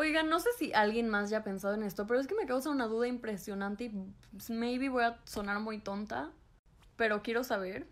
Oigan, 0.00 0.30
no 0.30 0.40
sé 0.40 0.48
si 0.56 0.72
alguien 0.72 1.10
más 1.10 1.28
ya 1.28 1.36
ha 1.38 1.44
pensado 1.44 1.74
en 1.74 1.82
esto, 1.82 2.06
pero 2.06 2.18
es 2.18 2.26
que 2.26 2.34
me 2.34 2.46
causa 2.46 2.70
una 2.70 2.86
duda 2.86 3.06
impresionante 3.06 3.84
y 3.84 3.90
pues, 4.32 4.48
maybe 4.48 4.88
voy 4.88 5.04
a 5.04 5.20
sonar 5.24 5.60
muy 5.60 5.76
tonta, 5.76 6.30
pero 6.96 7.20
quiero 7.22 7.44
saber. 7.44 7.86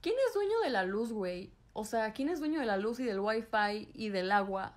¿Quién 0.00 0.16
es 0.26 0.34
dueño 0.34 0.58
de 0.64 0.70
la 0.70 0.82
luz, 0.82 1.12
güey? 1.12 1.52
O 1.72 1.84
sea, 1.84 2.12
¿quién 2.14 2.30
es 2.30 2.40
dueño 2.40 2.58
de 2.58 2.66
la 2.66 2.78
luz 2.78 2.98
y 2.98 3.04
del 3.04 3.20
wifi 3.20 3.88
y 3.94 4.08
del 4.08 4.32
agua? 4.32 4.76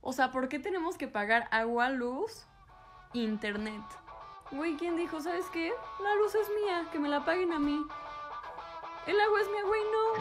O 0.00 0.12
sea, 0.12 0.32
¿por 0.32 0.48
qué 0.48 0.58
tenemos 0.58 0.98
que 0.98 1.06
pagar 1.06 1.46
agua, 1.52 1.90
luz, 1.90 2.48
internet? 3.12 3.84
Güey, 4.50 4.74
¿quién 4.76 4.96
dijo, 4.96 5.20
sabes 5.20 5.46
qué? 5.52 5.70
La 6.02 6.16
luz 6.16 6.34
es 6.34 6.48
mía, 6.64 6.88
que 6.90 6.98
me 6.98 7.08
la 7.08 7.24
paguen 7.24 7.52
a 7.52 7.60
mí. 7.60 7.80
El 9.06 9.20
agua 9.20 9.40
es 9.40 9.48
mía, 9.50 9.62
güey, 9.68 9.82
no. 9.92 10.14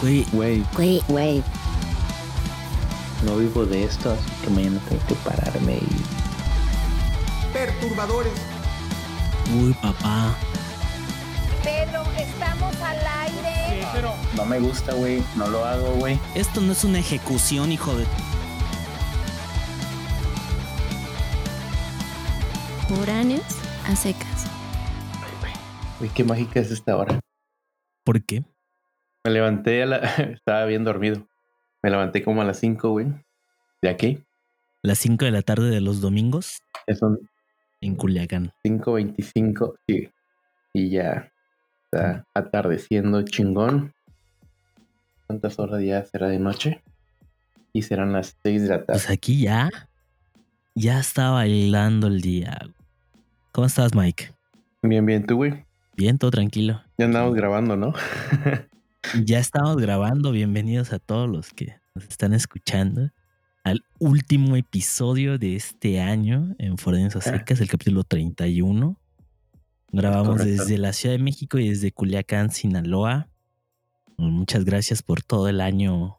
Güey, 0.00 0.26
Güey, 0.32 0.64
Güey, 0.74 1.00
güey. 1.06 1.59
No 3.24 3.36
vivo 3.36 3.66
de 3.66 3.84
esto, 3.84 4.10
así 4.12 4.30
que 4.42 4.50
mañana 4.50 4.80
tengo 4.88 5.06
que 5.06 5.14
pararme 5.16 5.76
y... 5.76 7.52
perturbadores. 7.52 8.32
uy, 9.54 9.72
papá. 9.74 10.34
Pedro, 11.62 12.02
estamos 12.18 12.74
al 12.80 12.98
aire. 12.98 13.60
No 14.34 14.46
me 14.46 14.60
gusta, 14.60 14.94
güey. 14.94 15.22
No 15.36 15.48
lo 15.48 15.64
hago, 15.64 15.92
güey. 15.96 16.18
Esto 16.34 16.60
no 16.60 16.72
es 16.72 16.84
una 16.84 17.00
ejecución, 17.00 17.72
hijo 17.72 17.94
de. 17.94 18.06
Foráneos 22.88 23.42
a 23.86 23.94
secas. 23.94 24.46
Güey, 25.98 26.10
qué 26.10 26.24
mágica 26.24 26.60
es 26.60 26.70
esta 26.70 26.96
hora. 26.96 27.20
¿Por 28.04 28.24
qué? 28.24 28.42
Me 29.24 29.32
levanté 29.32 29.82
a 29.82 29.86
la... 29.86 29.96
Estaba 30.18 30.64
bien 30.64 30.84
dormido. 30.84 31.26
Me 31.82 31.90
levanté 31.90 32.22
como 32.22 32.42
a 32.42 32.44
las 32.44 32.58
5, 32.58 32.90
güey. 32.90 33.06
De 33.82 33.88
aquí. 33.88 34.22
Las 34.82 34.98
5 34.98 35.24
de 35.24 35.30
la 35.30 35.42
tarde 35.42 35.70
de 35.70 35.80
los 35.80 36.00
domingos 36.00 36.62
son 36.98 37.18
en 37.80 37.96
Culiacán. 37.96 38.52
5.25, 38.64 39.74
sí. 39.86 40.10
Y 40.72 40.90
ya 40.90 41.32
está 41.84 42.26
atardeciendo 42.34 43.22
chingón. 43.22 43.94
¿Cuántas 45.26 45.58
horas 45.58 45.82
ya 45.82 46.04
será 46.04 46.28
de 46.28 46.38
noche? 46.38 46.82
Y 47.72 47.82
serán 47.82 48.12
las 48.12 48.36
6 48.42 48.62
de 48.62 48.68
la 48.68 48.84
tarde. 48.84 48.98
Pues 48.98 49.10
aquí 49.10 49.40
ya. 49.40 49.70
Ya 50.74 51.00
está 51.00 51.30
bailando 51.30 52.06
el 52.06 52.20
día. 52.20 52.58
¿Cómo 53.52 53.66
estás, 53.66 53.94
Mike? 53.94 54.32
Bien, 54.82 55.04
bien, 55.04 55.26
tú, 55.26 55.36
güey. 55.36 55.64
Bien, 55.96 56.18
todo 56.18 56.30
tranquilo. 56.30 56.82
Ya 56.98 57.06
andamos 57.06 57.34
grabando, 57.34 57.76
¿no? 57.76 57.92
Ya 59.26 59.38
estamos 59.38 59.76
grabando. 59.76 60.30
Bienvenidos 60.30 60.92
a 60.92 60.98
todos 60.98 61.28
los 61.28 61.50
que 61.52 61.74
nos 61.94 62.04
están 62.04 62.32
escuchando 62.34 63.10
al 63.64 63.82
último 63.98 64.56
episodio 64.56 65.38
de 65.38 65.56
este 65.56 66.00
año 66.00 66.54
en 66.58 66.78
Forenes 66.78 67.16
a 67.16 67.20
Secas, 67.20 67.60
el 67.60 67.68
capítulo 67.68 68.04
31. 68.04 68.98
Grabamos 69.92 70.38
Correcto. 70.38 70.62
desde 70.62 70.78
la 70.78 70.92
Ciudad 70.92 71.16
de 71.16 71.22
México 71.22 71.58
y 71.58 71.68
desde 71.70 71.92
Culiacán, 71.92 72.50
Sinaloa. 72.50 73.28
Muchas 74.16 74.64
gracias 74.64 75.02
por 75.02 75.22
todo 75.22 75.48
el 75.48 75.60
año. 75.60 76.18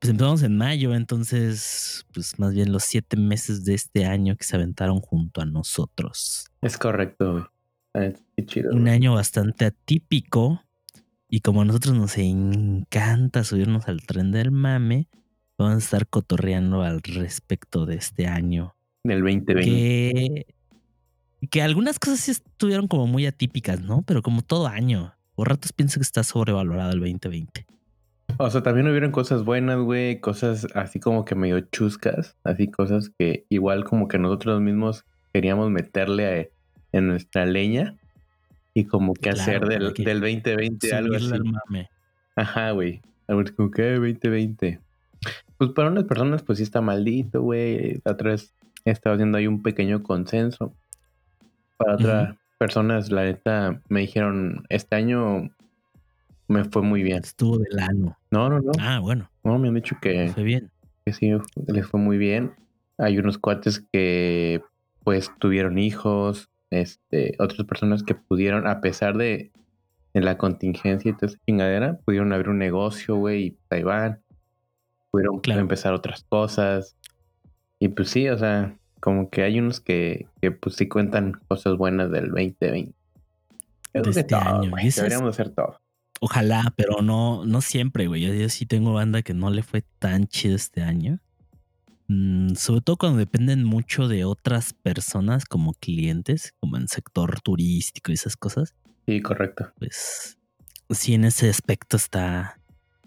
Pues 0.00 0.10
empezamos 0.10 0.42
en 0.42 0.56
mayo, 0.56 0.94
entonces, 0.94 2.04
pues 2.12 2.38
más 2.38 2.54
bien 2.54 2.72
los 2.72 2.82
siete 2.82 3.16
meses 3.16 3.64
de 3.64 3.74
este 3.74 4.04
año 4.06 4.36
que 4.36 4.44
se 4.44 4.56
aventaron 4.56 5.00
junto 5.00 5.40
a 5.40 5.44
nosotros. 5.44 6.46
Es 6.60 6.76
correcto, 6.76 7.32
güey. 7.32 7.44
Neta, 7.94 8.20
Qué 8.36 8.46
chido. 8.46 8.72
un 8.72 8.88
año 8.88 9.14
bastante 9.14 9.66
atípico. 9.66 10.60
Y 11.34 11.40
como 11.40 11.62
a 11.62 11.64
nosotros 11.64 11.94
nos 11.94 12.18
encanta 12.18 13.42
subirnos 13.42 13.88
al 13.88 14.02
tren 14.02 14.32
del 14.32 14.50
mame, 14.50 15.08
vamos 15.56 15.76
a 15.76 15.78
estar 15.78 16.06
cotorreando 16.06 16.82
al 16.82 17.00
respecto 17.00 17.86
de 17.86 17.94
este 17.94 18.26
año. 18.26 18.74
Del 19.02 19.22
2020. 19.22 19.64
Que, 19.64 20.46
que 21.48 21.62
algunas 21.62 21.98
cosas 21.98 22.20
sí 22.20 22.32
estuvieron 22.32 22.86
como 22.86 23.06
muy 23.06 23.24
atípicas, 23.24 23.80
¿no? 23.80 24.02
Pero 24.02 24.20
como 24.20 24.42
todo 24.42 24.66
año. 24.66 25.14
Por 25.34 25.48
ratos 25.48 25.72
pienso 25.72 25.98
que 25.98 26.02
está 26.04 26.22
sobrevalorado 26.22 26.92
el 26.92 27.00
2020. 27.00 27.64
O 28.36 28.50
sea, 28.50 28.62
también 28.62 28.86
hubieron 28.88 29.10
cosas 29.10 29.42
buenas, 29.42 29.78
güey. 29.78 30.20
Cosas 30.20 30.66
así 30.74 31.00
como 31.00 31.24
que 31.24 31.34
medio 31.34 31.60
chuscas. 31.60 32.36
Así 32.44 32.68
cosas 32.68 33.10
que 33.18 33.46
igual 33.48 33.84
como 33.84 34.06
que 34.06 34.18
nosotros 34.18 34.60
mismos 34.60 35.06
queríamos 35.32 35.70
meterle 35.70 36.26
a- 36.42 36.46
en 36.98 37.08
nuestra 37.08 37.46
leña. 37.46 37.96
Y 38.74 38.84
como 38.84 39.14
que 39.14 39.30
Claro, 39.30 39.40
hacer 39.40 39.66
del, 39.66 39.92
que 39.92 40.02
del 40.04 40.20
2020 40.20 40.94
algo 40.94 41.16
así. 41.16 41.32
al 41.32 41.44
mame. 41.44 41.88
Ajá, 42.36 42.70
güey. 42.70 43.00
A 43.28 43.34
ver, 43.34 43.54
como 43.54 43.70
que 43.70 43.92
2020. 43.94 44.80
Pues 45.58 45.70
para 45.70 45.90
unas 45.90 46.04
personas, 46.04 46.42
pues 46.42 46.58
sí 46.58 46.64
está 46.64 46.80
maldito, 46.80 47.42
güey. 47.42 48.00
Vez 48.24 48.54
estaba 48.84 49.14
haciendo 49.14 49.38
ahí 49.38 49.46
un 49.46 49.62
pequeño 49.62 50.02
consenso. 50.02 50.74
Para 51.76 51.94
otras 51.94 52.36
personas, 52.58 53.10
la 53.10 53.24
neta, 53.24 53.80
me 53.88 54.00
dijeron, 54.00 54.64
este 54.68 54.96
año 54.96 55.50
me 56.48 56.64
fue 56.64 56.82
muy 56.82 57.02
bien. 57.02 57.18
Estuvo 57.22 57.58
del 57.58 57.78
ano. 57.78 58.16
No, 58.30 58.48
no, 58.48 58.60
no. 58.60 58.72
Ah, 58.78 58.98
bueno, 59.00 59.30
No, 59.44 59.58
me 59.58 59.68
han 59.68 59.74
dicho 59.74 59.96
que, 60.00 60.28
fue 60.34 60.42
bien. 60.42 60.70
que 61.04 61.12
sí, 61.12 61.30
les 61.66 61.86
fue 61.86 62.00
muy 62.00 62.18
bien. 62.18 62.52
Hay 62.98 63.18
unos 63.18 63.38
cuates 63.38 63.84
que, 63.92 64.62
pues, 65.04 65.30
tuvieron 65.38 65.78
hijos. 65.78 66.48
Este, 66.72 67.34
otras 67.38 67.66
personas 67.66 68.02
que 68.02 68.14
pudieron, 68.14 68.66
a 68.66 68.80
pesar 68.80 69.16
de, 69.16 69.50
de 70.14 70.20
la 70.20 70.38
contingencia 70.38 71.10
y 71.10 71.14
toda 71.14 71.26
esa 71.28 71.38
chingadera, 71.46 71.98
pudieron 72.04 72.32
abrir 72.32 72.48
un 72.48 72.58
negocio, 72.58 73.16
güey, 73.16 73.42
y 73.44 73.58
ahí 73.70 73.82
van. 73.82 74.20
Pudieron 75.10 75.40
Claro. 75.40 75.60
empezar 75.60 75.92
otras 75.92 76.24
cosas. 76.24 76.96
Y 77.78 77.88
pues 77.88 78.08
sí, 78.08 78.28
o 78.28 78.38
sea, 78.38 78.74
como 79.00 79.28
que 79.28 79.42
hay 79.42 79.58
unos 79.58 79.80
que, 79.80 80.26
que 80.40 80.50
pues 80.52 80.76
sí 80.76 80.88
cuentan 80.88 81.32
cosas 81.48 81.76
buenas 81.76 82.10
del 82.10 82.28
2020. 82.30 82.92
Creo 83.92 84.02
De 84.04 84.10
que 84.10 84.10
este 84.10 84.24
todo, 84.24 84.40
año. 84.40 84.70
güey, 84.70 84.84
Y 84.86 84.88
eso 84.88 85.02
es- 85.02 85.10
Deberíamos 85.10 85.34
hacer 85.34 85.50
todo. 85.50 85.78
Ojalá, 86.20 86.72
pero 86.76 87.02
no, 87.02 87.44
no 87.44 87.60
siempre, 87.60 88.06
güey. 88.06 88.22
Yo, 88.22 88.32
yo 88.32 88.48
sí 88.48 88.64
tengo 88.64 88.92
banda 88.94 89.22
que 89.22 89.34
no 89.34 89.50
le 89.50 89.62
fue 89.64 89.82
tan 89.98 90.28
chido 90.28 90.54
este 90.54 90.80
año. 90.80 91.18
Mm, 92.12 92.56
sobre 92.56 92.82
todo 92.82 92.96
cuando 92.98 93.18
dependen 93.18 93.64
mucho 93.64 94.06
de 94.06 94.24
otras 94.26 94.74
personas 94.74 95.46
como 95.46 95.72
clientes, 95.72 96.52
como 96.60 96.76
en 96.76 96.86
sector 96.88 97.40
turístico 97.40 98.10
y 98.10 98.14
esas 98.14 98.36
cosas. 98.36 98.74
Sí, 99.06 99.20
correcto. 99.22 99.72
Pues 99.78 100.36
sí, 100.90 101.14
en 101.14 101.24
ese 101.24 101.48
aspecto 101.48 101.96
está, 101.96 102.60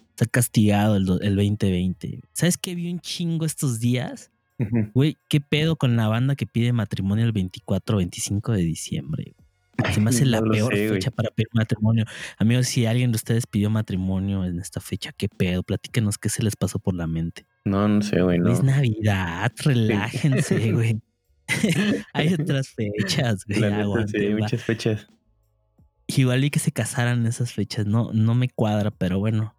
está 0.10 0.26
castigado 0.26 0.96
el, 0.96 1.04
el 1.22 1.36
2020. 1.36 2.22
¿Sabes 2.34 2.58
qué 2.58 2.74
vi 2.74 2.92
un 2.92 3.00
chingo 3.00 3.46
estos 3.46 3.80
días? 3.80 4.32
Güey, 4.94 5.18
¿qué 5.28 5.42
pedo 5.42 5.76
con 5.76 5.98
la 5.98 6.08
banda 6.08 6.36
que 6.36 6.48
pide 6.48 6.72
matrimonio 6.72 7.26
el 7.26 7.34
24 7.34 7.98
o 7.98 8.00
25 8.00 8.54
de 8.54 8.64
diciembre? 8.64 9.36
Se 9.94 10.00
me 10.02 10.10
hace 10.10 10.26
la 10.26 10.42
No 10.42 10.52
peor 10.52 10.76
sé, 10.76 10.90
fecha 10.90 11.12
para 11.12 11.30
pedir 11.30 11.48
matrimonio. 11.54 12.06
Amigos, 12.38 12.68
si 12.68 12.86
alguien 12.86 13.12
de 13.12 13.16
ustedes 13.18 13.46
pidió 13.48 13.70
matrimonio 13.70 14.46
en 14.46 14.60
esta 14.60 14.80
fecha, 14.80 15.12
¿qué 15.16 15.28
pedo? 15.30 15.64
Platíquenos 15.64 16.18
qué 16.18 16.30
se 16.30 16.44
les 16.44 16.56
pasó 16.56 16.80
por 16.80 16.94
la 16.96 17.08
mente. 17.08 17.46
No, 17.66 17.88
no 17.88 18.02
sé, 18.02 18.22
güey, 18.22 18.40
no. 18.40 18.52
Es 18.52 18.64
Navidad, 18.64 19.52
relájense, 19.64 20.72
güey. 20.72 21.02
Hay 22.14 22.34
otras 22.34 22.70
fechas, 22.70 23.46
güey. 23.46 23.60
Neta, 23.62 24.08
sí, 24.08 24.30
muchas 24.30 24.64
fechas. 24.64 25.08
Igual 26.08 26.44
y 26.44 26.50
que 26.52 26.60
se 26.60 26.72
casaran 26.72 27.22
en 27.22 27.26
esas 27.28 27.52
fechas, 27.54 27.86
no, 27.88 28.12
no 28.14 28.36
me 28.36 28.48
cuadra, 28.50 28.92
pero 28.92 29.18
bueno, 29.20 29.56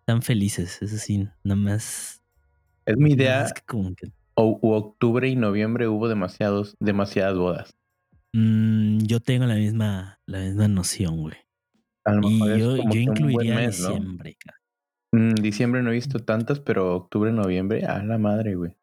están 0.00 0.22
felices, 0.22 0.78
eso 0.82 0.98
sí, 0.98 1.26
nada 1.42 1.56
más. 1.56 2.22
Es 2.84 2.96
mi 2.98 3.12
idea. 3.12 3.40
más 3.42 3.52
que 3.54 3.62
como 3.62 3.94
que- 3.94 4.12
O, 4.34 4.58
u 4.60 4.72
octubre 4.72 5.26
y 5.28 5.36
noviembre 5.36 5.88
hubo 5.88 6.08
demasiados, 6.08 6.76
demasiadas 6.80 7.36
bodas. 7.38 7.74
Mm, 8.38 8.98
yo 9.06 9.20
tengo 9.20 9.46
la 9.46 9.54
misma, 9.54 10.20
la 10.26 10.40
misma 10.40 10.68
noción, 10.68 11.16
güey. 11.22 11.36
A 12.04 12.12
lo 12.12 12.28
Y 12.28 12.32
mejor 12.34 12.50
es 12.52 12.58
yo, 12.58 12.90
que 12.90 12.98
incluiría 12.98 13.54
mes, 13.56 13.80
¿no? 13.80 13.88
diciembre. 13.88 14.36
ca- 14.38 14.54
Mm, 15.12 15.34
diciembre 15.36 15.82
no 15.82 15.90
he 15.90 15.94
visto 15.94 16.18
tantas, 16.18 16.60
pero 16.60 16.94
octubre, 16.94 17.32
noviembre, 17.32 17.86
a 17.86 18.02
la 18.02 18.18
madre, 18.18 18.54
güey. 18.56 18.76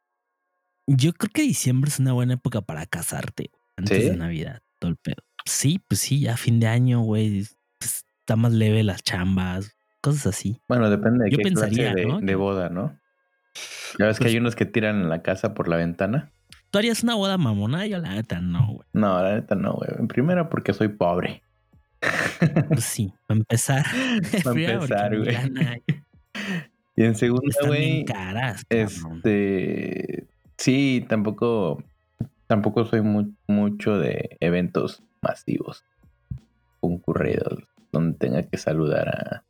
Yo 0.88 1.14
creo 1.14 1.30
que 1.32 1.44
diciembre 1.44 1.90
es 1.90 2.00
una 2.00 2.14
buena 2.14 2.34
época 2.34 2.62
para 2.62 2.86
casarte 2.88 3.52
antes 3.78 4.04
¿Sí? 4.04 4.10
de 4.10 4.18
Navidad, 4.18 4.62
todo 4.80 4.90
el 4.92 4.98
pedo. 4.98 5.18
Sí, 5.46 5.80
pues 5.88 6.00
sí, 6.00 6.22
ya 6.22 6.36
fin 6.36 6.60
de 6.60 6.68
año, 6.68 7.02
güey. 7.02 7.46
pues, 7.80 8.06
está 8.22 8.36
más 8.38 8.54
leve 8.54 8.82
las 8.84 9.04
chambas, 9.04 9.76
cosas 10.02 10.28
así. 10.28 10.60
Bueno, 10.68 10.90
depende 10.90 11.26
de 11.26 11.32
Yo 11.32 11.38
qué 11.38 11.44
pensaría, 11.44 11.92
clase 11.92 12.00
de, 12.02 12.06
¿no? 12.08 12.20
de 12.22 12.36
boda, 12.36 12.70
¿no? 12.70 13.00
Ya 14.00 14.08
ves 14.08 14.18
que 14.18 14.24
Pues- 14.24 14.32
hay 14.34 14.38
unos 14.40 14.56
que 14.56 14.66
tiran 14.66 15.10
la 15.10 15.22
casa 15.22 15.54
por 15.54 15.68
la 15.68 15.76
ventana. 15.78 16.32
¿Tú 16.74 16.80
harías 16.80 17.04
una 17.04 17.14
boda 17.14 17.38
mamona? 17.38 17.86
Yo 17.86 18.00
la 18.00 18.16
neta 18.16 18.42
no, 18.42 18.66
güey. 18.66 18.88
No, 18.94 19.22
la 19.22 19.36
neta 19.36 19.54
no, 19.54 19.74
güey. 19.74 19.92
En 20.00 20.08
primera 20.08 20.50
porque 20.50 20.74
soy 20.74 20.88
pobre. 20.88 21.44
Pues 22.68 22.84
sí, 22.84 23.14
para 23.28 23.38
empezar. 23.38 23.86
Para 24.44 24.60
empezar, 24.74 25.16
güey. 25.20 25.38
Y 26.96 27.04
en 27.04 27.14
segunda, 27.14 27.46
Están 27.48 27.70
bien 27.70 27.84
güey, 27.92 28.06
caras, 28.06 28.64
este... 28.70 30.26
Sí, 30.58 31.06
tampoco... 31.08 31.84
Tampoco 32.48 32.86
soy 32.86 33.02
mu- 33.02 33.36
mucho 33.48 34.00
de 34.00 34.36
eventos 34.40 35.04
masivos. 35.22 35.84
Concurridos. 36.80 37.64
Donde 37.92 38.18
tenga 38.18 38.42
que 38.42 38.58
saludar 38.58 39.10
a... 39.10 39.44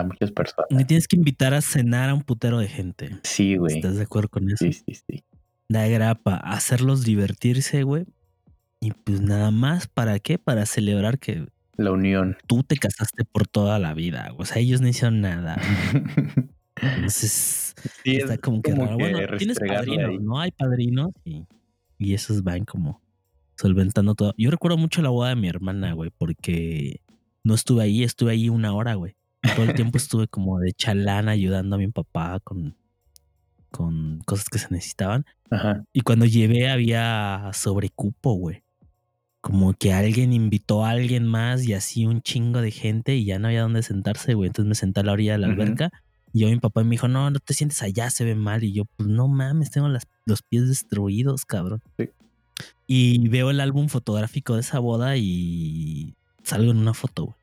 a 0.00 0.02
muchas 0.02 0.32
personas. 0.32 0.66
Me 0.72 0.84
tienes 0.84 1.06
que 1.06 1.14
invitar 1.14 1.54
a 1.54 1.60
cenar 1.60 2.10
a 2.10 2.14
un 2.14 2.22
putero 2.22 2.58
de 2.58 2.66
gente. 2.66 3.10
Sí, 3.22 3.54
güey. 3.54 3.76
¿Estás 3.76 3.94
de 3.94 4.02
acuerdo 4.02 4.28
con 4.28 4.48
eso? 4.48 4.56
Sí, 4.58 4.72
sí, 4.72 4.94
sí. 5.08 5.24
Da 5.68 5.86
grapa, 5.88 6.36
hacerlos 6.36 7.04
divertirse, 7.04 7.82
güey. 7.82 8.04
Y 8.80 8.92
pues 8.92 9.20
nada 9.20 9.50
más, 9.50 9.86
¿para 9.88 10.18
qué? 10.18 10.38
Para 10.38 10.66
celebrar 10.66 11.18
que 11.18 11.46
La 11.76 11.90
unión. 11.92 12.36
tú 12.46 12.62
te 12.62 12.76
casaste 12.76 13.24
por 13.24 13.46
toda 13.46 13.78
la 13.78 13.94
vida. 13.94 14.34
O 14.38 14.44
sea, 14.44 14.58
ellos 14.60 14.80
no 14.80 14.88
hicieron 14.88 15.20
nada. 15.20 15.60
Entonces, 16.76 17.74
sí, 18.04 18.16
está 18.16 18.34
es 18.34 18.40
como 18.40 18.60
que 18.60 18.74
raro. 18.74 18.98
Bueno, 18.98 19.18
tienes 19.38 19.58
padrinos, 19.58 20.10
ahí. 20.10 20.18
¿no? 20.18 20.38
Hay 20.38 20.50
padrinos 20.50 21.12
y, 21.24 21.46
y 21.98 22.14
esos 22.14 22.42
van 22.42 22.64
como 22.64 23.00
solventando 23.56 24.14
todo. 24.14 24.34
Yo 24.36 24.50
recuerdo 24.50 24.76
mucho 24.76 25.00
la 25.02 25.10
boda 25.10 25.30
de 25.30 25.36
mi 25.36 25.48
hermana, 25.48 25.92
güey, 25.94 26.10
porque 26.10 27.00
no 27.42 27.54
estuve 27.54 27.84
ahí, 27.84 28.02
estuve 28.02 28.32
ahí 28.32 28.48
una 28.48 28.74
hora, 28.74 28.94
güey. 28.94 29.16
Todo 29.54 29.64
el 29.64 29.74
tiempo 29.74 29.96
estuve 29.98 30.28
como 30.28 30.58
de 30.58 30.72
chalán 30.72 31.28
ayudando 31.28 31.76
a 31.76 31.78
mi 31.78 31.88
papá 31.88 32.40
con, 32.40 32.76
con 33.74 34.20
cosas 34.24 34.48
que 34.48 34.58
se 34.60 34.68
necesitaban. 34.70 35.24
Ajá. 35.50 35.84
Y 35.92 36.02
cuando 36.02 36.26
llevé 36.26 36.70
había 36.70 37.50
sobrecupo, 37.52 38.34
güey. 38.34 38.62
Como 39.40 39.74
que 39.74 39.92
alguien 39.92 40.32
invitó 40.32 40.84
a 40.84 40.90
alguien 40.90 41.26
más 41.26 41.66
y 41.66 41.74
así 41.74 42.06
un 42.06 42.22
chingo 42.22 42.60
de 42.62 42.70
gente 42.70 43.16
y 43.16 43.24
ya 43.24 43.38
no 43.38 43.48
había 43.48 43.62
dónde 43.62 43.82
sentarse, 43.82 44.34
güey. 44.34 44.46
Entonces 44.46 44.68
me 44.68 44.74
senté 44.74 45.00
a 45.00 45.02
la 45.02 45.12
orilla 45.12 45.32
de 45.32 45.38
la 45.38 45.48
alberca 45.48 45.90
y 46.32 46.40
yo 46.40 46.48
mi 46.48 46.58
papá 46.60 46.82
me 46.84 46.90
dijo, 46.92 47.08
no, 47.08 47.28
no 47.30 47.38
te 47.40 47.52
sientes 47.52 47.82
allá, 47.82 48.08
se 48.10 48.24
ve 48.24 48.36
mal. 48.36 48.62
Y 48.64 48.72
yo, 48.72 48.84
pues 48.96 49.08
no 49.08 49.26
mames, 49.28 49.70
tengo 49.70 49.88
las- 49.88 50.06
los 50.24 50.42
pies 50.42 50.68
destruidos, 50.68 51.44
cabrón. 51.44 51.82
Sí. 51.98 52.08
Y 52.86 53.28
veo 53.28 53.50
el 53.50 53.60
álbum 53.60 53.88
fotográfico 53.88 54.54
de 54.54 54.60
esa 54.60 54.78
boda 54.78 55.16
y 55.16 56.14
salgo 56.42 56.70
en 56.70 56.78
una 56.78 56.94
foto, 56.94 57.24
güey. 57.26 57.36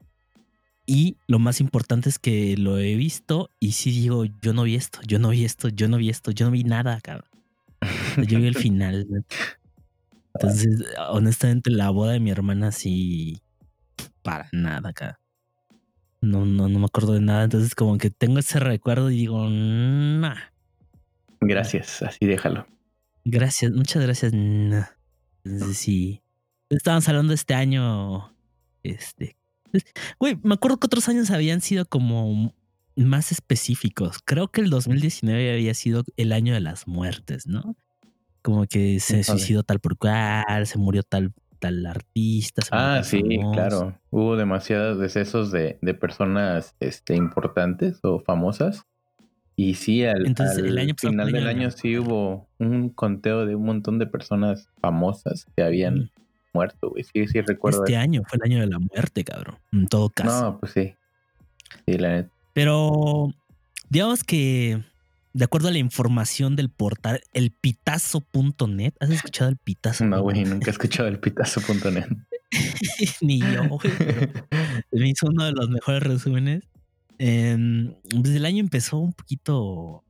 Y 0.85 1.17
lo 1.27 1.39
más 1.39 1.61
importante 1.61 2.09
es 2.09 2.19
que 2.19 2.57
lo 2.57 2.77
he 2.77 2.95
visto 2.95 3.49
y 3.59 3.73
sí 3.73 3.91
digo, 3.91 4.25
yo 4.25 4.53
no 4.53 4.63
vi 4.63 4.75
esto, 4.75 4.99
yo 5.07 5.19
no 5.19 5.29
vi 5.29 5.45
esto, 5.45 5.69
yo 5.69 5.87
no 5.87 5.97
vi 5.97 6.09
esto, 6.09 6.31
yo 6.31 6.45
no 6.45 6.51
vi 6.51 6.63
nada, 6.63 6.99
cabrón. 7.01 7.29
Yo 8.27 8.39
vi 8.39 8.47
el 8.47 8.55
final. 8.55 9.07
neta. 9.09 9.35
Entonces, 10.33 10.83
honestamente, 11.09 11.69
la 11.71 11.89
boda 11.89 12.13
de 12.13 12.19
mi 12.19 12.31
hermana 12.31 12.71
sí. 12.71 13.41
Para 14.23 14.47
nada 14.51 14.89
acá. 14.89 15.19
No, 16.21 16.45
no, 16.45 16.69
no 16.69 16.79
me 16.79 16.85
acuerdo 16.85 17.13
de 17.13 17.21
nada. 17.21 17.43
Entonces, 17.43 17.75
como 17.75 17.97
que 17.97 18.09
tengo 18.09 18.39
ese 18.39 18.59
recuerdo 18.59 19.09
y 19.11 19.17
digo, 19.17 19.47
nah. 19.49 20.35
Gracias, 21.41 22.01
así 22.03 22.25
déjalo. 22.25 22.67
Gracias, 23.25 23.71
muchas 23.71 24.03
gracias. 24.03 24.33
nah". 24.33 24.85
Entonces, 25.43 25.77
sí. 25.77 26.21
Estábamos 26.69 27.07
hablando 27.09 27.33
este 27.33 27.53
año. 27.53 28.33
Este. 28.83 29.35
Güey, 30.19 30.37
me 30.43 30.53
acuerdo 30.53 30.77
que 30.79 30.87
otros 30.87 31.07
años 31.09 31.31
habían 31.31 31.61
sido 31.61 31.85
como 31.85 32.53
más 32.95 33.31
específicos. 33.31 34.19
Creo 34.23 34.49
que 34.49 34.61
el 34.61 34.69
2019 34.69 35.53
había 35.53 35.73
sido 35.73 36.03
el 36.17 36.31
año 36.31 36.53
de 36.53 36.59
las 36.59 36.87
muertes, 36.87 37.47
¿no? 37.47 37.75
Como 38.41 38.65
que 38.65 38.99
se 38.99 39.23
suicidó 39.23 39.63
tal 39.63 39.79
por 39.79 39.97
cual, 39.97 40.65
se 40.65 40.77
murió 40.77 41.03
tal, 41.03 41.33
tal 41.59 41.85
artista. 41.85 42.63
Ah, 42.71 43.01
sí, 43.03 43.21
famoso. 43.21 43.51
claro. 43.51 43.99
Hubo 44.09 44.35
demasiados 44.35 44.99
decesos 44.99 45.51
de, 45.51 45.77
de 45.81 45.93
personas 45.93 46.75
este, 46.79 47.15
importantes 47.15 47.99
o 48.03 48.19
famosas. 48.19 48.83
Y 49.55 49.75
sí, 49.75 50.03
al, 50.05 50.25
Entonces, 50.25 50.57
al 50.57 50.65
el 50.65 50.77
año 50.79 50.95
pasado 50.95 51.11
final 51.11 51.31
del 51.31 51.47
año 51.47 51.69
sí 51.71 51.97
hubo 51.97 52.49
un 52.57 52.89
conteo 52.89 53.45
de 53.45 53.55
un 53.55 53.65
montón 53.65 53.99
de 53.99 54.07
personas 54.07 54.69
famosas 54.81 55.45
que 55.55 55.63
habían 55.63 55.95
Mm. 55.95 56.09
Muerto, 56.53 56.89
güey. 56.89 57.03
Sí, 57.03 57.27
sí, 57.27 57.41
recuerdo. 57.41 57.83
Este 57.83 57.93
eso. 57.93 58.01
año 58.01 58.21
fue 58.27 58.37
el 58.37 58.51
año 58.51 58.61
de 58.61 58.67
la 58.67 58.79
muerte, 58.79 59.23
cabrón. 59.23 59.57
En 59.71 59.87
todo 59.87 60.09
caso. 60.09 60.43
No, 60.43 60.59
pues 60.59 60.73
sí. 60.73 60.95
Sí, 61.85 61.97
la 61.97 62.09
neta. 62.09 62.29
Pero 62.53 63.33
digamos 63.89 64.23
que, 64.23 64.83
de 65.33 65.43
acuerdo 65.43 65.69
a 65.69 65.71
la 65.71 65.77
información 65.77 66.55
del 66.55 66.69
portal 66.69 67.21
elpitazo.net, 67.33 68.93
¿has 68.99 69.09
escuchado 69.09 69.49
el 69.49 69.57
pitazo? 69.57 70.05
No, 70.05 70.21
güey, 70.21 70.43
nunca 70.45 70.67
he 70.67 70.71
escuchado 70.71 71.07
el 71.07 71.19
pitazo.net. 71.19 72.07
Ni 73.21 73.39
yo, 73.39 73.67
güey. 73.69 73.93
Me 74.91 75.09
hizo 75.09 75.27
uno 75.27 75.45
de 75.45 75.53
los 75.53 75.69
mejores 75.69 76.03
resúmenes. 76.03 76.63
Pues 77.17 78.35
el 78.35 78.45
año 78.45 78.59
empezó 78.59 78.97
un 78.97 79.13
poquito 79.13 80.03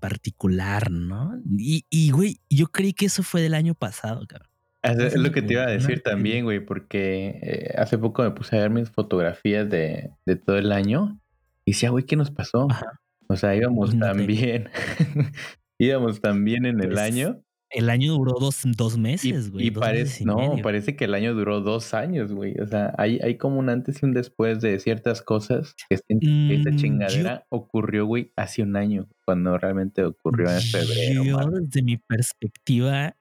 particular, 0.00 0.90
¿no? 0.90 1.40
Y, 1.56 1.84
y, 1.88 2.10
güey, 2.10 2.40
yo 2.50 2.66
creí 2.68 2.92
que 2.92 3.06
eso 3.06 3.22
fue 3.22 3.40
del 3.42 3.54
año 3.54 3.74
pasado, 3.74 4.26
cabrón. 4.26 4.48
Es, 4.82 4.98
es 4.98 5.16
lo 5.16 5.32
que 5.32 5.42
te 5.42 5.54
iba 5.54 5.64
a 5.64 5.70
decir 5.70 6.02
también, 6.02 6.44
güey, 6.44 6.60
porque 6.60 7.38
eh, 7.42 7.74
hace 7.76 7.98
poco 7.98 8.22
me 8.22 8.30
puse 8.30 8.56
a 8.56 8.60
ver 8.60 8.70
mis 8.70 8.90
fotografías 8.90 9.68
de, 9.68 10.10
de 10.24 10.36
todo 10.36 10.56
el 10.56 10.70
año 10.72 11.20
y 11.64 11.72
decía, 11.72 11.90
güey, 11.90 12.04
¿qué 12.04 12.16
nos 12.16 12.30
pasó? 12.30 12.68
Ajá. 12.70 13.00
O 13.28 13.36
sea, 13.36 13.54
íbamos 13.56 13.94
No 13.94 14.06
tan 14.06 14.18
te- 14.18 14.26
bien. 14.26 14.68
íbamos 15.78 16.20
tan 16.20 16.44
bien 16.44 16.64
en 16.66 16.80
el 16.80 16.88
Pues, 16.90 17.00
año. 17.00 17.42
El 17.70 17.90
año 17.90 18.14
duró 18.14 18.32
dos, 18.40 18.62
dos 18.64 18.96
meses, 18.96 19.50
güey. 19.50 19.66
y 19.66 19.70
parece, 19.70 20.24
no, 20.24 20.36
medio. 20.36 20.62
parece 20.62 20.96
que 20.96 21.04
el 21.04 21.12
año 21.12 21.34
duró 21.34 21.60
dos 21.60 21.92
años, 21.92 22.32
güey. 22.32 22.58
O 22.60 22.66
sea, 22.66 22.94
hay, 22.96 23.18
hay 23.22 23.36
como 23.36 23.58
un 23.58 23.68
antes 23.68 24.02
y 24.02 24.06
un 24.06 24.14
después 24.14 24.62
de 24.62 24.78
ciertas 24.80 25.20
cosas 25.20 25.74
que 25.86 25.96
esa 25.96 26.04
Mm, 26.08 26.50
yo- 26.64 26.76
chingadera 26.78 27.44
ocurrió, 27.50 28.06
güey, 28.06 28.32
hace 28.36 28.62
un 28.62 28.74
año, 28.74 29.06
cuando 29.26 29.58
realmente 29.58 30.02
ocurrió 30.02 30.48
en 30.50 30.62
febrero. 30.62 31.24
Yo, 31.24 31.36
marzo. 31.36 31.50
desde 31.60 31.82
mi 31.82 31.98
perspectiva 31.98 33.14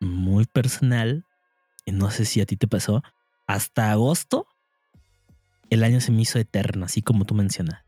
muy 0.00 0.44
personal, 0.46 1.24
y 1.84 1.92
no 1.92 2.10
sé 2.10 2.24
si 2.24 2.40
a 2.40 2.46
ti 2.46 2.56
te 2.56 2.66
pasó, 2.68 3.02
hasta 3.46 3.90
agosto 3.92 4.46
el 5.70 5.84
año 5.84 6.00
se 6.00 6.12
me 6.12 6.22
hizo 6.22 6.38
eterno, 6.38 6.84
así 6.86 7.02
como 7.02 7.24
tú 7.24 7.34
mencionas. 7.34 7.82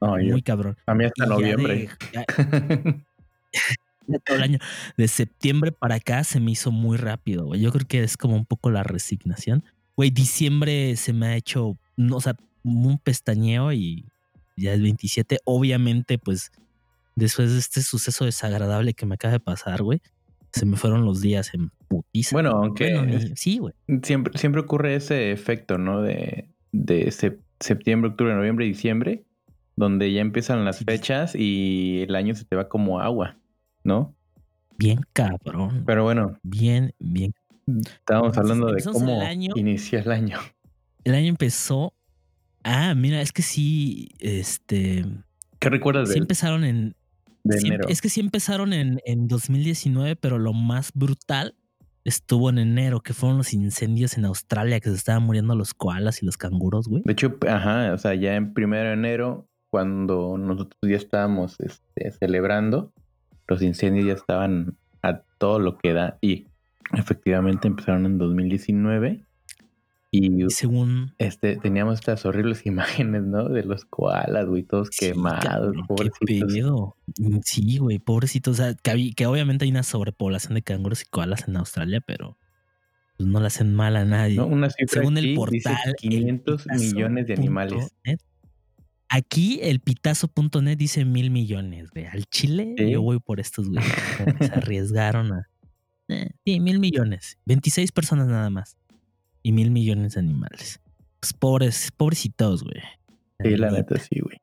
No, 0.00 0.20
yo- 0.20 0.32
Muy 0.32 0.42
cabrón. 0.42 0.76
a 0.86 0.94
mí 0.94 1.04
hasta 1.04 1.24
Y 1.24 1.28
ya 1.28 1.34
noviembre. 1.34 1.74
de- 1.74 1.88
ya- 2.12 2.24
ya 4.06 4.18
todo 4.20 4.36
el 4.36 4.42
año. 4.42 4.58
De 4.96 5.08
septiembre 5.08 5.72
para 5.72 5.96
acá 5.96 6.22
se 6.24 6.38
me 6.40 6.52
hizo 6.52 6.70
muy 6.70 6.96
rápido, 6.96 7.46
güey. 7.46 7.60
Yo 7.60 7.72
creo 7.72 7.86
que 7.86 8.02
es 8.02 8.16
como 8.16 8.36
un 8.36 8.46
poco 8.46 8.70
la 8.70 8.82
resignación. 8.82 9.64
Güey, 9.96 10.10
diciembre 10.10 10.96
se 10.96 11.12
me 11.12 11.26
ha 11.26 11.36
hecho, 11.36 11.76
no, 11.96 12.16
o 12.16 12.20
sea, 12.20 12.36
un 12.62 12.98
pestañeo 12.98 13.72
y 13.72 14.06
ya 14.56 14.72
es 14.72 14.80
27. 14.82 15.38
Obviamente, 15.44 16.18
pues, 16.18 16.52
después 17.16 17.52
de 17.52 17.58
este 17.58 17.82
suceso 17.82 18.24
desagradable 18.24 18.94
que 18.94 19.06
me 19.06 19.14
acaba 19.16 19.32
de 19.32 19.40
pasar, 19.40 19.82
güey, 19.82 20.00
se 20.52 20.66
me 20.66 20.76
fueron 20.76 21.04
los 21.04 21.20
días 21.20 21.52
en 21.54 21.70
putiza. 21.88 22.34
bueno, 22.34 22.50
aunque 22.50 22.94
Bueno, 22.94 23.14
es- 23.16 23.30
ni- 23.30 23.36
sí, 23.36 23.58
güey. 23.58 23.74
siempre, 24.02 24.36
siempre 24.38 24.60
ocurre 24.60 24.94
ese 24.94 25.32
efecto, 25.32 25.78
¿no? 25.78 26.02
De, 26.02 26.48
de 26.72 27.06
sep- 27.08 27.40
septiembre, 27.60 28.10
octubre, 28.10 28.34
noviembre, 28.34 28.66
diciembre, 28.66 29.24
donde 29.76 30.12
ya 30.12 30.20
empiezan 30.20 30.64
las 30.64 30.78
Sí. 30.78 30.84
fechas 30.84 31.34
y 31.34 32.02
el 32.02 32.14
año 32.14 32.34
se 32.34 32.44
te 32.44 32.56
va 32.56 32.68
como 32.68 33.00
agua, 33.00 33.36
¿no? 33.84 34.14
Bien 34.78 35.00
cabrón. 35.12 35.82
Pero 35.86 36.04
bueno, 36.04 36.38
Bien, 36.42 36.92
bien. 36.98 37.32
estábamos 37.66 38.28
Entonces, 38.36 38.38
hablando 38.38 38.66
de 38.66 38.72
empezamos 38.72 39.02
el 39.02 39.06
cómo 39.08 39.20
año. 39.22 39.52
inició 39.56 39.98
el 39.98 40.12
año. 40.12 40.38
El 41.04 41.14
año 41.14 41.28
empezó. 41.28 41.92
Ah, 42.64 42.94
mira, 42.94 43.22
es 43.22 43.32
que 43.32 43.42
sí, 43.42 44.08
este. 44.20 45.04
¿Qué 45.58 45.70
recuerdas 45.70 46.08
Sí 46.08 46.14
de, 46.14 46.20
empezaron 46.20 46.64
en. 46.64 46.94
De 47.48 47.60
sí- 47.60 47.66
enero? 47.68 47.88
es 47.88 48.00
que 48.00 48.08
sí 48.08 48.20
empezaron 48.20 48.72
en, 48.72 49.00
en 49.04 49.28
2019, 49.28 50.16
pero 50.16 50.38
lo 50.38 50.52
más 50.52 50.90
brutal 50.94 51.54
estuvo 52.04 52.48
en 52.48 52.58
enero, 52.58 53.00
que 53.02 53.12
fueron 53.12 53.36
los 53.38 53.52
incendios 53.52 54.16
en 54.16 54.24
Australia, 54.24 54.80
que 54.80 54.88
se 54.88 54.94
estaban 54.96 55.24
muriendo 55.24 55.54
los 55.54 55.74
koalas 55.74 56.22
y 56.22 56.26
los 56.26 56.36
canguros, 56.38 56.88
güey. 56.88 57.02
De 57.04 57.12
hecho, 57.12 57.36
ajá, 57.46 57.92
o 57.92 57.98
sea, 57.98 58.14
ya 58.14 58.34
en 58.36 58.54
primero 58.54 58.88
de 58.88 58.94
enero, 58.94 59.46
cuando 59.70 60.38
nosotros 60.38 60.78
ya 60.82 60.96
estábamos 60.96 61.56
este, 61.60 62.10
celebrando, 62.12 62.92
los 63.46 63.60
incendios 63.60 64.06
ya 64.06 64.12
estaban 64.14 64.76
a 65.02 65.20
todo 65.38 65.58
lo 65.58 65.76
que 65.76 65.92
da 65.92 66.16
y 66.22 66.46
efectivamente 66.94 67.68
empezaron 67.68 68.06
en 68.06 68.16
2019 68.18 69.24
y 70.10 70.44
Y 70.44 70.50
según. 70.50 71.14
este 71.18 71.56
teníamos 71.56 71.94
estas 71.96 72.24
horribles 72.24 72.64
imágenes, 72.66 73.22
¿no? 73.24 73.48
De 73.48 73.62
los 73.64 73.84
koalas, 73.84 74.46
güey, 74.46 74.62
todos 74.62 74.88
Sí, 74.90 75.06
quemados, 75.10 75.44
cabrón, 75.44 75.74
qué 75.74 75.82
pobrecitos. 75.86 76.52
pedo. 76.54 76.96
Mm, 77.18 77.38
Sí, 77.44 77.78
güey, 77.78 77.98
pobrecitos. 77.98 78.58
O 78.58 78.62
sea, 78.62 78.74
que, 78.74 79.26
obviamente 79.26 79.64
hay 79.64 79.70
una 79.70 79.82
sobrepoblación 79.82 80.54
de 80.54 80.62
canguros 80.62 81.02
y 81.02 81.06
koalas 81.06 81.46
en 81.48 81.56
Australia, 81.56 82.00
pero 82.00 82.38
pues, 83.18 83.28
no 83.28 83.40
le 83.40 83.48
hacen 83.48 83.74
mal 83.74 83.96
a 83.96 84.04
nadie. 84.06 84.36
¿no? 84.36 84.46
Una 84.46 84.70
cifra 84.70 85.00
Según 85.02 85.18
el 85.18 85.34
portal, 85.34 85.52
dice 85.56 85.94
500 85.98 86.66
millones 86.68 87.26
de 87.26 87.34
animales. 87.34 87.92
Aquí 89.10 89.58
el 89.62 89.80
pitazo.net 89.80 90.76
dice 90.76 91.04
mil 91.04 91.30
millones, 91.30 91.90
güey. 91.90 92.06
Al 92.06 92.24
Chile 92.26 92.74
Sí. 92.76 92.90
yo 92.90 93.02
voy 93.02 93.18
por 93.20 93.40
estos, 93.40 93.68
güey. 93.68 93.82
se 94.40 94.44
arriesgaron 94.70 95.32
a. 95.32 95.48
Eh, 96.08 96.30
sí, 96.46 96.60
mil 96.60 96.78
millones. 96.78 97.38
26 97.44 97.92
personas 97.92 98.28
nada 98.28 98.48
más. 98.50 98.77
Y 99.48 99.52
mil 99.52 99.70
millones 99.70 100.12
de 100.12 100.20
animales. 100.20 100.78
Pues 101.20 101.32
pobres, 101.32 101.90
pobrecitos, 101.96 102.62
güey. 102.64 102.82
Sí, 103.42 103.56
la 103.56 103.70
neta 103.70 103.98
sí, 103.98 104.20
güey. 104.20 104.36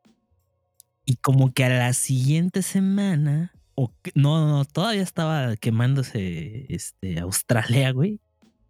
Y 1.06 1.18
como 1.18 1.54
que 1.54 1.64
a 1.66 1.70
la 1.70 1.94
siguiente 1.94 2.64
semana, 2.64 3.54
o 3.76 3.92
no, 4.16 4.48
no, 4.48 4.66
todavía 4.66 5.04
estaba 5.04 5.56
quemándose 5.58 6.66
este, 6.70 7.20
Australia, 7.20 7.92
güey. 7.92 8.20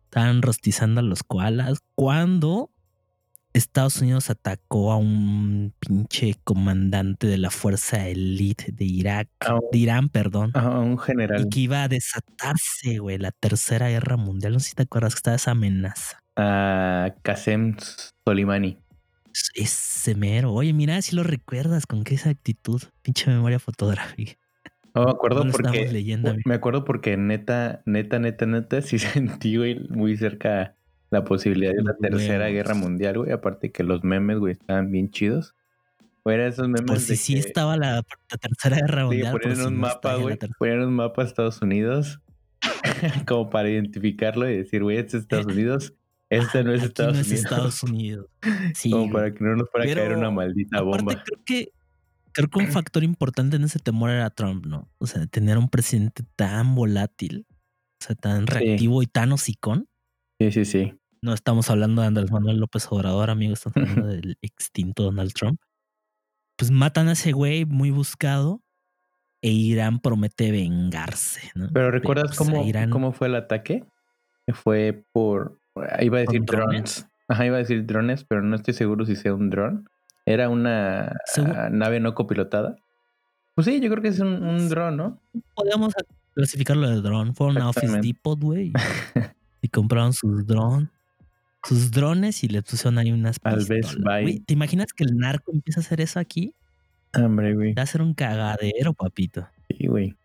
Estaban 0.05 0.41
rostizando 0.41 0.99
a 0.99 1.03
los 1.03 1.23
koalas 1.23 1.79
cuando 1.95 2.69
Estados 3.53 4.01
Unidos 4.01 4.29
atacó 4.29 4.91
a 4.91 4.97
un 4.97 5.73
pinche 5.79 6.35
comandante 6.43 7.27
de 7.27 7.37
la 7.37 7.49
fuerza 7.49 8.09
elite 8.09 8.73
de 8.73 8.83
Irak, 8.83 9.29
A 9.39 9.55
un- 9.55 9.61
de 9.71 9.77
Irán, 9.77 10.09
perdón, 10.09 10.51
a 10.55 10.79
un 10.81 10.97
general. 10.97 11.45
y 11.45 11.49
que 11.49 11.59
iba 11.61 11.83
a 11.83 11.87
desatarse, 11.87 12.97
güey, 12.99 13.17
la 13.19 13.31
tercera 13.31 13.87
guerra 13.87 14.17
mundial. 14.17 14.51
No 14.51 14.59
sé 14.59 14.69
si 14.71 14.75
te 14.75 14.83
acuerdas 14.83 15.13
que 15.15 15.19
estaba 15.19 15.37
esa 15.37 15.51
amenaza. 15.51 16.21
A 16.35 17.15
Qasem 17.21 17.75
Soleimani. 18.27 18.77
Ese 19.53 20.15
mero. 20.15 20.53
Oye, 20.53 20.73
mira, 20.73 21.01
si 21.01 21.15
lo 21.15 21.23
recuerdas 21.23 21.85
con 21.85 22.03
qué 22.03 22.13
exactitud. 22.15 22.81
Pinche 23.01 23.29
memoria 23.29 23.59
fotográfica. 23.59 24.33
No 24.93 25.03
me 25.05 25.11
acuerdo 25.11 25.43
No 25.43 25.51
porque. 25.51 25.91
leyendo. 25.91 26.33
Me 26.45 26.55
acuerdo 26.55 26.85
porque 26.85 27.17
neta, 27.17 27.81
neta, 27.85 28.17
neta, 28.19 28.45
neta, 28.45 28.81
sí 28.81 28.97
sentí, 28.99 29.57
güey, 29.57 29.79
muy 29.89 30.15
cerca 30.17 30.75
la 31.11 31.23
posibilidad 31.25 31.73
de 31.73 31.81
una 31.81 31.91
Los 31.99 31.99
tercera 32.11 32.47
guerra 32.47 32.75
mundial, 32.75 33.17
güey. 33.17 33.31
Aparte 33.31 33.71
que 33.71 33.83
los 33.83 34.03
memes, 34.03 34.37
güey, 34.39 34.53
estaban 34.53 34.91
bien 34.91 35.09
chidos. 35.11 35.53
O 36.23 36.31
eran 36.31 36.47
esos 36.47 36.67
memes 36.67 36.85
Por 36.87 36.99
si 36.99 37.09
de 37.09 37.15
sí 37.17 37.33
que- 37.33 37.39
estaba 37.41 37.77
la, 37.77 37.95
la 37.95 38.37
tercera 38.39 38.77
guerra 38.77 39.05
mundial. 39.05 39.31
por 39.31 39.41
ponían 39.41 39.59
si 39.61 39.67
un 39.67 39.77
mapa, 39.77 40.13
la 40.13 40.17
güey. 40.21 40.37
Ponían 40.57 40.79
un 40.81 40.93
mapa 40.93 41.21
de 41.23 41.27
Estados 41.27 41.61
Unidos 41.61 42.19
como 43.27 43.49
para 43.49 43.69
identificarlo 43.69 44.49
y 44.49 44.57
decir, 44.57 44.81
güey, 44.81 44.97
este 44.97 45.17
es 45.17 45.23
Estados 45.23 45.45
Unidos. 45.53 45.93
Este 46.37 46.63
no 46.63 46.73
es 46.73 46.81
Aquí 46.81 46.87
Estados 46.87 47.13
no 47.15 47.19
es 47.21 47.27
Unidos. 47.27 47.43
Estados 47.43 47.83
Unidos. 47.83 48.27
Sí, 48.75 48.89
como 48.91 49.11
para 49.11 49.33
que 49.33 49.43
no 49.43 49.55
nos 49.55 49.69
fuera 49.69 49.91
a 49.91 49.95
caer 49.95 50.17
una 50.17 50.31
maldita 50.31 50.77
Aparte, 50.79 51.03
bomba. 51.03 51.23
creo 51.23 51.43
que 51.45 51.71
creo 52.31 52.49
que 52.49 52.59
un 52.59 52.67
factor 52.67 53.03
importante 53.03 53.55
en 53.55 53.63
ese 53.63 53.79
temor 53.79 54.09
era 54.09 54.29
Trump, 54.29 54.65
¿no? 54.65 54.89
O 54.97 55.07
sea, 55.07 55.25
tener 55.27 55.57
un 55.57 55.69
presidente 55.69 56.23
tan 56.35 56.75
volátil, 56.75 57.45
o 58.01 58.05
sea, 58.05 58.15
tan 58.15 58.45
reactivo 58.47 59.01
y 59.01 59.07
tan 59.07 59.31
hocicón. 59.31 59.87
Sí, 60.39 60.51
sí, 60.51 60.65
sí. 60.65 60.93
No 61.21 61.33
estamos 61.33 61.69
hablando 61.69 62.01
de 62.01 62.07
Andrés 62.09 62.29
Manuel 62.31 62.57
López 62.57 62.85
Obrador, 62.91 63.29
amigos, 63.29 63.59
estamos 63.65 63.89
hablando 63.89 64.07
del 64.13 64.37
extinto 64.41 65.03
Donald 65.03 65.31
Trump. 65.33 65.59
Pues 66.57 66.71
matan 66.71 67.07
a 67.07 67.13
ese 67.13 67.31
güey 67.31 67.65
muy 67.65 67.89
buscado 67.91 68.61
e 69.41 69.51
Irán 69.51 69.99
promete 69.99 70.51
vengarse, 70.51 71.51
¿no? 71.55 71.69
Pero 71.73 71.91
¿recuerdas 71.91 72.35
cómo, 72.37 72.65
Irán- 72.65 72.89
cómo 72.89 73.11
fue 73.11 73.27
el 73.27 73.35
ataque? 73.35 73.85
Que 74.45 74.53
Fue 74.53 75.05
por... 75.11 75.59
Iba 75.99 76.17
a 76.17 76.21
decir 76.21 76.39
¿Con 76.45 76.45
drones? 76.45 77.07
Ajá, 77.27 77.45
iba 77.45 77.55
a 77.55 77.59
decir 77.59 77.85
drones, 77.85 78.23
pero 78.23 78.41
no 78.41 78.55
estoy 78.55 78.73
seguro 78.73 79.05
si 79.05 79.15
sea 79.15 79.33
un 79.33 79.49
dron. 79.49 79.89
Era 80.25 80.49
una 80.49 81.17
Seguro- 81.25 81.53
ah, 81.57 81.69
nave 81.69 81.99
no 81.99 82.13
copilotada. 82.15 82.77
Pues 83.55 83.65
sí, 83.65 83.79
yo 83.79 83.89
creo 83.89 84.01
que 84.01 84.09
es 84.09 84.19
un, 84.19 84.43
un 84.43 84.69
dron, 84.69 84.97
¿no? 84.97 85.21
Podríamos 85.53 85.93
clasificarlo 86.33 86.89
de 86.89 87.01
dron. 87.01 87.35
Fueron 87.35 87.57
a 87.61 87.69
Office. 87.69 87.99
Depot, 88.01 88.39
güey. 88.39 88.73
y 89.61 89.67
compraron 89.69 90.13
sus 90.13 90.45
drones. 90.45 90.89
Sus 91.63 91.89
drones 91.89 92.43
y 92.43 92.47
le 92.47 92.61
pusieron 92.61 92.99
ahí 92.99 93.11
unas 93.11 93.37
Al 93.43 93.57
pistolas. 93.57 93.97
Güey, 94.21 94.39
¿Te 94.39 94.53
imaginas 94.53 94.93
que 94.93 95.03
el 95.03 95.17
narco 95.17 95.51
empieza 95.51 95.79
a 95.79 95.83
hacer 95.83 95.99
eso 96.01 96.19
aquí? 96.19 96.53
Hombre, 97.15 97.55
güey. 97.55 97.73
Va 97.73 97.81
a 97.83 97.87
ser 97.87 98.01
un 98.03 98.13
cagadero, 98.13 98.93
papito. 98.93 99.47
Sí, 99.69 99.87
güey. 99.87 100.15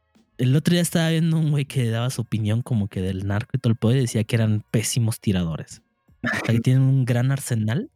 El 0.40 0.56
otro 0.56 0.73
día 0.73 0.80
estaba 0.80 1.11
viendo 1.11 1.37
un 1.37 1.50
güey 1.50 1.66
que 1.66 1.90
daba 1.90 2.09
su 2.09 2.23
opinión 2.23 2.62
como 2.62 2.88
que 2.88 3.02
del 3.02 3.26
narco 3.26 3.50
y 3.52 3.59
todo 3.59 3.70
el 3.73 3.76
poder 3.76 3.99
y 3.99 4.00
decía 4.00 4.25
que 4.25 4.37
eran 4.37 4.64
pésimos 4.70 5.20
tiradores. 5.20 5.82
O 6.23 6.28
sea, 6.28 6.54
que 6.54 6.61
tienen 6.61 6.82
un 6.82 7.04
gran 7.04 7.30
arsenal, 7.30 7.90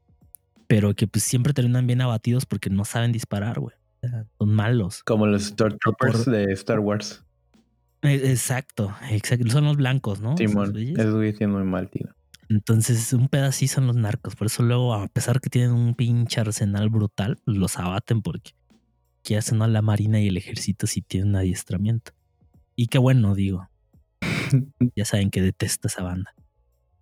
pero 0.66 0.92
que 0.92 1.06
pues 1.06 1.24
siempre 1.24 1.54
terminan 1.54 1.86
bien 1.86 2.02
abatidos 2.02 2.44
porque 2.44 2.68
no 2.68 2.84
saben 2.84 3.12
disparar, 3.12 3.60
güey. 3.60 3.74
O 4.02 4.08
sea, 4.08 4.26
son 4.38 4.54
malos. 4.54 5.02
Como 5.04 5.26
los 5.26 5.44
Stormtroopers 5.44 6.26
de 6.26 6.52
Star 6.52 6.80
Wars. 6.80 7.24
Eh, 8.02 8.20
Exacto, 8.24 8.94
exacto. 9.08 9.48
Son 9.48 9.64
los 9.64 9.78
blancos, 9.78 10.20
¿no? 10.20 10.36
Simón. 10.36 10.72
güeyes 10.74 11.38
tienen 11.38 11.56
muy 11.56 11.64
mal 11.64 11.88
tiro. 11.88 12.14
Entonces, 12.50 13.14
un 13.14 13.28
pedacito 13.28 13.76
son 13.76 13.86
los 13.86 13.96
narcos. 13.96 14.36
Por 14.36 14.48
eso 14.48 14.62
luego, 14.62 14.92
a 14.92 15.08
pesar 15.08 15.40
que 15.40 15.48
tienen 15.48 15.70
un 15.70 15.94
pinche 15.94 16.42
arsenal 16.42 16.90
brutal, 16.90 17.38
los 17.46 17.78
abaten 17.78 18.20
porque 18.20 18.50
que 19.22 19.38
hacen 19.38 19.62
a 19.62 19.66
la 19.66 19.80
marina 19.80 20.20
y 20.20 20.28
el 20.28 20.36
ejército 20.36 20.86
si 20.86 21.00
tienen 21.00 21.36
adiestramiento. 21.36 22.12
Y 22.76 22.87
qué 22.88 22.99
bueno, 22.99 23.35
digo. 23.35 23.69
Ya 24.95 25.04
saben 25.04 25.31
que 25.31 25.43
detesto 25.43 25.88
esa 25.88 26.02
banda. 26.02 26.35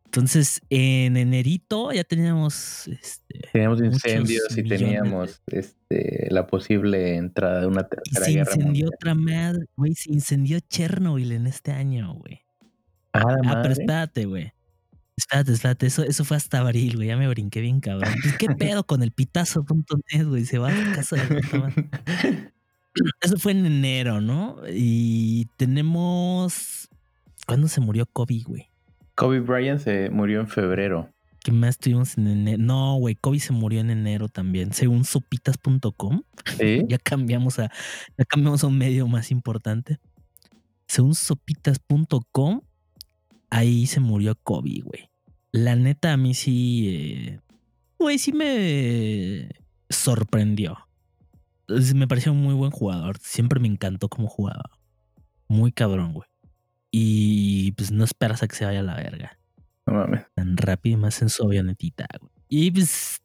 Entonces, 0.07 0.61
en 0.69 1.17
enerito 1.17 1.91
ya 1.91 2.05
teníamos 2.05 2.87
este, 2.87 3.41
Teníamos 3.51 3.81
incendios 3.81 4.57
y 4.57 4.63
teníamos 4.63 5.41
este, 5.47 6.29
la 6.31 6.47
posible 6.47 7.17
entrada 7.17 7.61
de 7.61 7.67
una 7.67 7.81
y 7.81 7.89
tercera 7.89 8.27
se 8.27 8.33
guerra 8.33 8.51
incendió 8.53 8.67
mundial. 8.67 8.91
otra 8.95 9.15
madre, 9.15 9.65
güey, 9.75 9.95
se 9.95 10.13
incendió 10.13 10.61
Chernobyl 10.61 11.33
en 11.33 11.47
este 11.47 11.73
año, 11.73 12.13
güey. 12.15 12.43
Ah, 13.15 13.37
la 13.43 13.53
Ah, 13.53 13.61
pero 13.63 13.73
espérate, 13.73 14.27
güey. 14.27 14.53
Espérate, 15.17 15.53
espérate. 15.53 15.87
Eso, 15.87 16.03
eso 16.03 16.25
fue 16.25 16.37
hasta 16.37 16.59
abril, 16.59 16.97
güey. 16.97 17.09
Ya 17.09 17.17
me 17.17 17.29
brinqué 17.29 17.63
bien, 17.63 17.81
cabrón. 17.81 18.13
Pues, 18.23 18.37
¿Qué 18.37 18.47
pedo 18.59 18.85
con 18.85 19.03
el 19.03 19.13
pitazo.net, 19.13 20.27
güey? 20.27 20.45
Se 20.45 20.59
va 20.59 20.69
a 20.69 20.77
su 20.77 20.93
casa 20.95 21.17
de. 21.17 22.53
Eso 23.21 23.39
fue 23.39 23.53
en 23.53 23.67
enero, 23.67 24.21
¿no? 24.21 24.57
Y 24.69 25.47
tenemos. 25.57 26.89
¿Cuándo 27.47 27.69
se 27.69 27.81
murió 27.81 28.07
Kobe, 28.07 28.43
güey? 28.47 28.69
Kobe 29.15 29.41
Bryant 29.41 29.81
se 29.81 30.11
murió 30.11 30.41
en 30.41 30.49
febrero. 30.49 31.11
¿Qué 31.43 31.51
más 31.51 31.79
tuvimos 31.79 32.17
en 32.19 32.29
enero? 32.29 32.63
No, 32.63 32.97
güey, 32.97 33.17
Kobe 33.17 33.41
se 33.41 33.53
murió 33.53 33.81
en 33.81 33.91
enero 33.91 34.29
también. 34.29 34.73
Según 34.73 35.05
sopitas.com, 35.05 36.23
¿Sí? 36.57 36.83
ya 36.89 36.99
cambiamos 36.99 37.59
a, 37.59 37.71
ya 38.17 38.25
cambiamos 38.25 38.63
a 38.63 38.69
un 38.69 38.79
medio 38.79 39.09
más 39.09 39.31
importante. 39.31 39.99
Según 40.87 41.15
sopitas.com, 41.15 42.61
ahí 43.51 43.87
se 43.87 43.99
murió 43.99 44.37
Kobe, 44.43 44.81
güey. 44.85 45.11
La 45.51 45.75
neta, 45.75 46.13
a 46.13 46.17
mí 46.17 46.35
sí, 46.35 46.89
eh, 46.89 47.41
güey, 47.99 48.19
sí 48.19 48.33
me 48.33 49.49
sorprendió. 49.91 50.79
Me 51.95 52.07
pareció 52.09 52.33
un 52.33 52.43
muy 52.43 52.55
buen 52.55 52.71
jugador. 52.71 53.19
Siempre 53.21 53.61
me 53.61 53.69
encantó 53.69 54.09
cómo 54.09 54.29
jugaba. 54.29 54.71
Muy 55.49 55.73
cabrón, 55.73 56.13
güey. 56.15 56.29
Y 56.91 57.73
pues 57.73 57.91
no 57.91 58.05
esperas 58.05 58.43
a 58.43 58.49
que 58.49 58.55
se 58.55 58.65
vaya 58.67 58.81
a 58.81 58.83
la 58.83 58.97
verga 58.97 59.39
No 59.87 59.95
mames. 59.95 60.27
tan 60.35 60.57
rápido 60.59 60.99
y 60.99 61.01
más 61.01 61.23
en 61.23 61.31
su 61.31 61.45
avionetita, 61.45 62.07
güey. 62.21 62.31
Y 62.49 62.71
pues 62.71 63.21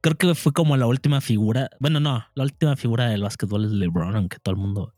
creo 0.00 0.16
que 0.16 0.34
fue 0.34 0.52
como 0.52 0.76
la 0.76 0.86
última 0.86 1.20
figura. 1.20 1.70
Bueno, 1.80 1.98
no, 2.00 2.24
la 2.34 2.44
última 2.44 2.76
figura 2.76 3.06
del 3.08 3.22
básquetbol 3.22 3.64
es 3.64 3.72
LeBron, 3.72 4.14
aunque 4.16 4.38
todo 4.38 4.54
el 4.54 4.60
mundo. 4.60 4.94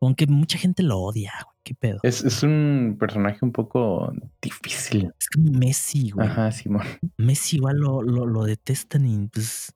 Aunque 0.00 0.26
mucha 0.26 0.58
gente 0.58 0.82
lo 0.82 0.98
odia, 0.98 1.32
güey. 1.44 1.56
¿Qué 1.62 1.74
pedo? 1.74 2.00
Es, 2.02 2.24
es 2.24 2.42
un 2.42 2.96
personaje 2.98 3.38
un 3.42 3.52
poco 3.52 4.12
difícil. 4.40 5.12
Es 5.20 5.28
como 5.28 5.52
Messi, 5.52 6.10
güey. 6.10 6.26
Ajá, 6.26 6.50
Simón. 6.50 6.84
Messi 7.18 7.56
igual 7.58 7.76
lo, 7.76 8.02
lo, 8.02 8.26
lo 8.26 8.42
detestan 8.44 9.06
y 9.06 9.28
pues. 9.28 9.72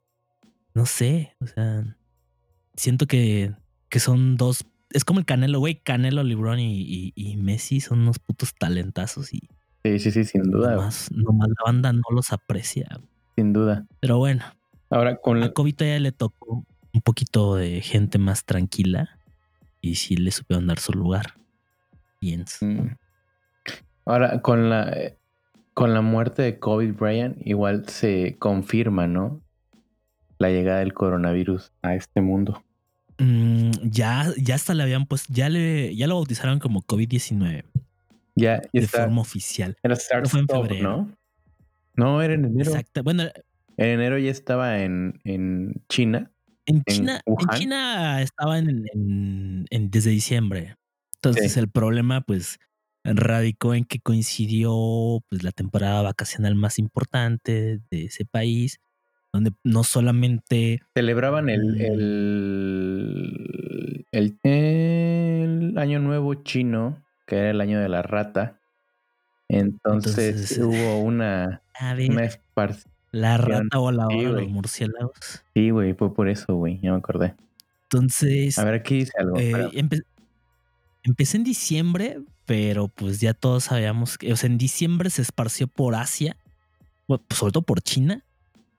No 0.75 0.85
sé. 0.85 1.37
O 1.41 1.47
sea. 1.47 1.97
Siento 2.77 3.07
que, 3.07 3.53
que 3.89 4.01
son 4.01 4.37
dos. 4.37 4.65
Es 4.91 5.05
como 5.05 5.19
el 5.21 5.27
Canelo, 5.27 5.59
güey. 5.59 5.77
Canelo, 5.83 6.23
LeBron 6.23 6.59
y, 6.61 6.81
y, 6.83 7.13
y 7.15 7.37
Messi 7.37 7.81
son 7.81 8.01
unos 8.01 8.19
putos 8.19 8.55
talentazos 8.55 9.33
y 9.35 9.49
Sí, 9.85 9.99
sí, 10.01 10.11
sí, 10.11 10.25
sin 10.25 10.43
duda. 10.51 10.73
nomás, 10.75 11.11
nomás 11.13 11.49
la 11.49 11.55
banda 11.65 11.93
no 11.93 12.03
los 12.11 12.33
aprecia. 12.33 12.89
Sin 13.37 13.53
duda. 13.53 13.87
Pero 14.01 14.19
bueno, 14.19 14.45
Ahora, 14.91 15.17
con 15.17 15.43
A 15.43 15.53
Kobe 15.53 15.73
todavía 15.73 16.01
le 16.01 16.13
tocó 16.13 16.65
un 16.93 17.01
poquito 17.03 17.57
de 17.57 17.81
gente 17.81 18.19
más 18.19 18.45
tranquila 18.45 19.19
y 19.81 19.97
sí 19.97 20.17
le 20.17 20.31
supieron 20.31 20.67
dar 20.67 20.79
su 20.79 20.93
lugar. 20.93 21.35
Pienso. 22.21 22.65
Mm. 22.65 22.97
Ahora, 24.07 24.41
con 24.43 24.71
la 24.71 25.13
con 25.75 25.93
la 25.93 26.01
muerte 26.01 26.43
de 26.43 26.59
Kobe 26.59 26.91
Bryant, 26.93 27.37
igual 27.47 27.87
se 27.89 28.37
confirma, 28.39 29.07
¿no? 29.07 29.41
La 30.39 30.49
llegada 30.49 30.79
del 30.79 30.95
coronavirus 30.95 31.71
a 31.83 31.95
este 31.95 32.23
mundo. 32.23 32.63
Mm, 33.19 33.71
ya, 33.83 34.33
ya 34.37 34.55
hasta 34.57 34.75
le 34.75 34.83
habían 34.83 35.07
puesto, 35.07 35.33
ya 35.33 35.49
le, 35.49 35.95
ya 35.97 36.07
lo 36.07 36.17
bautizaron 36.17 36.59
como 36.59 36.83
COVID-19 36.83 37.65
Ya, 38.35 38.61
ya 38.73 38.81
de 38.81 38.87
forma 38.87 39.23
oficial. 39.23 39.77
Era 39.83 39.97
fue 40.27 40.41
en 40.41 40.47
febrero. 40.49 40.83
¿no? 40.83 41.17
No, 41.95 42.21
era 42.21 42.35
en 42.35 42.45
enero. 42.45 42.71
Exacto. 42.73 43.03
Bueno, 43.03 43.25
En 43.79 43.87
enero 43.89 44.19
ya 44.19 44.31
estaba 44.31 44.81
en, 44.83 45.21
en 45.25 45.75
China. 45.89 46.31
en 46.67 46.83
China, 46.85 47.21
en. 47.25 47.59
China 47.59 48.21
estaba 48.23 48.59
en, 48.59 48.85
en- 48.93 49.67
en- 49.71 49.91
desde 49.91 50.11
diciembre. 50.11 50.77
Entonces 51.17 51.53
Sí. 51.55 51.61
el 51.61 51.69
problema, 51.71 52.21
pues, 52.21 52.59
radicó 53.05 53.75
en 53.75 53.85
que 53.85 54.01
coincidió 54.01 55.23
pues 55.29 55.43
la 55.43 55.53
temporada 55.53 56.03
vacacional 56.03 56.55
más 56.55 56.79
importante 56.79 57.81
de 57.91 58.05
ese 58.07 58.25
país, 58.27 58.79
donde 59.37 59.53
no 59.65 59.85
solamente 59.85 60.81
Celebraban 60.95 61.49
el, 61.49 61.81
el, 61.81 64.07
el, 64.13 64.39
el 64.43 65.79
año 65.79 66.01
nuevo 66.01 66.35
chino, 66.35 67.03
que 67.27 67.37
era 67.37 67.51
el 67.51 67.61
año 67.61 67.81
de 67.81 67.89
la 67.89 68.03
rata. 68.03 68.61
Entonces, 69.49 70.51
Entonces, 70.51 70.59
hubo 70.59 71.01
una, 71.03 71.63
a 71.79 71.95
ver, 71.95 72.11
una 72.11 72.29
la 73.13 73.37
rata 73.39 73.79
voladora, 73.79 74.17
Sí, 74.19 74.25
los 74.25 74.35
güey. 74.35 74.49
murciélagos. 74.49 75.45
Sí, 75.55 75.71
güey, 75.71 75.95
fue 75.95 76.13
por 76.13 76.29
eso, 76.29 76.55
güey, 76.57 76.81
ya 76.81 76.91
me 76.93 76.99
acordé. 76.99 77.35
Entonces, 77.85 78.59
A 78.59 78.65
ver, 78.65 78.75
aquí 78.75 78.97
dice 78.99 79.13
algo. 79.19 79.39
eh, 79.39 79.53
empe- 79.75 80.03
empecé 81.05 81.37
en 81.37 81.45
diciembre, 81.45 82.19
pero 82.45 82.89
pues 82.89 83.21
ya 83.21 83.33
todos 83.35 83.65
sabíamos 83.65 84.19
que, 84.19 84.33
o 84.33 84.37
sea, 84.37 84.49
en 84.51 84.59
diciembre 84.59 85.11
se 85.11 85.23
esparció 85.23 85.69
por 85.69 85.95
Asia, 85.95 86.37
pues, 87.07 87.21
sobre 87.31 87.53
todo 87.53 87.63
por 87.63 87.81
China, 87.81 88.25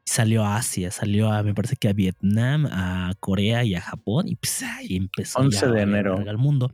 Salió 0.10 0.46
a 0.46 0.56
Asia, 0.56 0.90
salió 0.90 1.30
a, 1.32 1.44
me 1.44 1.54
parece 1.54 1.76
que 1.76 1.90
a 1.90 1.94
Vietnam, 1.94 2.66
a 2.72 3.14
Corea 3.20 3.66
y 3.66 3.76
a 3.76 3.82
Japón. 3.82 4.28
Y 4.30 4.38
pues 4.38 4.64
ahí 4.64 4.96
empezó 4.96 5.40
11 5.40 5.60
ya 5.60 5.68
a 5.68 5.72
de 5.72 5.82
enero. 5.82 6.18
al 6.18 6.38
mundo. 6.38 6.72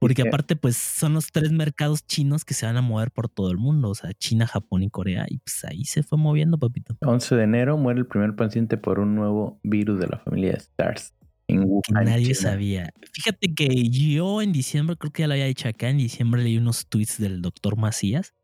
Porque 0.00 0.22
que- 0.22 0.28
aparte, 0.28 0.56
pues 0.56 0.76
son 0.76 1.14
los 1.14 1.30
tres 1.30 1.52
mercados 1.52 2.04
chinos 2.06 2.44
que 2.44 2.52
se 2.52 2.66
van 2.66 2.76
a 2.76 2.82
mover 2.82 3.12
por 3.12 3.28
todo 3.28 3.50
el 3.52 3.56
mundo. 3.58 3.88
O 3.90 3.94
sea, 3.94 4.12
China, 4.14 4.46
Japón 4.48 4.82
y 4.82 4.90
Corea. 4.90 5.26
Y 5.28 5.38
pues 5.38 5.64
ahí 5.64 5.84
se 5.84 6.02
fue 6.02 6.18
moviendo, 6.18 6.58
papito. 6.58 6.96
11 7.02 7.36
de 7.36 7.44
enero 7.44 7.76
muere 7.78 8.00
el 8.00 8.06
primer 8.06 8.34
paciente 8.34 8.76
por 8.76 8.98
un 8.98 9.14
nuevo 9.14 9.60
virus 9.62 10.00
de 10.00 10.08
la 10.08 10.18
familia 10.18 10.58
SARS 10.76 11.14
en 11.46 11.62
Wuhan, 11.64 12.04
nadie 12.04 12.34
China. 12.34 12.34
sabía. 12.50 12.92
Fíjate 13.12 13.54
que 13.54 13.88
yo 13.88 14.42
en 14.42 14.50
diciembre, 14.52 14.96
creo 14.96 15.12
que 15.12 15.22
ya 15.22 15.26
lo 15.28 15.34
había 15.34 15.44
dicho 15.46 15.68
acá, 15.68 15.88
en 15.88 15.98
diciembre 15.98 16.42
leí 16.42 16.58
unos 16.58 16.86
tweets 16.88 17.18
del 17.18 17.42
doctor 17.42 17.76
Macías. 17.76 18.34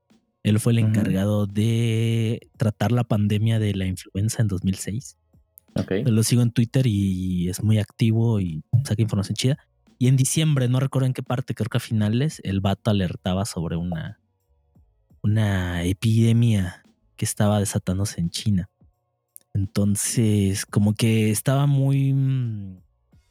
Él 0.42 0.59
fue 0.59 0.73
el 0.73 0.78
encargado 0.78 1.47
de 1.47 2.49
tratar 2.56 2.92
la 2.92 3.04
pandemia 3.04 3.59
de 3.59 3.75
la 3.75 3.87
influenza 3.87 4.40
en 4.40 4.49
2006. 4.49 5.16
Ok. 5.75 5.92
Lo 6.06 6.23
sigo 6.23 6.42
en 6.42 6.50
Twitter 6.50 6.87
y 6.87 7.49
es 7.49 7.62
muy 7.62 7.78
activo 7.78 8.40
y 8.40 8.64
saca 8.85 9.02
información 9.02 9.37
chida. 9.37 9.59
Y 9.99 10.09
en 10.09 10.16
diciembre, 10.16 10.66
no 10.68 10.80
recuerdo 10.80 11.06
en 11.06 11.12
qué 11.12 11.23
parte, 11.23 11.54
creo 11.54 11.68
que 11.68 11.76
a 11.76 11.80
finales, 11.80 12.40
el 12.42 12.61
vato 12.61 12.90
alertaba 12.90 13.44
sobre 13.44 13.76
una, 13.76 14.18
una 15.23 15.85
epidemia 15.85 16.82
que 17.16 17.26
estaba 17.26 17.61
desatándose 17.61 18.20
en 18.20 18.30
China. 18.30 18.70
Entonces, 19.52 20.64
como 20.64 20.94
que 20.94 21.30
estaba 21.30 21.66
muy 21.66 22.14
mm, 22.14 22.78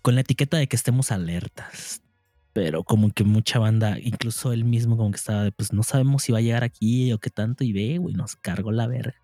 con 0.04 0.14
la 0.14 0.22
etiqueta 0.22 0.58
de 0.58 0.68
que 0.68 0.76
estemos 0.76 1.12
alertas. 1.12 2.04
Pero 2.54 2.84
como 2.84 3.12
que 3.12 3.24
mucha 3.24 3.60
banda, 3.60 3.98
incluso 4.00 4.52
él 4.54 4.66
mismo 4.66 4.98
como 4.98 5.12
que 5.12 5.18
estaba 5.18 5.44
de, 5.44 5.52
pues 5.52 5.72
no 5.72 5.84
sabemos 5.84 6.24
si 6.24 6.32
va 6.32 6.40
a 6.40 6.42
llegar 6.42 6.64
aquí 6.64 7.14
o 7.14 7.20
qué 7.20 7.30
tanto. 7.30 7.64
Y 7.64 7.74
ve, 7.74 7.98
güey, 8.00 8.16
nos 8.16 8.36
cargó 8.36 8.72
la 8.72 8.88
verga. 8.88 9.16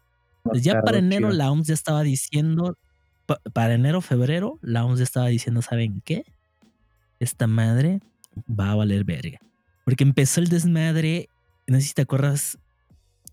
Pues 0.44 0.64
ya 0.64 0.74
para 0.86 1.00
enero 1.00 1.30
la 1.38 1.52
OMS 1.52 1.68
ya 1.68 1.74
estaba 1.74 2.04
diciendo, 2.04 2.78
pa- 3.26 3.42
para 3.54 3.74
enero, 3.74 4.02
febrero, 4.02 4.60
la 4.62 4.86
OMS 4.86 5.00
ya 5.00 5.04
estaba 5.04 5.28
diciendo, 5.28 5.62
¿saben 5.64 6.02
qué? 6.06 6.24
Esta 7.20 7.48
madre 7.48 8.00
va 8.48 8.72
a 8.72 8.76
valer 8.76 9.04
verga. 9.06 9.40
Porque 9.86 10.04
empezó 10.04 10.40
el 10.42 10.48
desmadre, 10.50 11.28
no 11.68 11.78
sé 11.80 11.88
si 11.88 11.94
te 11.94 12.04
acuerdas, 12.04 12.60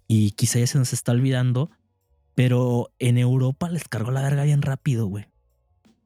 y 0.08 0.30
quizá 0.32 0.58
ya 0.58 0.66
se 0.66 0.78
nos 0.78 0.92
está 0.92 1.12
olvidando, 1.12 1.70
pero 2.34 2.90
en 2.98 3.18
Europa 3.18 3.68
les 3.68 3.88
cargó 3.88 4.10
la 4.10 4.22
verga 4.22 4.44
bien 4.44 4.62
rápido, 4.62 5.06
güey. 5.06 5.26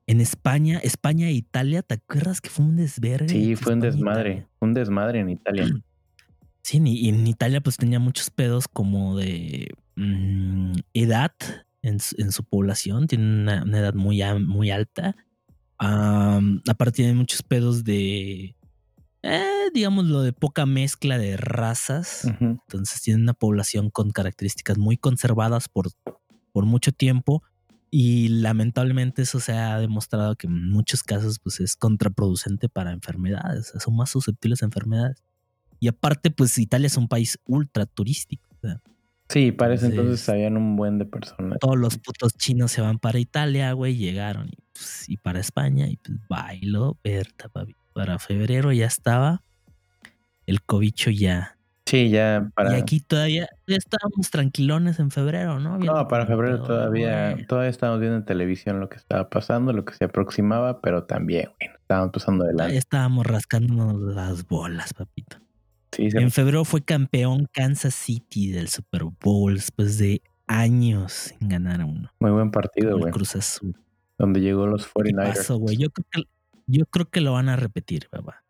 En 0.07 0.21
España, 0.21 0.79
España 0.83 1.29
e 1.29 1.33
Italia, 1.33 1.83
¿te 1.83 1.95
acuerdas 1.95 2.41
que 2.41 2.49
fue 2.51 2.65
un 2.65 2.77
desvergue? 2.77 3.29
Sí, 3.29 3.57
fue 3.57 3.73
un 3.75 3.79
España 3.85 3.89
e 3.89 3.93
desmadre. 3.97 4.47
Un 4.61 4.75
desmadre 4.75 5.21
en 5.21 5.31
Italia. 5.31 5.65
Sí, 6.63 6.83
y 6.85 7.09
en 7.11 7.25
Italia 7.29 7.61
pues 7.61 7.77
tenía 7.77 8.01
muchos 8.01 8.29
pedos 8.29 8.67
como 8.67 9.17
de 9.17 9.69
mm, 9.95 10.73
edad 10.95 11.31
en, 11.81 12.01
su- 12.01 12.17
en 12.21 12.33
su 12.33 12.43
población, 12.43 13.07
tiene 13.07 13.25
una, 13.25 13.63
una 13.63 13.79
edad 13.79 13.95
muy, 13.95 14.21
alta. 14.73 15.15
Aparte 15.79 16.97
tiene 16.97 17.15
muchos 17.15 17.45
pedos 17.45 17.85
de, 17.85 18.57
eh, 19.23 19.71
digamos, 19.75 20.07
lo 20.07 20.23
de 20.23 20.33
poca 20.33 20.67
mezcla 20.67 21.19
de 21.19 21.37
razas. 21.37 22.25
Entonces 22.41 23.01
tiene 23.01 23.23
una 23.23 23.35
población 23.35 23.89
con 23.91 24.11
características 24.11 24.77
muy 24.77 24.97
conservadas 24.97 25.69
por, 25.69 25.91
por 26.51 26.67
mucho 26.67 26.91
tiempo 26.91 27.45
y 27.99 28.29
lamentablemente 28.29 29.23
eso 29.23 29.41
se 29.41 29.53
ha 29.53 29.79
demostrado 29.81 30.37
que 30.37 30.49
en 30.49 30.69
muchos 30.69 31.03
casos 31.03 31.39
pues 31.39 31.61
es 31.61 31.77
contraproducente 31.77 32.69
para 32.69 32.93
enfermedades, 32.93 33.73
son 33.79 33.97
más 33.97 34.11
susceptibles 34.11 34.61
a 34.61 34.67
enfermedades. 34.67 35.25
Y 35.81 35.89
aparte 35.89 36.31
pues 36.31 36.59
Italia 36.59 36.89
es 36.89 36.99
un 36.99 37.09
país 37.09 37.39
ultra 37.47 37.87
turístico. 37.87 38.47
Sí, 39.31 39.51
parece 39.51 39.87
Entonces- 39.87 40.05
entonces 40.05 40.29
habían 40.29 40.59
un 40.59 40.77
buen 40.77 40.99
de 40.99 41.07
personas. 41.07 41.59
todos 41.59 41.79
los 41.79 41.97
putos 41.97 42.35
chinos 42.35 42.71
se 42.71 42.83
van 42.83 42.99
para 42.99 43.19
Italia, 43.19 43.73
güey, 43.73 43.97
llegaron 43.97 44.49
y, 44.49 44.59
pues, 44.75 45.09
y 45.09 45.17
para 45.17 45.41
España 45.41 45.89
y 45.89 45.97
pues 45.97 46.19
bailo, 46.29 46.99
Berta, 47.03 47.49
papi. 47.49 47.75
Para 47.95 48.19
febrero 48.19 48.73
ya 48.73 48.85
estaba 48.87 49.43
el 50.45 50.61
cobicho 50.61 51.09
ya 51.11 51.56
Sí, 51.87 52.11
ya 52.11 52.51
para. 52.55 52.77
Y 52.77 52.81
aquí 52.81 52.99
todavía 53.01 53.49
ya 53.67 53.77
estábamos 53.77 54.29
tranquilones 54.31 54.99
en 54.99 55.11
febrero, 55.13 55.61
¿no? 55.61 55.79
No, 55.79 56.09
para 56.09 56.27
febrero 56.27 56.61
todavía, 56.63 57.33
güey. 57.33 57.47
todavía 57.47 57.71
estábamos 57.71 58.01
viendo 58.01 58.19
en 58.19 58.25
televisión 58.25 58.81
lo 58.81 58.89
que 58.89 58.97
estaba 58.97 59.29
pasando, 59.31 59.73
lo 59.73 59.85
que 59.85 59.95
se 59.95 60.05
aproximaba, 60.05 60.81
pero 60.81 61.05
también, 61.05 61.51
bueno, 61.61 61.75
estábamos 61.79 62.11
pasando 62.13 62.45
Ya 62.45 62.49
adelante. 62.49 62.77
estábamos 62.79 63.25
rascándonos 63.27 64.01
las 64.15 64.47
bolas, 64.49 64.93
papito. 64.95 65.37
Sí, 65.93 66.11
se- 66.11 66.19
En 66.19 66.33
febrero 66.33 66.65
fue 66.65 66.83
campeón 66.83 67.47
Kansas 67.53 67.95
City 67.95 68.51
del 68.51 68.67
Super 68.69 69.05
Bowl 69.23 69.55
después 69.55 69.97
de 69.99 70.23
años 70.49 71.13
sin 71.39 71.49
ganar 71.49 71.85
uno. 71.85 72.11
muy 72.19 72.33
buen 72.33 72.51
partido, 72.51 72.99
güey. 72.99 73.13
Cruz 73.13 73.37
Azul. 73.37 73.77
Donde 74.19 74.41
llegó 74.41 74.67
los 74.67 74.87
¿Qué 74.87 74.91
49ers. 74.93 75.37
pasó, 75.37 75.57
güey? 75.59 75.77
Yo 75.77 75.91
creo 75.91 76.07
que 76.11 76.23
yo 76.67 76.85
creo 76.87 77.09
que 77.09 77.21
lo 77.21 77.33
van 77.35 77.49
a 77.49 77.55
repetir, 77.55 78.09
papá. 78.11 78.43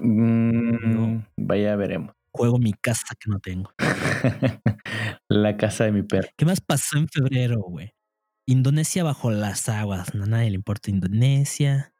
Mm, 0.00 1.18
Vaya, 1.36 1.76
veremos. 1.76 2.14
Juego 2.36 2.58
mi 2.58 2.72
casa 2.72 3.14
que 3.18 3.30
no 3.30 3.38
tengo. 3.38 3.70
La 5.28 5.56
casa 5.56 5.84
de 5.84 5.92
mi 5.92 6.02
perro. 6.02 6.28
¿Qué 6.36 6.44
más 6.44 6.60
pasó 6.60 6.98
en 6.98 7.08
febrero, 7.08 7.60
güey? 7.60 7.92
Indonesia 8.46 9.04
bajo 9.04 9.30
las 9.30 9.68
aguas. 9.68 10.14
No, 10.14 10.24
a 10.24 10.26
nadie 10.26 10.50
le 10.50 10.56
importa 10.56 10.90
Indonesia. 10.90 11.92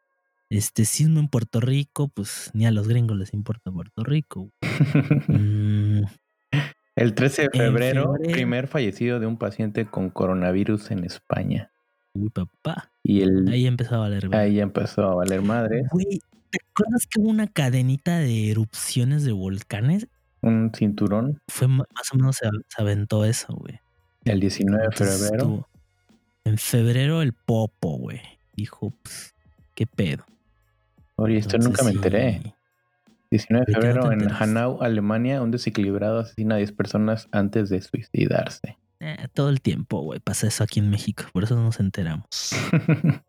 Este 0.51 0.85
sismo 0.85 1.21
en 1.21 1.29
Puerto 1.29 1.61
Rico, 1.61 2.09
pues 2.09 2.51
ni 2.53 2.67
a 2.67 2.71
los 2.73 2.87
gringos 2.89 3.17
les 3.17 3.33
importa 3.33 3.71
Puerto 3.71 4.03
Rico. 4.05 4.51
Mm, 5.29 6.03
El 6.97 7.15
13 7.15 7.43
de 7.43 7.51
febrero, 7.51 8.13
febrero. 8.15 8.33
primer 8.33 8.67
fallecido 8.69 9.21
de 9.21 9.27
un 9.27 9.37
paciente 9.39 9.87
con 9.87 10.11
coronavirus 10.11 10.91
en 10.91 11.05
España. 11.05 11.71
uy, 12.15 12.29
papá. 12.31 12.93
Y 13.05 13.23
el, 13.23 13.49
Ahí 13.49 13.67
empezó 13.67 13.97
a 13.97 13.99
valer. 13.99 14.23
verga. 14.29 14.39
ahí 14.41 14.61
empezó 14.61 15.03
a 15.05 15.15
valer 15.15 15.43
madre. 15.43 15.85
Güey, 15.93 16.21
¿te 16.51 16.59
acuerdas 16.71 17.07
que 17.09 17.21
hubo 17.21 17.31
una 17.31 17.47
cadenita 17.47 18.19
de 18.19 18.51
erupciones 18.51 19.25
de 19.25 19.33
volcanes? 19.33 20.09
Un 20.45 20.73
cinturón 20.75 21.41
Fue 21.49 21.69
más 21.69 21.87
o 22.13 22.17
menos 22.17 22.37
se, 22.37 22.49
se 22.69 22.83
aventó 22.83 23.25
eso, 23.25 23.55
güey. 23.55 23.81
el 24.25 24.41
19 24.41 24.85
de 24.85 24.93
febrero. 24.93 25.25
estuvo- 25.37 25.69
En 26.45 26.59
febrero 26.59 27.23
el 27.23 27.33
Popo, 27.33 27.97
güey. 27.99 28.21
Dijo, 28.55 28.93
pues, 29.03 29.35
¿qué 29.75 29.87
pedo? 29.87 30.25
Oye, 31.17 31.39
esto 31.39 31.57
Entonces, 31.57 31.71
nunca 31.71 31.83
me 31.85 31.91
sí, 31.91 31.97
enteré. 31.97 32.55
19 33.31 33.65
de 33.67 33.73
¿De 33.73 33.81
qué 33.81 33.87
no 33.95 33.95
te 33.95 34.01
febrero 34.09 34.13
en? 34.13 34.33
Hanau, 34.33 34.83
Alemania, 34.83 35.43
un 35.43 35.51
desequilibrado 35.51 36.21
asesina 36.21 36.57
a 36.57 36.59
10 36.59 36.73
personas 36.73 37.29
antes 37.33 37.69
de 37.71 37.81
suicidarse. 37.81 38.77
Eh, 39.01 39.29
todo 39.35 39.49
el 39.49 39.61
tiempo, 39.61 40.03
güey. 40.03 40.21
Pasa 40.21 40.47
eso 40.47 40.63
aquí 40.63 40.81
en 40.81 40.91
México. 40.91 41.25
Por 41.33 41.45
eso 41.45 41.55
no 41.57 41.63
nos 41.65 41.81
enteramos. 41.81 42.27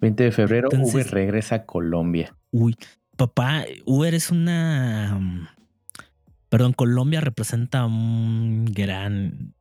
20 0.00 0.24
de 0.24 0.32
febrero, 0.32 0.68
Entonces- 0.72 0.94
Uber 0.94 1.06
regresa 1.10 1.54
a 1.56 1.66
Colombia. 1.66 2.34
Uy, 2.52 2.76
papá, 3.16 3.64
Uber 3.84 4.14
es 4.14 4.30
una... 4.30 5.54
Perdón, 6.50 6.72
Colombia 6.72 7.20
representa 7.20 7.86
un 7.86 8.64
gran 8.64 9.54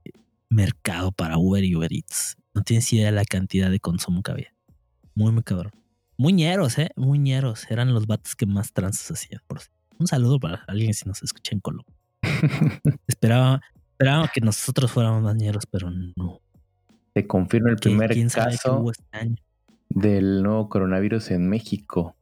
mercado 0.49 1.11
para 1.11 1.37
Uber 1.37 1.63
y 1.63 1.75
Uber 1.75 1.93
Eats. 1.93 2.35
No 2.55 2.63
tienes 2.63 2.91
idea 2.91 3.05
de 3.05 3.11
la 3.11 3.25
cantidad 3.25 3.69
de 3.69 3.79
consumo 3.79 4.23
que 4.23 4.31
había. 4.31 4.55
Muy, 5.13 5.31
muy 5.31 5.43
cabrón. 5.43 5.71
Muñeros, 6.17 6.79
¿eh? 6.79 6.89
Muñeros. 6.95 7.69
Eran 7.69 7.93
los 7.93 8.07
vatos 8.07 8.35
que 8.35 8.47
más 8.47 8.73
tranzas 8.73 9.11
hacían. 9.11 9.39
Por 9.45 9.59
Un 9.99 10.07
saludo 10.07 10.39
para 10.39 10.63
alguien 10.67 10.95
si 10.95 11.07
nos 11.07 11.21
escucha 11.21 11.53
en 11.53 11.59
Colombia. 11.61 11.95
Esperaba, 13.07 13.61
esperaba 13.91 14.27
que 14.33 14.41
nosotros 14.41 14.91
fuéramos 14.91 15.23
bañeros, 15.23 15.67
pero 15.69 15.91
no. 15.91 16.41
Se 17.13 17.27
confirma 17.27 17.69
el 17.69 17.75
primer 17.77 18.09
caso 18.31 18.89
este 18.89 19.03
año. 19.11 19.35
del 19.89 20.41
nuevo 20.41 20.69
coronavirus 20.69 21.31
en 21.31 21.47
México. 21.49 22.15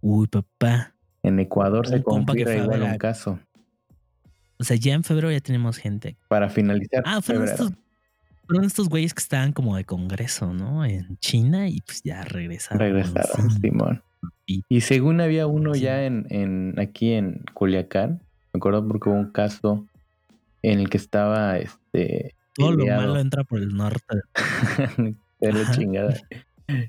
Uy, 0.00 0.26
papá. 0.26 0.96
En 1.22 1.38
Ecuador 1.38 1.86
Un 1.86 1.92
se 1.92 2.02
confirma 2.02 2.54
igual 2.56 2.82
un 2.82 2.98
caso. 2.98 3.38
O 4.58 4.64
sea, 4.64 4.76
ya 4.76 4.94
en 4.94 5.04
febrero 5.04 5.30
ya 5.30 5.40
tenemos 5.40 5.76
gente. 5.78 6.16
Para 6.28 6.48
finalizar 6.50 7.02
Ah, 7.06 7.20
fueron 7.22 7.46
febrero. 7.46 7.64
estos, 7.66 7.78
fueron 8.46 8.64
estos 8.64 8.88
güeyes 8.88 9.14
que 9.14 9.20
estaban 9.22 9.52
como 9.52 9.76
de 9.76 9.84
congreso, 9.84 10.52
¿no? 10.52 10.84
En 10.84 11.16
China 11.18 11.68
y 11.68 11.80
pues 11.82 12.02
ya 12.02 12.24
regresaron. 12.24 12.80
Regresaron, 12.80 13.50
Sí. 13.50 13.58
Simón. 13.60 14.02
Y- 14.46 14.62
Y 14.68 14.80
según 14.80 15.20
había 15.20 15.46
uno 15.46 15.74
Sí. 15.74 15.80
ya 15.82 16.04
en, 16.04 16.26
en 16.30 16.74
aquí 16.78 17.12
en 17.12 17.44
Culiacán, 17.54 18.22
me 18.52 18.58
acuerdo 18.58 18.86
porque 18.88 19.10
hubo 19.10 19.18
un 19.18 19.30
caso 19.30 19.86
en 20.62 20.80
el 20.80 20.90
que 20.90 20.96
estaba 20.96 21.58
este 21.58 22.34
Todo 22.56 22.72
lo 22.72 22.84
malo 22.86 23.18
entra 23.20 23.44
por 23.44 23.60
el 23.60 23.68
norte. 23.76 24.16
chingada. 25.72 26.14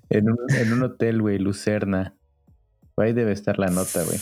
En 0.09 0.29
un, 0.29 0.37
en 0.57 0.73
un 0.73 0.83
hotel, 0.83 1.21
güey, 1.21 1.37
Lucerna. 1.39 2.15
Ahí 2.97 3.13
debe 3.13 3.31
estar 3.31 3.59
la 3.59 3.67
nota, 3.67 4.03
güey. 4.03 4.17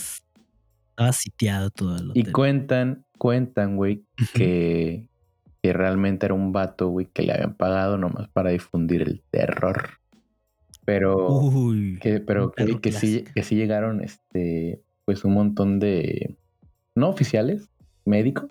Estaba 0.98 1.12
sitiado 1.12 1.70
todo 1.70 1.96
el 1.96 2.10
Y 2.14 2.22
hotel. 2.22 2.32
cuentan, 2.32 3.04
cuentan, 3.18 3.76
güey, 3.76 4.02
que, 4.34 5.08
que 5.62 5.72
realmente 5.72 6.26
era 6.26 6.34
un 6.34 6.50
vato, 6.50 6.88
güey, 6.88 7.06
que 7.06 7.22
le 7.22 7.34
habían 7.34 7.54
pagado 7.54 7.96
nomás 7.98 8.28
para 8.30 8.50
difundir 8.50 9.02
el 9.02 9.22
terror. 9.30 9.90
Pero, 10.84 11.28
Uy. 11.38 12.00
que, 12.00 12.18
pero 12.18 12.50
que, 12.50 12.80
que 12.80 12.90
sí, 12.90 13.24
que 13.32 13.44
sí 13.44 13.54
llegaron, 13.54 14.02
este, 14.02 14.82
pues 15.04 15.24
un 15.24 15.34
montón 15.34 15.78
de, 15.78 16.36
no 16.96 17.08
oficiales, 17.10 17.68
médicos, 18.04 18.50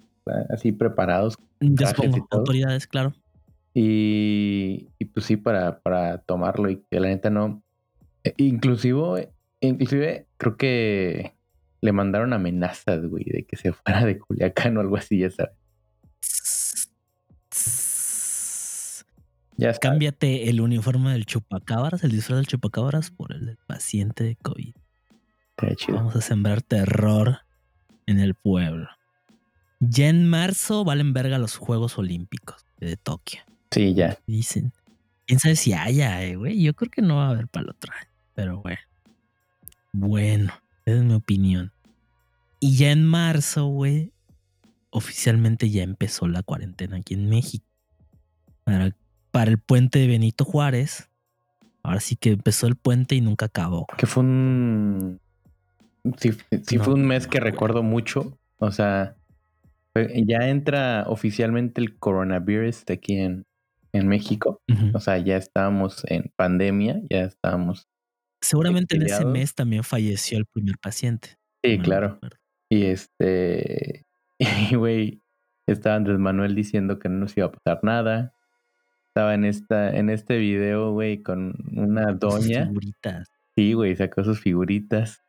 así 0.50 0.72
preparados, 0.72 1.36
y 1.60 1.74
todo. 1.76 2.40
autoridades, 2.40 2.88
claro. 2.88 3.14
Y, 3.74 4.88
y 5.00 5.06
pues 5.06 5.26
sí, 5.26 5.36
para, 5.36 5.80
para 5.82 6.20
tomarlo 6.20 6.70
y 6.70 6.82
que 6.90 7.00
la 7.02 7.10
neta 7.10 7.30
no. 7.30 7.62
eh, 8.24 8.34
Inclusive, 8.38 9.34
inclusive 9.60 10.28
creo 10.38 10.56
que 10.56 11.34
le 11.82 11.92
mandaron 11.92 12.34
amenazas, 12.34 13.06
güey, 13.06 13.26
de 13.26 13.46
que 13.46 13.56
se 13.56 13.74
fuera 13.74 14.06
de 14.06 14.18
Culiacán 14.20 14.78
o 14.78 14.82
algo 14.82 14.98
así, 14.98 15.20
ya 15.20 15.30
sabes. 15.30 15.54
Ya 19.60 19.72
está. 19.72 19.90
Cámbiate 19.90 20.50
el 20.50 20.62
uniforme 20.62 21.12
del 21.12 21.26
chupacabras, 21.26 22.04
el 22.04 22.12
disfraz 22.12 22.38
del 22.38 22.48
chupacabras 22.48 23.10
por 23.10 23.34
el 23.34 23.48
del 23.48 23.58
paciente 23.66 24.24
de 24.24 24.36
COVID. 24.36 24.74
Chido. 25.76 25.98
Vamos 25.98 26.16
a 26.16 26.22
sembrar 26.22 26.62
terror 26.62 27.40
en 28.06 28.20
el 28.20 28.36
pueblo. 28.36 28.88
Ya 29.80 30.08
en 30.08 30.30
marzo 30.30 30.84
valen 30.84 31.14
verga 31.14 31.40
los 31.40 31.58
Juegos 31.58 31.98
Olímpicos 31.98 32.66
de 32.80 32.98
Tokio. 32.98 33.42
Sí, 33.72 33.96
ya. 33.96 34.18
Dicen. 34.28 34.72
Quién 35.26 35.40
sabe 35.40 35.56
si 35.56 35.74
haya, 35.74 36.24
eh, 36.24 36.36
güey. 36.36 36.62
Yo 36.62 36.74
creo 36.74 36.92
que 36.92 37.02
no 37.02 37.18
va 37.18 37.28
a 37.28 37.30
haber 37.32 37.48
para 37.48 37.64
el 37.64 37.70
otro 37.72 37.92
año. 37.94 38.10
Pero 38.34 38.62
bueno. 38.62 38.80
Bueno, 39.92 40.54
esa 40.88 41.00
es 41.00 41.04
mi 41.04 41.14
opinión. 41.14 41.74
Y 42.60 42.78
ya 42.78 42.92
en 42.92 43.06
marzo, 43.06 43.66
güey, 43.66 44.14
oficialmente 44.90 45.70
ya 45.70 45.84
empezó 45.84 46.28
la 46.28 46.44
cuarentena 46.44 46.98
aquí 46.98 47.14
en 47.14 47.30
México. 47.30 47.66
Para, 48.64 48.96
para 49.32 49.52
el 49.52 49.58
puente 49.58 50.00
de 50.00 50.08
Benito 50.08 50.46
Juárez. 50.46 51.10
Ahora 51.84 52.00
sí 52.00 52.16
que 52.16 52.32
empezó 52.32 52.68
el 52.68 52.78
puente 52.78 53.16
y 53.16 53.22
nunca 53.22 53.48
acabó. 53.48 53.86
Que 53.98 54.06
fue 54.06 54.24
un. 54.24 55.20
Sí, 56.18 56.32
sí 56.64 56.78
No, 56.78 56.84
fue 56.86 56.94
un 56.94 57.06
mes 57.06 57.28
que 57.28 57.42
recuerdo 57.42 57.84
mucho. 57.84 58.38
O 58.58 58.72
sea, 58.72 59.16
ya 59.94 60.48
entra 60.48 61.04
oficialmente 61.08 61.82
el 61.82 61.98
coronavirus 61.98 62.86
de 62.86 62.94
aquí 62.94 63.18
en, 63.18 63.46
en 63.92 64.08
México. 64.08 64.62
O 64.94 65.00
sea, 65.02 65.18
ya 65.18 65.36
estábamos 65.36 66.04
en 66.08 66.32
pandemia, 66.36 67.02
ya 67.10 67.24
estábamos. 67.24 67.88
Seguramente 68.42 68.96
en 68.96 69.04
ese 69.04 69.26
mes 69.26 69.56
también 69.56 69.84
falleció 69.84 70.38
el 70.38 70.46
primer 70.46 70.78
paciente. 70.78 71.38
Sí, 71.64 71.78
No 71.78 71.84
claro. 71.84 72.20
Y 72.70 72.86
este. 72.86 74.06
Y 74.72 74.76
güey, 74.76 75.22
estaba 75.66 75.96
Andrés 75.96 76.20
Manuel 76.20 76.54
diciendo 76.54 77.00
que 77.00 77.10
no 77.10 77.18
nos 77.20 77.36
iba 77.38 77.48
a 77.48 77.52
pasar 77.52 77.80
nada. 77.84 78.34
Estaba 79.08 79.34
en 79.34 79.46
esta, 79.46 79.90
en 79.98 80.12
este 80.12 80.38
video, 80.38 80.92
güey, 80.92 81.24
con 81.24 81.56
una 81.76 82.12
Sus 82.12 82.20
doña. 82.20 82.68
figuritas. 82.68 83.28
Sí, 83.56 83.74
güey, 83.74 83.96
sacó 83.96 84.24
sus 84.24 84.40
figuritas. 84.40 85.24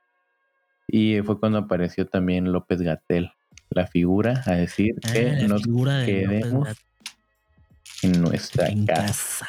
Y 0.86 1.20
fue 1.22 1.40
cuando 1.40 1.58
apareció 1.58 2.06
también 2.06 2.52
López 2.52 2.82
Gatel, 2.82 3.30
la 3.70 3.86
figura, 3.86 4.42
a 4.46 4.52
decir 4.56 4.94
Ah, 5.04 5.12
que 5.14 5.46
nos 5.48 5.62
quedemos 6.04 6.68
en 8.02 8.20
nuestra 8.22 8.68
en 8.68 8.84
casa. 8.86 9.06
casa. 9.06 9.48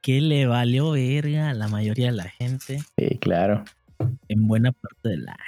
Que 0.00 0.20
le 0.20 0.46
valió 0.46 0.92
verga 0.92 1.50
a 1.50 1.54
la 1.54 1.68
mayoría 1.68 2.06
de 2.06 2.12
la 2.16 2.28
gente 2.28 2.80
Sí, 2.96 3.18
claro. 3.20 3.64
en 4.28 4.46
buena 4.46 4.72
parte 4.72 5.08
del 5.08 5.28
año. 5.28 5.38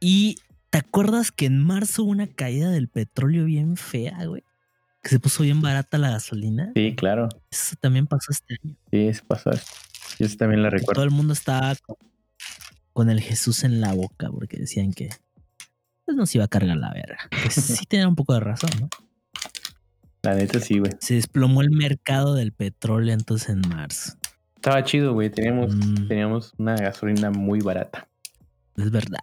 Y 0.00 0.36
¿te 0.70 0.78
acuerdas 0.78 1.32
que 1.32 1.46
en 1.46 1.58
marzo 1.62 2.02
hubo 2.04 2.10
una 2.10 2.26
caída 2.26 2.70
del 2.70 2.88
petróleo 2.88 3.44
bien 3.44 3.76
fea, 3.76 4.24
güey? 4.26 4.42
Que 5.02 5.10
se 5.10 5.20
puso 5.20 5.42
bien 5.44 5.60
barata 5.62 5.98
la 5.98 6.10
gasolina. 6.10 6.72
Sí, 6.74 6.94
claro. 6.96 7.28
Eso 7.50 7.76
también 7.80 8.06
pasó 8.06 8.32
este 8.32 8.56
año. 8.62 8.74
Sí, 8.90 9.06
eso 9.08 9.22
pasó. 9.26 9.50
Yo 10.18 10.36
también 10.36 10.62
la 10.62 10.70
recuerdo. 10.70 10.94
todo 10.94 11.04
el 11.04 11.10
mundo 11.12 11.32
estaba 11.32 11.74
con, 11.76 11.96
con 12.92 13.10
el 13.10 13.20
Jesús 13.20 13.62
en 13.64 13.80
la 13.80 13.92
boca 13.92 14.28
porque 14.30 14.56
decían 14.58 14.92
que 14.92 15.10
pues 16.04 16.16
nos 16.16 16.34
iba 16.34 16.44
a 16.44 16.48
cargar 16.48 16.76
la 16.76 16.92
verga. 16.92 17.18
Que 17.30 17.50
sí 17.50 17.84
tenían 17.86 18.08
un 18.08 18.16
poco 18.16 18.34
de 18.34 18.40
razón, 18.40 18.70
¿no? 18.80 18.88
La 20.26 20.34
neta 20.34 20.58
sí, 20.60 20.78
güey. 20.80 20.92
Se 21.00 21.14
desplomó 21.14 21.62
el 21.62 21.70
mercado 21.70 22.34
del 22.34 22.52
petróleo 22.52 23.14
entonces 23.14 23.50
en 23.50 23.60
marzo. 23.60 24.14
Estaba 24.56 24.82
chido, 24.82 25.12
güey. 25.14 25.30
Teníamos, 25.30 25.74
Mm. 25.74 26.08
teníamos 26.08 26.52
una 26.58 26.74
gasolina 26.76 27.30
muy 27.30 27.60
barata. 27.60 28.08
Es 28.76 28.90
verdad. 28.90 29.18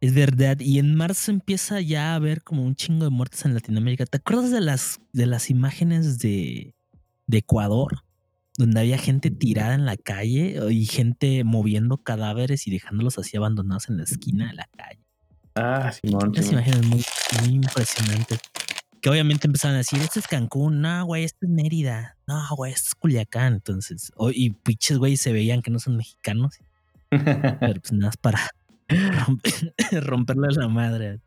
Es 0.00 0.14
verdad. 0.14 0.60
Y 0.60 0.78
en 0.78 0.94
marzo 0.94 1.30
empieza 1.30 1.80
ya 1.80 2.12
a 2.12 2.14
haber 2.14 2.42
como 2.42 2.64
un 2.64 2.74
chingo 2.76 3.04
de 3.04 3.10
muertes 3.10 3.44
en 3.44 3.54
Latinoamérica. 3.54 4.06
¿Te 4.06 4.18
acuerdas 4.18 4.50
de 4.50 4.60
las, 4.60 5.00
de 5.12 5.26
las 5.26 5.50
imágenes 5.50 6.18
de, 6.20 6.74
de 7.26 7.38
Ecuador? 7.38 8.04
Donde 8.56 8.80
había 8.80 8.98
gente 8.98 9.30
tirada 9.30 9.74
en 9.74 9.84
la 9.84 9.96
calle 9.96 10.58
y 10.70 10.86
gente 10.86 11.44
moviendo 11.44 11.98
cadáveres 11.98 12.66
y 12.66 12.70
dejándolos 12.70 13.18
así 13.18 13.36
abandonados 13.36 13.88
en 13.88 13.96
la 13.98 14.04
esquina 14.04 14.46
de 14.48 14.54
la 14.54 14.68
calle. 14.76 15.00
Ah, 15.56 15.90
Simón. 15.92 16.28
Unas 16.28 16.50
imágenes 16.52 16.86
muy, 16.86 17.02
muy 17.42 17.54
impresionantes. 17.56 18.38
Que 19.00 19.08
obviamente 19.08 19.46
empezaron 19.46 19.76
a 19.76 19.78
decir, 19.78 19.98
esto 20.00 20.18
es 20.18 20.26
Cancún, 20.26 20.80
no, 20.82 21.04
güey, 21.06 21.24
esto 21.24 21.38
es 21.42 21.48
Mérida, 21.50 22.16
no, 22.26 22.42
güey, 22.56 22.72
esto 22.72 22.88
es 22.88 22.94
Culiacán. 22.94 23.54
Entonces, 23.54 24.12
y 24.34 24.50
pinches, 24.50 24.98
güey, 24.98 25.16
se 25.16 25.32
veían 25.32 25.62
que 25.62 25.70
no 25.70 25.78
son 25.78 25.96
mexicanos, 25.96 26.58
pero 27.10 27.80
pues 27.80 27.92
nada 27.92 28.06
más 28.08 28.16
para 28.18 28.38
romper- 28.88 29.72
romperle 30.06 30.48
la 30.50 30.68
madre. 30.68 31.20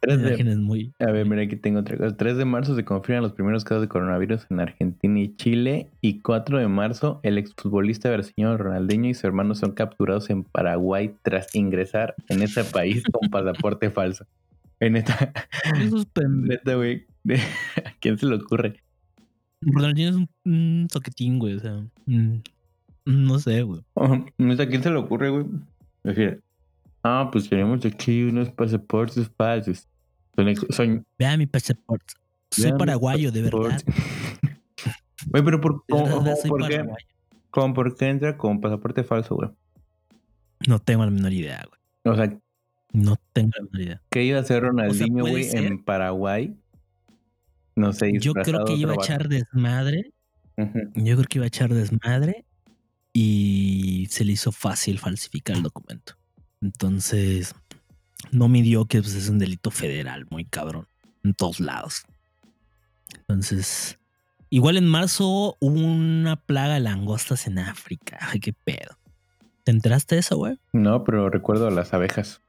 Tres 0.00 0.20
de- 0.22 0.56
muy. 0.56 0.92
A 1.00 1.06
ver, 1.10 1.26
mira, 1.26 1.42
aquí 1.42 1.56
tengo 1.56 1.80
otra 1.80 1.96
cosa. 1.96 2.14
3 2.16 2.36
de 2.36 2.44
marzo 2.44 2.76
se 2.76 2.84
confirman 2.84 3.22
los 3.22 3.32
primeros 3.32 3.64
casos 3.64 3.80
de 3.80 3.88
coronavirus 3.88 4.46
en 4.50 4.60
Argentina 4.60 5.18
y 5.18 5.34
Chile. 5.36 5.88
Y 6.02 6.20
4 6.20 6.58
de 6.58 6.68
marzo, 6.68 7.18
el 7.22 7.38
exfutbolista 7.38 8.10
brasileño 8.10 8.56
Ronaldinho 8.58 9.08
y 9.08 9.14
su 9.14 9.26
hermano 9.26 9.54
son 9.54 9.72
capturados 9.72 10.28
en 10.28 10.44
Paraguay 10.44 11.14
tras 11.22 11.52
ingresar 11.54 12.14
en 12.28 12.42
ese 12.42 12.62
país 12.62 13.02
con 13.10 13.30
pasaporte 13.30 13.90
falso. 13.90 14.26
En 14.80 14.96
esta, 14.96 15.32
Esos 15.80 16.06
pendejos. 16.12 16.74
güey. 16.74 17.06
¿A 17.84 17.92
quién 18.00 18.18
se 18.18 18.26
le 18.26 18.36
ocurre? 18.36 18.82
Ronaldinho 19.62 20.10
es 20.10 20.16
un, 20.16 20.28
un 20.44 20.88
toquetín, 20.92 21.38
güey. 21.38 21.54
O 21.54 21.60
sea, 21.60 21.84
mm, 22.06 22.36
no 23.06 23.38
sé, 23.38 23.62
güey. 23.62 23.80
¿A 23.96 24.66
quién 24.66 24.82
se 24.82 24.90
le 24.90 24.96
ocurre, 24.96 25.30
güey? 25.30 25.46
Decir, 26.04 26.42
ah, 27.02 27.28
pues 27.32 27.48
tenemos 27.48 27.84
aquí 27.84 28.22
unos 28.24 28.50
pasaportes 28.50 29.28
falsos. 29.36 29.88
Son, 30.70 31.04
Vea 31.18 31.36
mi 31.36 31.46
pasaporte. 31.46 32.14
Soy 32.50 32.72
paraguayo, 32.74 33.32
de 33.32 33.42
verdad. 33.42 33.82
Güey, 35.28 35.42
pero 35.42 35.60
por, 35.60 35.82
De 35.88 35.94
verdad, 35.96 36.10
¿cómo- 36.12 36.36
¿por 36.48 36.68
qué? 36.68 36.84
¿Cómo 37.50 37.74
por 37.74 37.96
qué 37.96 38.08
entra 38.10 38.36
con 38.36 38.60
pasaporte 38.60 39.02
falso, 39.02 39.34
güey? 39.34 39.50
No 40.68 40.78
tengo 40.78 41.04
la 41.04 41.10
menor 41.10 41.32
idea, 41.32 41.64
güey. 41.66 42.14
O 42.14 42.16
sea, 42.16 42.38
No 42.92 43.16
tengo 43.32 43.50
la 43.72 43.82
idea. 43.82 44.02
¿qué 44.10 44.24
iba 44.24 44.38
a 44.38 44.42
hacer 44.42 44.62
Ronaldinho, 44.62 45.26
güey, 45.26 45.44
ser. 45.44 45.64
en 45.64 45.84
Paraguay? 45.84 46.56
No 47.74 47.92
sé, 47.92 48.12
Yo 48.18 48.32
creo 48.32 48.64
que 48.64 48.74
iba 48.74 48.92
a 48.92 48.94
echar 48.94 49.28
desmadre. 49.28 50.12
Yo 50.56 51.16
creo 51.16 51.24
que 51.28 51.38
iba 51.38 51.44
a 51.44 51.48
echar 51.48 51.74
desmadre 51.74 52.46
y 53.12 54.06
se 54.10 54.24
le 54.24 54.32
hizo 54.32 54.50
fácil 54.50 54.98
falsificar 54.98 55.56
el 55.56 55.62
documento. 55.62 56.14
Entonces, 56.62 57.54
no 58.30 58.48
midió 58.48 58.86
que 58.86 59.00
pues, 59.02 59.14
es 59.14 59.28
un 59.28 59.38
delito 59.38 59.70
federal 59.70 60.26
muy 60.30 60.44
cabrón 60.44 60.86
en 61.22 61.34
todos 61.34 61.60
lados. 61.60 62.04
Entonces, 63.20 63.98
igual 64.48 64.76
en 64.76 64.86
marzo 64.86 65.56
hubo 65.60 65.80
una 65.80 66.36
plaga 66.36 66.74
de 66.74 66.80
langostas 66.80 67.46
en 67.46 67.58
África. 67.58 68.18
Ay, 68.20 68.40
qué 68.40 68.52
pedo. 68.52 68.96
¿Te 69.64 69.72
enteraste 69.72 70.14
de 70.14 70.20
eso, 70.20 70.36
güey? 70.36 70.58
No, 70.72 71.04
pero 71.04 71.28
recuerdo 71.28 71.66
a 71.66 71.70
las 71.70 71.92
abejas. 71.92 72.40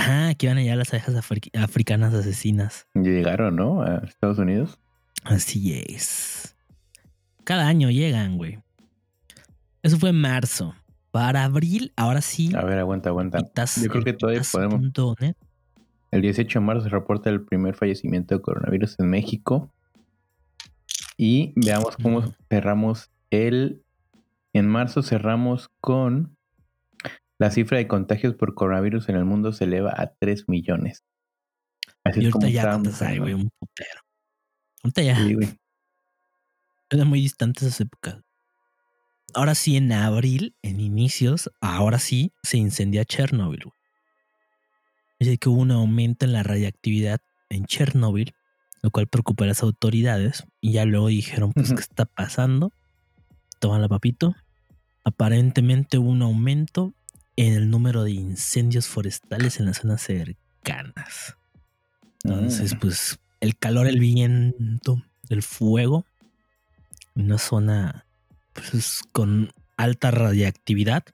Ah, 0.00 0.32
que 0.38 0.46
iban 0.46 0.58
allá 0.58 0.76
las 0.76 0.90
abejas 0.94 1.14
afri- 1.16 1.50
africanas 1.58 2.14
asesinas. 2.14 2.86
Llegaron, 2.94 3.56
¿no? 3.56 3.82
A 3.82 3.96
Estados 4.06 4.38
Unidos. 4.38 4.78
Así 5.24 5.74
es. 5.74 6.54
Cada 7.42 7.66
año 7.66 7.90
llegan, 7.90 8.36
güey. 8.36 8.60
Eso 9.82 9.98
fue 9.98 10.10
en 10.10 10.20
marzo. 10.20 10.74
Para 11.10 11.42
abril, 11.44 11.92
ahora 11.96 12.20
sí. 12.20 12.52
A 12.54 12.62
ver, 12.64 12.78
aguanta, 12.78 13.08
aguanta. 13.08 13.38
Yo 13.82 13.88
creo 13.88 14.04
que 14.04 14.12
todavía 14.12 14.42
podemos. 14.52 14.74
punto. 14.76 15.16
El 16.10 16.22
18 16.22 16.60
de 16.60 16.64
marzo 16.64 16.82
se 16.84 16.88
reporta 16.90 17.28
el 17.30 17.42
primer 17.42 17.74
fallecimiento 17.74 18.34
de 18.36 18.40
coronavirus 18.40 18.98
en 19.00 19.10
México. 19.10 19.72
Y 21.16 21.52
veamos 21.56 21.96
cómo 21.96 22.22
cerramos 22.48 23.10
el... 23.30 23.82
En 24.52 24.66
marzo 24.68 25.02
cerramos 25.02 25.70
con 25.80 26.36
la 27.38 27.50
cifra 27.50 27.78
de 27.78 27.88
contagios 27.88 28.34
por 28.34 28.54
coronavirus 28.54 29.08
en 29.08 29.16
el 29.16 29.24
mundo 29.24 29.52
se 29.52 29.64
eleva 29.64 29.92
a 29.96 30.12
3 30.18 30.48
millones. 30.48 31.04
Así 32.04 32.20
Y 32.20 32.26
es 32.26 32.32
como 32.32 32.46
ahorita 32.46 32.62
ya 32.62 32.70
cuántas 32.70 33.02
hay, 33.02 33.18
güey, 33.18 33.34
un 33.34 33.50
putero. 33.58 34.00
Ahorita 34.82 35.02
ya 35.02 35.16
Sí, 35.16 35.34
güey. 35.34 35.48
eran 36.90 37.08
muy 37.08 37.20
distantes 37.20 37.64
esas 37.64 37.80
épocas. 37.82 38.18
Ahora 39.34 39.54
sí, 39.54 39.76
en 39.76 39.92
abril, 39.92 40.54
en 40.62 40.80
inicios, 40.80 41.50
ahora 41.60 41.98
sí 41.98 42.32
se 42.42 42.56
incendia 42.56 43.04
Chernobyl. 43.04 43.60
güey. 43.64 43.74
Dice 45.20 45.36
que 45.38 45.48
hubo 45.48 45.60
un 45.60 45.70
aumento 45.72 46.24
en 46.24 46.32
la 46.32 46.42
radiactividad 46.42 47.20
en 47.50 47.66
Chernobyl, 47.66 48.32
lo 48.82 48.90
cual 48.90 49.06
preocupó 49.08 49.44
a 49.44 49.48
las 49.48 49.62
autoridades. 49.62 50.44
Y 50.60 50.72
ya 50.72 50.84
luego 50.86 51.08
dijeron, 51.08 51.52
pues. 51.52 51.68
¿qué 51.70 51.80
está 51.80 52.06
pasando? 52.06 52.72
Tómala, 53.60 53.88
papito. 53.88 54.34
Aparentemente 55.04 55.98
hubo 55.98 56.08
un 56.10 56.22
aumento 56.22 56.94
en 57.40 57.52
el 57.54 57.70
número 57.70 58.02
de 58.02 58.10
incendios 58.10 58.88
forestales 58.88 59.60
en 59.60 59.66
las 59.66 59.78
zonas 59.78 60.02
cercanas. 60.02 61.36
Entonces, 62.24 62.74
Mm. 62.74 62.78
pues, 62.80 63.20
el 63.40 63.56
calor, 63.56 63.86
el 63.86 64.00
viento 64.00 65.00
del 65.28 65.42
fuego 65.44 66.04
en 67.14 67.26
una 67.26 67.38
zona 67.38 68.06
pues, 68.54 69.02
con 69.12 69.52
alta 69.76 70.10
radiactividad 70.10 71.04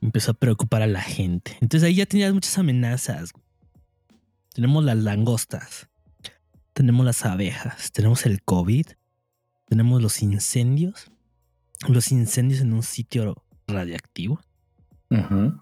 empezó 0.00 0.30
a 0.30 0.34
preocupar 0.34 0.82
a 0.82 0.86
la 0.86 1.02
gente. 1.02 1.56
Entonces 1.60 1.84
ahí 1.88 1.96
ya 1.96 2.06
tenías 2.06 2.32
muchas 2.32 2.56
amenazas. 2.56 3.32
Tenemos 4.54 4.84
las 4.84 4.98
langostas, 4.98 5.88
tenemos 6.74 7.04
las 7.04 7.24
abejas, 7.24 7.90
tenemos 7.90 8.24
el 8.24 8.40
COVID, 8.42 8.86
tenemos 9.66 10.00
los 10.00 10.22
incendios, 10.22 11.10
los 11.88 12.12
incendios 12.12 12.60
en 12.60 12.72
un 12.72 12.84
sitio 12.84 13.42
radiactivo. 13.66 14.40
Ujú. 15.10 15.60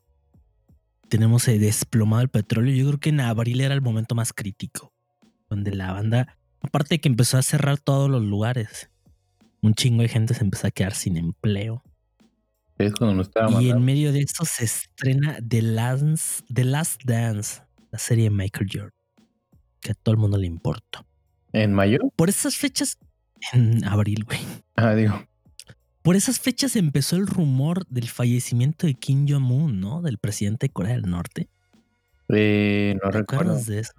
Tenemos 1.08 1.48
el 1.48 1.60
desplomado 1.60 2.22
el 2.22 2.28
petróleo. 2.28 2.74
Yo 2.74 2.86
creo 2.88 3.00
que 3.00 3.08
en 3.08 3.20
abril 3.20 3.60
era 3.60 3.74
el 3.74 3.80
momento 3.80 4.14
más 4.14 4.32
crítico, 4.32 4.92
donde 5.48 5.74
la 5.74 5.92
banda, 5.92 6.36
aparte 6.60 6.96
de 6.96 7.00
que 7.00 7.08
empezó 7.08 7.38
a 7.38 7.42
cerrar 7.42 7.78
todos 7.78 8.10
los 8.10 8.22
lugares, 8.22 8.90
un 9.62 9.74
chingo 9.74 10.02
de 10.02 10.08
gente 10.08 10.34
se 10.34 10.44
empezó 10.44 10.66
a 10.66 10.70
quedar 10.70 10.94
sin 10.94 11.16
empleo. 11.16 11.82
Es 12.76 12.92
cuando 12.92 13.16
nos 13.16 13.28
estaba 13.28 13.60
Y 13.60 13.70
en 13.70 13.84
medio 13.84 14.12
de 14.12 14.20
esto 14.20 14.44
se 14.44 14.64
estrena 14.64 15.38
The 15.46 15.62
Last, 15.62 16.42
The 16.52 16.64
Last 16.64 17.02
Dance, 17.04 17.62
la 17.90 17.98
serie 17.98 18.24
de 18.24 18.30
Michael 18.30 18.68
Jordan, 18.72 18.92
que 19.80 19.92
a 19.92 19.94
todo 19.94 20.12
el 20.12 20.20
mundo 20.20 20.38
le 20.38 20.46
importa. 20.46 21.04
¿En 21.52 21.72
mayo? 21.72 21.98
Por 22.14 22.28
esas 22.28 22.56
fechas, 22.56 22.98
en 23.52 23.84
abril, 23.84 24.24
güey. 24.24 24.40
Ah, 24.76 24.94
digo. 24.94 25.27
Por 26.08 26.16
esas 26.16 26.40
fechas 26.40 26.74
empezó 26.74 27.16
el 27.16 27.26
rumor 27.26 27.86
del 27.88 28.08
fallecimiento 28.08 28.86
de 28.86 28.94
Kim 28.94 29.26
Jong-un, 29.28 29.78
¿no? 29.78 30.00
Del 30.00 30.16
presidente 30.16 30.68
de 30.68 30.72
Corea 30.72 30.92
del 30.94 31.02
Norte. 31.02 31.50
Eh, 32.30 32.96
no 33.04 33.10
¿Te 33.10 33.18
recuerdo. 33.18 33.62
de 33.62 33.80
eso? 33.80 33.92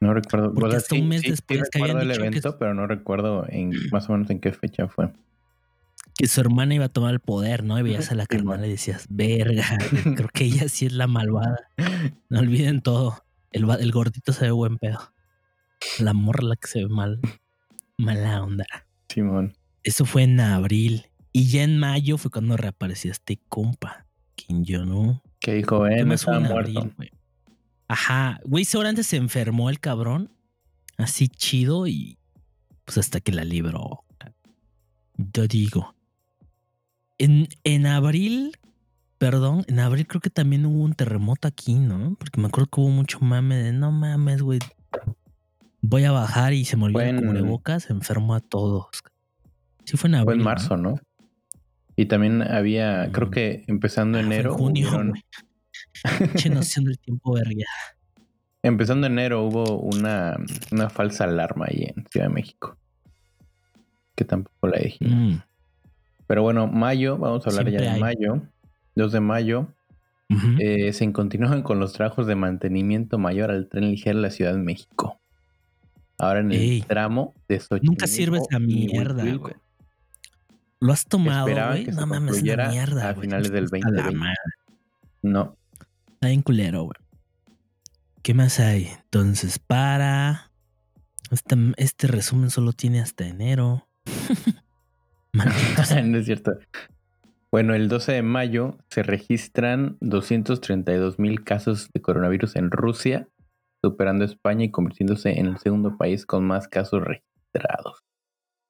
No 0.00 0.14
recuerdo. 0.14 0.54
Porque 0.54 0.68
O 0.68 0.70
sea, 0.70 0.78
hasta 0.78 0.94
un 0.94 1.08
mes 1.08 1.20
después 1.20 1.68
que 1.70 1.78
recuerdo 1.78 1.98
habían 1.98 2.00
el 2.00 2.08
dicho 2.08 2.20
que- 2.22 2.26
evento, 2.28 2.58
pero 2.58 2.72
no 2.72 2.86
recuerdo 2.86 3.44
en 3.46 3.72
más 3.92 4.08
o 4.08 4.12
menos 4.14 4.30
en 4.30 4.40
qué 4.40 4.54
fecha 4.54 4.88
fue. 4.88 5.12
Que 6.16 6.26
su 6.28 6.40
hermana 6.40 6.76
iba 6.76 6.86
a 6.86 6.88
tomar 6.88 7.12
el 7.12 7.20
poder, 7.20 7.62
¿no? 7.62 7.78
Y 7.78 7.82
veías 7.82 8.10
a 8.10 8.14
la 8.14 8.24
carnal 8.24 8.64
y 8.64 8.70
decías, 8.70 9.04
verga, 9.10 9.66
creo 10.16 10.30
que 10.32 10.44
ella 10.44 10.66
sí 10.70 10.86
es 10.86 10.94
la 10.94 11.08
malvada. 11.08 11.58
No 12.30 12.38
olviden 12.38 12.80
todo. 12.80 13.22
El, 13.50 13.68
el 13.68 13.92
gordito 13.92 14.32
se 14.32 14.46
ve 14.46 14.50
buen 14.50 14.78
pedo. 14.78 15.12
La 15.98 16.14
morra 16.14 16.42
la 16.42 16.56
que 16.56 16.68
se 16.68 16.78
ve 16.78 16.88
mal. 16.88 17.20
Mala 17.98 18.42
onda. 18.42 18.64
Simón. 19.10 19.52
Eso 19.84 20.04
fue 20.04 20.22
en 20.22 20.40
abril. 20.40 21.06
Y 21.32 21.48
ya 21.48 21.62
en 21.62 21.78
mayo 21.78 22.18
fue 22.18 22.30
cuando 22.30 22.56
reapareció 22.56 23.10
este 23.10 23.40
compa, 23.48 24.06
Kim 24.34 24.64
Jong-un. 24.66 25.20
Que 25.40 25.54
dijo, 25.54 25.84
¿Qué 25.84 25.94
eh, 25.94 26.04
hubo 26.04 26.12
estaba 26.12 26.36
en 26.36 26.42
muerto. 26.44 26.80
abril? 26.80 27.12
Ajá, 27.88 28.40
güey, 28.44 28.64
seguramente 28.64 29.02
se 29.02 29.16
enfermó 29.16 29.70
el 29.70 29.80
cabrón. 29.80 30.30
Así 30.98 31.28
chido 31.28 31.86
y 31.86 32.18
pues 32.84 32.98
hasta 32.98 33.20
que 33.20 33.32
la 33.32 33.44
libró. 33.44 34.04
Yo 35.16 35.46
digo. 35.46 35.94
En, 37.18 37.48
en 37.64 37.86
abril, 37.86 38.56
perdón, 39.18 39.64
en 39.68 39.78
abril 39.78 40.06
creo 40.06 40.20
que 40.20 40.30
también 40.30 40.66
hubo 40.66 40.82
un 40.82 40.94
terremoto 40.94 41.48
aquí, 41.48 41.74
¿no? 41.74 42.14
Porque 42.18 42.40
me 42.40 42.48
acuerdo 42.48 42.68
que 42.70 42.80
hubo 42.80 42.90
mucho 42.90 43.20
mame 43.20 43.56
de 43.56 43.72
no 43.72 43.90
mames, 43.92 44.42
güey. 44.42 44.58
Voy 45.80 46.04
a 46.04 46.12
bajar 46.12 46.52
y 46.52 46.64
se 46.64 46.76
me 46.76 46.84
olvidó 46.84 47.00
Fue 47.00 47.10
el 47.10 47.24
cubrebocas, 47.24 47.90
enfermo 47.90 48.34
a 48.34 48.40
todos. 48.40 48.88
Sí 49.84 49.96
fue 49.96 50.08
en 50.08 50.14
abril. 50.16 50.24
Fue 50.26 50.34
en 50.34 50.42
marzo, 50.42 50.76
¿no? 50.76 50.94
Y 51.96 52.06
también 52.06 52.42
había, 52.42 53.10
creo 53.12 53.30
que 53.30 53.64
empezando 53.66 54.18
Ah, 54.18 54.22
fue 54.22 54.26
en 54.26 54.32
enero, 54.32 54.54
junio, 54.54 54.88
hubieron- 54.88 55.12
noción 56.54 56.84
del 56.86 56.98
tiempo, 56.98 57.34
verga. 57.34 57.64
empezando 58.62 59.06
enero 59.06 59.42
hubo 59.42 59.78
una, 59.80 60.36
una 60.70 60.88
falsa 60.88 61.24
alarma 61.24 61.66
ahí 61.68 61.92
en 61.94 62.06
Ciudad 62.10 62.28
de 62.28 62.32
México. 62.32 62.76
Que 64.14 64.24
tampoco 64.24 64.68
la 64.68 64.78
dijimos. 64.78 65.14
Mm. 65.14 65.42
Pero 66.26 66.42
bueno, 66.42 66.66
mayo, 66.66 67.18
vamos 67.18 67.46
a 67.46 67.50
hablar 67.50 67.64
Siempre 67.66 67.84
ya 67.84 67.90
de 67.90 67.94
hay. 67.96 68.00
mayo. 68.00 68.42
2 68.94 69.10
de 69.12 69.20
mayo, 69.20 69.68
eh, 70.60 70.92
se 70.92 71.10
continúan 71.12 71.62
con 71.62 71.78
los 71.80 71.92
trabajos 71.94 72.26
de 72.26 72.34
mantenimiento 72.36 73.18
mayor 73.18 73.50
al 73.50 73.68
tren 73.68 73.90
ligero 73.90 74.16
de 74.18 74.22
la 74.22 74.30
Ciudad 74.30 74.52
de 74.52 74.58
México. 74.58 75.18
Ahora 76.18 76.40
en 76.40 76.52
el 76.52 76.60
Ey. 76.60 76.82
tramo 76.82 77.34
de 77.48 77.58
Xochimilco. 77.58 77.86
Nunca 77.92 78.06
sirve 78.06 78.38
esa 78.38 78.58
mierda, 78.58 79.24
güey. 79.34 79.54
Lo 80.82 80.92
has 80.92 81.04
tomado, 81.06 81.46
güey. 81.46 81.86
No 81.86 82.06
mames, 82.08 82.38
es 82.38 82.42
una 82.42 82.68
mierda. 82.68 83.10
a 83.10 83.14
finales 83.14 83.52
del 83.52 83.64
Está 83.66 83.78
la 83.88 84.02
2020. 84.02 84.18
madre. 84.18 84.36
No, 85.22 85.56
Está 86.14 86.26
bien 86.26 86.42
culero, 86.42 86.82
güey. 86.82 86.96
¿Qué 88.22 88.34
más 88.34 88.58
hay? 88.58 88.86
Entonces, 89.04 89.60
para. 89.60 90.50
Este, 91.30 91.56
este 91.76 92.08
resumen 92.08 92.50
solo 92.50 92.72
tiene 92.72 93.00
hasta 93.00 93.26
enero. 93.26 93.86
No 95.34 96.18
es 96.18 96.26
cierto. 96.26 96.58
Bueno, 97.50 97.74
el 97.74 97.88
12 97.88 98.12
de 98.12 98.22
mayo 98.22 98.76
se 98.90 99.02
registran 99.02 99.96
232 100.00 101.18
mil 101.18 101.42
casos 101.42 101.88
de 101.94 102.02
coronavirus 102.02 102.56
en 102.56 102.70
Rusia, 102.70 103.28
superando 103.82 104.24
a 104.24 104.26
España 104.26 104.64
y 104.66 104.70
convirtiéndose 104.70 105.38
en 105.40 105.46
el 105.46 105.56
segundo 105.56 105.96
país 105.96 106.26
con 106.26 106.44
más 106.44 106.68
casos 106.68 107.02
registrados. 107.02 108.02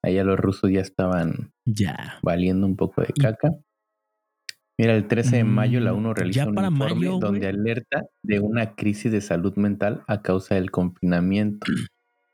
Allá 0.03 0.25
los 0.25 0.39
rusos 0.39 0.71
ya 0.71 0.81
estaban 0.81 1.53
Ya. 1.65 2.19
valiendo 2.23 2.67
un 2.67 2.77
poco 2.77 3.03
de 3.03 3.13
caca. 3.13 3.51
Mira, 4.79 4.95
el 4.95 5.07
13 5.07 5.37
de 5.37 5.45
mayo 5.45 5.81
la 5.81 5.93
Mm, 5.93 5.97
UNO 5.99 6.15
realiza 6.15 6.45
ya 6.45 6.51
un 6.51 6.59
informe 6.65 6.95
mayo, 6.95 7.19
donde 7.19 7.47
alerta 7.47 8.05
de 8.23 8.41
una 8.41 8.75
crisis 8.75 9.13
de 9.13 9.21
salud 9.21 9.55
mental 9.57 10.03
a 10.09 10.23
causa 10.23 10.55
del 10.57 10.71
confinamiento, 10.71 11.67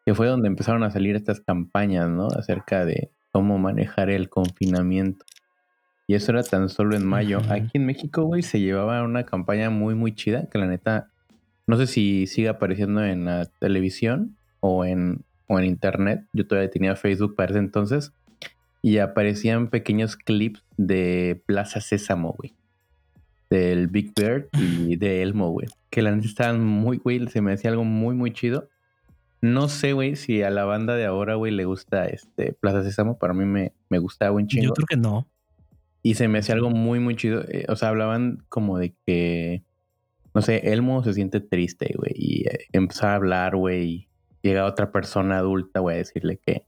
que 0.07 0.15
fue 0.15 0.29
donde 0.29 0.49
empezaron 0.49 0.83
a 0.85 0.91
salir 0.91 1.17
estas 1.17 1.41
campañas, 1.41 2.09
¿no? 2.09 2.29
Acerca 2.29 2.85
de 2.85 3.11
cómo 3.33 3.59
manejar 3.59 4.09
el 4.09 4.29
confinamiento. 4.31 5.27
Y 6.07 6.15
eso 6.15 6.33
era 6.33 6.43
tan 6.43 6.71
solo 6.71 6.97
en 6.97 7.05
mayo. 7.07 7.41
Aquí 7.51 7.73
en 7.75 7.85
México, 7.85 8.23
güey, 8.25 8.43
se 8.43 8.61
llevaba 8.61 9.03
una 9.03 9.25
campaña 9.27 9.69
muy, 9.69 9.95
muy 9.95 10.15
chida, 10.15 10.49
que 10.49 10.57
la 10.59 10.67
neta, 10.67 11.11
no 11.67 11.77
sé 11.77 11.87
si 11.87 12.27
sigue 12.27 12.49
apareciendo 12.49 13.05
en 13.05 13.27
la 13.27 13.45
televisión 13.61 14.39
o 14.61 14.87
en, 14.87 15.25
o 15.49 15.59
en 15.59 15.65
internet. 15.65 16.25
Yo 16.33 16.47
todavía 16.47 16.71
tenía 16.71 16.95
Facebook 16.95 17.35
para 17.35 17.51
ese 17.51 17.59
entonces. 17.59 18.13
Y 18.81 18.99
aparecían 18.99 19.69
pequeños 19.69 20.17
clips 20.17 20.63
de 20.77 21.43
Plaza 21.47 21.81
Sésamo, 21.81 22.35
güey. 22.39 22.55
Del 23.51 23.89
Big 23.89 24.13
Bird 24.15 24.47
y 24.53 24.97
de 24.97 25.23
Elmo, 25.23 25.51
güey. 25.51 25.67
Que 25.91 26.03
la 26.03 26.15
neta 26.15 26.29
estaban 26.29 26.65
muy, 26.65 26.99
güey, 26.99 27.27
se 27.29 27.41
me 27.41 27.53
hacía 27.53 27.71
algo 27.71 27.85
muy, 27.85 28.15
muy 28.15 28.33
chido. 28.33 28.69
No 29.41 29.69
sé, 29.69 29.93
güey, 29.93 30.17
si 30.17 30.43
a 30.43 30.51
la 30.51 30.65
banda 30.65 30.97
de 30.97 31.07
ahora, 31.07 31.35
güey, 31.37 31.53
le 31.53 31.65
gusta 31.65 32.07
este 32.07 32.53
Plaza 32.53 32.83
Sésamo. 32.83 33.19
Para 33.19 33.35
mí 33.35 33.45
me, 33.45 33.73
me 33.89 33.99
gustaba 33.99 34.33
un 34.33 34.47
chingo. 34.47 34.67
Yo 34.67 34.73
creo 34.73 34.87
que 34.87 34.97
no. 34.97 35.27
Y 36.03 36.15
se 36.15 36.29
me 36.29 36.39
hacía 36.39 36.55
algo 36.55 36.71
muy, 36.71 37.01
muy 37.01 37.17
chido. 37.17 37.45
Eh, 37.49 37.65
o 37.69 37.77
sea, 37.77 37.89
hablaban 37.89 38.43
como 38.49 38.79
de 38.79 38.95
que, 39.07 39.63
no 40.35 40.43
sé, 40.43 40.73
Elmo 40.73 41.03
se 41.05 41.15
siente 41.15 41.41
triste, 41.41 41.95
güey. 41.97 42.13
Y 42.15 42.49
eh, 42.49 42.67
empezaba 42.73 43.13
a 43.13 43.17
hablar, 43.17 43.57
güey. 43.57 44.08
Llega 44.49 44.65
otra 44.65 44.91
persona 44.91 45.37
adulta, 45.37 45.81
güey, 45.81 45.97
a 45.97 45.99
decirle 45.99 46.39
que 46.39 46.65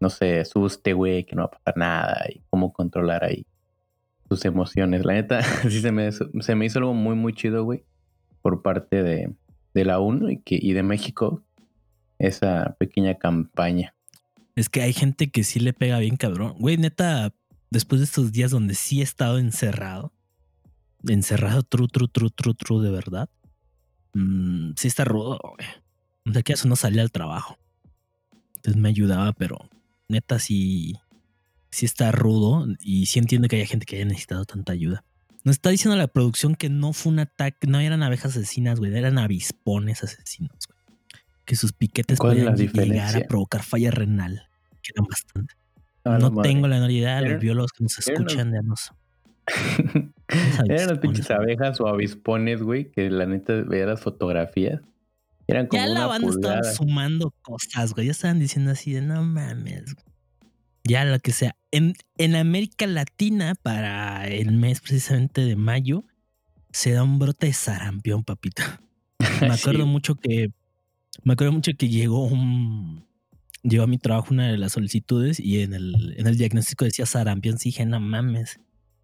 no 0.00 0.10
se 0.10 0.40
asuste, 0.40 0.92
güey, 0.92 1.24
que 1.24 1.34
no 1.34 1.44
va 1.44 1.46
a 1.46 1.50
pasar 1.52 1.76
nada. 1.78 2.26
Y 2.28 2.42
cómo 2.50 2.74
controlar 2.74 3.24
ahí 3.24 3.46
sus 4.28 4.44
emociones. 4.44 5.06
La 5.06 5.14
neta, 5.14 5.42
sí 5.62 5.80
se 5.80 5.92
me, 5.92 6.12
se 6.12 6.54
me 6.54 6.66
hizo 6.66 6.78
algo 6.78 6.92
muy, 6.92 7.14
muy 7.14 7.32
chido, 7.32 7.64
güey. 7.64 7.84
Por 8.42 8.60
parte 8.60 9.02
de, 9.02 9.32
de 9.72 9.84
la 9.86 9.98
ONU 9.98 10.28
y, 10.28 10.42
que, 10.42 10.58
y 10.60 10.74
de 10.74 10.82
México. 10.82 11.42
Esa 12.18 12.76
pequeña 12.78 13.14
campaña. 13.14 13.94
Es 14.54 14.68
que 14.68 14.82
hay 14.82 14.92
gente 14.92 15.30
que 15.30 15.42
sí 15.42 15.58
le 15.58 15.72
pega 15.72 16.00
bien 16.00 16.18
cabrón. 16.18 16.56
Güey, 16.58 16.76
neta, 16.76 17.32
después 17.70 18.02
de 18.02 18.04
estos 18.04 18.30
días 18.30 18.50
donde 18.50 18.74
sí 18.74 19.00
he 19.00 19.04
estado 19.04 19.38
encerrado, 19.38 20.12
encerrado, 21.08 21.62
true, 21.62 21.88
true, 21.88 22.08
true, 22.08 22.30
true, 22.30 22.54
true, 22.54 22.82
de 22.82 22.90
verdad. 22.90 23.30
mm, 24.12 24.72
sí 24.76 24.88
está 24.88 25.06
rudo, 25.06 25.40
güey. 25.42 25.81
De 26.24 26.42
que 26.42 26.52
eso 26.52 26.68
no 26.68 26.76
salía 26.76 27.02
al 27.02 27.10
trabajo. 27.10 27.58
Entonces 28.56 28.80
me 28.80 28.88
ayudaba, 28.88 29.32
pero 29.32 29.68
neta 30.08 30.38
sí, 30.38 30.96
sí 31.70 31.86
está 31.86 32.12
rudo 32.12 32.66
y 32.80 33.06
sí 33.06 33.18
entiendo 33.18 33.48
que 33.48 33.56
haya 33.56 33.66
gente 33.66 33.86
que 33.86 33.96
haya 33.96 34.04
necesitado 34.04 34.44
tanta 34.44 34.72
ayuda. 34.72 35.04
Nos 35.44 35.56
está 35.56 35.70
diciendo 35.70 35.96
la 35.96 36.06
producción 36.06 36.54
que 36.54 36.68
no 36.68 36.92
fue 36.92 37.12
un 37.12 37.18
ataque, 37.18 37.66
no 37.66 37.80
eran 37.80 38.04
abejas 38.04 38.36
asesinas, 38.36 38.78
güey, 38.78 38.96
eran 38.96 39.18
avispones 39.18 40.04
asesinos, 40.04 40.68
güey. 40.68 40.98
Que 41.44 41.56
sus 41.56 41.72
piquetes 41.72 42.20
¿Cuál 42.20 42.38
es 42.38 42.70
podían 42.70 42.88
llegar 42.88 43.16
a 43.16 43.20
provocar 43.26 43.64
falla 43.64 43.90
renal, 43.90 44.48
que 44.80 44.92
eran 44.94 45.06
bastante. 45.08 45.54
Ah, 46.04 46.18
no 46.20 46.30
madre. 46.30 46.48
tengo 46.48 46.68
la 46.68 46.76
menor 46.76 46.92
idea, 46.92 47.20
los 47.20 47.40
biólogos 47.40 47.72
que 47.72 47.82
nos 47.82 47.98
escuchan 47.98 48.52
ya 48.52 48.62
nos... 48.62 48.92
Eran 50.68 50.88
las 50.88 50.98
pinches 51.00 51.30
abejas 51.32 51.80
o 51.80 51.88
avispones, 51.88 52.62
güey, 52.62 52.90
que 52.92 53.10
la 53.10 53.26
neta 53.26 53.54
veía 53.54 53.86
las 53.86 54.00
fotografías. 54.00 54.80
Eran 55.52 55.66
como 55.66 55.82
Ya 55.82 55.88
la 55.88 56.06
banda 56.06 56.28
pulgada. 56.28 56.56
estaban 56.60 56.74
sumando 56.76 57.30
cosas, 57.42 57.94
güey. 57.94 58.06
Ya 58.06 58.12
estaban 58.12 58.38
diciendo 58.40 58.70
así 58.72 58.92
de 58.92 59.02
no 59.02 59.22
mames. 59.22 59.94
güey". 59.94 60.06
Ya 60.84 61.04
lo 61.04 61.18
que 61.20 61.32
sea. 61.32 61.54
En, 61.70 61.94
en 62.18 62.34
América 62.34 62.86
Latina, 62.86 63.54
para 63.62 64.26
el 64.28 64.52
mes 64.52 64.80
precisamente 64.80 65.42
de 65.42 65.54
mayo, 65.56 66.04
se 66.72 66.92
da 66.92 67.02
un 67.04 67.18
brote 67.18 67.46
de 67.46 67.52
sarampión, 67.52 68.24
papito. 68.24 68.62
Me 69.40 69.54
acuerdo 69.54 69.84
Sí. 69.84 69.88
mucho 69.90 70.14
que. 70.16 70.48
Me 71.24 71.34
acuerdo 71.34 71.52
mucho 71.52 71.72
que 71.78 71.88
llegó 71.88 72.24
un. 72.26 73.06
llegó 73.62 73.84
a 73.84 73.86
mi 73.86 73.98
trabajo 73.98 74.28
una 74.32 74.48
de 74.50 74.56
las 74.58 74.72
solicitudes 74.72 75.38
y 75.38 75.60
en 75.60 75.74
el, 75.74 76.14
en 76.16 76.26
el 76.26 76.36
diagnóstico 76.38 76.84
decía 76.86 77.04
sarampión. 77.06 77.58
Sí, 77.58 77.68
dije, 77.68 77.84
no 77.86 78.00
mames, 78.00 78.58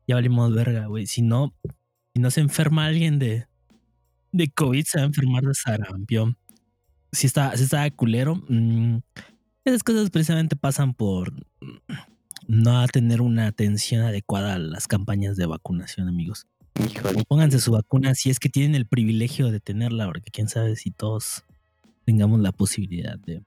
ya 0.07 0.15
valimos 0.17 0.53
verga, 0.55 0.87
güey. 0.87 1.07
Si 1.07 1.21
no, 1.23 1.55
si 2.15 2.21
no 2.23 2.31
se 2.31 2.41
enferma 2.41 2.87
alguien 2.87 3.19
de, 3.19 3.47
de 4.33 4.49
COVID, 4.51 4.85
se 4.85 4.99
va 4.99 5.05
a 5.05 5.07
enfermar 5.09 5.45
de 5.45 5.55
sarampión. 5.55 6.38
Si 7.13 7.27
está, 7.27 7.57
si 7.57 7.65
está 7.65 7.91
culero. 7.91 8.37
mm, 8.49 8.99
esas 9.65 9.83
cosas 9.83 10.11
precisamente 10.11 10.57
pasan 10.57 10.95
por 10.95 11.33
no 12.47 12.87
tener 12.89 13.21
una 13.21 13.47
atención 13.47 14.03
adecuada 14.03 14.55
a 14.55 14.59
las 14.59 14.89
campañas 14.89 15.37
de 15.37 15.47
vacunación, 15.47 16.09
amigos. 16.09 16.47
Híjole. 16.83 17.23
Pónganse 17.29 17.61
su 17.61 17.73
vacuna 17.73 18.15
si 18.15 18.31
es 18.31 18.41
que 18.41 18.49
tienen 18.49 18.75
el 18.75 18.87
privilegio 18.87 19.51
de 19.51 19.61
tenerla, 19.61 20.07
porque 20.07 20.31
quién 20.33 20.49
sabe 20.49 20.77
si 20.77 20.91
todos 20.91 21.45
tengamos 22.07 22.41
la 22.41 22.53
posibilidad 22.53 23.19
de. 23.19 23.43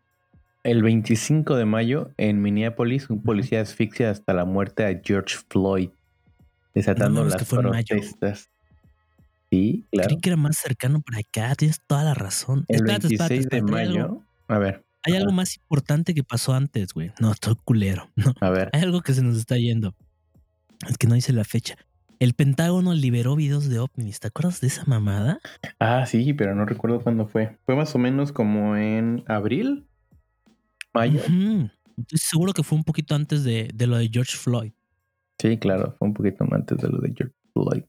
El 0.63 0.84
25 0.84 1.56
de 1.56 1.65
mayo, 1.65 2.12
en 2.17 2.41
Minneapolis, 2.41 3.10
un 3.10 3.24
policía 3.24 3.62
asfixia 3.62 4.12
hasta 4.12 4.34
la 4.36 4.45
muerte 4.45 4.86
a 4.86 5.02
George 5.04 5.38
Floyd, 5.50 5.89
desatando 6.76 7.24
No 7.24 7.30
mames, 7.30 7.34
las 7.34 7.50
protestas. 7.50 8.51
Sí, 9.52 9.86
claro. 9.92 10.08
Creí 10.08 10.20
que 10.22 10.30
era 10.30 10.38
más 10.38 10.58
cercano 10.58 11.02
para 11.02 11.20
acá, 11.20 11.54
tienes 11.56 11.82
toda 11.86 12.04
la 12.06 12.14
razón. 12.14 12.64
El 12.70 12.78
Espérate, 12.78 13.08
26 13.10 13.40
espérate, 13.42 13.56
de 13.56 13.58
espérate, 13.60 13.82
algo- 14.00 14.08
mayo. 14.16 14.26
A 14.48 14.58
ver, 14.60 14.86
Hay 15.04 15.16
algo 15.16 15.32
más 15.32 15.56
importante 15.58 16.14
que 16.14 16.24
pasó 16.24 16.54
antes, 16.54 16.94
güey. 16.94 17.12
No, 17.20 17.34
todo 17.36 17.56
culero. 17.64 18.10
No, 18.16 18.34
a 18.40 18.50
ver. 18.50 18.70
hay 18.74 18.82
algo 18.82 19.02
que 19.02 19.14
se 19.14 19.22
nos 19.24 19.38
está 19.38 19.58
yendo. 19.58 19.94
Es 20.88 20.98
que 20.98 21.08
no 21.08 21.16
dice 21.16 21.34
la 21.34 21.44
fecha. 21.44 21.76
El 22.20 22.34
Pentágono 22.36 22.94
liberó 22.94 23.36
videos 23.36 23.68
de 23.68 23.80
ovnis. 23.80 24.20
¿Te 24.20 24.28
acuerdas 24.28 24.62
de 24.62 24.68
esa 24.68 24.84
mamada? 24.86 25.40
Ah, 25.80 26.06
sí, 26.06 26.34
pero 26.34 26.54
no 26.56 26.66
recuerdo 26.66 27.02
cuándo 27.02 27.28
fue. 27.28 27.58
Fue 27.66 27.76
más 27.76 27.96
o 27.96 27.98
menos 27.98 28.32
como 28.32 28.76
en 28.78 29.24
abril, 29.28 29.88
mayo. 30.94 31.20
Estoy 31.98 32.20
seguro 32.20 32.54
que 32.54 32.62
fue 32.64 32.78
un 32.78 32.84
poquito 32.84 33.16
antes 33.16 33.44
de, 33.44 33.72
de 33.74 33.88
lo 33.88 33.98
de 33.98 34.08
George 34.12 34.38
Floyd. 34.38 34.72
Sí, 35.40 35.58
claro, 35.58 35.96
fue 35.98 36.08
un 36.10 36.14
poquito 36.14 36.46
antes 36.52 36.78
de 36.78 36.88
lo 36.90 37.00
de 37.00 37.14
George 37.18 37.36
Floyd. 37.54 37.84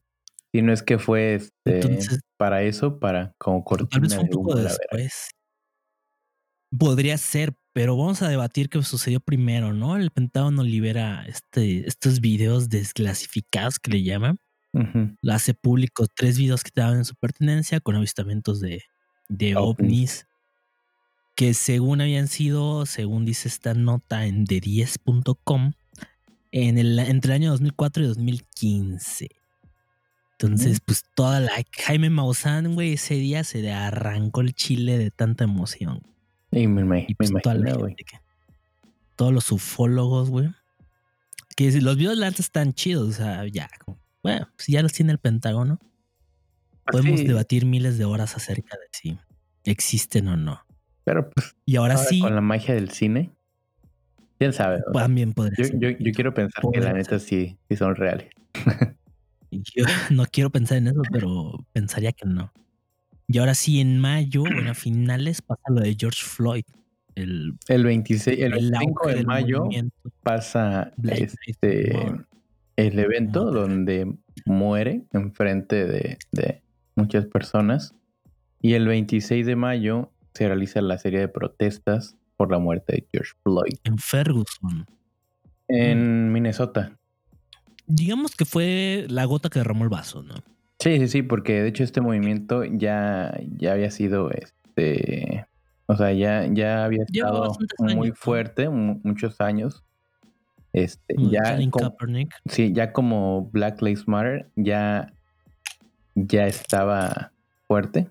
Y 0.52 0.62
no 0.62 0.72
es 0.72 0.82
que 0.82 0.98
fue 0.98 1.34
este, 1.36 1.50
Entonces- 1.76 2.20
para 2.36 2.62
eso, 2.62 2.98
para 2.98 3.32
como 3.38 3.58
Tal 3.58 3.64
cortina 3.64 4.00
vez 4.02 4.14
fue 4.14 4.22
un 4.24 4.28
de 4.28 4.34
poco 4.34 4.54
después. 4.56 5.30
Podría 6.78 7.18
ser, 7.18 7.52
pero 7.72 7.96
vamos 7.96 8.22
a 8.22 8.28
debatir 8.28 8.68
qué 8.70 8.82
sucedió 8.82 9.20
primero, 9.20 9.72
¿no? 9.74 9.96
El 9.96 10.10
Pentágono 10.10 10.62
libera 10.62 11.24
este, 11.26 11.86
estos 11.86 12.20
videos 12.20 12.68
desclasificados 12.70 13.78
que 13.78 13.90
le 13.90 14.02
llaman. 14.02 14.38
Lo 15.20 15.32
hace 15.34 15.52
público 15.52 16.06
tres 16.14 16.38
videos 16.38 16.62
que 16.62 16.68
estaban 16.68 16.96
en 16.96 17.04
su 17.04 17.14
pertenencia 17.14 17.80
con 17.80 17.94
avistamientos 17.94 18.58
de, 18.60 18.82
de 19.28 19.54
Ovnis. 19.54 19.80
ovnis. 19.84 20.26
Que 21.36 21.52
según 21.52 22.00
habían 22.00 22.26
sido, 22.28 22.86
según 22.86 23.26
dice 23.26 23.48
esta 23.48 23.74
nota 23.74 24.24
en 24.26 24.46
de10.com, 24.46 25.72
en 26.52 26.78
el, 26.78 26.98
entre 26.98 27.32
el 27.32 27.42
año 27.42 27.50
2004 27.50 28.02
y 28.02 28.06
2015. 28.06 29.28
Entonces, 30.42 30.80
pues 30.84 31.04
toda 31.14 31.40
la 31.40 31.52
Jaime 31.84 32.10
Maussan, 32.10 32.74
güey, 32.74 32.94
ese 32.94 33.14
día 33.14 33.44
se 33.44 33.62
le 33.62 33.72
arrancó 33.72 34.40
el 34.40 34.54
chile 34.54 34.98
de 34.98 35.10
tanta 35.10 35.44
emoción. 35.44 36.00
Y 36.50 36.66
me, 36.66 36.84
me- 36.84 37.00
Y 37.08 37.12
me 37.12 37.14
pues 37.16 37.30
la 37.32 37.40
imagino, 37.54 37.78
güey. 37.78 37.96
todos 39.16 39.32
los 39.32 39.50
ufólogos, 39.52 40.30
güey. 40.30 40.50
Que 41.56 41.70
los 41.80 41.96
videos 41.96 42.16
la 42.16 42.28
neta 42.28 42.42
están 42.42 42.72
chidos, 42.72 43.08
o 43.08 43.12
sea, 43.12 43.46
ya, 43.46 43.68
como, 43.84 43.98
bueno, 44.22 44.48
si 44.58 44.72
ya 44.72 44.82
los 44.82 44.92
tiene 44.92 45.12
el 45.12 45.18
Pentágono, 45.18 45.78
podemos 46.86 47.20
Sí, 47.20 47.26
debatir 47.26 47.64
miles 47.66 47.98
de 47.98 48.04
horas 48.04 48.34
acerca 48.36 48.76
de 48.76 48.86
si 48.90 49.18
existen 49.64 50.28
o 50.28 50.36
no. 50.36 50.60
Pero 51.04 51.30
pues 51.30 51.54
Y 51.66 51.76
ahora 51.76 51.94
ahora 51.94 52.06
sí, 52.08 52.20
con 52.20 52.34
la 52.34 52.40
magia 52.40 52.74
del 52.74 52.90
cine, 52.90 53.30
quién 54.38 54.52
sabe. 54.52 54.82
también 54.92 55.32
podría 55.34 55.56
yo, 55.58 55.64
ser. 55.64 55.78
yo, 55.78 55.90
yo 55.90 56.12
quiero 56.12 56.34
pensar 56.34 56.64
que 56.72 56.80
la 56.80 56.92
neta 56.92 57.18
sí, 57.18 57.58
sí 57.68 57.76
son 57.76 57.94
reales. 57.96 58.28
Yo 59.52 59.84
no 60.10 60.24
quiero 60.26 60.50
pensar 60.50 60.78
en 60.78 60.88
eso, 60.88 61.02
pero 61.10 61.66
pensaría 61.72 62.12
que 62.12 62.26
no. 62.26 62.52
Y 63.28 63.38
ahora 63.38 63.54
sí, 63.54 63.80
en 63.80 63.98
mayo, 63.98 64.42
bueno, 64.42 64.70
a 64.70 64.74
finales 64.74 65.42
pasa 65.42 65.62
lo 65.68 65.80
de 65.80 65.96
George 65.98 66.22
Floyd. 66.22 66.64
El, 67.14 67.58
El 67.68 67.84
26, 67.84 68.38
el 68.38 68.44
el 68.44 68.70
25 68.70 69.00
auge 69.00 69.10
de 69.10 69.16
del 69.16 69.26
mayo 69.26 69.68
pasa 70.22 70.92
este 71.02 71.92
el 72.76 72.98
evento 72.98 73.50
donde 73.50 74.10
muere 74.46 75.04
enfrente 75.12 75.84
de, 75.86 76.18
de 76.32 76.62
muchas 76.96 77.26
personas. 77.26 77.94
Y 78.62 78.74
el 78.74 78.86
26 78.86 79.44
de 79.44 79.56
mayo 79.56 80.10
se 80.32 80.46
realiza 80.46 80.80
la 80.80 80.96
serie 80.96 81.20
de 81.20 81.28
protestas 81.28 82.16
por 82.36 82.50
la 82.50 82.58
muerte 82.58 82.94
de 82.94 83.06
George 83.12 83.32
Floyd 83.42 83.74
en 83.84 83.98
Ferguson. 83.98 84.86
en 85.68 86.32
Minnesota. 86.32 86.98
Digamos 87.86 88.34
que 88.36 88.44
fue 88.44 89.06
la 89.08 89.24
gota 89.24 89.48
que 89.50 89.58
derramó 89.58 89.84
el 89.84 89.90
vaso, 89.90 90.22
¿no? 90.22 90.34
Sí, 90.78 90.98
sí, 90.98 91.08
sí, 91.08 91.22
porque 91.22 91.62
de 91.62 91.68
hecho 91.68 91.84
este 91.84 92.00
movimiento 92.00 92.64
ya, 92.64 93.38
ya 93.56 93.72
había 93.72 93.90
sido 93.90 94.30
este, 94.30 95.46
o 95.86 95.96
sea, 95.96 96.12
ya, 96.12 96.46
ya 96.52 96.84
había 96.84 97.04
estado 97.04 97.56
muy 97.78 98.10
fuerte, 98.12 98.68
mu- 98.68 99.00
muchos 99.04 99.40
años. 99.40 99.84
Este, 100.72 101.14
Como 101.14 101.30
ya, 101.30 101.42
Colin 101.52 101.70
com- 101.70 101.82
Kaepernick. 101.82 102.34
sí, 102.46 102.72
ya 102.74 102.92
como 102.92 103.50
Black 103.52 103.82
Lives 103.82 104.08
Matter 104.08 104.50
ya, 104.56 105.12
ya 106.14 106.46
estaba 106.46 107.30
fuerte. 107.68 108.08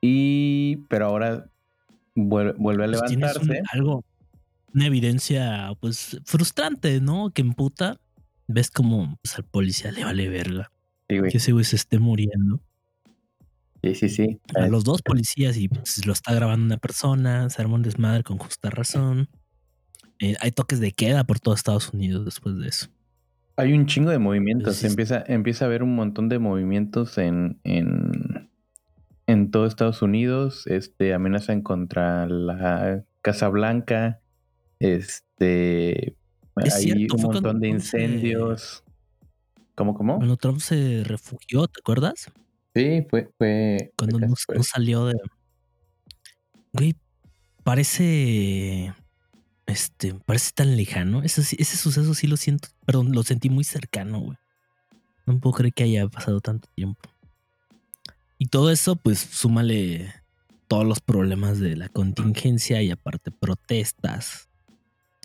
Y, 0.00 0.76
pero 0.88 1.06
ahora 1.06 1.46
vuel- 2.16 2.54
vuelve 2.58 2.84
a 2.84 2.88
Pues 2.88 3.02
un- 3.12 3.20
levantarse. 3.20 3.62
algo, 3.72 4.04
una 4.74 4.86
evidencia, 4.86 5.72
pues, 5.80 6.20
frustrante, 6.24 7.00
¿no? 7.00 7.30
Que 7.30 7.42
emputa. 7.42 7.98
Ves 8.48 8.70
como 8.70 9.18
pues, 9.22 9.36
al 9.36 9.44
policía 9.44 9.92
le 9.92 10.04
vale 10.04 10.28
verga 10.28 10.70
Sí, 11.08 11.18
güey. 11.18 11.30
que 11.30 11.38
ese 11.38 11.52
güey 11.52 11.64
se 11.64 11.76
esté 11.76 11.98
muriendo. 11.98 12.60
Sí, 13.82 13.94
sí, 13.96 14.08
sí. 14.08 14.40
A 14.54 14.68
los 14.68 14.84
dos 14.84 15.02
policías 15.02 15.56
y 15.56 15.68
pues, 15.68 16.06
lo 16.06 16.12
está 16.12 16.32
grabando 16.34 16.66
una 16.66 16.76
persona, 16.76 17.50
se 17.50 17.60
arma 17.60 17.74
un 17.74 17.82
desmadre 17.82 18.22
con 18.22 18.38
justa 18.38 18.70
razón. 18.70 19.28
Eh, 20.20 20.36
hay 20.40 20.52
toques 20.52 20.78
de 20.78 20.92
queda 20.92 21.24
por 21.24 21.40
todo 21.40 21.54
Estados 21.54 21.92
Unidos 21.92 22.24
después 22.24 22.56
de 22.58 22.68
eso. 22.68 22.86
Hay 23.56 23.72
un 23.72 23.86
chingo 23.86 24.10
de 24.10 24.18
movimientos. 24.18 24.82
Empieza, 24.84 25.24
empieza 25.26 25.64
a 25.64 25.68
haber 25.68 25.82
un 25.82 25.94
montón 25.94 26.28
de 26.28 26.38
movimientos 26.38 27.18
en, 27.18 27.60
en, 27.64 28.48
en 29.26 29.50
todo 29.50 29.66
Estados 29.66 30.00
Unidos. 30.00 30.66
Este, 30.68 31.12
amenazan 31.12 31.60
contra 31.60 32.26
la 32.28 33.04
Casa 33.20 33.48
Blanca. 33.48 34.20
Este, 34.78 36.16
Es 36.56 36.74
hay 36.74 36.82
cierto, 36.82 37.16
un 37.16 37.22
montón 37.22 37.60
de 37.60 37.68
se- 37.68 37.74
incendios. 37.74 38.84
¿Cómo, 39.74 39.94
cómo? 39.94 40.16
Cuando 40.16 40.36
Trump 40.36 40.60
se 40.60 41.02
refugió, 41.04 41.66
¿te 41.66 41.80
acuerdas? 41.80 42.30
Sí, 42.74 43.06
fue, 43.08 43.30
fue. 43.38 43.92
Cuando 43.96 44.18
no, 44.20 44.34
salió 44.62 45.06
de. 45.06 45.14
Güey, 46.72 46.94
parece. 47.64 48.94
Este, 49.66 50.14
parece 50.26 50.52
tan 50.54 50.76
lejano. 50.76 51.22
Ese, 51.22 51.40
ese 51.40 51.76
suceso 51.76 52.14
sí 52.14 52.26
lo 52.26 52.36
siento. 52.36 52.68
Perdón, 52.84 53.12
lo 53.12 53.22
sentí 53.22 53.48
muy 53.48 53.64
cercano, 53.64 54.20
güey. 54.20 54.38
No 55.26 55.38
puedo 55.38 55.54
creer 55.54 55.72
que 55.72 55.84
haya 55.84 56.08
pasado 56.08 56.40
tanto 56.40 56.68
tiempo. 56.74 57.08
Y 58.38 58.46
todo 58.46 58.70
eso, 58.70 58.96
pues, 58.96 59.18
súmale 59.20 60.12
todos 60.66 60.84
los 60.84 61.00
problemas 61.00 61.60
de 61.60 61.76
la 61.76 61.88
contingencia 61.88 62.82
y 62.82 62.90
aparte 62.90 63.30
protestas. 63.30 64.48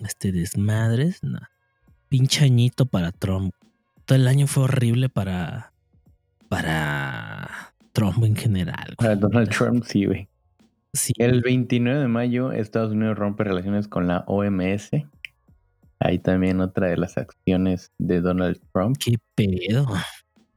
Este 0.03 0.31
desmadres. 0.31 1.23
Nah. 1.23 1.47
Pinche 2.09 2.45
añito 2.45 2.85
para 2.85 3.11
Trump. 3.11 3.53
Todo 4.05 4.17
el 4.17 4.27
año 4.27 4.47
fue 4.47 4.63
horrible 4.63 5.09
para. 5.09 5.73
Para 6.49 7.73
Trump 7.91 8.23
en 8.23 8.35
general. 8.35 8.95
Para 8.97 9.15
Donald 9.15 9.49
Trump, 9.49 9.83
sí, 9.85 10.05
güey. 10.05 10.29
Sí, 10.93 11.13
El 11.17 11.41
29 11.41 11.99
de 12.01 12.07
mayo, 12.07 12.51
Estados 12.51 12.91
Unidos 12.93 13.17
rompe 13.17 13.43
relaciones 13.43 13.87
con 13.87 14.07
la 14.07 14.23
OMS. 14.27 14.91
Ahí 15.99 16.19
también 16.19 16.61
otra 16.61 16.87
de 16.87 16.97
las 16.97 17.17
acciones 17.17 17.91
de 17.97 18.21
Donald 18.21 18.59
Trump. 18.73 18.97
qué 18.99 19.17
pedo. 19.35 19.85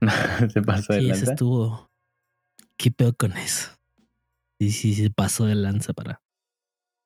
Se 0.53 0.63
pasó 0.63 0.93
de 0.93 1.01
Sí, 1.01 1.07
lanza. 1.09 1.33
estuvo. 1.33 1.91
¿Qué 2.77 2.91
pedo 2.91 3.15
con 3.15 3.33
eso? 3.33 3.71
Sí, 4.59 4.71
sí, 4.71 4.95
se 4.95 5.11
pasó 5.11 5.47
de 5.47 5.55
lanza 5.55 5.93
para. 5.93 6.21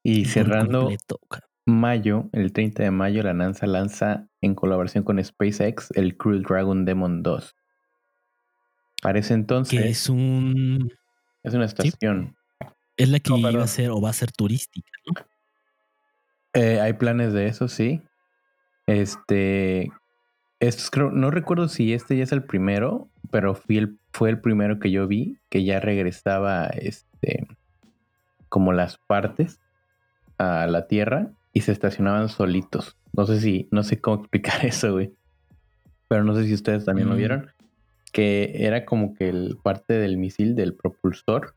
Y 0.04 0.26
cerrando 0.26 0.80
completo. 0.80 1.18
Mayo, 1.66 2.28
el 2.32 2.52
30 2.52 2.82
de 2.82 2.90
mayo, 2.90 3.22
la 3.22 3.32
NASA 3.34 3.66
lanza 3.66 4.28
en 4.40 4.54
colaboración 4.54 5.04
con 5.04 5.22
SpaceX 5.22 5.90
el 5.92 6.16
Crew 6.16 6.40
Dragon 6.42 6.84
Demon 6.84 7.22
2. 7.22 7.56
Para 9.02 9.18
ese 9.18 9.34
entonces 9.34 9.80
Que 9.80 9.88
es 9.88 10.08
un. 10.08 10.92
es 11.42 11.54
una 11.54 11.64
estación. 11.66 12.36
Es 12.96 13.08
la 13.08 13.18
que 13.20 13.30
No, 13.30 13.38
iba 13.50 13.62
a 13.62 13.66
ser 13.66 13.90
o 13.90 14.00
va 14.00 14.10
a 14.10 14.14
ser 14.14 14.30
turística, 14.32 14.90
¿no? 15.06 15.14
Eh, 16.54 16.80
hay 16.80 16.92
planes 16.92 17.32
de 17.32 17.46
eso, 17.48 17.66
sí. 17.68 18.00
Este, 18.86 19.90
estos 20.60 20.90
creo, 20.90 21.10
no 21.10 21.30
recuerdo 21.30 21.68
si 21.68 21.92
este 21.92 22.16
ya 22.16 22.22
es 22.24 22.32
el 22.32 22.44
primero, 22.44 23.08
pero 23.30 23.54
fui 23.54 23.78
el- 23.78 23.98
fue 24.12 24.30
el 24.30 24.40
primero 24.40 24.78
que 24.78 24.90
yo 24.90 25.08
vi 25.08 25.38
que 25.50 25.64
ya 25.64 25.80
regresaba, 25.80 26.66
este, 26.66 27.46
como 28.48 28.72
las 28.72 28.98
partes 28.98 29.58
a 30.38 30.66
la 30.68 30.86
Tierra 30.86 31.30
y 31.55 31.61
se 31.62 31.72
estacionaban 31.72 32.28
solitos. 32.28 32.96
No 33.14 33.24
sé 33.26 33.40
si, 33.40 33.68
no 33.70 33.82
sé 33.82 34.00
cómo 34.00 34.20
explicar 34.20 34.66
eso, 34.66 34.92
güey. 34.92 35.14
Pero 36.09 36.22
no 36.24 36.34
sé 36.36 36.44
si 36.44 36.52
ustedes 36.52 36.84
también 36.84 37.09
lo 37.09 37.14
Mm. 37.14 37.18
vieron. 37.18 37.50
Que 38.12 38.52
era 38.66 38.84
como 38.84 39.14
que 39.14 39.28
el 39.30 39.57
parte 39.62 39.94
del 39.94 40.18
misil, 40.18 40.55
del 40.55 40.74
propulsor. 40.74 41.55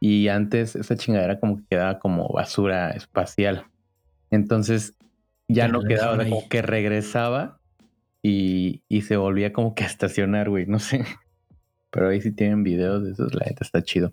Y 0.00 0.28
antes 0.28 0.74
esa 0.76 0.96
chingadera 0.96 1.38
como 1.40 1.58
que 1.58 1.64
quedaba 1.70 1.98
como 1.98 2.28
basura 2.28 2.90
espacial. 2.92 3.64
Entonces 4.30 4.94
ya 5.48 5.66
no 5.68 5.80
lo 5.82 5.88
quedaba, 5.88 6.22
ahí. 6.22 6.30
como 6.30 6.48
que 6.48 6.62
regresaba 6.62 7.58
y, 8.22 8.82
y 8.88 9.02
se 9.02 9.16
volvía 9.16 9.52
como 9.52 9.74
que 9.74 9.84
a 9.84 9.86
estacionar, 9.88 10.48
güey. 10.50 10.66
No 10.66 10.78
sé. 10.78 11.04
Pero 11.90 12.08
ahí 12.08 12.20
sí 12.20 12.32
tienen 12.32 12.62
videos 12.62 13.04
de 13.04 13.12
esos, 13.12 13.34
la 13.34 13.44
neta 13.46 13.64
está 13.64 13.82
chido. 13.82 14.12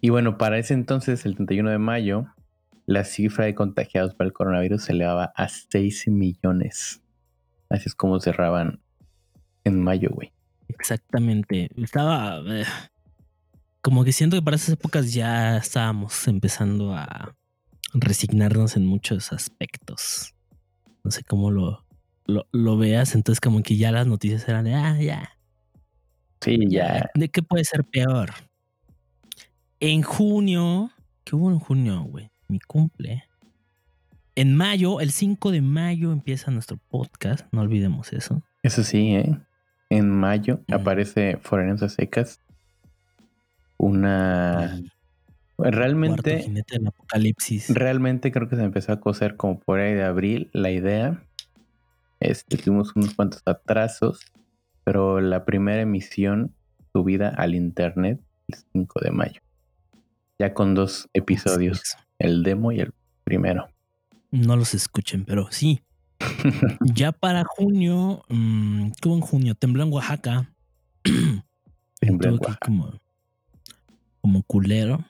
Y 0.00 0.10
bueno, 0.10 0.36
para 0.38 0.58
ese 0.58 0.74
entonces, 0.74 1.24
el 1.26 1.34
31 1.34 1.70
de 1.70 1.78
mayo, 1.78 2.26
la 2.86 3.04
cifra 3.04 3.46
de 3.46 3.54
contagiados 3.54 4.14
por 4.14 4.26
el 4.26 4.32
coronavirus 4.32 4.84
se 4.84 4.92
elevaba 4.92 5.32
a 5.36 5.48
6 5.48 6.08
millones. 6.08 7.02
Así 7.68 7.84
es 7.88 7.94
como 7.94 8.20
cerraban 8.20 8.80
en 9.64 9.82
mayo, 9.82 10.10
güey. 10.12 10.32
Exactamente. 10.68 11.70
Estaba. 11.76 12.42
eh, 12.46 12.64
como 13.80 14.04
que 14.04 14.12
siento 14.12 14.36
que 14.36 14.42
para 14.42 14.56
esas 14.56 14.70
épocas 14.70 15.12
ya 15.12 15.58
estábamos 15.58 16.26
empezando 16.26 16.94
a 16.94 17.36
resignarnos 17.92 18.76
en 18.76 18.86
muchos 18.86 19.32
aspectos. 19.32 20.34
No 21.02 21.10
sé 21.10 21.22
cómo 21.22 21.50
lo, 21.50 21.84
lo, 22.24 22.46
lo 22.52 22.78
veas. 22.78 23.14
Entonces, 23.14 23.40
como 23.40 23.62
que 23.62 23.76
ya 23.76 23.92
las 23.92 24.06
noticias 24.06 24.48
eran 24.48 24.64
de 24.64 24.74
ah, 24.74 25.00
ya. 25.00 25.38
Sí, 26.40 26.58
ya. 26.68 27.10
¿De 27.14 27.28
qué 27.28 27.42
puede 27.42 27.64
ser 27.64 27.84
peor? 27.84 28.32
En 29.80 30.02
junio. 30.02 30.90
¿Qué 31.24 31.36
hubo 31.36 31.50
en 31.50 31.58
junio, 31.58 32.02
güey? 32.04 32.30
Mi 32.54 32.60
cumple. 32.60 33.24
En 34.36 34.54
mayo, 34.54 35.00
el 35.00 35.10
5 35.10 35.50
de 35.50 35.60
mayo 35.60 36.12
empieza 36.12 36.52
nuestro 36.52 36.76
podcast. 36.76 37.44
No 37.50 37.62
olvidemos 37.62 38.12
eso. 38.12 38.44
Eso 38.62 38.84
sí, 38.84 39.16
¿eh? 39.16 39.36
En 39.90 40.08
mayo 40.08 40.60
Mm. 40.68 40.74
aparece 40.74 41.38
Forenos 41.42 41.82
a 41.82 41.88
Secas. 41.88 42.38
Una... 43.76 44.80
Realmente... 45.58 46.42
jinete 46.44 46.78
del 46.78 46.86
apocalipsis. 46.86 47.70
Realmente 47.74 48.30
creo 48.30 48.48
que 48.48 48.54
se 48.54 48.62
empezó 48.62 48.92
a 48.92 49.00
coser 49.00 49.34
como 49.36 49.58
por 49.58 49.80
ahí 49.80 49.94
de 49.94 50.04
abril 50.04 50.48
la 50.52 50.70
idea. 50.70 51.24
Este, 52.20 52.56
tuvimos 52.56 52.94
unos 52.94 53.14
cuantos 53.14 53.42
atrasos, 53.46 54.20
pero 54.84 55.20
la 55.20 55.44
primera 55.44 55.82
emisión 55.82 56.54
subida 56.92 57.30
al 57.30 57.56
internet 57.56 58.20
el 58.46 58.58
5 58.74 59.00
de 59.00 59.10
mayo. 59.10 59.40
Ya 60.38 60.54
con 60.54 60.76
dos 60.76 61.08
episodios. 61.14 61.96
El 62.24 62.42
demo 62.42 62.72
y 62.72 62.80
el 62.80 62.92
primero. 63.22 63.68
No 64.30 64.56
los 64.56 64.74
escuchen, 64.74 65.24
pero 65.24 65.48
sí. 65.50 65.82
Ya 66.94 67.12
para 67.12 67.44
junio, 67.44 68.22
mm, 68.28 68.90
¿qué 69.00 69.08
hubo 69.08 69.16
en 69.16 69.20
junio? 69.20 69.54
Tembló 69.54 69.84
en 69.84 69.92
Oaxaca. 69.92 70.50
Tembló 72.00 72.28
en 72.28 72.34
Oaxaca. 72.34 72.58
como, 72.64 73.00
como 74.20 74.42
culero. 74.42 75.04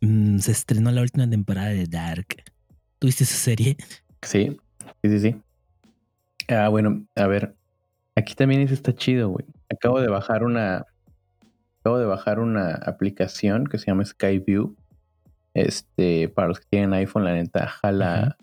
Mm, 0.00 0.38
se 0.38 0.52
estrenó 0.52 0.90
la 0.90 1.02
última 1.02 1.28
temporada 1.28 1.68
de 1.68 1.86
Dark. 1.86 2.44
¿Tuviste 2.98 3.24
esa 3.24 3.36
serie? 3.36 3.76
Sí, 4.22 4.56
sí, 5.02 5.10
sí, 5.10 5.20
sí. 5.20 5.36
Ah, 6.48 6.68
bueno, 6.68 7.04
a 7.14 7.26
ver. 7.26 7.54
Aquí 8.14 8.34
también 8.34 8.60
eso 8.60 8.74
está 8.74 8.94
chido, 8.94 9.30
güey. 9.30 9.44
Acabo 9.70 10.00
de 10.00 10.08
bajar 10.08 10.44
una. 10.44 10.86
Acabo 11.80 11.98
de 11.98 12.06
bajar 12.06 12.38
una 12.38 12.74
aplicación 12.74 13.66
que 13.66 13.78
se 13.78 13.86
llama 13.86 14.04
Skyview. 14.04 14.76
Este, 15.54 16.28
para 16.28 16.48
los 16.48 16.60
que 16.60 16.66
tienen 16.70 16.94
iPhone, 16.94 17.24
la 17.24 17.34
neta, 17.34 17.66
jala 17.66 18.36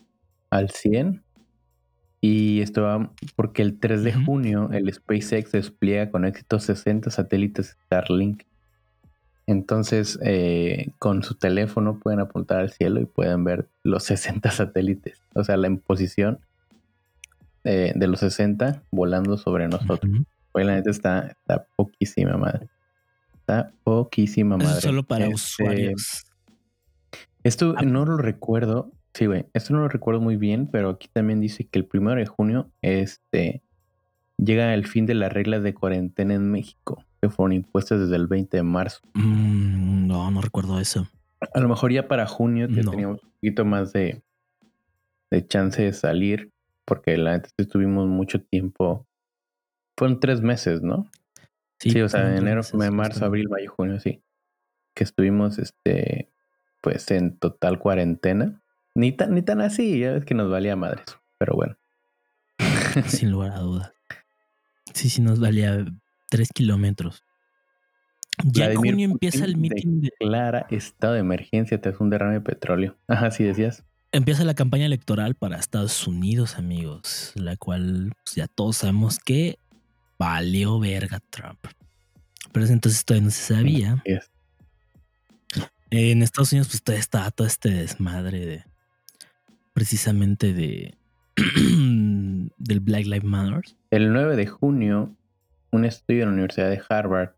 al 0.50 0.70
100. 0.70 1.24
Y 2.22 2.62
esto 2.62 2.84
va 2.84 3.12
porque 3.36 3.62
el 3.62 3.80
3 3.80 4.04
de 4.04 4.14
junio 4.14 4.70
el 4.74 4.94
SpaceX 4.94 5.54
despliega 5.54 6.12
con 6.12 6.26
éxito 6.26 6.60
60 6.60 7.10
satélites 7.12 7.78
Starlink. 7.86 8.44
Entonces, 9.48 10.20
eh, 10.22 10.92
con 11.00 11.24
su 11.24 11.36
teléfono 11.36 11.98
pueden 11.98 12.20
apuntar 12.20 12.60
al 12.60 12.72
cielo 12.72 13.00
y 13.00 13.06
pueden 13.06 13.44
ver 13.44 13.68
los 13.84 14.04
60 14.04 14.52
satélites. 14.52 15.24
O 15.34 15.44
sea, 15.44 15.58
la 15.58 15.68
imposición 15.68 16.40
eh, 17.64 17.94
de 17.96 18.08
los 18.08 18.20
60 18.20 18.84
volando 18.92 19.38
sobre 19.38 19.68
nosotros. 19.68 20.12
Ujú. 20.12 20.26
Oye, 20.52 20.66
la 20.66 20.76
neta 20.76 20.92
está, 20.92 21.28
está 21.28 21.66
poquísima 21.76 22.38
madre. 22.38 22.68
Está 23.40 23.72
poquísima 23.84 24.58
madre. 24.58 24.78
es 24.78 24.84
solo 24.84 25.04
para 25.04 25.26
Este, 25.26 25.36
usuarios. 25.36 26.26
Esto 27.44 27.74
Ah. 27.78 27.82
no 27.84 28.06
lo 28.06 28.18
recuerdo. 28.18 28.92
Sí, 29.14 29.26
güey. 29.26 29.46
Esto 29.54 29.74
no 29.74 29.80
lo 29.80 29.88
recuerdo 29.90 30.22
muy 30.22 30.36
bien, 30.38 30.68
pero 30.68 30.90
aquí 30.90 31.08
también 31.12 31.40
dice 31.42 31.66
que 31.68 31.80
el 31.80 31.86
primero 31.86 32.20
de 32.20 32.26
junio 32.28 32.70
este, 32.82 33.64
llega 34.38 34.74
el 34.74 34.86
fin 34.86 35.06
de 35.06 35.16
las 35.16 35.34
reglas 35.34 35.64
de 35.64 35.74
cuarentena 35.74 36.36
en 36.36 36.52
México, 36.52 37.04
que 37.22 37.30
fueron 37.30 37.54
impuestas 37.54 38.00
desde 38.00 38.16
el 38.16 38.28
20 38.28 38.58
de 38.58 38.64
marzo. 38.64 39.00
Mm, 39.16 40.08
no, 40.08 40.30
no 40.32 40.42
recuerdo 40.42 40.80
eso. 40.80 41.08
A 41.54 41.60
lo 41.60 41.70
mejor 41.70 41.92
ya 41.92 42.08
para 42.08 42.28
junio 42.28 42.68
No. 42.68 42.92
teníamos 42.92 43.24
un 43.24 43.30
poquito 43.32 43.66
más 43.66 43.94
de, 43.94 44.22
de 45.32 45.48
chance 45.48 45.82
de 45.82 45.94
salir, 45.94 46.52
porque 46.86 47.18
la 47.18 47.34
neta 47.34 47.50
estuvimos 47.58 48.08
mucho 48.08 48.42
tiempo. 48.42 49.08
Fueron 49.98 50.20
tres 50.20 50.42
meses, 50.42 50.82
¿no? 50.82 51.10
Sí, 51.80 52.00
o 52.02 52.10
sea, 52.10 52.36
enero, 52.36 52.58
meses, 52.74 52.92
marzo, 52.92 53.26
abril, 53.26 53.48
mayo, 53.50 53.72
junio, 53.72 54.00
sí. 54.00 54.22
Que 54.94 55.04
estuvimos, 55.06 55.58
este, 55.60 56.29
pues 56.82 57.10
en 57.12 57.38
total 57.38 57.80
cuarentena. 57.80 58.62
Ni 58.96 59.12
tan, 59.12 59.34
ni 59.34 59.42
tan 59.42 59.62
así, 59.62 60.00
ya 60.00 60.14
ves 60.14 60.26
que 60.26 60.34
nos 60.34 60.50
valía 60.50 60.76
madres. 60.76 61.06
Pero 61.38 61.56
bueno. 61.56 61.78
Sin 63.08 63.32
lugar 63.32 63.52
a 63.52 63.60
dudas. 63.60 63.94
Sí, 64.94 65.10
sí, 65.10 65.22
nos 65.22 65.40
valía 65.40 65.86
tres 66.30 66.50
kilómetros. 66.54 67.24
Ya 68.44 68.72
en 68.72 68.76
junio 68.78 69.06
empieza 69.06 69.46
el 69.46 69.58
meeting 69.58 70.02
de, 70.02 70.10
Declara 70.20 70.66
estado 70.70 71.14
de 71.14 71.20
emergencia 71.20 71.80
tras 71.82 72.00
un 72.00 72.10
derrame 72.10 72.36
de 72.36 72.42
petróleo. 72.42 72.98
Ajá, 73.08 73.32
sí 73.32 73.44
decías. 73.44 73.84
empieza 74.12 74.44
la 74.44 74.54
campaña 74.54 74.86
electoral 74.86 75.36
para 75.36 75.58
Estados 75.58 76.08
Unidos, 76.08 76.58
amigos, 76.58 77.34
la 77.36 77.58
cual 77.58 78.14
pues, 78.24 78.36
ya 78.36 78.48
todos 78.48 78.78
sabemos 78.78 79.20
que 79.20 79.60
valió 80.18 80.80
verga 80.80 81.20
Trump. 81.30 81.60
Pero 82.52 82.66
entonces 82.66 83.06
todavía 83.06 83.26
no 83.26 83.32
se 83.32 83.54
sabía. 83.54 84.02
Es. 84.06 84.32
En 85.92 86.22
Estados 86.22 86.52
Unidos, 86.52 86.68
pues 86.70 86.84
todavía 86.84 87.02
está 87.02 87.32
todo 87.32 87.48
este 87.48 87.70
desmadre 87.70 88.46
de 88.46 88.64
precisamente 89.74 90.54
de 90.54 90.96
del 91.36 92.80
Black 92.80 93.06
Lives 93.06 93.24
Matter. 93.24 93.64
El 93.90 94.14
9 94.14 94.36
de 94.36 94.46
junio, 94.46 95.16
un 95.72 95.86
estudio 95.86 96.22
de 96.22 96.26
la 96.28 96.32
Universidad 96.34 96.70
de 96.70 96.82
Harvard 96.88 97.32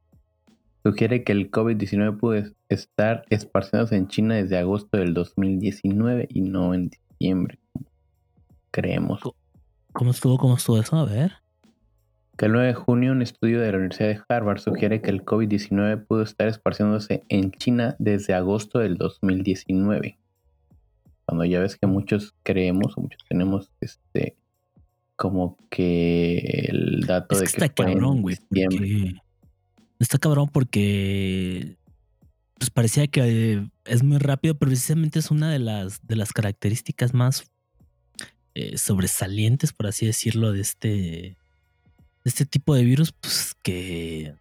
sugiere 0.83 1.23
que 1.23 1.31
el 1.31 1.51
COVID-19 1.51 2.19
pudo 2.19 2.43
estar 2.67 3.23
esparciéndose 3.29 3.95
en 3.95 4.07
China 4.07 4.35
desde 4.35 4.57
agosto 4.57 4.97
del 4.97 5.13
2019 5.13 6.27
y 6.29 6.41
no 6.41 6.73
en 6.73 6.89
diciembre. 6.89 7.59
Creemos. 8.71 9.21
¿Cómo 9.93 10.11
estuvo? 10.11 10.37
¿Cómo 10.37 10.55
estuvo 10.55 10.79
eso? 10.79 10.97
A 10.97 11.05
ver. 11.05 11.33
Que 12.41 12.47
el 12.47 12.53
9 12.53 12.69
de 12.69 12.73
junio 12.73 13.11
un 13.11 13.21
estudio 13.21 13.61
de 13.61 13.71
la 13.71 13.77
Universidad 13.77 14.07
de 14.07 14.21
Harvard 14.27 14.57
sugiere 14.57 14.99
que 14.99 15.11
el 15.11 15.23
COVID-19 15.23 16.07
pudo 16.07 16.23
estar 16.23 16.47
esparciéndose 16.47 17.21
en 17.29 17.51
China 17.51 17.95
desde 17.99 18.33
agosto 18.33 18.79
del 18.79 18.97
2019. 18.97 20.17
Cuando 21.27 21.45
ya 21.45 21.59
ves 21.59 21.75
que 21.75 21.85
muchos 21.85 22.33
creemos 22.41 22.97
o 22.97 23.01
muchos 23.01 23.23
tenemos 23.29 23.69
este 23.79 24.35
como 25.15 25.55
que 25.69 26.65
el 26.67 27.01
dato 27.01 27.35
Es 27.35 27.41
de 27.41 27.45
que 27.45 27.51
que 27.51 27.65
está 27.65 27.83
fue 27.83 27.93
cabrón, 27.93 28.23
güey. 28.23 28.39
Está 29.99 30.17
cabrón 30.17 30.49
porque 30.51 31.77
pues 32.57 32.71
parecía 32.71 33.05
que 33.05 33.21
eh, 33.53 33.69
es 33.85 34.01
muy 34.01 34.17
rápido, 34.17 34.55
pero 34.55 34.71
precisamente 34.71 35.19
es 35.19 35.29
una 35.29 35.51
de 35.51 35.59
las 35.59 36.07
de 36.07 36.15
las 36.15 36.33
características 36.33 37.13
más 37.13 37.51
eh, 38.55 38.79
sobresalientes, 38.79 39.73
por 39.73 39.85
así 39.85 40.07
decirlo, 40.07 40.53
de 40.53 40.61
este 40.61 41.37
este 42.23 42.45
tipo 42.45 42.75
de 42.75 42.83
virus, 42.83 43.11
pues 43.11 43.55
que. 43.61 44.35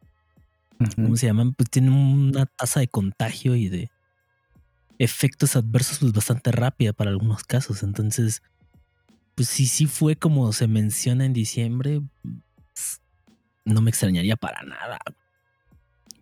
¿cómo 0.97 1.16
se 1.16 1.26
llaman? 1.26 1.53
Pues 1.53 1.68
tienen 1.68 1.93
una 1.93 2.47
tasa 2.47 2.81
de 2.81 2.89
contagio 2.89 3.55
y 3.55 3.68
de 3.68 3.91
efectos 4.99 5.57
adversos 5.57 5.99
pues 5.99 6.12
bastante 6.12 6.53
rápida 6.53 6.93
para 6.93 7.11
algunos 7.11 7.45
casos. 7.45 7.83
Entonces, 7.83 8.43
pues 9.35 9.49
sí, 9.49 9.66
sí 9.66 9.87
fue 9.87 10.16
como 10.16 10.53
se 10.53 10.68
menciona 10.68 11.24
en 11.24 11.33
diciembre, 11.33 12.01
pues, 12.22 13.01
no 13.64 13.81
me 13.81 13.91
extrañaría 13.91 14.37
para 14.37 14.62
nada. 14.62 14.99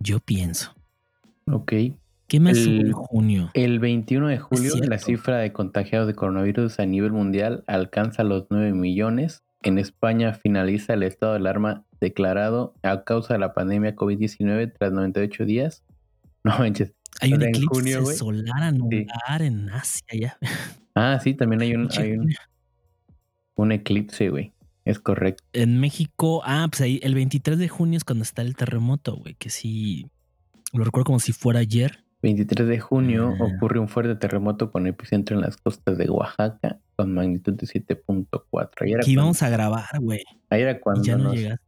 Yo 0.01 0.21
pienso. 0.21 0.75
Ok. 1.51 1.73
¿Qué 2.29 2.41
más 2.41 2.59
El- 2.59 2.93
junio? 2.93 3.51
El 3.55 3.79
21 3.79 4.29
de 4.29 4.39
julio, 4.39 4.75
la 4.87 4.99
cifra 4.99 5.39
de 5.39 5.53
contagiados 5.53 6.07
de 6.07 6.15
coronavirus 6.15 6.79
a 6.79 6.85
nivel 6.87 7.13
mundial 7.13 7.65
alcanza 7.67 8.23
los 8.23 8.47
9 8.51 8.73
millones. 8.75 9.43
En 9.63 9.79
España 9.79 10.35
finaliza 10.35 10.95
el 10.95 11.03
estado 11.03 11.33
de 11.33 11.39
alarma 11.39 11.85
declarado 12.01 12.75
a 12.83 13.03
causa 13.03 13.35
de 13.35 13.41
la 13.41 13.55
pandemia 13.55 13.97
COVID-19 13.97 14.73
tras 14.79 14.93
98 14.93 15.45
días. 15.45 15.85
No 16.45 16.57
manches. 16.57 16.95
Hay 17.21 17.35
un 17.35 17.43
eclipse 17.43 17.67
junio, 17.69 18.07
solar 18.07 18.63
anular 18.63 19.43
en 19.43 19.69
Asia 19.71 20.07
ya. 20.19 20.39
Ah, 20.95 21.19
sí, 21.23 21.35
también 21.35 21.61
hay 21.63 21.75
un, 21.75 21.89
hay 21.99 22.17
un 23.57 23.73
eclipse, 23.73 24.31
güey. 24.31 24.53
Es 24.85 25.01
correcto. 25.01 25.43
En 25.53 25.81
México, 25.81 26.41
ah, 26.45 26.67
pues 26.71 26.81
ahí 26.81 27.01
el 27.03 27.15
23 27.15 27.59
de 27.59 27.69
junio 27.69 27.97
es 27.99 28.05
cuando 28.05 28.23
está 28.23 28.43
el 28.43 28.55
terremoto, 28.55 29.17
güey, 29.17 29.35
que 29.35 29.51
sí, 29.51 30.07
lo 30.73 30.85
recuerdo 30.85 31.07
como 31.07 31.21
si 31.21 31.33
fuera 31.33 31.59
ayer. 31.61 32.05
23 32.23 32.69
de 32.69 32.79
junio 32.81 33.35
Ah. 33.39 33.45
ocurre 33.45 33.81
un 33.81 33.89
fuerte 33.89 34.15
terremoto 34.15 34.71
con 34.71 34.87
epicentro 34.87 35.37
en 35.37 35.43
las 35.43 35.57
costas 35.57 35.99
de 35.99 36.09
Oaxaca 36.09 36.79
con 36.99 37.15
magnitud 37.15 37.55
de 37.55 37.65
7.4. 37.67 38.71
Ahí 38.81 38.93
era 38.93 39.03
Que 39.05 39.13
íbamos 39.13 39.41
a 39.45 39.49
grabar, 39.49 39.87
güey. 40.01 40.25
ahí 40.51 40.63
era 40.63 40.73
Y 40.73 40.81
cuando 40.81 41.05
ya 41.05 41.17
no 41.17 41.25
nos- 41.25 41.37
llegaste. 41.37 41.65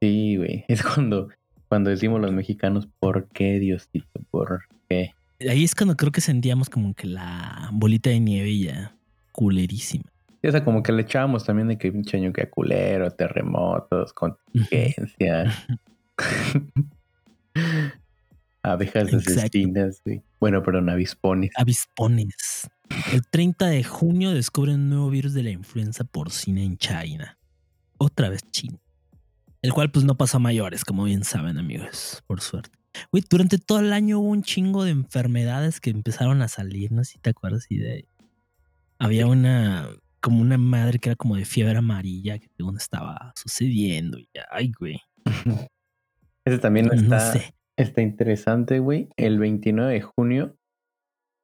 Sí, 0.00 0.36
güey. 0.38 0.64
Es 0.68 0.82
cuando, 0.82 1.28
cuando 1.68 1.90
decimos 1.90 2.20
los 2.22 2.32
mexicanos, 2.32 2.88
¿por 2.98 3.28
qué, 3.28 3.58
Diosito? 3.58 4.08
¿Por 4.30 4.62
qué? 4.88 5.10
Ahí 5.46 5.62
es 5.64 5.74
cuando 5.74 5.94
creo 5.96 6.10
que 6.10 6.22
sentíamos 6.22 6.70
como 6.70 6.94
que 6.94 7.06
la 7.06 7.68
bolita 7.74 8.08
de 8.08 8.20
nieve 8.20 8.58
ya 8.58 8.96
culerísima. 9.32 10.04
O 10.42 10.50
sea, 10.50 10.64
como 10.64 10.82
que 10.82 10.92
le 10.92 11.02
echábamos 11.02 11.44
también 11.44 11.68
de 11.68 11.76
que 11.76 11.92
pinche 11.92 12.16
año 12.16 12.32
que 12.32 12.42
a 12.44 12.48
culero, 12.50 13.10
terremotos, 13.10 14.14
contingencia. 14.14 15.52
Abejas 18.62 19.12
asesinas, 19.12 20.00
güey. 20.04 20.22
Bueno, 20.40 20.62
perdón, 20.62 20.88
avispones. 20.88 21.50
Avispones. 21.56 22.68
El 23.12 23.22
30 23.28 23.66
de 23.66 23.84
junio 23.84 24.32
descubren 24.32 24.76
un 24.76 24.90
nuevo 24.90 25.10
virus 25.10 25.34
de 25.34 25.42
la 25.42 25.50
influenza 25.50 26.04
porcina 26.04 26.62
en 26.62 26.76
China. 26.76 27.38
Otra 27.98 28.28
vez 28.28 28.40
China. 28.50 28.78
El 29.62 29.72
cual 29.72 29.90
pues 29.90 30.04
no 30.04 30.16
pasa 30.16 30.38
a 30.38 30.40
mayores, 30.40 30.84
como 30.84 31.04
bien 31.04 31.24
saben 31.24 31.58
amigos, 31.58 32.22
por 32.26 32.40
suerte. 32.40 32.70
Güey, 33.12 33.22
durante 33.28 33.58
todo 33.58 33.80
el 33.80 33.92
año 33.92 34.18
hubo 34.18 34.28
un 34.30 34.42
chingo 34.42 34.84
de 34.84 34.90
enfermedades 34.90 35.80
que 35.80 35.90
empezaron 35.90 36.42
a 36.42 36.48
salir, 36.48 36.90
no 36.92 37.04
sé 37.04 37.12
si 37.12 37.18
te 37.18 37.30
acuerdas 37.30 37.66
y 37.68 37.76
de 37.78 38.08
Había 38.98 39.26
una, 39.26 39.88
como 40.20 40.40
una 40.40 40.58
madre 40.58 40.98
que 40.98 41.10
era 41.10 41.16
como 41.16 41.36
de 41.36 41.44
fiebre 41.44 41.78
amarilla 41.78 42.38
que 42.38 42.48
según 42.56 42.76
estaba 42.76 43.32
sucediendo. 43.36 44.18
Y 44.18 44.28
ay, 44.50 44.72
güey. 44.78 45.00
Ese 46.44 46.58
también 46.58 46.86
No 46.86 46.94
está, 46.94 47.32
sé. 47.32 47.54
está 47.76 48.00
interesante, 48.02 48.78
güey. 48.78 49.08
El 49.16 49.38
29 49.38 49.92
de 49.92 50.00
junio, 50.00 50.56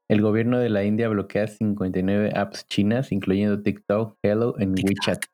el 0.09 0.23
gobierno 0.23 0.59
de 0.59 0.69
la 0.69 0.85
India 0.85 1.09
bloquea 1.09 1.47
59 1.47 2.33
apps 2.35 2.67
chinas, 2.69 3.13
incluyendo 3.13 3.63
TikTok, 3.63 4.19
Hello 4.23 4.55
TikTok. 4.55 4.85
WeChat. 4.85 5.25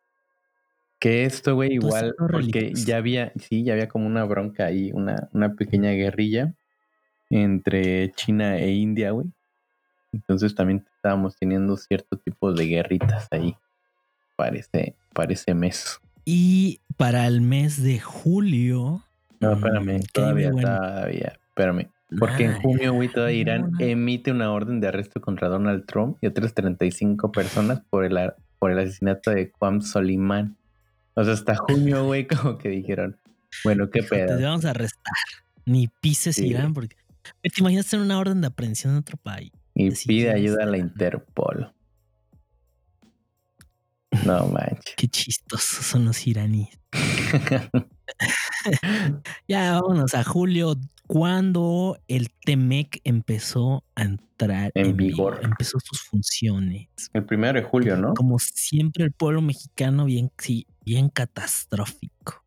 Que 0.98 1.24
esto, 1.24 1.56
güey, 1.56 1.72
igual, 1.72 2.14
porque 2.16 2.72
ya 2.74 2.98
había, 2.98 3.32
sí, 3.36 3.64
ya 3.64 3.72
había 3.72 3.88
como 3.88 4.06
una 4.06 4.24
bronca 4.24 4.66
ahí, 4.66 4.92
una, 4.92 5.28
una 5.32 5.54
pequeña 5.54 5.90
guerrilla 5.90 6.54
entre 7.28 8.12
China 8.12 8.56
e 8.58 8.70
India, 8.70 9.10
güey. 9.10 9.26
Entonces 10.12 10.54
también 10.54 10.84
estábamos 10.94 11.36
teniendo 11.36 11.76
cierto 11.76 12.16
tipo 12.18 12.52
de 12.52 12.66
guerritas 12.66 13.26
ahí. 13.32 13.56
Parece, 14.36 14.94
parece 15.12 15.54
mes. 15.54 16.00
Y 16.24 16.80
para 16.96 17.26
el 17.26 17.40
mes 17.40 17.82
de 17.82 17.98
julio. 17.98 19.02
No, 19.40 19.50
mm, 19.50 19.52
espérame, 19.54 20.00
todavía, 20.12 20.52
bueno, 20.52 20.68
todavía, 20.68 21.38
espérame. 21.48 21.91
Porque 22.18 22.44
en 22.44 22.54
junio, 22.60 22.92
güey, 22.94 23.08
todavía 23.08 23.40
Irán 23.40 23.70
no. 23.72 23.78
emite 23.80 24.30
una 24.30 24.52
orden 24.52 24.80
de 24.80 24.88
arresto 24.88 25.20
contra 25.20 25.48
Donald 25.48 25.86
Trump 25.86 26.18
y 26.20 26.26
otras 26.26 26.54
35 26.54 27.32
personas 27.32 27.80
por 27.90 28.04
el, 28.04 28.16
por 28.58 28.70
el 28.70 28.78
asesinato 28.78 29.30
de 29.30 29.50
Juan 29.58 29.82
Solimán. 29.82 30.56
O 31.14 31.24
sea, 31.24 31.34
hasta 31.34 31.56
junio, 31.56 32.04
güey, 32.06 32.26
como 32.26 32.58
que 32.58 32.68
dijeron, 32.68 33.16
bueno, 33.64 33.90
qué 33.90 34.00
Hijo, 34.00 34.08
pedo. 34.10 34.36
Te 34.36 34.44
vamos 34.44 34.64
a 34.64 34.70
arrestar. 34.70 35.14
Ni 35.64 35.88
pises 36.00 36.36
Sí. 36.36 36.48
Irán, 36.48 36.74
porque. 36.74 36.96
¿Te 37.40 37.50
imaginas 37.58 37.88
tener 37.88 38.04
una 38.04 38.18
orden 38.18 38.40
de 38.40 38.48
aprehensión 38.48 38.94
en 38.94 38.98
otro 38.98 39.16
país? 39.16 39.52
Y 39.74 39.90
pide 39.90 40.32
ayuda 40.32 40.64
a 40.64 40.66
la. 40.66 40.78
Interpol. 40.78 41.72
No 44.26 44.46
manches. 44.48 44.94
Qué 44.96 45.08
chistosos 45.08 45.86
son 45.86 46.04
los 46.04 46.26
iraníes. 46.26 46.78
Ya 49.48 49.72
vámonos 49.72 50.14
a 50.14 50.24
julio, 50.24 50.76
cuando 51.06 51.98
el 52.08 52.30
TEMEC 52.30 53.00
empezó 53.04 53.84
a 53.94 54.02
entrar 54.02 54.72
En 54.74 54.86
en, 54.86 54.96
vigor. 54.96 55.34
vigor. 55.34 55.44
Empezó 55.44 55.78
sus 55.80 56.00
funciones. 56.02 56.88
El 57.12 57.24
primero 57.24 57.60
de 57.60 57.66
julio, 57.66 57.96
¿no? 57.96 58.14
Como 58.14 58.38
siempre, 58.38 59.04
el 59.04 59.12
pueblo 59.12 59.42
mexicano, 59.42 60.06
bien, 60.06 60.30
sí, 60.38 60.66
bien 60.84 61.08
catastrófico. 61.08 62.44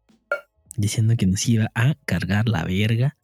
Diciendo 0.78 1.16
que 1.16 1.26
nos 1.28 1.48
iba 1.48 1.70
a 1.76 1.96
cargar 2.06 2.50
la 2.50 2.64
verga. 2.64 3.18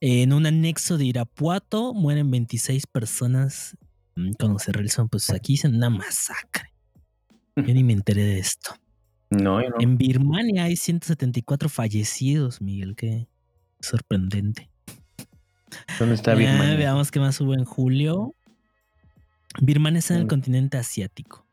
En 0.00 0.32
un 0.32 0.46
anexo 0.46 0.96
de 0.96 1.04
Irapuato 1.04 1.92
mueren 1.92 2.30
26 2.30 2.86
personas 2.86 3.76
mm, 4.16 4.32
cuando 4.38 4.58
se 4.58 4.72
realizó, 4.72 5.06
pues 5.08 5.28
aquí 5.30 5.54
dicen 5.54 5.74
una 5.74 5.90
masacre. 5.90 6.72
Yo 7.56 7.74
ni 7.74 7.84
me 7.84 7.92
enteré 7.92 8.22
de 8.24 8.38
esto. 8.38 8.74
No, 9.30 9.60
no. 9.60 9.76
En 9.78 9.96
Birmania 9.96 10.64
hay 10.64 10.76
174 10.76 11.68
fallecidos, 11.68 12.60
Miguel, 12.60 12.96
qué 12.96 13.28
sorprendente. 13.80 14.68
¿Dónde 15.98 16.16
está 16.16 16.32
Ah, 16.32 16.34
Birmania? 16.34 16.76
veamos 16.76 17.10
qué 17.10 17.20
más 17.20 17.40
hubo 17.40 17.54
en 17.54 17.64
julio. 17.64 18.34
Birmania 19.60 20.00
está 20.00 20.14
en 20.14 20.20
el 20.20 20.26
Mm. 20.26 20.28
continente 20.28 20.78
asiático. 20.78 21.46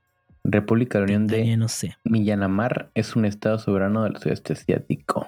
República 0.43 0.97
de 0.99 1.01
la 1.01 1.05
Unión 1.05 1.28
de 1.28 1.57
no 1.57 1.67
sé. 1.67 1.97
Myanmar 2.03 2.89
es 2.95 3.15
un 3.15 3.25
estado 3.25 3.59
soberano 3.59 4.03
del 4.03 4.17
sudeste 4.17 4.53
asiático. 4.53 5.28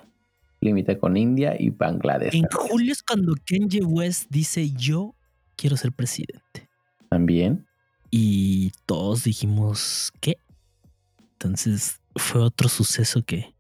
Limita 0.62 0.98
con 0.98 1.18
India 1.18 1.56
y 1.60 1.70
Bangladesh. 1.70 2.34
En 2.36 2.46
julio 2.52 2.92
es 2.92 3.04
cuando 3.04 3.34
Kanye 3.46 3.82
West 3.84 4.28
dice 4.30 4.72
yo 4.72 5.16
quiero 5.56 5.78
ser 5.78 5.92
presidente. 5.92 6.68
También. 7.10 7.66
Y 8.12 8.72
todos 8.86 9.24
dijimos 9.24 10.12
¿qué? 10.20 10.38
Entonces 11.34 11.99
fue 12.16 12.42
otro 12.42 12.70
suceso 12.70 13.24
que 13.24 13.54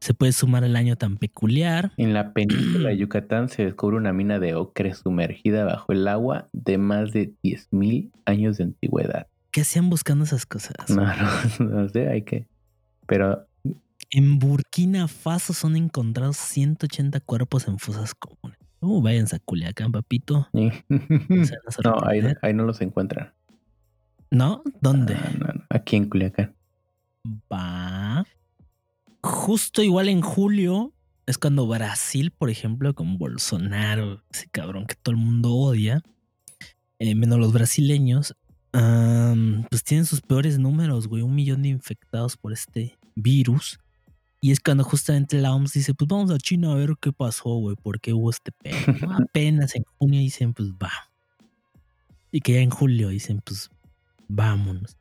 se 0.00 0.14
puede 0.14 0.32
sumar 0.32 0.64
al 0.64 0.76
año 0.76 0.96
tan 0.96 1.16
peculiar. 1.16 1.92
En 1.96 2.14
la 2.14 2.32
península 2.32 2.90
de 2.90 2.96
Yucatán 2.98 3.48
se 3.48 3.64
descubre 3.64 3.96
una 3.96 4.12
mina 4.12 4.38
de 4.38 4.54
ocre 4.54 4.94
sumergida 4.94 5.64
bajo 5.64 5.92
el 5.92 6.06
agua 6.06 6.48
de 6.52 6.78
más 6.78 7.12
de 7.12 7.32
10.000 7.42 8.10
años 8.24 8.58
de 8.58 8.64
antigüedad. 8.64 9.26
¿Qué 9.50 9.62
hacían 9.62 9.90
buscando 9.90 10.24
esas 10.24 10.46
cosas? 10.46 10.88
No, 10.88 11.04
no, 11.58 11.64
no 11.64 11.88
sé, 11.88 12.08
hay 12.08 12.22
que. 12.22 12.46
Pero 13.06 13.46
En 14.10 14.38
Burkina 14.38 15.08
Faso 15.08 15.52
son 15.52 15.76
encontrados 15.76 16.36
180 16.36 17.20
cuerpos 17.20 17.66
en 17.66 17.78
fosas 17.78 18.14
comunes. 18.14 18.58
Uh, 18.80 19.02
váyanse 19.02 19.36
a 19.36 19.38
Culiacán, 19.40 19.90
papito. 19.92 20.48
No, 21.84 21.96
ahí, 22.06 22.54
no 22.54 22.64
los 22.64 22.80
encuentran. 22.80 23.32
¿No? 24.30 24.62
¿Dónde? 24.80 25.14
Ah, 25.14 25.32
no, 25.38 25.46
no, 25.46 25.64
aquí 25.70 25.96
en 25.96 26.08
Culiacán. 26.08 26.54
Va. 27.52 28.24
Justo 29.22 29.82
igual 29.82 30.08
en 30.08 30.20
julio 30.20 30.92
es 31.26 31.38
cuando 31.38 31.66
Brasil, 31.66 32.30
por 32.30 32.50
ejemplo, 32.50 32.94
con 32.94 33.18
Bolsonaro, 33.18 34.22
ese 34.32 34.48
cabrón 34.48 34.86
que 34.86 34.94
todo 34.94 35.14
el 35.14 35.20
mundo 35.20 35.52
odia, 35.52 36.02
eh, 36.98 37.14
menos 37.14 37.38
los 37.38 37.52
brasileños, 37.52 38.34
pues 38.72 39.82
tienen 39.84 40.06
sus 40.06 40.20
peores 40.20 40.58
números, 40.58 41.08
güey, 41.08 41.22
un 41.22 41.34
millón 41.34 41.62
de 41.62 41.68
infectados 41.68 42.36
por 42.36 42.52
este 42.52 42.96
virus. 43.14 43.78
Y 44.40 44.52
es 44.52 44.60
cuando 44.60 44.84
justamente 44.84 45.36
la 45.38 45.52
OMS 45.52 45.72
dice, 45.72 45.94
pues 45.94 46.08
vamos 46.08 46.30
a 46.30 46.38
China 46.38 46.72
a 46.72 46.76
ver 46.76 46.94
qué 47.00 47.12
pasó, 47.12 47.56
güey, 47.56 47.76
por 47.76 48.00
qué 48.00 48.12
hubo 48.12 48.30
este 48.30 48.52
pedo. 48.52 48.76
¿no? 49.02 49.16
Apenas 49.24 49.74
en 49.74 49.84
junio 49.98 50.20
dicen, 50.20 50.54
pues 50.54 50.70
va. 50.70 50.92
Y 52.30 52.40
que 52.40 52.52
ya 52.52 52.60
en 52.60 52.70
julio 52.70 53.08
dicen, 53.08 53.42
pues 53.44 53.70
vámonos. 54.28 54.96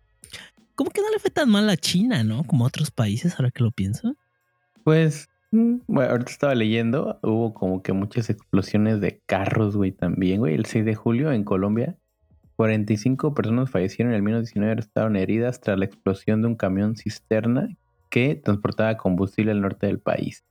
Como 0.77 0.91
que 0.91 1.01
no 1.01 1.09
le 1.09 1.17
fue 1.17 1.31
tan 1.31 1.49
mal 1.49 1.67
a 1.71 1.75
China, 1.75 2.23
¿no? 2.23 2.43
Como 2.43 2.63
a 2.63 2.67
otros 2.67 2.91
países, 2.91 3.33
ahora 3.39 3.49
que 3.49 3.63
lo 3.63 3.71
pienso. 3.71 4.15
Pues, 4.83 5.27
mm, 5.49 5.77
bueno, 5.87 6.11
ahorita 6.11 6.31
estaba 6.31 6.53
leyendo, 6.53 7.19
hubo 7.23 7.55
como 7.55 7.81
que 7.81 7.93
muchas 7.93 8.29
explosiones 8.29 9.01
de 9.01 9.19
carros, 9.25 9.75
güey, 9.75 9.91
también, 9.91 10.39
güey. 10.39 10.53
El 10.53 10.65
6 10.65 10.85
de 10.85 10.93
julio 10.93 11.31
en 11.31 11.43
Colombia, 11.43 11.97
45 12.57 13.33
personas 13.33 13.71
fallecieron 13.71 14.13
y 14.13 14.17
al 14.17 14.21
menos 14.21 14.43
19 14.43 14.75
resultaron 14.75 15.15
heridas 15.15 15.61
tras 15.61 15.79
la 15.79 15.85
explosión 15.85 16.43
de 16.43 16.49
un 16.49 16.55
camión 16.55 16.95
cisterna 16.95 17.75
que 18.11 18.35
transportaba 18.35 18.97
combustible 18.97 19.53
al 19.53 19.61
norte 19.61 19.87
del 19.87 19.97
país. 19.97 20.45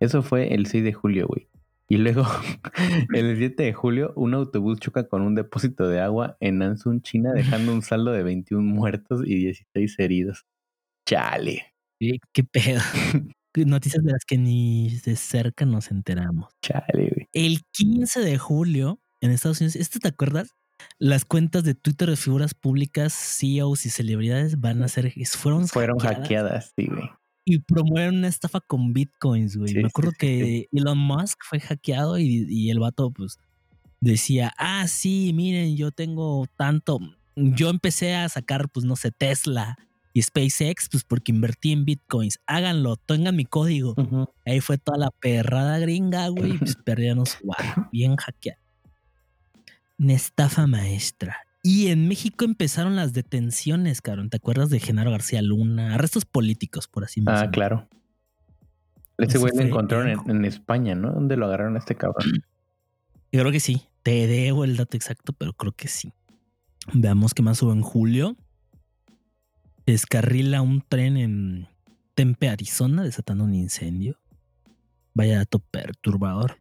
Eso 0.00 0.22
fue 0.22 0.54
el 0.54 0.64
6 0.64 0.84
de 0.84 0.94
julio, 0.94 1.26
güey. 1.26 1.48
Y 1.88 1.98
luego, 1.98 2.24
el 3.14 3.36
7 3.36 3.62
de 3.62 3.72
julio, 3.72 4.12
un 4.16 4.34
autobús 4.34 4.80
choca 4.80 5.06
con 5.08 5.22
un 5.22 5.34
depósito 5.34 5.88
de 5.88 6.00
agua 6.00 6.36
en 6.40 6.62
Ansun, 6.62 7.00
China, 7.00 7.32
dejando 7.32 7.72
un 7.72 7.82
saldo 7.82 8.10
de 8.12 8.22
21 8.22 8.62
muertos 8.62 9.22
y 9.24 9.36
16 9.36 9.98
heridos. 9.98 10.46
Chale, 11.08 11.74
¿Qué, 12.00 12.18
qué 12.32 12.44
pedo? 12.44 12.80
Noticias 13.54 14.04
de 14.04 14.12
las 14.12 14.24
que 14.26 14.36
ni 14.36 14.98
de 15.04 15.16
cerca 15.16 15.64
nos 15.64 15.90
enteramos. 15.90 16.52
chale, 16.62 17.10
güey. 17.14 17.28
El 17.32 17.62
15 17.72 18.20
de 18.20 18.36
julio 18.36 19.00
en 19.22 19.30
Estados 19.30 19.60
Unidos, 19.60 19.76
¿esto 19.76 19.98
te 19.98 20.08
acuerdas? 20.08 20.50
Las 20.98 21.24
cuentas 21.24 21.64
de 21.64 21.74
Twitter 21.74 22.10
de 22.10 22.16
figuras 22.16 22.52
públicas, 22.52 23.14
CEOs 23.14 23.86
y 23.86 23.90
celebridades 23.90 24.60
van 24.60 24.82
a 24.82 24.88
ser, 24.88 25.10
fueron, 25.26 25.68
Fueron 25.68 25.98
hackeadas 25.98 26.20
hackeadas, 26.20 26.72
sí, 26.76 26.86
güey. 26.86 27.08
Y 27.48 27.60
promueven 27.60 28.16
una 28.16 28.28
estafa 28.28 28.60
con 28.60 28.92
bitcoins, 28.92 29.56
güey. 29.56 29.68
Sí, 29.68 29.78
Me 29.78 29.86
acuerdo 29.86 30.10
sí, 30.10 30.16
que 30.18 30.68
Elon 30.72 30.98
Musk 30.98 31.38
fue 31.48 31.60
hackeado 31.60 32.18
y, 32.18 32.44
y 32.48 32.70
el 32.70 32.80
vato, 32.80 33.12
pues, 33.12 33.38
decía, 34.00 34.52
ah, 34.58 34.86
sí, 34.88 35.32
miren, 35.32 35.76
yo 35.76 35.92
tengo 35.92 36.46
tanto. 36.56 36.98
Yo 37.36 37.70
empecé 37.70 38.16
a 38.16 38.28
sacar, 38.28 38.68
pues 38.68 38.84
no 38.84 38.96
sé, 38.96 39.12
Tesla 39.12 39.76
y 40.12 40.22
SpaceX, 40.22 40.88
pues 40.90 41.04
porque 41.04 41.30
invertí 41.30 41.70
en 41.70 41.84
bitcoins. 41.84 42.40
Háganlo, 42.46 42.96
tengan 42.96 43.36
mi 43.36 43.44
código. 43.44 43.94
Ahí 44.44 44.60
fue 44.60 44.76
toda 44.76 44.98
la 44.98 45.10
perrada 45.12 45.78
gringa, 45.78 46.26
güey. 46.28 46.54
y 46.54 46.58
Pues 46.58 46.76
perdíamos, 46.84 47.38
wow, 47.44 47.86
bien 47.92 48.16
hackeado. 48.16 48.60
Una 49.98 50.14
estafa 50.14 50.66
maestra. 50.66 51.45
Y 51.68 51.88
en 51.88 52.06
México 52.06 52.44
empezaron 52.44 52.94
las 52.94 53.12
detenciones, 53.12 54.00
cabrón. 54.00 54.30
¿Te 54.30 54.36
acuerdas 54.36 54.70
de 54.70 54.78
Genaro 54.78 55.10
García 55.10 55.42
Luna? 55.42 55.94
Arrestos 55.94 56.24
políticos, 56.24 56.86
por 56.86 57.02
así 57.02 57.20
Ah, 57.22 57.24
mencionar. 57.24 57.50
claro. 57.50 57.88
Ese 59.18 59.38
güey 59.38 59.52
lo 59.56 59.62
encontraron 59.62 60.30
en 60.30 60.44
España, 60.44 60.94
¿no? 60.94 61.10
¿Dónde 61.12 61.36
lo 61.36 61.46
agarraron 61.46 61.74
a 61.74 61.80
este 61.80 61.96
cabrón? 61.96 62.18
Yo 63.32 63.40
creo 63.40 63.50
que 63.50 63.58
sí. 63.58 63.82
Te 64.04 64.28
debo 64.28 64.62
el 64.64 64.76
dato 64.76 64.96
exacto, 64.96 65.32
pero 65.32 65.54
creo 65.54 65.72
que 65.72 65.88
sí. 65.88 66.12
Veamos 66.92 67.34
qué 67.34 67.42
más 67.42 67.60
hubo 67.62 67.72
en 67.72 67.82
julio. 67.82 68.36
Descarrila 69.86 70.62
un 70.62 70.82
tren 70.88 71.16
en 71.16 71.66
Tempe, 72.14 72.48
Arizona, 72.48 73.02
desatando 73.02 73.42
un 73.42 73.54
incendio. 73.54 74.20
Vaya 75.14 75.38
dato 75.38 75.58
perturbador. 75.58 76.58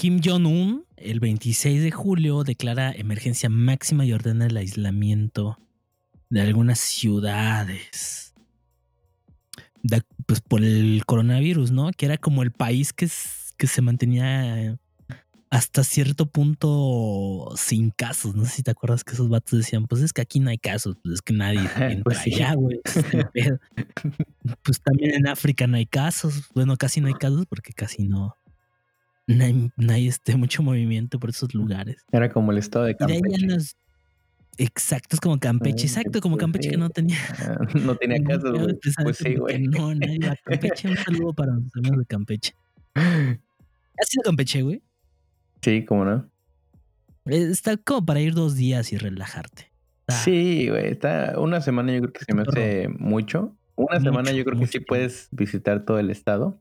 Kim 0.00 0.18
Jong-un, 0.24 0.86
el 0.96 1.20
26 1.20 1.82
de 1.82 1.90
julio, 1.90 2.42
declara 2.42 2.90
emergencia 2.90 3.50
máxima 3.50 4.06
y 4.06 4.14
ordena 4.14 4.46
el 4.46 4.56
aislamiento 4.56 5.58
de 6.30 6.40
algunas 6.40 6.78
ciudades. 6.78 8.32
De- 9.82 10.00
pues 10.24 10.40
por 10.40 10.64
el 10.64 11.02
coronavirus, 11.04 11.70
¿no? 11.72 11.90
Que 11.94 12.06
era 12.06 12.16
como 12.16 12.42
el 12.42 12.50
país 12.50 12.94
que, 12.94 13.10
que 13.58 13.66
se 13.66 13.82
mantenía 13.82 14.62
eh, 14.62 14.76
hasta 15.50 15.84
cierto 15.84 16.24
punto 16.24 17.52
sin 17.58 17.90
casos. 17.90 18.34
No 18.34 18.46
sé 18.46 18.52
si 18.52 18.62
te 18.62 18.70
acuerdas 18.70 19.04
que 19.04 19.12
esos 19.12 19.28
vatos 19.28 19.58
decían, 19.58 19.86
pues 19.86 20.00
es 20.00 20.14
que 20.14 20.22
aquí 20.22 20.40
no 20.40 20.48
hay 20.48 20.56
casos, 20.58 20.96
pues 21.02 21.16
es 21.16 21.20
que 21.20 21.34
nadie 21.34 21.60
entra 21.76 22.04
Pues 22.04 22.18
sí. 22.18 22.32
allá, 22.36 22.54
güey. 22.54 22.80
ese 22.84 23.00
es 23.00 23.12
el 23.14 23.28
pedo. 23.34 23.58
pues 24.62 24.80
también 24.80 25.12
en 25.14 25.28
África 25.28 25.66
no 25.66 25.76
hay 25.76 25.84
casos. 25.84 26.44
Bueno, 26.54 26.74
casi 26.78 27.02
no 27.02 27.08
hay 27.08 27.14
casos 27.14 27.44
porque 27.46 27.74
casi 27.74 28.04
no, 28.04 28.36
no 29.36 29.44
hay, 29.44 29.70
no 29.76 29.92
hay, 29.92 30.08
este, 30.08 30.36
mucho 30.36 30.62
movimiento 30.62 31.18
por 31.18 31.30
esos 31.30 31.54
lugares. 31.54 31.96
Era 32.12 32.30
como 32.30 32.52
el 32.52 32.58
estado 32.58 32.84
de 32.86 32.92
Y 32.98 33.06
de 33.06 33.12
ahí 33.14 33.20
Campeche. 33.20 33.72
Exacto, 34.58 35.16
es 35.16 35.20
como 35.20 35.38
Campeche, 35.40 35.86
exacto, 35.86 36.20
como 36.20 36.36
Campeche 36.36 36.68
que 36.70 36.76
no 36.76 36.90
tenía... 36.90 37.16
Ah, 37.38 37.56
No 37.74 37.94
tenía 37.96 38.18
pedo, 38.26 38.52
güey. 38.58 38.78
Pues 39.02 39.16
sí, 39.16 39.34
güey. 39.36 39.66
No, 39.68 39.94
nadie 39.94 40.18
a 40.28 40.36
Campeche. 40.44 40.88
Un 40.88 40.96
saludo 40.96 41.32
para 41.32 41.52
los 41.54 41.74
amigos 41.76 41.98
de 41.98 42.04
Campeche. 42.06 42.54
¿Has 42.94 44.08
sido 44.08 44.22
Campeche, 44.24 44.62
güey? 44.62 44.82
Sí, 45.62 45.84
¿cómo 45.84 46.04
no? 46.04 46.28
Está 47.24 47.76
como 47.76 48.04
para 48.04 48.20
ir 48.20 48.34
dos 48.34 48.56
días 48.56 48.92
y 48.92 48.98
relajarte. 48.98 49.70
Está- 50.08 50.22
Sí, 50.24 50.68
güey. 50.68 50.88
Está 50.88 51.38
una 51.38 51.60
semana 51.60 51.92
yo 51.94 52.00
creo 52.00 52.12
que 52.12 52.24
se 52.24 52.34
me 52.34 52.42
hace 52.42 52.88
mucho. 52.88 53.56
Una 53.76 54.00
semana 54.00 54.32
yo 54.32 54.44
creo 54.44 54.58
que 54.58 54.66
sí 54.66 54.80
puedes 54.80 55.28
visitar 55.30 55.84
todo 55.86 55.98
el 55.98 56.10
estado. 56.10 56.60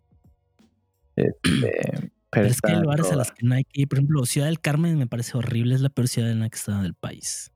Este, 1.16 2.12
pero 2.32 2.44
Pero 2.44 2.48
es 2.48 2.62
que 2.62 2.68
hay 2.68 2.74
está 2.74 2.84
lugares 2.84 3.12
a 3.12 3.16
los 3.16 3.32
que 3.32 3.46
no 3.46 3.56
hay 3.56 3.64
que 3.64 3.82
ir. 3.82 3.88
Por 3.88 3.98
ejemplo, 3.98 4.26
Ciudad 4.26 4.48
del 4.48 4.60
Carmen 4.60 4.98
me 4.98 5.08
parece 5.08 5.38
horrible. 5.38 5.76
Es 5.76 5.82
la 5.82 5.90
peor 5.90 6.08
ciudad 6.08 6.32
en 6.32 6.40
la 6.40 6.50
que 6.50 6.58
está 6.58 6.82
del 6.82 6.94
país. 6.94 7.52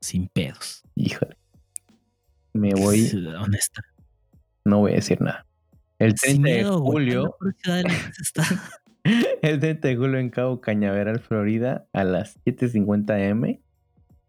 Sin 0.00 0.28
pedos. 0.28 0.82
Híjole. 0.94 1.36
Me 2.52 2.74
voy, 2.74 3.00
Ciudad 3.00 3.42
honesta. 3.42 3.82
no 4.64 4.80
voy 4.80 4.92
a 4.92 4.96
decir 4.96 5.20
nada. 5.20 5.46
El 5.98 6.16
Sin 6.18 6.42
30 6.42 6.48
de 6.48 6.54
miedo, 6.54 6.80
julio, 6.80 7.36
está. 8.20 8.44
el 9.42 9.60
30 9.60 9.88
de 9.88 9.96
julio 9.96 10.18
en 10.18 10.30
Cabo 10.30 10.60
Cañaveral, 10.60 11.20
Florida, 11.20 11.86
a 11.92 12.04
las 12.04 12.38
7:50 12.44 13.30
am, 13.30 13.58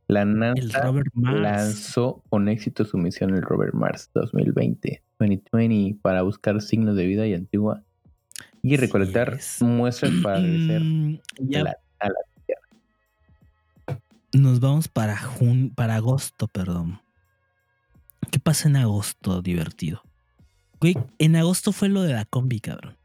la 0.08 0.26
NASA 0.26 0.94
lanzó 1.16 2.24
con 2.30 2.50
éxito 2.50 2.86
su 2.86 2.98
misión 2.98 3.34
el 3.34 3.42
Robert 3.42 3.74
Mars 3.74 4.12
2020, 4.14 5.02
2020 5.20 6.00
para 6.02 6.22
buscar 6.22 6.62
signos 6.62 6.96
de 6.96 7.06
vida 7.06 7.26
y 7.26 7.34
antigua 7.34 7.84
y 8.64 8.78
recolectar 8.78 9.34
es. 9.36 9.58
muestras 9.62 10.12
para 10.24 10.40
regresar 10.40 10.82
ya 11.40 11.64
la- 11.64 11.78
a 12.00 12.08
la 12.08 14.00
Nos 14.34 14.60
vamos 14.60 14.88
para 14.88 15.16
jun 15.18 15.70
para 15.76 15.96
agosto, 15.96 16.48
perdón. 16.48 17.00
¿Qué 18.32 18.40
pasa 18.40 18.68
en 18.68 18.78
agosto 18.78 19.42
divertido? 19.44 20.02
Güey, 20.80 20.96
en 21.20 21.36
agosto 21.36 21.72
fue 21.72 21.88
lo 21.90 22.02
de 22.02 22.14
la 22.14 22.26
combi, 22.26 22.60
cabrón. 22.60 22.98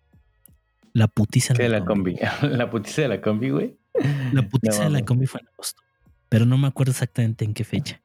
La 0.95 1.07
putiza 1.07 1.55
Sí, 1.55 1.63
de 1.63 1.69
la 1.69 1.85
combi. 1.85 2.17
la 2.43 2.71
putiza 2.71 3.03
de 3.03 3.09
la 3.09 3.21
combi, 3.21 3.51
güey. 3.51 3.77
La 4.33 4.43
putiza 4.49 4.85
No 4.85 4.91
de 4.91 4.91
la 5.01 5.05
combi 5.05 5.27
fue 5.27 5.41
en 5.41 5.49
agosto. 5.49 5.83
Pero 6.31 6.47
no 6.47 6.57
me 6.57 6.67
acuerdo 6.69 6.93
exactamente 6.93 7.45
en 7.45 7.53
qué 7.53 7.65
fecha. 7.65 8.01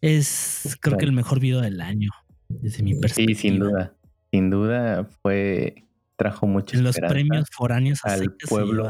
Es 0.00 0.76
creo 0.80 0.96
que 0.98 1.04
el 1.06 1.12
mejor 1.12 1.40
video 1.40 1.60
del 1.60 1.80
año, 1.80 2.10
desde 2.48 2.82
mi 2.82 2.94
Sí, 2.94 3.00
perspectiva. 3.00 3.40
sin 3.40 3.58
duda. 3.58 3.94
Sin 4.30 4.50
duda 4.50 5.04
fue. 5.22 5.84
Trajo 6.18 6.46
mucha 6.46 6.76
En 6.76 6.84
los 6.84 6.96
premios 6.96 7.48
foráneos 7.52 8.00
al 8.04 8.34
pueblo 8.48 8.86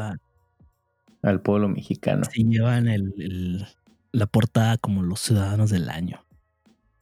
al 1.21 1.41
pueblo 1.41 1.69
mexicano. 1.69 2.23
se 2.25 2.43
llevan 2.43 2.87
el, 2.89 3.13
el- 3.17 3.67
la 4.11 4.25
portada 4.25 4.77
como 4.77 5.03
los 5.03 5.19
ciudadanos 5.21 5.69
del 5.69 5.89
año. 5.89 6.25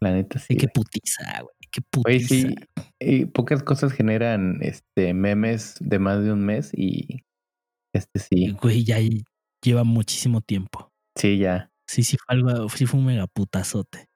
La 0.01 0.11
neta 0.11 0.37
sí. 0.39 0.57
Qué 0.57 0.67
putiza, 0.67 1.23
güey. 1.41 1.55
Qué 1.71 1.81
putiza. 1.81 2.27
sí. 2.27 2.55
Y 2.99 3.25
pocas 3.25 3.63
cosas 3.63 3.93
generan 3.93 4.57
este 4.61 5.13
memes 5.13 5.75
de 5.79 5.99
más 5.99 6.21
de 6.23 6.33
un 6.33 6.43
mes 6.45 6.71
y 6.73 7.23
este 7.93 8.19
sí, 8.19 8.51
Güey, 8.61 8.83
ya 8.83 8.97
lleva 9.61 9.83
muchísimo 9.85 10.41
tiempo. 10.41 10.91
sí, 11.15 11.37
ya. 11.37 11.71
Sí, 11.87 12.03
sí 12.03 12.17
fue 12.17 12.35
algo, 12.35 12.67
sí 12.69 12.85
fue 12.85 12.99
un 12.99 13.05
mega 13.05 13.27
putazote. 13.27 14.09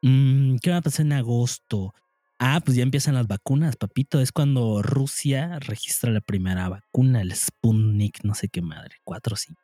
Mm, 0.00 0.56
¿Qué 0.62 0.70
va 0.70 0.78
a 0.78 0.82
pasar 0.82 1.04
en 1.04 1.12
agosto? 1.12 1.92
Ah, 2.38 2.60
pues 2.64 2.76
ya 2.76 2.82
empiezan 2.82 3.14
las 3.14 3.26
vacunas, 3.26 3.76
papito. 3.76 4.20
Es 4.20 4.32
cuando 4.32 4.82
Rusia 4.82 5.58
registra 5.60 6.10
la 6.10 6.20
primera 6.20 6.68
vacuna, 6.68 7.20
el 7.20 7.34
Sputnik, 7.34 8.24
no 8.24 8.34
sé 8.34 8.48
qué 8.48 8.60
madre, 8.60 8.96
4 9.04 9.34
o 9.34 9.36
5. 9.36 9.60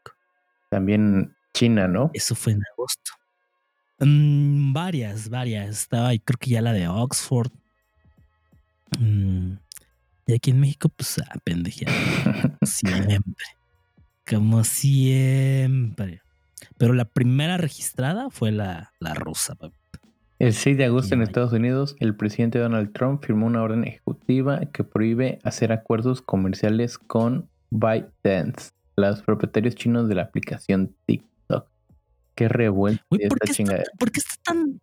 También 0.70 1.34
China, 1.52 1.88
¿no? 1.88 2.10
Eso 2.14 2.34
fue 2.34 2.52
en 2.52 2.62
agosto. 2.72 3.12
Mm, 3.98 4.72
varias, 4.72 5.28
varias. 5.28 5.80
Estaba 5.80 6.08
ahí, 6.08 6.20
creo 6.20 6.38
que 6.38 6.50
ya 6.50 6.62
la 6.62 6.72
de 6.72 6.86
Oxford. 6.88 7.50
Mm, 8.98 9.54
y 10.26 10.32
aquí 10.32 10.50
en 10.50 10.60
México, 10.60 10.88
pues, 10.88 11.18
a 11.18 11.38
pendejear. 11.42 11.92
Siempre. 12.62 13.44
Como 14.26 14.62
siempre. 14.62 16.22
Pero 16.78 16.92
la 16.92 17.04
primera 17.04 17.56
registrada 17.56 18.30
fue 18.30 18.52
la, 18.52 18.92
la 19.00 19.14
rusa, 19.14 19.56
papi. 19.56 19.79
El 20.40 20.54
6 20.54 20.78
de 20.78 20.86
agosto 20.86 21.14
en. 21.14 21.20
Estados 21.20 21.52
Unidos, 21.52 21.96
el 22.00 22.16
presidente 22.16 22.58
Donald 22.58 22.94
Trump 22.94 23.22
firmó 23.22 23.46
una 23.46 23.62
orden 23.62 23.84
ejecutiva 23.84 24.60
que 24.72 24.84
prohíbe 24.84 25.38
hacer 25.44 25.70
acuerdos 25.70 26.22
comerciales 26.22 26.96
con 26.96 27.50
ByteDance, 27.68 28.70
los 28.96 29.20
propietarios 29.20 29.74
chinos 29.74 30.08
de 30.08 30.14
la 30.14 30.22
aplicación 30.22 30.96
TikTok. 31.04 31.68
Qué 32.34 32.48
revuelta 32.48 33.04
Güey, 33.10 33.28
¿por 33.28 33.38
esta 33.42 33.54
qué, 33.54 33.62
está, 33.62 33.82
por 33.98 34.10
qué 34.10 34.20
está 34.20 34.34
tan. 34.42 34.80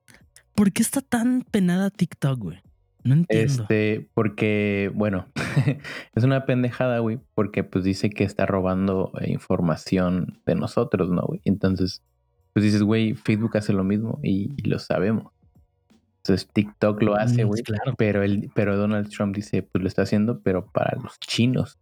¿Por 0.53 0.72
qué 0.72 0.84
está 0.84 1.01
tan 1.01 1.41
penada 1.49 1.89
TikTok, 1.89 2.39
güey? 2.39 2.60
No 3.03 3.16
entiendo. 3.16 3.64
Este, 3.64 4.10
porque, 4.14 4.91
bueno, 4.93 5.26
es 6.14 6.24
una 6.24 6.45
pendejada, 6.45 6.99
güey, 6.99 7.18
porque 7.34 7.64
pues 7.64 7.84
dice 7.84 8.12
que 8.12 8.26
está 8.26 8.45
robando 8.45 9.12
eh, 9.22 9.32
información 9.32 10.39
de 10.45 10.53
nosotros, 10.53 11.10
¿no, 11.10 11.24
güey? 11.24 11.41
Entonces, 11.45 12.03
pues 12.53 12.64
dices, 12.64 12.84
güey, 12.84 13.16
Facebook 13.16 13.58
hace 13.58 13.74
lo 13.74 13.84
mismo 13.84 14.20
y, 14.22 14.51
y 14.55 14.70
lo 14.70 14.78
sabemos. 14.78 15.34
Entonces, 16.28 16.49
TikTok 16.51 17.01
lo 17.03 17.15
hace, 17.15 17.45
Mm, 17.45 17.47
güey, 17.47 17.63
Claro. 17.63 17.93
pero, 17.97 18.21
él, 18.21 18.51
pero 18.53 18.75
Donald 18.75 19.09
Trump 19.09 19.34
dice, 19.36 19.63
pues 19.63 19.82
lo 19.82 19.88
está 19.88 20.01
haciendo, 20.01 20.41
pero 20.41 20.65
para 20.71 20.97
los 21.01 21.17
chinos. 21.19 21.80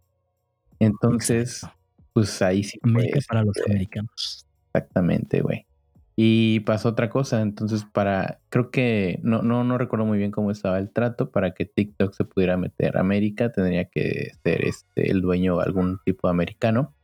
Entonces, 0.78 1.62
Exacto. 1.64 1.78
pues 2.12 2.42
ahí 2.42 2.62
sí. 2.62 2.78
América 2.82 3.18
para 3.28 3.42
los 3.42 3.56
este, 3.56 3.72
americanos. 3.72 4.46
Exactamente, 4.72 5.40
güey. 5.40 5.66
Y 6.14 6.60
pasó 6.60 6.90
otra 6.90 7.10
cosa, 7.10 7.42
entonces 7.42 7.84
para, 7.92 8.38
creo 8.48 8.70
que, 8.70 9.18
no, 9.22 9.42
no, 9.42 9.64
no 9.64 9.76
recuerdo 9.78 10.06
muy 10.06 10.16
bien 10.16 10.30
cómo 10.30 10.50
estaba 10.50 10.78
el 10.78 10.90
trato, 10.90 11.30
para 11.30 11.52
que 11.52 11.66
TikTok 11.66 12.14
se 12.14 12.24
pudiera 12.24 12.56
meter 12.56 12.96
a 12.96 13.00
América 13.00 13.50
tendría 13.52 13.86
que 13.86 14.30
ser 14.42 14.64
este, 14.64 15.10
el 15.10 15.20
dueño 15.22 15.60
algún 15.60 15.98
tipo 16.04 16.28
de 16.28 16.30
americano. 16.30 16.94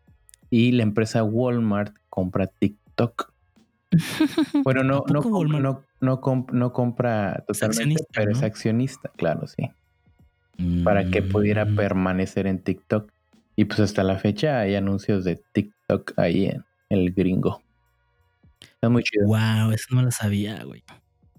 Y 0.48 0.72
la 0.72 0.82
empresa 0.84 1.24
Walmart 1.24 1.94
compra 2.08 2.46
TikTok. 2.46 3.32
Bueno, 4.64 4.82
no, 4.84 5.04
¿A 5.06 5.12
no, 5.12 5.20
no, 5.60 5.82
no, 6.02 6.20
comp- 6.20 6.50
no 6.52 6.72
compra 6.72 7.42
totalmente, 7.46 8.04
pero 8.12 8.32
es 8.32 8.42
accionista, 8.42 9.10
claro, 9.16 9.46
sí. 9.46 9.70
Para 10.84 11.08
que 11.10 11.22
pudiera 11.22 11.64
Mm, 11.64 11.76
permanecer 11.76 12.46
en 12.46 12.58
TikTok. 12.58 13.10
Y 13.56 13.64
pues 13.64 13.80
hasta 13.80 14.02
la 14.02 14.18
fecha 14.18 14.60
hay 14.60 14.74
anuncios 14.74 15.24
de 15.24 15.36
TikTok 15.52 16.12
ahí 16.18 16.46
en 16.46 16.64
el 16.90 17.12
gringo. 17.12 17.62
Está 18.60 18.88
muy 18.88 19.02
chido. 19.02 19.26
Wow, 19.26 19.72
eso 19.72 19.94
no 19.94 20.02
lo 20.02 20.10
sabía, 20.10 20.62
güey. 20.64 20.82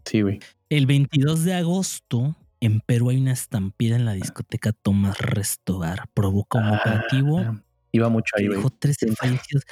Sí, 0.05 0.21
güey. 0.21 0.39
El 0.69 0.85
22 0.87 1.43
de 1.43 1.53
agosto, 1.53 2.35
en 2.59 2.79
Perú 2.81 3.09
hay 3.09 3.17
una 3.21 3.31
estampida 3.33 3.95
en 3.95 4.05
la 4.05 4.13
discoteca 4.13 4.71
Tomás 4.73 5.17
Restobar. 5.19 6.09
Provoca 6.13 6.59
un 6.59 6.69
operativo 6.69 7.39
Ah, 7.39 7.61
Iba 7.91 8.09
mucho 8.09 8.33
ahí, 8.37 8.47
güey. 8.47 8.57
dejó 8.57 8.69
13 8.71 9.07
Sí. 9.07 9.15
fallecidos. 9.15 9.63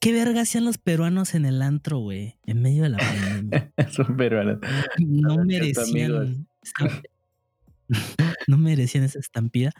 ¿Qué 0.00 0.12
verga 0.12 0.40
hacían 0.42 0.64
los 0.64 0.78
peruanos 0.78 1.34
en 1.34 1.44
el 1.44 1.62
antro, 1.62 1.98
güey? 1.98 2.36
En 2.46 2.62
medio 2.62 2.82
de 2.82 2.88
la 2.90 2.98
pandemia. 2.98 3.72
Son 3.92 4.16
peruanos. 4.16 4.58
No 4.98 5.36
merecían. 5.44 6.46
no 8.48 8.58
merecían 8.58 9.04
esa 9.04 9.18
estampida. 9.18 9.72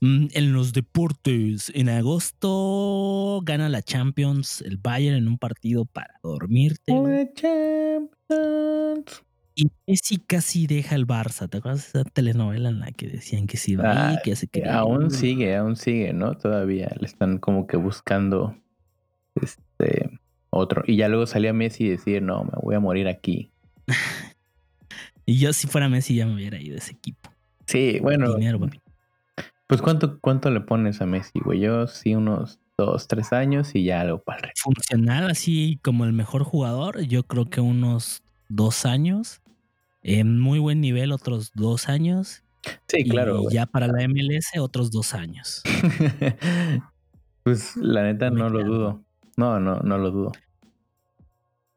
Mm, 0.00 0.26
En 0.32 0.52
los 0.52 0.72
deportes, 0.72 1.72
en 1.74 1.88
agosto 1.88 3.40
gana 3.44 3.68
la 3.68 3.82
Champions 3.82 4.62
el 4.62 4.78
Bayern 4.78 5.16
en 5.16 5.26
un 5.28 5.38
partido 5.38 5.84
para 5.86 6.14
dormirte. 6.22 6.92
The 6.92 7.32
Champions. 7.34 9.24
Y 9.56 9.72
Messi 9.88 10.18
casi 10.18 10.68
deja 10.68 10.94
el 10.94 11.04
Barça. 11.04 11.48
¿Te 11.48 11.58
acuerdas 11.58 11.92
de 11.92 12.00
esa 12.00 12.08
telenovela 12.10 12.68
en 12.68 12.78
la 12.78 12.92
que 12.92 13.08
decían 13.08 13.48
que 13.48 13.56
se 13.56 13.72
iba 13.72 13.90
a 13.90 14.12
ir, 14.12 14.18
Ah, 14.18 14.20
que 14.22 14.36
se 14.36 14.46
Que 14.46 14.60
quería 14.60 14.78
aún 14.78 15.10
sigue, 15.10 15.56
aún 15.56 15.74
sigue, 15.74 16.12
¿no? 16.12 16.36
Todavía 16.36 16.94
le 17.00 17.06
están 17.06 17.38
como 17.38 17.66
que 17.66 17.76
buscando 17.76 18.56
este 19.42 20.18
otro. 20.50 20.82
Y 20.86 20.96
ya 20.96 21.08
luego 21.08 21.26
salía 21.26 21.52
Messi 21.52 21.84
y 21.84 21.90
decir, 21.90 22.22
no, 22.22 22.44
me 22.44 22.52
voy 22.62 22.74
a 22.74 22.80
morir 22.80 23.08
aquí. 23.08 23.50
Y 25.30 25.36
yo, 25.36 25.52
si 25.52 25.66
fuera 25.66 25.90
Messi, 25.90 26.14
ya 26.14 26.24
me 26.24 26.36
hubiera 26.36 26.58
ido 26.58 26.72
de 26.72 26.78
ese 26.78 26.92
equipo. 26.92 27.30
Sí, 27.66 27.98
bueno. 28.00 28.32
Dinero, 28.36 28.58
papi. 28.58 28.80
Pues 29.66 29.82
¿cuánto, 29.82 30.18
cuánto 30.20 30.50
le 30.50 30.62
pones 30.62 31.02
a 31.02 31.06
Messi, 31.06 31.38
güey? 31.44 31.60
Yo 31.60 31.86
sí 31.86 32.14
unos 32.14 32.60
dos, 32.78 33.08
tres 33.08 33.34
años 33.34 33.74
y 33.74 33.84
ya 33.84 34.00
algo 34.00 34.22
para 34.22 34.38
el 34.38 34.42
resto. 34.44 34.62
Funcional, 34.64 35.30
así 35.30 35.78
como 35.82 36.06
el 36.06 36.14
mejor 36.14 36.44
jugador, 36.44 37.02
yo 37.02 37.24
creo 37.24 37.50
que 37.50 37.60
unos 37.60 38.22
dos 38.48 38.86
años. 38.86 39.42
En 40.02 40.40
muy 40.40 40.60
buen 40.60 40.80
nivel, 40.80 41.12
otros 41.12 41.52
dos 41.54 41.90
años. 41.90 42.42
Sí, 42.86 43.04
claro. 43.04 43.42
Y 43.50 43.52
ya 43.52 43.66
para 43.66 43.86
la 43.86 44.08
MLS, 44.08 44.58
otros 44.58 44.90
dos 44.90 45.12
años. 45.12 45.62
pues 47.42 47.76
la 47.76 48.02
neta 48.02 48.30
no 48.30 48.48
lo 48.48 48.64
dudo. 48.64 49.04
No, 49.38 49.60
no, 49.60 49.76
no 49.76 49.98
lo 49.98 50.10
dudo. 50.10 50.32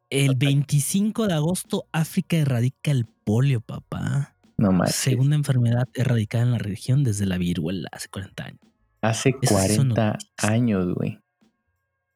El 0.09 0.35
25 0.35 1.27
de 1.27 1.35
agosto, 1.35 1.85
África 1.91 2.35
erradica 2.37 2.89
el 2.89 3.05
polio, 3.05 3.61
papá. 3.61 4.35
No 4.57 4.71
más. 4.71 4.95
Segunda 4.95 5.35
enfermedad 5.35 5.87
erradicada 5.93 6.43
en 6.43 6.51
la 6.53 6.57
región 6.57 7.03
desde 7.03 7.27
la 7.27 7.37
viruela 7.37 7.87
hace 7.91 8.09
40 8.09 8.43
años. 8.43 8.59
Hace 9.03 9.35
Esas 9.43 9.75
son 9.75 9.89
40 9.91 10.07
noticias. 10.13 10.51
años, 10.51 10.93
güey. 10.95 11.19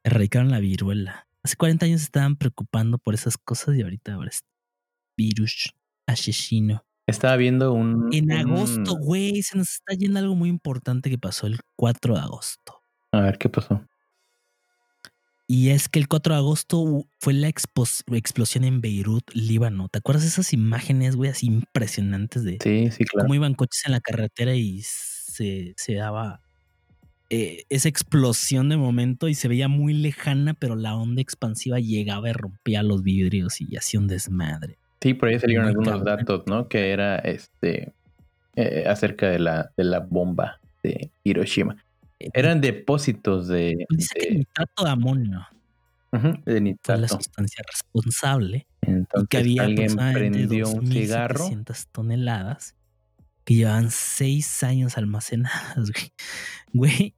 Erradicaron 0.04 0.50
la 0.50 0.60
viruela. 0.60 1.28
Hace 1.44 1.58
40 1.58 1.86
años 1.86 2.02
se 2.02 2.06
estaban 2.06 2.38
preocupando 2.38 2.98
por 2.98 3.14
esas 3.14 3.38
cosas 3.38 3.76
y 3.76 3.84
ahorita 3.84 4.16
ahora 4.16 4.30
es 4.30 4.44
virus 5.16 5.76
asesino. 6.08 6.84
Estaba 7.06 7.36
viendo 7.38 7.72
un. 7.72 8.10
En 8.12 8.32
agosto, 8.32 8.96
güey, 8.96 9.44
se 9.44 9.60
nos 9.60 9.70
está 9.70 9.94
yendo 9.94 10.18
algo 10.18 10.34
muy 10.34 10.50
importante 10.50 11.12
que 11.12 11.20
pasó 11.20 11.46
el 11.46 11.60
4 11.76 12.16
de 12.16 12.20
agosto. 12.20 12.82
A 13.12 13.22
ver 13.22 13.38
qué 13.38 13.48
pasó. 13.48 13.86
Y 15.48 15.70
es 15.70 15.90
que 15.90 16.00
el 16.00 16.08
4 16.08 16.34
de 16.34 16.40
agosto 16.40 17.06
fue 17.20 17.34
la 17.34 17.48
explosión 17.48 18.64
en 18.64 18.82
Beirut, 18.82 19.24
Líbano. 19.34 19.90
¿Te 19.90 20.00
acuerdas 20.00 20.24
de 20.24 20.30
esas 20.30 20.54
imágenes, 20.54 21.16
güey, 21.16 21.30
así 21.30 21.46
impresionantes 21.46 22.44
de 22.44 22.58
Sí, 22.64 22.90
sí, 22.92 23.06
claro. 23.06 23.26
cómo 23.26 23.36
iban 23.36 23.54
coches 23.54 23.84
en 23.86 23.92
la 23.92 24.00
carretera 24.02 24.56
y 24.56 24.82
se, 24.82 25.74
se 25.78 25.94
daba 25.94 26.42
eh, 27.30 27.64
esa 27.70 27.90
explosión 27.90 28.70
de 28.70 28.78
momento 28.78 29.28
y 29.28 29.36
se 29.36 29.48
veía 29.48 29.68
muy 29.68 29.94
lejana, 29.94 30.56
pero 30.56 30.76
la 30.76 30.96
onda 30.96 31.22
expansiva 31.22 31.80
llegaba 31.80 32.30
y 32.30 32.34
rompía 32.34 32.82
los 32.82 33.04
vidrios 33.04 33.62
y 33.62 33.76
hacía 33.78 34.00
un 34.00 34.08
desmadre. 34.08 34.78
Sí, 35.02 35.14
por 35.14 35.30
ahí 35.30 35.40
salieron 35.40 35.66
Muy 35.66 35.70
algunos 35.72 35.94
cabrón. 36.00 36.18
datos, 36.18 36.44
¿no? 36.48 36.68
Que 36.68 36.90
era 36.90 37.18
este 37.18 37.94
eh, 38.56 38.86
acerca 38.88 39.30
de 39.30 39.38
la, 39.38 39.72
de 39.78 39.84
la 39.84 40.00
bomba 40.00 40.60
de 40.82 41.12
Hiroshima. 41.24 41.78
Eran 42.34 42.62
depósitos 42.62 43.48
de, 43.48 43.86
pues 43.88 43.98
dice 44.00 44.16
que 44.20 44.30
de, 44.30 44.36
nitrato 44.40 44.84
de 44.84 44.90
amonio 44.90 45.48
ujú, 46.12 46.28
de 46.28 46.42
fue 46.44 46.54
la 46.54 46.60
nitrato. 46.60 47.08
sustancia 47.16 47.64
responsable 47.72 48.68
y 48.82 48.92
Entonces 48.92 49.28
que 49.30 49.38
había 49.38 49.64
alguien 49.64 49.92
aproximadamente 49.92 50.38
prendió 50.48 50.70
un 50.70 50.88
cigarro. 50.88 51.50
2.700 51.50 51.88
toneladas 51.92 52.76
que 53.44 53.56
llevaban 53.56 53.92
seis 53.92 54.64
años 54.64 54.98
almacenadas, 54.98 55.92
güey. 55.92 56.12
Güey, 56.74 57.14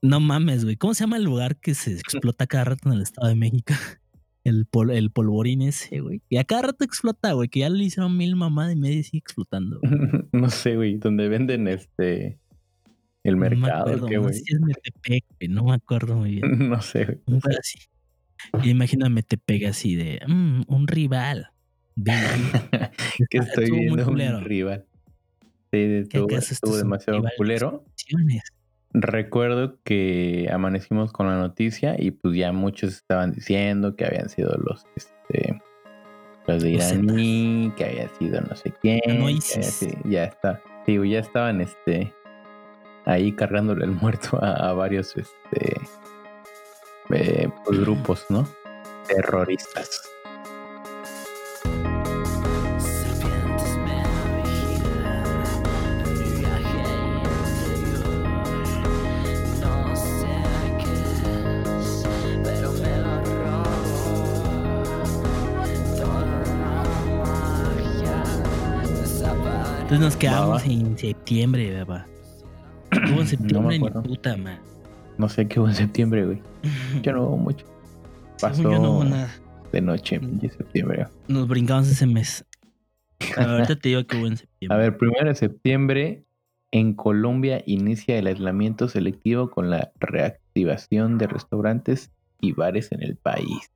no 0.00 0.18
mames, 0.20 0.64
güey. 0.64 0.76
¿Cómo 0.76 0.94
se 0.94 1.00
llama 1.04 1.16
el 1.18 1.24
lugar 1.24 1.56
que 1.56 1.74
se 1.74 1.92
explota 1.92 2.46
cada 2.46 2.64
rato 2.64 2.88
en 2.88 2.94
el 2.94 3.02
Estado 3.02 3.28
de 3.28 3.34
México? 3.34 3.74
El, 4.44 4.64
pol- 4.64 4.92
el 4.92 5.10
polvorín 5.10 5.60
ese, 5.60 6.00
güey. 6.00 6.22
Y 6.30 6.38
a 6.38 6.44
cada 6.44 6.62
rato 6.62 6.82
explota, 6.82 7.32
güey. 7.32 7.50
Que 7.50 7.60
ya 7.60 7.68
le 7.68 7.84
hicieron 7.84 8.16
mil 8.16 8.34
mamadas 8.34 8.72
y 8.72 8.76
media 8.76 8.96
y 9.00 9.02
sigue 9.02 9.18
explotando. 9.18 9.78
güey. 9.82 9.92
no 10.32 10.48
sé, 10.48 10.76
güey, 10.76 10.96
donde 10.96 11.28
venden 11.28 11.68
este 11.68 12.38
el 13.28 13.36
No 13.36 13.40
me 13.42 13.50
mercado, 13.50 13.80
acuerdo, 13.82 14.06
¿qué, 14.06 14.14
no 14.16 14.22
güey? 14.22 14.34
sé 14.34 14.40
si 14.44 14.54
es 14.54 14.60
Metepec, 14.60 15.24
güey. 15.38 15.48
No 15.48 15.64
me 15.64 15.74
acuerdo 15.74 16.16
muy 16.16 16.30
bien. 16.36 16.42
no 16.70 16.80
sé, 16.82 17.04
güey. 17.04 17.18
Un 17.26 17.40
así. 17.58 17.78
Y 18.62 18.74
Metepec 18.74 19.64
así 19.66 19.94
de 19.96 20.20
"Mm, 20.26 20.62
un 20.68 20.86
rival. 20.88 21.50
Que 23.30 23.38
estoy 23.38 23.64
estuvo 23.64 23.76
muy 23.76 23.84
viendo 23.86 24.02
un 24.04 24.08
culero. 24.08 24.40
rival. 24.40 24.84
Sí, 25.72 25.78
estuvo, 25.78 26.76
demasiado 26.76 27.20
de 27.20 27.28
culero. 27.36 27.84
Recuerdo 28.94 29.78
que 29.84 30.48
amanecimos 30.50 31.12
con 31.12 31.26
la 31.26 31.36
noticia 31.36 31.94
y 31.98 32.10
pues 32.12 32.34
ya 32.36 32.52
muchos 32.52 32.94
estaban 32.94 33.32
diciendo 33.32 33.94
que 33.96 34.06
habían 34.06 34.28
sido 34.30 34.56
los 34.64 34.84
este 34.96 35.60
los 36.46 36.62
de 36.62 36.70
iraní, 36.70 37.70
que 37.76 37.84
había 37.84 38.08
sido 38.18 38.40
no 38.40 38.56
sé 38.56 38.72
quién, 38.80 39.00
no, 39.18 39.26
que 39.26 39.32
ISIS. 39.32 39.56
había 39.56 39.70
sido- 39.70 40.10
ya 40.10 40.24
está, 40.24 40.62
digo, 40.86 41.04
ya 41.04 41.18
estaban 41.18 41.60
este 41.60 42.14
ahí 43.08 43.32
cargándole 43.32 43.84
el 43.84 43.92
muerto 43.92 44.38
a, 44.42 44.70
a 44.70 44.72
varios 44.74 45.16
este 45.16 45.80
eh, 47.10 47.48
pues, 47.64 47.80
grupos, 47.80 48.26
¿no? 48.28 48.46
Terroristas. 49.08 50.02
Entonces 69.80 70.04
nos 70.04 70.16
quedamos 70.16 70.62
Va, 70.62 70.66
va. 70.66 70.70
en 70.70 70.98
septiembre, 70.98 71.82
papá. 71.86 72.06
Estuvo 73.08 73.22
en 73.22 73.26
septiembre 73.26 73.78
ni 73.78 73.86
acuerdo. 73.86 74.02
puta, 74.02 74.36
man. 74.36 74.58
No 75.16 75.30
sé 75.30 75.48
qué 75.48 75.58
hubo 75.58 75.68
en 75.68 75.74
septiembre, 75.74 76.26
güey. 76.26 76.42
Yo 77.02 77.12
no 77.14 77.24
hubo 77.24 77.38
mucho. 77.38 77.64
Pasó 78.38 78.62
yo 78.62 78.78
no 78.78 78.92
hubo 78.92 79.04
nada. 79.04 79.30
de 79.72 79.80
noche, 79.80 80.20
pinche 80.20 80.50
septiembre. 80.50 81.06
Nos 81.26 81.48
brincamos 81.48 81.88
ese 81.88 82.06
mes. 82.06 82.44
Ahorita 83.36 83.76
te 83.76 83.88
digo 83.88 84.06
que 84.06 84.16
hubo 84.16 84.26
en 84.26 84.36
septiembre. 84.36 84.76
A 84.76 84.78
ver, 84.78 84.98
primero 84.98 85.26
de 85.26 85.34
septiembre, 85.34 86.24
en 86.70 86.92
Colombia 86.92 87.62
inicia 87.66 88.18
el 88.18 88.26
aislamiento 88.26 88.88
selectivo 88.88 89.50
con 89.50 89.70
la 89.70 89.90
reactivación 89.98 91.16
de 91.16 91.28
restaurantes 91.28 92.12
y 92.40 92.52
bares 92.52 92.92
en 92.92 93.02
el 93.02 93.16
país. 93.16 93.72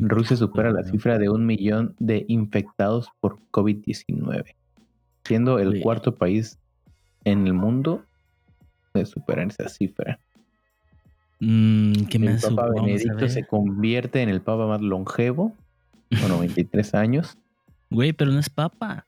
Rusia 0.00 0.36
supera 0.36 0.72
la 0.72 0.84
cifra 0.84 1.18
de 1.18 1.28
un 1.28 1.44
millón 1.44 1.94
de 1.98 2.24
infectados 2.28 3.10
por 3.20 3.38
COVID-19, 3.52 4.56
siendo 5.24 5.58
el 5.58 5.82
cuarto 5.82 6.14
país 6.14 6.58
en 7.24 7.46
el 7.46 7.52
mundo 7.52 8.04
de 8.98 9.06
superar 9.06 9.48
esa 9.48 9.68
cifra. 9.68 10.18
Mm, 11.40 12.04
¿Qué 12.04 12.18
El? 12.18 12.40
Papa 12.40 12.68
Benedicto 12.74 13.28
se 13.28 13.46
convierte 13.46 14.22
en 14.22 14.28
el 14.28 14.40
Papa 14.40 14.66
más 14.66 14.80
longevo, 14.80 15.54
con 16.20 16.28
93 16.28 16.94
años. 16.94 17.38
Güey, 17.90 18.12
pero 18.12 18.30
no 18.32 18.38
es 18.38 18.50
papa. 18.50 19.06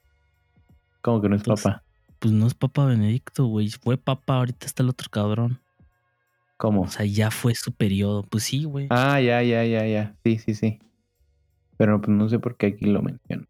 ¿Cómo 1.03 1.21
que 1.21 1.29
no 1.29 1.37
es 1.37 1.43
Entonces, 1.43 1.65
Papa? 1.65 1.83
Pues 2.19 2.33
no 2.35 2.47
es 2.47 2.55
papa 2.55 2.85
Benedicto, 2.85 3.47
güey. 3.47 3.71
Fue 3.71 3.97
papa, 3.97 4.37
ahorita 4.37 4.67
está 4.67 4.83
el 4.83 4.91
otro 4.91 5.09
cabrón. 5.11 5.61
¿Cómo? 6.57 6.83
O 6.83 6.89
sea, 6.89 7.07
ya 7.07 7.31
fue 7.31 7.55
su 7.55 7.73
periodo. 7.73 8.23
Pues 8.23 8.45
sí, 8.45 8.65
güey. 8.65 8.87
Ah, 8.91 9.21
ya, 9.21 9.43
ya, 9.43 9.65
ya, 9.65 9.87
ya. 9.87 10.15
Sí, 10.25 10.39
sí, 10.39 10.55
sí. 10.55 10.79
Pero 11.79 12.01
pues 12.01 12.15
no 12.15 12.29
sé 12.29 12.39
por 12.39 12.57
qué 12.57 12.67
aquí 12.67 12.85
lo 12.85 13.01
menciono. 13.01 13.47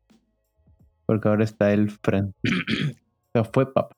Porque 1.07 1.28
ahora 1.28 1.43
está 1.43 1.72
el 1.72 1.91
Francisco. 1.91 2.38
o 2.95 3.30
sea, 3.32 3.45
fue 3.45 3.72
Papa. 3.72 3.97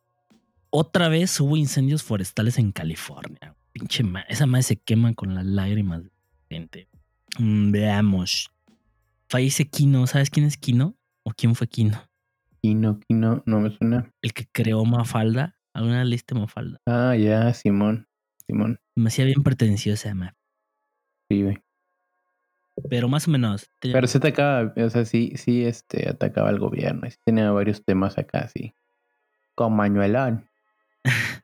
Otra 0.75 1.09
vez 1.09 1.39
hubo 1.41 1.57
incendios 1.57 2.03
forestales 2.03 2.59
en 2.59 2.73
California. 2.73 3.55
Pinche 3.73 4.03
ma- 4.03 4.23
esa 4.23 4.47
madre 4.47 4.63
se 4.63 4.77
quema 4.77 5.13
con 5.15 5.35
las 5.35 5.45
lágrimas 5.45 6.03
de 6.03 6.09
la 6.09 6.57
gente. 6.57 6.89
Mm, 7.39 7.71
veamos. 7.73 8.51
Fallece 9.29 9.69
Kino. 9.69 10.07
¿Sabes 10.07 10.31
quién 10.31 10.47
es 10.47 10.57
Kino? 10.57 10.95
¿O 11.25 11.33
quién 11.33 11.55
fue 11.55 11.67
Kino? 11.67 12.03
Kino, 12.63 13.01
Kino, 13.01 13.43
no 13.45 13.61
me 13.61 13.71
suena. 13.77 14.11
El 14.23 14.33
que 14.33 14.47
creó 14.51 14.85
Mafalda. 14.85 15.57
¿Alguna 15.75 16.05
lista 16.05 16.35
Mafalda? 16.35 16.79
Ah, 16.87 17.17
ya, 17.17 17.53
Simón. 17.55 18.07
Simón. 18.47 18.81
Me 18.95 19.09
hacía 19.09 19.25
bien 19.25 19.43
pretenciosa. 19.43 20.15
Sí, 21.31 21.43
güey. 21.43 21.59
Pero 22.89 23.09
más 23.09 23.29
o 23.29 23.31
menos. 23.31 23.71
tenía- 23.79 23.95
Pero 23.95 24.07
se 24.07 24.19
atacaba, 24.19 24.73
o 24.77 24.91
sea, 24.91 25.05
sí, 25.05 25.33
sí, 25.37 25.65
este, 25.65 26.09
atacaba 26.09 26.49
al 26.49 26.59
gobierno. 26.59 27.09
sí 27.11 27.17
tenía 27.25 27.51
varios 27.51 27.85
temas 27.85 28.17
acá, 28.19 28.49
sí. 28.49 28.75
Con 29.55 29.75
Manuelón. 29.75 30.49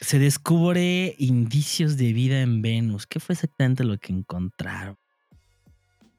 Se 0.00 0.18
descubre 0.18 1.14
indicios 1.18 1.96
de 1.96 2.12
vida 2.12 2.40
en 2.42 2.62
Venus. 2.62 3.06
¿Qué 3.06 3.20
fue 3.20 3.34
exactamente 3.34 3.84
lo 3.84 3.96
que 3.98 4.12
encontraron? 4.12 4.98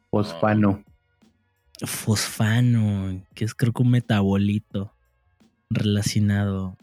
Fosfano. 0.10 0.84
Fosfano, 1.84 3.22
que 3.34 3.46
es 3.46 3.54
creo 3.54 3.74
que 3.74 3.84
un 3.84 3.92
metabolito 3.92 4.94
relacionado 5.70 6.78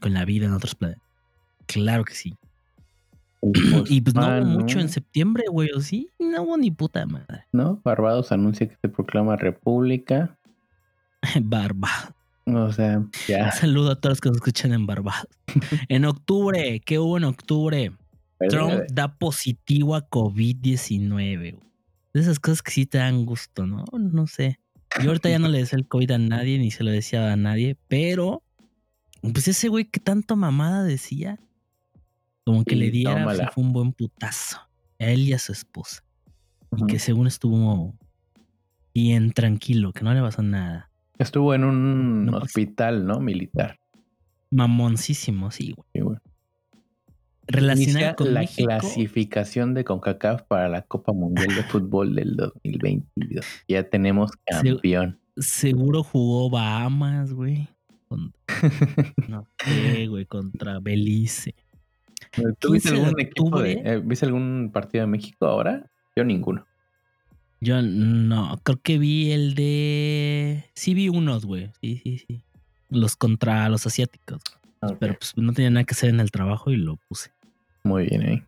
con 0.00 0.14
la 0.14 0.24
vida 0.24 0.46
en 0.46 0.52
otros 0.52 0.74
planetas. 0.74 1.02
Claro 1.66 2.04
que 2.04 2.14
sí. 2.14 2.34
Y 3.88 4.00
pues 4.00 4.14
no 4.14 4.26
hubo 4.26 4.44
mucho 4.44 4.80
en 4.80 4.88
septiembre, 4.88 5.44
güey, 5.50 5.70
¿o 5.72 5.80
sí? 5.80 6.10
No 6.18 6.42
hubo 6.42 6.56
ni 6.56 6.70
puta 6.70 7.04
madre. 7.06 7.46
¿No? 7.52 7.80
Barbados 7.84 8.32
anuncia 8.32 8.66
que 8.68 8.76
se 8.76 8.88
proclama 8.88 9.36
república. 9.36 10.38
Barba. 11.42 12.13
O 12.46 12.72
sea, 12.72 13.04
ya. 13.26 13.50
Saludo 13.52 13.92
a 13.92 14.00
todos 14.00 14.12
los 14.12 14.20
que 14.20 14.28
nos 14.28 14.36
escuchan 14.36 14.72
en 14.72 14.86
Barbados. 14.86 15.28
en 15.88 16.04
octubre, 16.04 16.80
¿qué 16.80 16.98
hubo 16.98 17.16
en 17.16 17.24
octubre? 17.24 17.92
Trump 18.48 18.82
da 18.92 19.16
positivo 19.16 19.94
a 19.94 20.08
COVID-19. 20.08 21.38
güey. 21.38 21.56
De 22.12 22.20
esas 22.20 22.38
cosas 22.38 22.62
que 22.62 22.70
sí 22.70 22.86
te 22.86 22.98
dan 22.98 23.24
gusto, 23.24 23.66
¿no? 23.66 23.84
No 23.92 24.26
sé. 24.26 24.60
Yo 25.02 25.08
ahorita 25.10 25.28
ya 25.28 25.38
no 25.38 25.48
le 25.48 25.58
decía 25.58 25.78
el 25.78 25.88
COVID 25.88 26.10
a 26.12 26.18
nadie, 26.18 26.58
ni 26.58 26.70
se 26.70 26.84
lo 26.84 26.90
decía 26.90 27.32
a 27.32 27.36
nadie, 27.36 27.76
pero 27.88 28.42
pues 29.32 29.48
ese 29.48 29.68
güey 29.68 29.86
que 29.86 29.98
tanto 29.98 30.36
mamada 30.36 30.84
decía, 30.84 31.38
como 32.44 32.64
que 32.64 32.76
le 32.76 32.90
diera, 32.90 33.34
sí 33.34 33.42
fue 33.52 33.64
un 33.64 33.72
buen 33.72 33.92
putazo. 33.92 34.58
A 35.00 35.06
él 35.06 35.20
y 35.20 35.32
a 35.32 35.38
su 35.38 35.52
esposa. 35.52 36.04
Ujú. 36.70 36.86
Que 36.86 36.98
según 36.98 37.26
estuvo 37.26 37.94
bien 38.94 39.32
tranquilo, 39.32 39.92
que 39.92 40.04
no 40.04 40.14
le 40.14 40.20
pasó 40.20 40.42
nada. 40.42 40.90
Estuvo 41.18 41.54
en 41.54 41.64
un 41.64 42.26
No 42.26 42.38
hospital, 42.38 43.06
¿no? 43.06 43.20
Militar. 43.20 43.78
Mamoncísimo, 44.50 45.50
sí, 45.50 45.72
güey. 45.76 45.86
Sí, 45.94 46.00
güey. 46.00 46.18
Relacionado 47.46 48.16
con 48.16 48.32
la 48.34 48.40
México. 48.40 48.66
clasificación 48.68 49.74
de 49.74 49.84
CONCACAF 49.84 50.42
para 50.44 50.68
la 50.68 50.82
Copa 50.82 51.12
Mundial 51.12 51.54
de 51.54 51.62
Fútbol 51.64 52.14
del 52.14 52.36
2022. 52.36 53.44
Ya 53.68 53.82
tenemos 53.88 54.30
campeón. 54.46 55.20
Seguro 55.36 56.02
jugó 56.02 56.48
Bahamas, 56.48 57.32
güey. 57.34 57.68
Contra- 58.08 58.32
No 59.28 59.46
sé, 59.62 60.06
güey, 60.06 60.24
contra 60.24 60.78
Belice. 60.80 61.54
¿Tú 62.58 62.72
viste 62.72 62.88
15 62.88 62.92
de 62.94 63.00
algún 63.06 63.20
equipo 63.20 63.60
de, 63.60 63.72
eh, 63.72 64.02
¿Viste 64.02 64.24
algún 64.26 64.70
partido 64.72 65.02
de 65.02 65.08
México 65.10 65.46
ahora? 65.46 65.90
Yo 66.16 66.24
ninguno. 66.24 66.64
Yo 67.60 67.80
no, 67.82 68.60
creo 68.62 68.80
que 68.82 68.98
vi 68.98 69.32
el 69.32 69.54
de. 69.54 70.64
Sí, 70.74 70.94
vi 70.94 71.08
unos, 71.08 71.46
güey. 71.46 71.70
Sí, 71.80 72.00
sí, 72.02 72.18
sí. 72.18 72.42
Los 72.90 73.16
contra 73.16 73.68
los 73.68 73.86
asiáticos. 73.86 74.42
Pero 75.00 75.14
pues 75.18 75.32
no 75.36 75.52
tenía 75.52 75.70
nada 75.70 75.84
que 75.84 75.94
hacer 75.94 76.10
en 76.10 76.20
el 76.20 76.30
trabajo 76.30 76.70
y 76.70 76.76
lo 76.76 76.96
puse. 77.08 77.30
Muy 77.84 78.06
bien, 78.06 78.22
¿eh? 78.22 78.44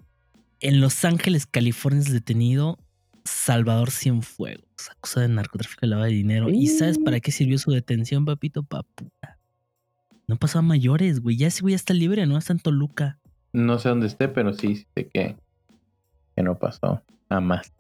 En 0.61 0.81
Los 0.81 1.05
Ángeles, 1.05 1.47
California, 1.47 2.01
es 2.01 2.13
detenido 2.13 2.79
Salvador 3.25 3.91
Cienfuegos, 3.91 4.91
acusado 4.91 5.27
de 5.27 5.35
narcotráfico 5.35 5.85
y 5.85 5.89
lavado 5.89 6.09
de 6.09 6.15
dinero. 6.15 6.49
¿Y 6.49 6.67
sabes 6.69 6.99
para 6.99 7.21
qué 7.21 7.33
sirvió 7.33 7.59
su 7.59 7.71
detención, 7.71 8.25
papito? 8.25 8.63
Paputa. 8.63 9.39
No 10.27 10.37
pasó 10.37 10.59
a 10.59 10.63
mayores, 10.63 11.21
güey. 11.21 11.37
Ya 11.37 11.49
ese 11.49 11.63
güey 11.63 11.73
ya 11.73 11.77
está 11.77 11.95
libre, 11.95 12.27
¿no? 12.27 12.37
Está 12.39 12.53
en 12.53 12.59
Toluca. 12.59 13.19
No 13.53 13.79
sé 13.79 13.89
dónde 13.89 14.07
esté, 14.07 14.29
pero 14.29 14.53
sí 14.53 14.87
sé 14.95 15.09
que, 15.09 15.37
que 16.35 16.43
no 16.43 16.59
pasó 16.59 17.03
a 17.29 17.41
más. 17.41 17.73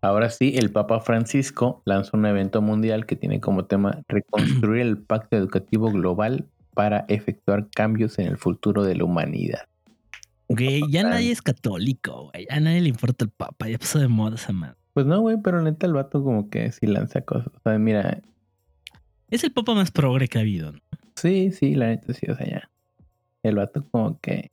Ahora 0.00 0.30
sí, 0.30 0.54
el 0.56 0.70
Papa 0.70 1.00
Francisco 1.00 1.82
lanzó 1.84 2.16
un 2.16 2.26
evento 2.26 2.62
mundial 2.62 3.04
que 3.04 3.16
tiene 3.16 3.40
como 3.40 3.64
tema 3.64 4.02
reconstruir 4.08 4.82
el 4.82 4.98
pacto 4.98 5.36
educativo 5.36 5.90
global 5.90 6.46
para 6.74 7.04
efectuar 7.08 7.68
cambios 7.70 8.18
en 8.20 8.28
el 8.28 8.36
futuro 8.36 8.84
de 8.84 8.94
la 8.94 9.04
humanidad. 9.04 9.66
Güey, 10.48 10.82
ya 10.90 11.02
nadie 11.02 11.32
es 11.32 11.42
católico, 11.42 12.30
güey. 12.30 12.46
A 12.48 12.60
nadie 12.60 12.80
le 12.80 12.88
importa 12.88 13.24
el 13.24 13.30
papa. 13.30 13.68
Ya 13.68 13.78
pasó 13.78 13.98
de 13.98 14.08
moda 14.08 14.36
esa 14.36 14.52
madre. 14.52 14.76
Pues 14.94 15.04
no, 15.04 15.20
güey, 15.20 15.36
pero 15.42 15.60
neta 15.60 15.86
el 15.86 15.92
vato 15.92 16.22
como 16.22 16.48
que 16.48 16.72
sí 16.72 16.86
lanza 16.86 17.20
cosas. 17.20 17.48
O 17.54 17.60
sea, 17.62 17.78
mira, 17.78 18.20
Es 19.30 19.44
el 19.44 19.52
papa 19.52 19.74
más 19.74 19.90
progre 19.90 20.28
que 20.28 20.38
ha 20.38 20.40
habido, 20.40 20.72
¿no? 20.72 20.78
sí, 21.16 21.50
sí, 21.50 21.74
la 21.74 21.88
neta 21.88 22.14
sí, 22.14 22.30
o 22.30 22.36
sea, 22.36 22.46
ya. 22.46 22.70
El 23.42 23.56
vato 23.56 23.84
como 23.90 24.18
que... 24.20 24.52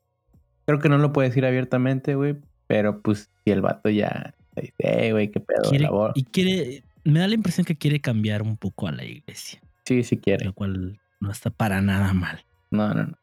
Creo 0.66 0.80
que 0.80 0.89
no 0.89 0.97
lo 0.97 1.14
puede 1.14 1.30
decir 1.30 1.45
abiertamente, 1.45 2.16
güey, 2.16 2.38
pero 2.68 3.01
pues 3.01 3.30
si 3.43 3.51
el 3.51 3.61
vato 3.61 3.89
ya 3.89 4.34
dice, 4.55 4.74
"Eh, 4.80 5.11
güey, 5.11 5.30
qué 5.32 5.39
pedo, 5.39 5.70
Quiere, 5.70 5.84
labor. 5.86 6.11
y 6.16 6.24
quiere. 6.24 6.84
Me 7.03 7.20
da 7.20 7.28
la 7.28 7.36
impresión 7.36 7.66
que 7.66 7.76
quiere 7.76 7.99
cambiar 7.99 8.41
un 8.41 8.57
poco 8.57 8.88
a 8.88 8.91
la 8.91 9.03
iglesia. 9.05 9.61
Sí, 9.86 10.03
sí 10.03 10.18
quiere. 10.18 10.45
Lo 10.45 10.53
cual 10.53 10.99
no 11.20 11.32
está 11.32 11.49
para 11.51 11.82
nada 11.82 12.13
mal. 12.13 12.43
No, 12.72 12.93
no, 12.93 13.03
no. 13.05 13.18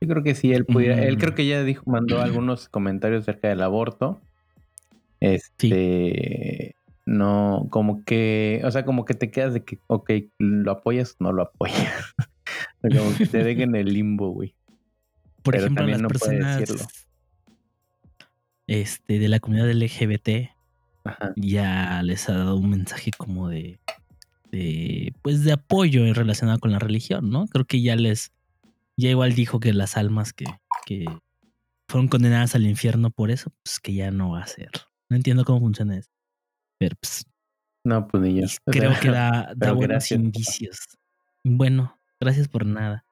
Yo 0.00 0.08
creo 0.08 0.22
que 0.22 0.34
sí, 0.34 0.52
él 0.52 0.64
pudiera. 0.66 1.00
Él 1.02 1.16
Mm. 1.16 1.20
creo 1.20 1.34
que 1.34 1.46
ya 1.46 1.62
dijo, 1.62 1.88
mandó 1.90 2.18
algunos 2.22 2.68
comentarios 2.68 3.22
acerca 3.22 3.48
del 3.48 3.62
aborto. 3.62 4.20
Este. 5.20 6.74
No, 7.06 7.66
como 7.70 8.04
que. 8.04 8.60
O 8.64 8.70
sea, 8.70 8.84
como 8.84 9.04
que 9.04 9.14
te 9.14 9.30
quedas 9.30 9.54
de 9.54 9.62
que, 9.64 9.78
ok, 9.86 10.10
¿lo 10.38 10.72
apoyas 10.72 11.12
o 11.20 11.24
no 11.24 11.32
lo 11.32 11.42
apoyas? 11.42 11.92
Como 12.82 13.16
que 13.16 13.26
te 13.26 13.42
dejen 13.42 13.70
en 13.74 13.76
el 13.76 13.92
limbo, 13.94 14.30
güey. 14.30 14.54
Por 15.42 15.52
Pero 15.54 15.64
ejemplo, 15.64 15.80
también 15.82 16.02
las 16.02 16.12
no 16.12 16.18
puede 16.18 16.44
decirlo. 16.44 16.84
Este, 18.66 19.18
de 19.18 19.28
la 19.28 19.40
comunidad 19.40 19.70
LGBT 19.70 20.50
Ajá. 21.04 21.32
ya 21.36 22.02
les 22.02 22.28
ha 22.28 22.34
dado 22.34 22.56
un 22.56 22.70
mensaje 22.70 23.10
como 23.16 23.48
de, 23.48 23.78
de 24.50 25.12
pues 25.22 25.44
de 25.44 25.52
apoyo 25.52 26.06
en 26.06 26.14
relacionado 26.14 26.58
con 26.58 26.72
la 26.72 26.78
religión, 26.78 27.30
¿no? 27.30 27.46
Creo 27.46 27.64
que 27.66 27.82
ya 27.82 27.96
les, 27.96 28.32
ya 28.96 29.10
igual 29.10 29.34
dijo 29.34 29.60
que 29.60 29.72
las 29.72 29.96
almas 29.96 30.32
que, 30.32 30.46
que 30.86 31.04
fueron 31.88 32.08
condenadas 32.08 32.54
al 32.54 32.66
infierno 32.66 33.10
por 33.10 33.30
eso, 33.30 33.52
pues 33.62 33.80
que 33.80 33.94
ya 33.94 34.10
no 34.10 34.30
va 34.30 34.42
a 34.42 34.46
ser. 34.46 34.70
No 35.08 35.16
entiendo 35.16 35.44
cómo 35.44 35.60
funciona 35.60 35.96
eso. 35.96 36.10
Pero 36.78 36.96
pues 37.00 37.26
No, 37.84 38.08
pues 38.08 38.22
ni 38.22 38.40
yo. 38.40 38.46
creo 38.66 38.98
que 39.00 39.10
da, 39.10 39.52
da 39.56 39.72
buenos 39.72 39.88
gracias, 39.88 40.20
indicios. 40.20 40.78
Bueno, 41.44 41.98
gracias 42.20 42.48
por 42.48 42.64
nada. 42.66 43.04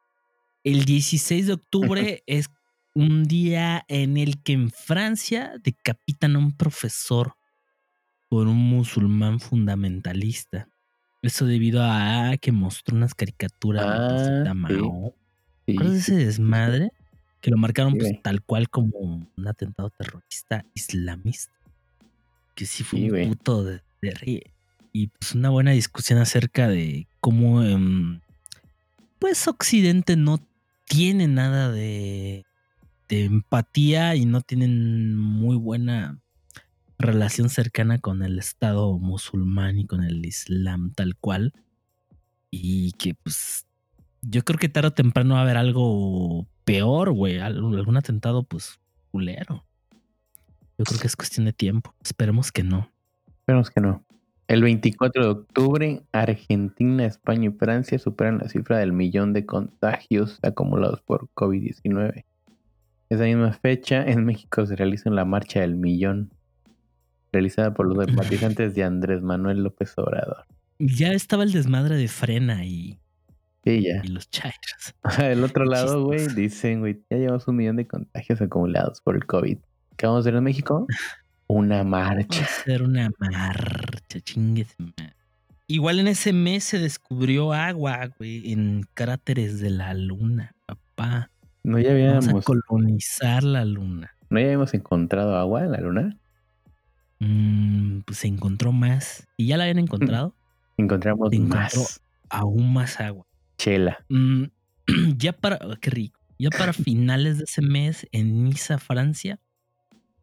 El 0.65 0.85
16 0.85 1.47
de 1.49 1.53
octubre 1.53 2.23
es 2.27 2.49
un 2.95 3.25
día 3.25 3.85
en 3.89 4.17
el 4.17 4.43
que 4.43 4.53
en 4.53 4.71
Francia 4.71 5.53
decapitan 5.63 6.37
a 6.37 6.39
un 6.39 6.53
profesor 6.53 7.35
por 8.29 8.47
un 8.47 8.59
musulmán 8.59 9.41
fundamentalista. 9.41 10.69
Eso 11.23 11.47
debido 11.47 11.83
a 11.85 12.37
que 12.41 12.51
mostró 12.53 12.97
unas 12.97 13.15
caricaturas 13.15 13.85
de 13.85 14.49
Ah, 14.49 14.53
sí. 14.53 14.55
Mao. 14.55 15.15
Sí, 15.67 15.73
¿Recuerdas 15.73 16.05
sí, 16.05 16.13
ese 16.15 16.25
desmadre? 16.27 16.93
Que 17.41 17.51
lo 17.51 17.57
marcaron 17.57 17.93
Sí, 17.93 17.99
pues, 17.99 18.23
tal 18.23 18.43
cual 18.43 18.69
como 18.69 18.99
un 18.99 19.49
atentado 19.49 19.91
terrorista 19.91 20.65
islamista. 20.75 21.53
Que 22.55 22.67
sí 22.67 22.85
fue 22.85 23.11
un 23.11 23.29
puto 23.31 23.65
de, 23.65 23.83
de 24.01 24.11
ríe. 24.13 24.53
Y 24.93 25.07
pues 25.09 25.35
una 25.35 25.51
buena 25.51 25.71
discusión 25.71 26.19
acerca 26.19 26.69
de 26.69 27.07
cómo 27.21 27.63
em, 27.63 28.21
pues 29.19 29.47
Occidente 29.49 30.17
no 30.17 30.41
tiene 30.87 31.29
nada 31.29 31.71
de, 31.71 32.45
de 33.13 33.25
empatía 33.25 34.15
y 34.17 34.25
no 34.25 34.41
tienen 34.41 35.15
muy 35.19 35.57
buena 35.57 36.19
relación 36.99 37.51
cercana 37.51 37.99
con 37.99 38.23
el 38.23 38.39
Estado 38.39 38.99
musulmán 38.99 39.79
y 39.79 39.87
con 39.87 40.03
el 40.03 40.25
Islam 40.25 40.93
tal 40.95 41.15
cual. 41.17 41.53
Y 42.51 42.93
que 42.93 43.15
pues 43.15 43.67
yo 44.23 44.43
creo 44.45 44.59
que 44.59 44.71
tarde 44.71 44.89
o 44.89 44.93
temprano 44.93 45.35
va 45.35 45.41
a 45.41 45.43
haber 45.43 45.59
algo 45.59 46.47
peor, 46.65 47.13
güey. 47.13 47.39
al- 47.39 47.59
Algún 47.77 47.99
atentado, 47.99 48.45
pues, 48.45 48.81
culero. 49.11 49.67
Yo 50.79 50.85
creo 50.87 50.99
que 50.99 51.07
es 51.07 51.17
cuestión 51.17 51.45
de 51.45 51.53
tiempo. 51.53 51.95
Esperemos 52.03 52.51
que 52.51 52.63
no. 52.63 52.91
Esperemos 53.27 53.69
que 53.69 53.83
no. 53.83 54.07
El 54.49 54.63
24 54.63 55.23
de 55.23 55.29
octubre, 55.31 56.03
Argentina, 56.13 57.05
España 57.05 57.51
y 57.51 57.59
Francia 57.59 57.99
superan 57.99 58.39
la 58.39 58.49
cifra 58.49 58.79
del 58.79 58.93
millón 58.93 59.35
de 59.35 59.45
contagios 59.45 60.39
acumulados 60.43 61.03
por 61.03 61.29
COVID-19. 61.35 62.25
Esa 63.13 63.25
misma 63.25 63.53
fecha, 63.53 64.03
en 64.05 64.25
México 64.25 64.65
se 64.65 64.75
realiza 64.75 65.11
la 65.11 65.25
Marcha 65.27 65.61
del 65.61 65.75
Millón, 65.75 66.31
realizada 67.31 67.75
por 67.75 67.87
los 67.87 68.07
simpatizantes 68.07 68.75
de 68.75 68.85
Andrés 68.85 69.21
Manuel 69.23 69.63
López 69.63 69.93
Obrador. 69.99 70.47
Ya 70.79 71.13
estaba 71.13 71.43
el 71.45 71.53
desmadre 71.53 71.97
de 71.97 72.09
frena 72.09 72.65
y, 72.65 72.99
Sí, 73.65 73.83
ya. 73.83 74.01
y 74.03 74.09
los 74.09 74.31
chairos. 74.31 74.95
Del 75.19 75.45
otro 75.45 75.65
lado, 75.67 76.05
güey, 76.05 76.27
dicen, 76.35 76.81
güey, 76.81 77.03
ya 77.11 77.19
llevamos 77.19 77.47
un 77.49 77.57
millón 77.57 77.77
de 77.77 77.87
contagios 77.87 78.41
acumulados 78.41 79.01
por 79.03 79.15
el 79.15 79.27
COVID. 79.27 79.59
¿Qué 79.97 80.07
vamos 80.07 80.21
a 80.21 80.21
hacer 80.21 80.35
en 80.37 80.45
México? 80.45 80.87
Una 81.49 81.79
Vamos 81.83 81.95
a 82.01 82.15
marcha. 82.15 82.45
hacer 82.45 82.83
una 82.83 83.11
marcha, 83.19 84.21
chingue 84.23 84.65
su 84.65 84.83
madre. 84.85 85.15
Igual 85.67 85.99
en 86.01 86.09
ese 86.09 86.33
mes 86.33 86.65
se 86.65 86.79
descubrió 86.79 87.53
agua, 87.53 88.07
güey, 88.19 88.53
en 88.53 88.87
cráteres 88.95 89.61
de 89.61 89.69
la 89.69 89.93
luna, 89.93 90.55
papá. 90.65 91.31
¿No 91.65 91.79
ya 91.79 91.91
Vamos 91.95 92.27
a 92.27 92.31
habíamos, 92.31 92.45
colonizar 92.45 93.45
la 93.45 93.65
luna. 93.65 94.15
¿no 94.31 94.39
ya 94.41 94.47
habíamos 94.47 94.75
encontrado 94.75 95.37
agua 95.37 95.65
en 95.65 95.73
la 95.73 95.81
luna? 95.81 96.19
Mm, 97.21 98.01
pues 98.01 98.19
se 98.19 98.27
encontró 98.29 98.73
más. 98.73 99.29
¿Y 99.37 99.47
ya 99.47 99.57
la 99.57 99.65
habían 99.65 99.79
encontrado? 99.79 100.35
Encontramos 100.77 101.31
Se 101.31 101.37
encontró 101.37 101.81
más 101.81 102.03
aún 102.29 102.73
más 102.73 102.99
agua. 103.01 103.27
chela. 103.59 104.05
Mm, 104.09 104.45
ya 105.17 105.33
para. 105.33 105.59
oh, 105.65 105.75
qué 105.81 105.91
rico. 105.91 106.21
Ya 106.39 106.51
para 106.51 106.73
finales 106.73 107.39
de 107.39 107.45
ese 107.45 107.63
mes, 107.63 108.07
en 108.11 108.45
Niza, 108.45 108.79
Francia, 108.79 109.39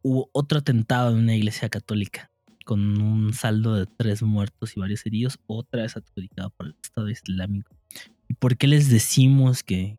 hubo 0.01 0.29
otro 0.33 0.59
atentado 0.59 1.11
en 1.11 1.19
una 1.19 1.35
iglesia 1.35 1.69
católica, 1.69 2.31
con 2.65 3.01
un 3.01 3.31
saldo 3.33 3.75
de 3.75 3.85
tres 3.85 4.21
muertos 4.23 4.75
y 4.75 4.79
varios 4.79 5.05
heridos, 5.05 5.39
otra 5.47 5.83
vez 5.83 5.95
adjudicado 5.95 6.49
por 6.49 6.67
el 6.67 6.75
Estado 6.83 7.09
Islámico. 7.09 7.75
¿Y 8.27 8.33
por 8.33 8.57
qué 8.57 8.67
les 8.67 8.89
decimos 8.89 9.63
que 9.63 9.97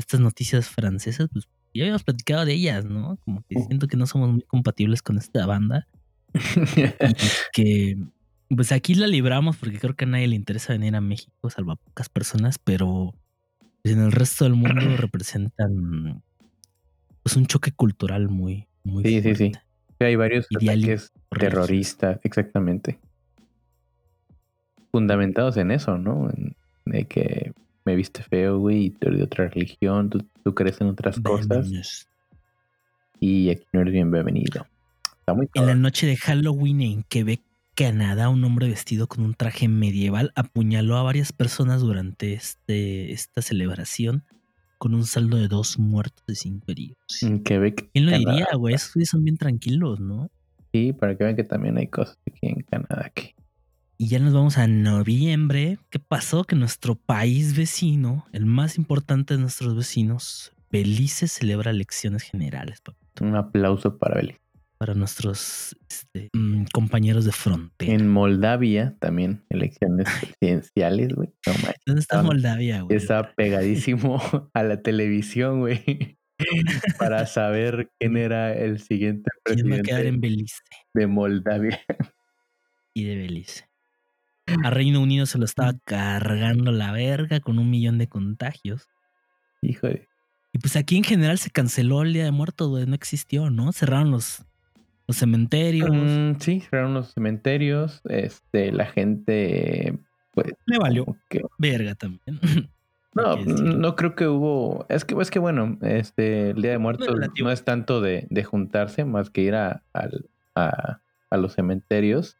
estas 0.00 0.20
noticias 0.20 0.68
francesas? 0.68 1.28
Pues 1.32 1.46
ya 1.72 1.84
habíamos 1.84 2.02
platicado 2.02 2.44
de 2.44 2.54
ellas, 2.54 2.84
¿no? 2.84 3.16
Como 3.24 3.42
que 3.48 3.60
siento 3.60 3.86
que 3.86 3.96
no 3.96 4.06
somos 4.06 4.30
muy 4.30 4.42
compatibles 4.42 5.02
con 5.02 5.18
esta 5.18 5.46
banda. 5.46 5.86
que 7.52 7.96
pues 8.48 8.72
aquí 8.72 8.94
la 8.94 9.06
libramos 9.06 9.56
porque 9.56 9.78
creo 9.78 9.94
que 9.94 10.04
a 10.04 10.08
nadie 10.08 10.26
le 10.28 10.34
interesa 10.36 10.72
venir 10.72 10.96
a 10.96 11.00
México, 11.00 11.50
salvo 11.50 11.72
a 11.72 11.76
pocas 11.76 12.08
personas, 12.08 12.58
pero 12.58 13.14
pues, 13.82 13.94
en 13.94 14.02
el 14.02 14.10
resto 14.12 14.44
del 14.44 14.54
mundo 14.54 14.74
representan 14.96 16.22
pues 17.22 17.36
un 17.36 17.46
choque 17.46 17.70
cultural 17.72 18.28
muy, 18.28 18.66
muy 18.82 19.04
Sí, 19.04 19.22
sí, 19.22 19.34
sí. 19.34 19.50
fuerte. 19.50 19.60
Sí, 19.98 20.04
Hay 20.06 20.16
varios 20.16 20.46
ataques 20.46 20.72
religioso. 20.74 21.10
terroristas, 21.30 22.18
exactamente. 22.24 22.98
Fundamentados 24.90 25.56
en 25.56 25.70
eso, 25.70 25.98
¿no? 25.98 26.30
En- 26.30 26.56
de 26.86 27.04
que 27.04 27.52
me 27.84 27.94
viste 27.96 28.22
feo, 28.22 28.58
güey, 28.58 28.86
y 28.86 28.90
tú 28.90 29.08
eres 29.08 29.18
de 29.18 29.24
otra 29.24 29.48
religión, 29.48 30.10
tú, 30.10 30.24
tú 30.44 30.54
crees 30.54 30.80
en 30.80 30.88
otras 30.88 31.18
cosas 31.20 31.48
Demonios. 31.48 32.08
y 33.18 33.50
aquí 33.50 33.64
no 33.72 33.80
eres 33.80 33.92
bienvenido. 33.92 34.66
Está 35.18 35.34
muy 35.34 35.48
En 35.54 35.66
la 35.66 35.74
noche 35.74 36.06
de 36.06 36.16
Halloween 36.16 36.80
en 36.82 37.02
Quebec, 37.04 37.40
Canadá, 37.74 38.28
un 38.28 38.44
hombre 38.44 38.68
vestido 38.68 39.06
con 39.06 39.24
un 39.24 39.34
traje 39.34 39.68
medieval 39.68 40.32
apuñaló 40.34 40.96
a 40.96 41.02
varias 41.02 41.32
personas 41.32 41.80
durante 41.80 42.34
este, 42.34 43.12
esta 43.12 43.40
celebración 43.42 44.24
con 44.78 44.94
un 44.94 45.04
saldo 45.04 45.36
de 45.36 45.48
dos 45.48 45.78
muertos 45.78 46.24
y 46.28 46.34
cinco 46.34 46.66
heridos. 46.72 46.96
En 47.22 47.42
Quebec. 47.42 47.90
¿Quién 47.92 48.06
lo 48.06 48.12
Canadá. 48.12 48.32
diría, 48.32 48.46
güey? 48.56 48.74
Esos 48.74 48.92
son 49.08 49.24
bien 49.24 49.36
tranquilos, 49.36 50.00
¿no? 50.00 50.30
Sí, 50.72 50.92
para 50.92 51.16
que 51.16 51.24
vean 51.24 51.36
que 51.36 51.44
también 51.44 51.76
hay 51.78 51.86
cosas 51.86 52.18
aquí 52.26 52.46
en 52.48 52.62
Canadá 52.62 53.10
que. 53.14 53.34
Y 54.02 54.08
ya 54.08 54.18
nos 54.18 54.32
vamos 54.32 54.56
a 54.56 54.66
noviembre. 54.66 55.76
¿Qué 55.90 55.98
pasó? 55.98 56.44
Que 56.44 56.56
nuestro 56.56 56.94
país 56.94 57.54
vecino, 57.54 58.26
el 58.32 58.46
más 58.46 58.78
importante 58.78 59.34
de 59.34 59.40
nuestros 59.40 59.76
vecinos, 59.76 60.52
Belice, 60.72 61.28
celebra 61.28 61.70
elecciones 61.70 62.22
generales 62.22 62.80
pa- 62.80 62.94
Un 63.20 63.36
aplauso 63.36 63.98
para 63.98 64.14
Belice. 64.14 64.40
para 64.78 64.94
nuestros 64.94 65.76
este, 65.90 66.30
mm, 66.32 66.64
compañeros 66.72 67.26
de 67.26 67.32
frontera. 67.32 67.92
En 67.92 68.08
Moldavia 68.08 68.96
también 69.00 69.44
elecciones 69.50 70.06
presidenciales, 70.40 71.12
güey. 71.14 71.28
No. 71.46 71.52
¿Dónde 71.84 72.00
está 72.00 72.22
Moldavia, 72.22 72.80
güey? 72.80 72.96
Está 72.96 73.34
pegadísimo 73.34 74.18
a 74.54 74.62
la 74.62 74.80
televisión, 74.80 75.60
güey. 75.60 76.16
Para 76.98 77.26
saber 77.26 77.90
quién 77.98 78.16
era 78.16 78.54
el 78.54 78.78
siguiente 78.80 79.30
¿Quién 79.44 79.70
va 79.70 79.76
a 79.76 79.82
quedar 79.82 80.06
en 80.06 80.18
presidente 80.22 80.26
Belice 80.26 80.56
de 80.94 81.06
Moldavia. 81.06 81.80
y 82.94 83.04
de 83.04 83.16
Belice? 83.16 83.69
A 84.64 84.70
Reino 84.70 85.00
Unido 85.00 85.26
se 85.26 85.38
lo 85.38 85.44
estaba 85.44 85.74
cargando 85.84 86.72
la 86.72 86.92
verga 86.92 87.40
con 87.40 87.58
un 87.58 87.70
millón 87.70 87.98
de 87.98 88.08
contagios. 88.08 88.88
Híjole. 89.62 90.08
Y 90.52 90.58
pues 90.58 90.76
aquí 90.76 90.96
en 90.96 91.04
general 91.04 91.38
se 91.38 91.50
canceló 91.50 92.02
el 92.02 92.12
Día 92.12 92.24
de 92.24 92.30
Muertos, 92.32 92.68
güey. 92.68 92.86
No 92.86 92.94
existió, 92.94 93.50
¿no? 93.50 93.72
Cerraron 93.72 94.10
los, 94.10 94.44
los 95.06 95.16
cementerios. 95.16 95.90
Mm, 95.92 96.40
sí, 96.40 96.60
cerraron 96.60 96.94
los 96.94 97.12
cementerios. 97.12 98.00
Este, 98.08 98.72
la 98.72 98.86
gente, 98.86 99.96
pues. 100.32 100.48
Le 100.66 100.78
valió 100.78 101.16
que- 101.28 101.42
verga 101.58 101.94
también. 101.94 102.40
No, 103.12 103.34
no 103.44 103.96
creo 103.96 104.14
que 104.14 104.28
hubo. 104.28 104.86
Es 104.88 105.04
que, 105.04 105.16
es 105.20 105.32
que 105.32 105.40
bueno, 105.40 105.76
este, 105.82 106.50
el 106.50 106.62
Día 106.62 106.70
de 106.70 106.78
Muertos 106.78 107.08
no 107.42 107.50
es 107.50 107.64
tanto 107.64 108.00
de, 108.00 108.28
de 108.30 108.44
juntarse, 108.44 109.04
más 109.04 109.30
que 109.30 109.40
ir 109.40 109.56
a, 109.56 109.82
a, 110.54 111.00
a 111.28 111.36
los 111.36 111.54
cementerios. 111.56 112.36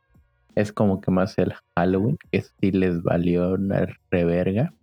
Es 0.54 0.72
como 0.72 1.00
que 1.00 1.10
más 1.10 1.38
el 1.38 1.54
Halloween, 1.76 2.18
que 2.30 2.42
sí 2.42 2.72
les 2.72 3.02
valió 3.02 3.52
una 3.54 3.86
reverga. 4.10 4.74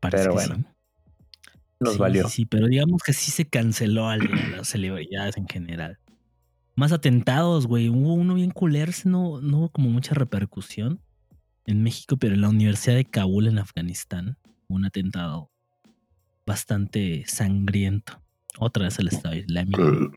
Parece 0.00 0.24
Pero 0.24 0.34
bueno, 0.34 0.54
sí. 0.56 0.64
Nos 1.80 1.94
Sí, 1.94 1.98
valió. 1.98 2.28
Sí, 2.28 2.34
sí, 2.34 2.46
pero 2.46 2.66
digamos 2.66 3.02
que 3.02 3.12
sí 3.12 3.30
se 3.30 3.46
canceló 3.46 4.10
de 4.10 4.18
las 4.56 4.68
celebridades 4.68 5.36
en 5.36 5.48
general. 5.48 5.98
Más 6.74 6.92
atentados, 6.92 7.66
güey. 7.66 7.88
Hubo 7.88 8.14
uno 8.14 8.34
bien 8.34 8.50
culero, 8.50 8.90
ese 8.90 9.08
no, 9.08 9.40
no 9.40 9.58
hubo 9.58 9.68
como 9.70 9.90
mucha 9.90 10.14
repercusión 10.14 11.00
en 11.66 11.82
México, 11.82 12.16
pero 12.16 12.34
en 12.34 12.40
la 12.40 12.48
Universidad 12.48 12.96
de 12.96 13.04
Kabul, 13.04 13.46
en 13.46 13.58
Afganistán, 13.58 14.36
hubo 14.68 14.76
un 14.76 14.84
atentado 14.84 15.50
bastante 16.46 17.24
sangriento. 17.26 18.22
Otra 18.58 18.84
vez 18.84 18.98
el 18.98 19.08
Estado 19.08 19.34
Islámico. 19.34 20.12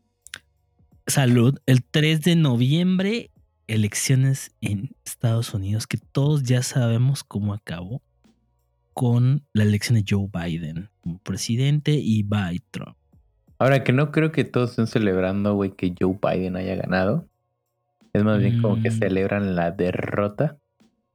Salud. 1.06 1.58
El 1.66 1.84
3 1.84 2.22
de 2.22 2.36
noviembre, 2.36 3.30
elecciones 3.66 4.52
en 4.60 4.90
Estados 5.04 5.54
Unidos, 5.54 5.86
que 5.86 5.98
todos 5.98 6.42
ya 6.44 6.62
sabemos 6.62 7.24
cómo 7.24 7.52
acabó 7.54 8.02
con 8.94 9.42
la 9.52 9.64
elección 9.64 9.98
de 9.98 10.04
Joe 10.08 10.28
Biden 10.32 10.88
como 11.00 11.18
presidente 11.18 11.92
y 11.92 12.22
Biden 12.22 12.62
Trump. 12.70 12.96
Ahora 13.58 13.84
que 13.84 13.92
no 13.92 14.10
creo 14.12 14.32
que 14.32 14.44
todos 14.44 14.70
estén 14.70 14.86
celebrando, 14.86 15.54
güey, 15.54 15.72
que 15.72 15.94
Joe 15.98 16.18
Biden 16.22 16.56
haya 16.56 16.74
ganado. 16.76 17.26
Es 18.12 18.24
más 18.24 18.38
bien 18.40 18.62
como 18.62 18.80
que 18.82 18.90
Mm. 18.90 18.98
celebran 18.98 19.56
la 19.56 19.70
derrota 19.72 20.56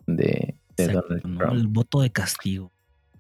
de, 0.06 0.56
de 0.78 0.84
Exacto, 0.84 1.02
Donald 1.10 1.26
¿no? 1.26 1.38
Trump. 1.40 1.54
El 1.54 1.68
voto 1.68 2.02
de 2.02 2.12
castigo. 2.12 2.72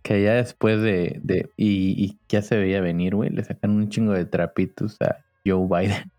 Que 0.03 0.23
ya 0.23 0.33
después 0.33 0.81
de, 0.81 1.19
de 1.23 1.49
y, 1.57 2.03
y 2.03 2.17
ya 2.27 2.41
se 2.41 2.57
veía 2.57 2.81
venir, 2.81 3.15
güey, 3.15 3.29
le 3.29 3.43
sacan 3.43 3.71
un 3.71 3.89
chingo 3.89 4.13
de 4.13 4.25
trapitos 4.25 4.97
a 5.01 5.17
Joe 5.45 5.67
Biden. 5.67 6.11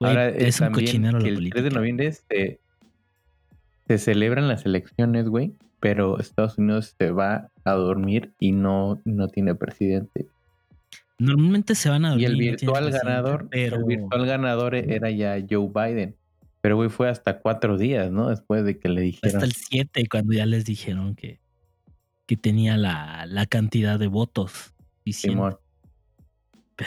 Ahora 0.00 0.28
eh, 0.28 0.48
es 0.48 0.60
un 0.60 0.66
también 0.66 0.86
cochinero 0.86 1.18
que 1.18 1.30
la 1.30 1.38
el 1.38 1.50
3 1.50 1.50
política. 1.50 1.62
de 1.62 1.70
noviembre 1.70 2.12
se, 2.12 2.60
se 3.88 3.98
celebran 3.98 4.48
las 4.48 4.64
elecciones, 4.66 5.28
güey, 5.28 5.54
pero 5.80 6.18
Estados 6.18 6.58
Unidos 6.58 6.94
se 6.98 7.10
va 7.10 7.50
a 7.64 7.72
dormir 7.72 8.32
y 8.38 8.52
no, 8.52 9.00
no 9.04 9.28
tiene 9.28 9.54
presidente. 9.54 10.26
Normalmente 11.18 11.74
se 11.74 11.88
van 11.88 12.04
a 12.04 12.16
Y 12.16 12.22
dormir. 12.24 12.26
el 12.26 12.32
no 12.32 12.38
tienen 12.38 12.56
virtual 12.56 12.90
ganador, 12.90 13.48
pero 13.50 13.76
el 13.76 13.84
virtual 13.84 14.26
ganador 14.26 14.74
era 14.74 15.10
ya 15.10 15.36
Joe 15.48 15.70
Biden. 15.72 16.16
Pero 16.60 16.76
güey 16.76 16.88
fue 16.90 17.08
hasta 17.08 17.40
cuatro 17.40 17.76
días, 17.76 18.10
¿no? 18.10 18.28
Después 18.28 18.64
de 18.64 18.78
que 18.78 18.88
le 18.88 19.00
dijeron. 19.02 19.36
hasta 19.36 19.44
el 19.46 19.52
7 19.52 20.06
cuando 20.08 20.32
ya 20.32 20.46
les 20.46 20.64
dijeron 20.64 21.14
que, 21.16 21.40
que 22.26 22.36
tenía 22.36 22.76
la, 22.76 23.26
la 23.26 23.46
cantidad 23.46 23.98
de 23.98 24.06
votos. 24.06 24.74
Simón. 25.06 25.56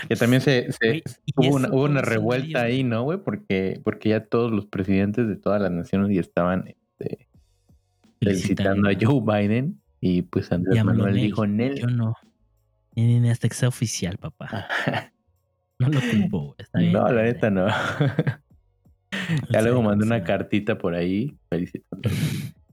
Que 0.09 0.15
también 0.15 0.41
se, 0.41 0.67
hubo 1.35 1.55
una, 1.55 1.69
hubo 1.69 1.83
una 1.83 2.01
revuelta 2.01 2.63
ahí, 2.63 2.83
¿no, 2.83 3.03
güey? 3.03 3.19
Porque, 3.19 3.79
porque 3.83 4.09
ya 4.09 4.25
todos 4.25 4.51
los 4.51 4.65
presidentes 4.65 5.27
de 5.27 5.35
todas 5.35 5.61
las 5.61 5.71
naciones 5.71 6.13
ya 6.13 6.21
estaban 6.21 6.67
este, 6.67 7.27
felicitando 8.19 8.89
a 8.89 8.93
Joe 8.99 9.21
Biden. 9.21 9.79
Y 10.01 10.23
pues 10.23 10.51
Andrés 10.51 10.83
Manuel 10.83 11.15
dijo 11.15 11.47
Nel. 11.47 11.79
Yo 11.79 11.87
no. 11.87 12.13
Ni, 12.95 13.05
ni- 13.05 13.19
ni 13.19 13.29
hasta 13.29 13.47
que 13.47 13.55
sea 13.55 13.69
oficial, 13.69 14.17
papá. 14.17 14.67
No 15.77 15.89
lo 15.89 15.99
culpo, 15.99 16.39
güey. 16.39 16.55
Está 16.59 16.79
bien. 16.79 16.93
no, 16.93 17.05
la 17.09 17.23
neta 17.23 17.49
no. 17.49 17.67
ya 19.49 19.61
luego 19.61 19.81
mandé 19.81 20.05
una 20.05 20.23
cartita 20.23 20.77
por 20.77 20.95
ahí 20.95 21.37
felicitando. 21.49 22.09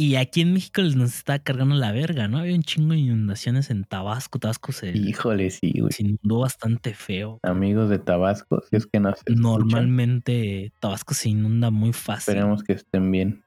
Y 0.00 0.16
aquí 0.16 0.40
en 0.40 0.54
México 0.54 0.80
les 0.80 0.96
nos 0.96 1.14
está 1.14 1.40
cargando 1.40 1.74
la 1.74 1.92
verga, 1.92 2.26
¿no? 2.26 2.38
Había 2.38 2.54
un 2.54 2.62
chingo 2.62 2.94
de 2.94 3.00
inundaciones 3.00 3.68
en 3.68 3.84
Tabasco. 3.84 4.38
Tabasco 4.38 4.72
se, 4.72 4.96
Híjole, 4.96 5.50
sí, 5.50 5.74
güey. 5.78 5.92
se 5.92 6.04
inundó 6.04 6.38
bastante 6.38 6.94
feo. 6.94 7.38
Amigos 7.42 7.90
de 7.90 7.98
Tabasco, 7.98 8.62
si 8.62 8.76
es 8.76 8.86
que 8.86 8.98
nos 8.98 9.18
escuchan, 9.18 9.42
Normalmente 9.42 10.72
Tabasco 10.80 11.12
se 11.12 11.28
inunda 11.28 11.70
muy 11.70 11.92
fácil. 11.92 12.32
esperemos 12.32 12.62
que 12.62 12.72
estén 12.72 13.10
bien. 13.10 13.44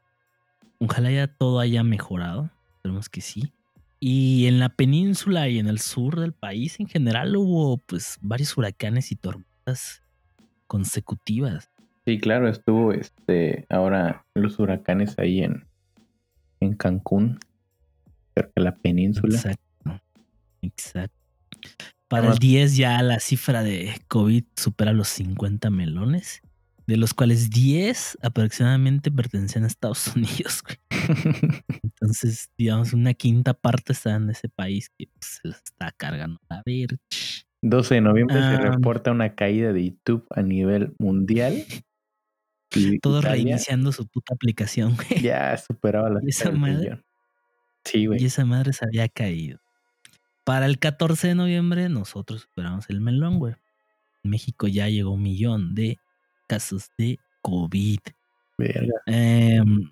Ojalá 0.78 1.10
ya 1.10 1.26
todo 1.26 1.60
haya 1.60 1.84
mejorado. 1.84 2.52
Esperemos 2.76 3.10
que 3.10 3.22
sí. 3.22 3.52
Y 4.00 4.46
en 4.46 4.60
la 4.60 4.70
península 4.70 5.50
y 5.50 5.58
en 5.58 5.66
el 5.66 5.80
sur 5.80 6.20
del 6.20 6.34
país 6.34 6.80
en 6.80 6.86
general 6.88 7.36
hubo 7.36 7.78
pues 7.78 8.20
varios 8.22 8.56
huracanes 8.56 9.12
y 9.12 9.16
tormentas 9.16 10.04
consecutivas. 10.68 11.72
Sí, 12.06 12.20
claro, 12.20 12.48
estuvo 12.48 12.94
este 12.94 13.66
ahora 13.72 14.28
los 14.36 14.60
huracanes 14.60 15.18
ahí 15.18 15.40
en, 15.40 15.66
en 16.64 16.74
Cancún, 16.76 17.40
cerca 18.36 18.52
de 18.56 18.64
la 18.64 18.76
península. 18.76 19.36
Exacto. 19.36 20.02
Exacto. 20.62 21.16
Para 22.08 22.22
Además- 22.24 22.36
el 22.36 22.40
10 22.40 22.76
ya 22.78 23.02
la 23.02 23.20
cifra 23.20 23.64
de 23.64 23.94
COVID 24.08 24.44
supera 24.56 24.94
los 24.94 25.08
50 25.10 25.70
melones, 25.70 26.42
de 26.86 26.98
los 26.98 27.14
cuales 27.14 27.50
10 27.50 28.18
aproximadamente 28.22 29.10
pertenecían 29.12 29.64
a 29.64 29.68
Estados 29.68 30.08
Unidos. 30.16 30.64
güey. 30.64 30.78
Entonces, 31.84 32.50
digamos, 32.58 32.94
una 32.94 33.14
quinta 33.14 33.54
parte 33.54 33.94
está 33.94 34.16
en 34.16 34.30
ese 34.30 34.50
país 34.50 34.90
que 34.98 35.08
pues, 35.08 35.40
se 35.42 35.48
los 35.48 35.58
está 35.58 35.92
cargando. 35.92 36.40
A 36.50 36.62
ver. 36.66 36.98
12 37.62 37.96
de 37.96 38.02
noviembre 38.02 38.36
se 38.42 38.58
reporta 38.58 39.12
una 39.12 39.36
caída 39.36 39.72
de 39.72 39.86
YouTube 39.86 40.26
a 40.32 40.42
nivel 40.42 40.94
mundial. 41.00 41.64
Y 42.76 43.00
Todos 43.00 43.20
Italia 43.24 43.36
reiniciando 43.36 43.92
su 43.92 44.08
puta 44.08 44.34
aplicación, 44.34 44.96
güey. 44.96 45.22
Ya 45.22 45.56
superaba 45.58 46.10
la 46.10 46.20
¿Y 46.24 46.30
esa 46.30 46.52
madre? 46.52 46.78
millón. 46.78 47.06
Sí, 47.86 48.06
güey. 48.06 48.22
Y 48.22 48.26
esa 48.26 48.46
madre 48.46 48.74
se 48.74 48.86
había 48.86 49.08
caído. 49.10 49.60
Para 50.44 50.66
el 50.66 50.80
14 50.80 51.30
de 51.30 51.36
noviembre 51.36 51.90
nosotros 51.90 52.42
superamos 52.42 52.90
el 52.90 53.02
melón, 53.02 53.40
güey. 53.40 53.56
En 54.24 54.32
México 54.32 54.68
ya 54.68 54.88
llegó 54.90 55.12
un 55.12 55.22
millón 55.24 55.76
de 55.76 55.98
casos 56.48 56.90
de 56.98 57.18
COVID. 57.42 58.00
Verga. 58.58 58.94
Em, 59.06 59.92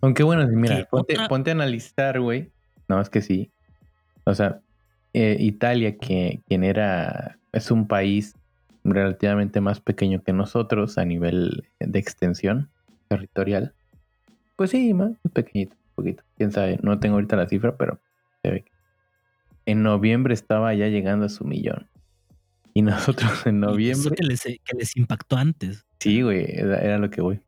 Aunque 0.00 0.22
bueno, 0.22 0.46
mira, 0.48 0.76
¿Qué 0.78 0.84
ponte, 0.90 1.14
otra? 1.14 1.28
ponte 1.28 1.50
a 1.50 1.54
analizar, 1.54 2.20
güey. 2.20 2.50
No, 2.88 3.00
es 3.00 3.08
que 3.08 3.22
sí. 3.22 3.50
O 4.24 4.34
sea, 4.34 4.60
eh, 5.14 5.36
Italia, 5.40 5.96
que 5.96 6.40
quien 6.46 6.64
era, 6.64 7.38
es 7.52 7.70
un 7.70 7.86
país 7.86 8.34
relativamente 8.84 9.60
más 9.60 9.80
pequeño 9.80 10.22
que 10.22 10.32
nosotros 10.32 10.98
a 10.98 11.04
nivel 11.04 11.68
de 11.80 11.98
extensión 11.98 12.70
territorial. 13.08 13.74
Pues 14.56 14.70
sí, 14.70 14.92
más 14.94 15.12
pequeñito, 15.32 15.74
un 15.74 15.94
poquito. 15.94 16.22
Quién 16.36 16.52
sabe, 16.52 16.78
no 16.82 16.98
tengo 16.98 17.14
ahorita 17.16 17.36
la 17.36 17.48
cifra, 17.48 17.76
pero 17.76 18.00
se 18.42 18.50
ve 18.50 18.62
que 18.62 18.72
en 19.66 19.82
noviembre 19.82 20.34
estaba 20.34 20.74
ya 20.74 20.88
llegando 20.88 21.26
a 21.26 21.28
su 21.28 21.44
millón. 21.44 21.88
Y 22.74 22.82
nosotros 22.82 23.46
en 23.46 23.56
y 23.56 23.60
eso 23.62 23.70
noviembre. 23.70 24.14
que 24.16 24.24
les, 24.24 24.42
que 24.42 24.76
les 24.78 24.96
impactó 24.96 25.36
antes. 25.36 25.84
Sí, 26.00 26.22
güey, 26.22 26.44
era, 26.48 26.78
era 26.80 26.98
lo 26.98 27.10
que 27.10 27.20
voy. 27.20 27.40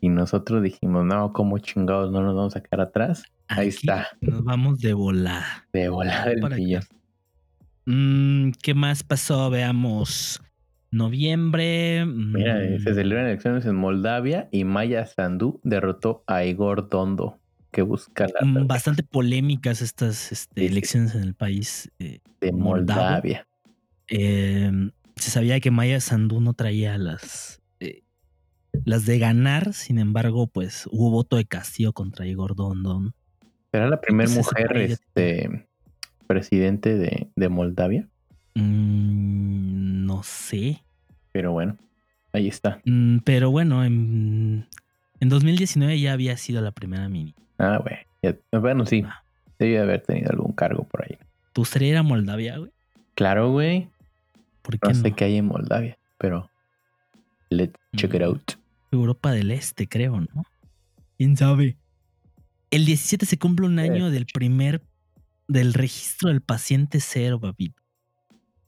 Y 0.00 0.08
nosotros 0.08 0.62
dijimos, 0.64 1.04
no, 1.04 1.32
como 1.32 1.58
chingados, 1.58 2.10
no 2.10 2.22
nos 2.22 2.34
vamos 2.34 2.56
a 2.56 2.60
quedar 2.62 2.80
atrás. 2.80 3.22
Ahí 3.46 3.68
está, 3.68 4.08
Nos 4.20 4.42
vamos 4.42 4.80
de 4.80 4.94
volada. 4.94 5.66
de 5.72 5.88
volar 5.88 6.28
el 6.28 6.40
Para 6.40 6.56
millón. 6.56 6.82
acá. 6.82 6.94
Mm, 7.86 8.50
¿Qué 8.62 8.74
más 8.74 9.02
pasó? 9.02 9.50
Veamos. 9.50 10.40
Noviembre. 10.90 12.04
Mira, 12.04 12.56
mm, 12.56 12.80
se 12.84 12.94
celebran 12.94 13.26
elecciones 13.26 13.64
en 13.64 13.76
Moldavia 13.76 14.48
y 14.52 14.64
Maya 14.64 15.06
Sandu 15.06 15.58
derrotó 15.64 16.22
a 16.26 16.44
Igor 16.44 16.88
Dondo, 16.90 17.38
que 17.70 17.80
busca 17.82 18.26
la 18.26 18.46
mm, 18.46 18.66
bastante 18.66 19.02
polémicas 19.02 19.80
estas 19.80 20.30
este, 20.32 20.66
elecciones 20.66 21.14
en 21.14 21.22
el 21.22 21.34
país. 21.34 21.90
eh, 21.98 22.20
de. 22.40 22.52
Moldavia. 22.52 23.46
eh, 24.08 24.70
se 25.16 25.30
sabía 25.30 25.60
que 25.60 25.70
Maya 25.70 26.00
Sandu 26.00 26.40
no 26.40 26.52
traía 26.52 26.98
las, 26.98 27.62
eh, 27.80 28.02
las 28.84 29.06
de 29.06 29.18
ganar, 29.18 29.72
sin 29.72 29.98
embargo, 29.98 30.46
pues 30.46 30.86
hubo 30.90 31.10
voto 31.10 31.36
de 31.36 31.44
castigo 31.46 31.92
contra 31.92 32.26
Igor 32.26 32.54
Dondon. 32.54 33.14
¿Será 33.70 33.88
la 33.88 34.00
primera 34.00 34.30
Pues 34.30 34.36
mujer 34.36 34.76
este, 34.76 35.68
presidente 36.32 36.96
de, 36.96 37.28
de 37.36 37.48
Moldavia? 37.48 38.08
Mm, 38.54 40.06
no 40.06 40.22
sé. 40.22 40.82
Pero 41.32 41.52
bueno, 41.52 41.76
ahí 42.32 42.48
está. 42.48 42.80
Mm, 42.84 43.18
pero 43.18 43.50
bueno, 43.50 43.84
en, 43.84 44.66
en 45.20 45.28
2019 45.28 46.00
ya 46.00 46.12
había 46.12 46.36
sido 46.36 46.60
la 46.62 46.70
primera 46.72 47.08
mini. 47.08 47.34
Ah, 47.58 47.78
güey. 47.82 48.36
Bueno, 48.52 48.86
sí, 48.86 49.04
Ah. 49.06 49.22
debe 49.58 49.78
haber 49.80 50.00
tenido 50.02 50.30
algún 50.30 50.52
cargo 50.52 50.84
por 50.84 51.02
ahí. 51.04 51.16
¿Te 51.52 51.60
gustaría 51.60 51.88
ir 51.90 51.96
a 51.96 52.02
Moldavia, 52.02 52.56
güey? 52.58 52.70
Claro, 53.14 53.50
güey. 53.50 53.88
¿Por 54.62 54.78
qué 54.78 54.88
No 54.88 54.94
no? 54.94 55.02
sé 55.02 55.12
qué 55.12 55.24
hay 55.24 55.36
en 55.36 55.46
Moldavia, 55.46 55.98
pero 56.18 56.48
let's 57.50 57.74
check 57.96 58.14
it 58.14 58.20
Mm. 58.20 58.24
out. 58.24 58.52
Europa 58.90 59.32
del 59.32 59.50
Este, 59.50 59.86
creo, 59.88 60.20
¿no? 60.20 60.44
¿Quién 61.18 61.36
sabe? 61.36 61.76
El 62.70 62.84
17 62.86 63.26
se 63.26 63.38
cumple 63.38 63.66
un 63.66 63.78
año 63.78 64.10
del 64.10 64.26
primer, 64.26 64.82
del 65.48 65.74
registro 65.74 66.28
del 66.28 66.40
paciente 66.40 67.00
cero, 67.00 67.40
papito. 67.40 67.82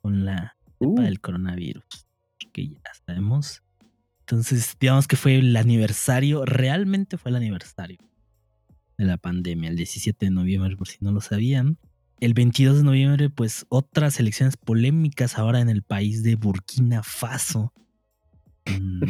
Con 0.00 0.24
la 0.24 0.56
Uh, 0.80 1.00
del 1.00 1.20
coronavirus. 1.20 1.84
Que 2.52 2.68
ya 2.68 2.80
sabemos. 3.06 3.62
Entonces, 4.20 4.76
digamos 4.78 5.06
que 5.06 5.16
fue 5.16 5.36
el 5.38 5.56
aniversario, 5.56 6.44
realmente 6.44 7.16
fue 7.16 7.30
el 7.30 7.36
aniversario 7.36 7.98
de 8.98 9.04
la 9.04 9.16
pandemia, 9.16 9.70
el 9.70 9.76
17 9.76 10.26
de 10.26 10.30
noviembre, 10.30 10.76
por 10.76 10.88
si 10.88 10.98
no 11.00 11.12
lo 11.12 11.20
sabían. 11.20 11.78
El 12.20 12.34
22 12.34 12.78
de 12.78 12.82
noviembre, 12.84 13.30
pues 13.30 13.66
otras 13.68 14.18
elecciones 14.20 14.56
polémicas 14.56 15.38
ahora 15.38 15.60
en 15.60 15.68
el 15.68 15.82
país 15.82 16.22
de 16.22 16.36
Burkina 16.36 17.02
Faso. 17.02 17.72
Mm, 18.66 19.02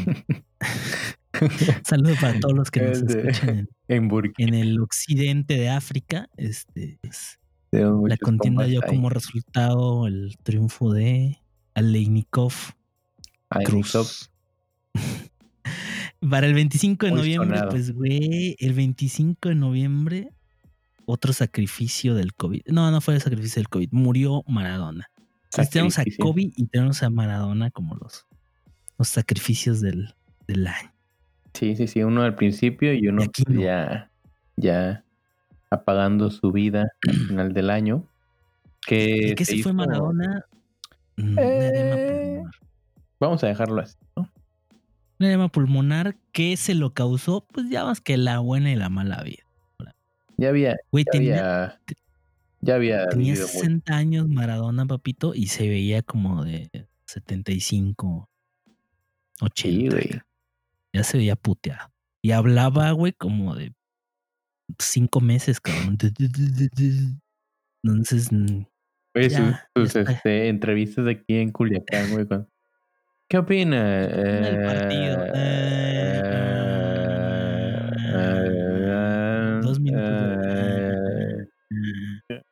Saludos 1.84 2.18
para 2.20 2.38
todos 2.40 2.54
los 2.54 2.70
que 2.70 2.82
nos 2.82 2.98
escuchan 3.02 3.68
en, 3.88 4.08
en 4.38 4.54
el 4.54 4.80
occidente 4.80 5.54
de 5.56 5.68
África. 5.70 6.28
Este, 6.36 6.98
es- 7.02 7.38
la 7.80 8.16
contienda 8.16 8.64
dio 8.64 8.80
como 8.82 9.08
resultado 9.08 10.06
el 10.06 10.36
triunfo 10.42 10.92
de 10.92 11.38
Aleinikov 11.74 12.52
Cruz. 13.64 14.30
Para 16.30 16.46
el 16.46 16.54
25 16.54 17.06
de 17.06 17.12
Muy 17.12 17.20
noviembre, 17.20 17.58
sonado. 17.58 17.70
pues, 17.70 17.92
güey, 17.92 18.56
el 18.58 18.72
25 18.72 19.50
de 19.50 19.54
noviembre, 19.54 20.28
otro 21.04 21.32
sacrificio 21.32 22.14
del 22.14 22.34
COVID. 22.34 22.62
No, 22.66 22.90
no 22.90 23.00
fue 23.00 23.14
el 23.14 23.20
sacrificio 23.20 23.60
del 23.60 23.68
COVID, 23.68 23.88
murió 23.92 24.42
Maradona. 24.46 25.10
Entonces 25.44 25.70
tenemos 25.70 25.98
a. 25.98 26.04
Kobe 26.18 26.50
y 26.56 26.66
tenemos 26.66 27.02
a 27.02 27.10
Maradona 27.10 27.70
como 27.70 27.94
los, 27.96 28.26
los 28.98 29.08
sacrificios 29.08 29.80
del, 29.80 30.14
del 30.46 30.66
año. 30.66 30.92
Sí, 31.52 31.76
sí, 31.76 31.86
sí, 31.86 32.02
uno 32.02 32.22
al 32.22 32.34
principio 32.34 32.94
y 32.94 33.06
uno 33.06 33.22
Y 33.22 33.26
aquí 33.26 33.42
no. 33.46 33.60
ya, 33.60 34.10
ya 34.56 35.03
apagando 35.74 36.30
su 36.30 36.50
vida 36.52 36.88
al 37.08 37.14
final 37.28 37.52
del 37.52 37.70
año. 37.70 38.04
Que 38.86 39.28
¿Y 39.30 39.34
qué 39.34 39.44
se 39.44 39.52
fue 39.52 39.60
hizo- 39.60 39.74
Maradona? 39.74 40.44
Mm, 41.16 41.36
Eh. 41.38 42.42
Vamos 43.20 43.42
a 43.44 43.46
dejarlo 43.46 43.80
así, 43.80 43.96
¿no? 44.16 44.28
Un 45.20 45.26
edema 45.26 45.48
pulmonar 45.48 46.16
que 46.32 46.56
se 46.56 46.74
lo 46.74 46.92
causó, 46.92 47.46
pues 47.52 47.70
ya 47.70 47.84
más 47.84 48.00
que 48.00 48.16
la 48.16 48.40
buena 48.40 48.70
y 48.72 48.76
la 48.76 48.88
mala 48.90 49.22
vida. 49.22 49.44
Ya 50.36 50.48
había, 50.48 50.76
Güey, 50.90 51.04
ya 51.06 51.12
tenía, 51.12 51.34
había, 51.64 51.80
ya 52.60 52.74
había 52.74 53.06
tenía 53.08 53.32
vivido 53.34 53.46
mucho. 53.46 53.58
60 53.58 53.94
años 53.96 54.28
Maradona, 54.28 54.84
papito, 54.84 55.32
y 55.34 55.46
se 55.46 55.68
veía 55.68 56.02
como 56.02 56.44
de 56.44 56.68
75, 57.06 58.28
80. 59.40 59.54
Sí, 59.54 59.88
güey. 59.88 60.20
Ya 60.92 61.04
se 61.04 61.18
veía 61.18 61.36
puteado. 61.36 61.92
Y 62.20 62.32
hablaba, 62.32 62.90
güey, 62.90 63.12
como 63.12 63.54
de 63.54 63.72
cinco 64.78 65.20
meses, 65.20 65.60
cabrón. 65.60 65.98
Entonces, 67.82 68.32
mm, 68.32 68.64
Oye, 69.16 69.28
Ya, 69.28 69.68
sus, 69.76 69.94
este, 69.94 70.48
entrevistas 70.48 71.06
aquí 71.06 71.36
en 71.36 71.52
Culiacán, 71.52 72.10
güey. 72.10 72.26
con- 72.26 72.48
¿Qué 73.28 73.38
opina? 73.38 74.06
del 74.08 74.62
partido. 74.64 75.26
Eh, 75.34 76.20
eh, 77.96 79.60
Dos 79.62 79.80
minutos 79.80 80.08
eh, 81.70 82.42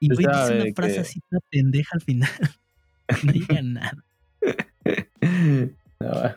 Y 0.00 0.08
güey 0.08 0.26
dice 0.26 0.54
una 0.54 0.74
frase 0.74 0.94
que- 0.94 1.00
así 1.00 1.20
toda 1.30 1.40
pendeja 1.50 1.90
al 1.94 2.00
final. 2.02 2.30
No 3.24 3.32
diga 3.32 3.62
nada. 3.62 4.04
No. 6.00 6.34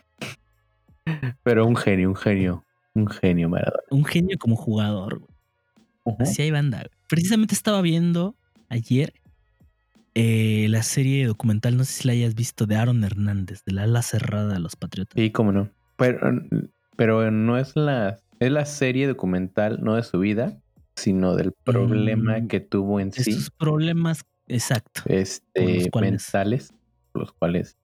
Pero 1.43 1.65
un 1.65 1.75
genio, 1.75 2.09
un 2.09 2.15
genio. 2.15 2.64
Un 2.95 3.07
genio, 3.07 3.49
Maradona. 3.49 3.83
Un 3.91 4.05
genio 4.05 4.37
como 4.39 4.55
jugador, 4.55 5.19
güey. 5.19 6.15
Así 6.19 6.41
hay 6.41 6.51
banda. 6.51 6.85
Precisamente 7.07 7.53
estaba 7.55 7.81
viendo 7.81 8.35
ayer 8.69 9.13
eh, 10.13 10.67
la 10.69 10.81
serie 10.81 11.27
documental, 11.27 11.77
no 11.77 11.83
sé 11.83 11.91
si 11.91 12.07
la 12.07 12.13
hayas 12.13 12.35
visto, 12.35 12.65
de 12.65 12.75
Aaron 12.77 13.03
Hernández, 13.03 13.63
de 13.65 13.73
la 13.73 13.83
ala 13.83 14.01
cerrada 14.01 14.53
de 14.53 14.59
los 14.59 14.75
Patriotas. 14.75 15.13
Sí, 15.15 15.31
cómo 15.31 15.51
no. 15.51 15.69
Pero, 15.97 16.19
pero 16.95 17.31
no 17.31 17.57
es 17.57 17.75
la, 17.75 18.19
es 18.39 18.51
la 18.51 18.65
serie 18.65 19.07
documental, 19.07 19.79
no 19.83 19.95
de 19.95 20.03
su 20.03 20.19
vida, 20.19 20.61
sino 20.95 21.35
del 21.35 21.51
problema 21.51 22.39
Mm, 22.39 22.47
que 22.47 22.59
tuvo 22.61 22.99
en 22.99 23.11
sí, 23.11 23.33
sus 23.33 23.51
problemas, 23.51 24.23
exacto. 24.47 25.01
Este, 25.07 25.89
los 25.91 26.01
mentales, 26.01 26.73
los 27.13 27.33
cuales 27.33 27.77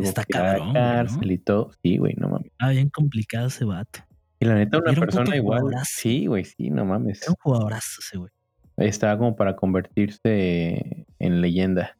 tuvo 0.00 0.08
Está 0.08 0.24
que 0.24 0.36
ir 0.36 0.40
a 0.40 0.42
la 0.44 0.48
cabrón, 0.58 0.68
¿no? 0.68 0.72
cárcel 0.74 1.30
y 1.32 1.38
todo. 1.38 1.70
Sí, 1.82 1.96
güey, 1.98 2.14
no 2.16 2.28
mames. 2.28 2.46
Estaba 2.52 2.70
bien 2.72 2.88
complicado 2.90 3.46
ese 3.48 3.64
vato. 3.64 4.00
Y 4.40 4.46
la 4.46 4.54
neta, 4.54 4.78
una 4.78 4.90
un 4.90 4.96
persona 4.96 5.36
igual. 5.36 5.60
jugadorazo. 5.60 5.90
Sí, 5.96 6.26
güey, 6.26 6.44
sí, 6.44 6.70
no 6.70 6.84
mames. 6.84 7.22
Era 7.22 7.30
un 7.32 7.36
jugadorazo 7.40 8.00
ese 8.00 8.18
güey. 8.18 8.30
Estaba 8.76 9.18
como 9.18 9.34
para 9.36 9.56
convertirse 9.56 11.06
en 11.18 11.40
leyenda. 11.40 11.96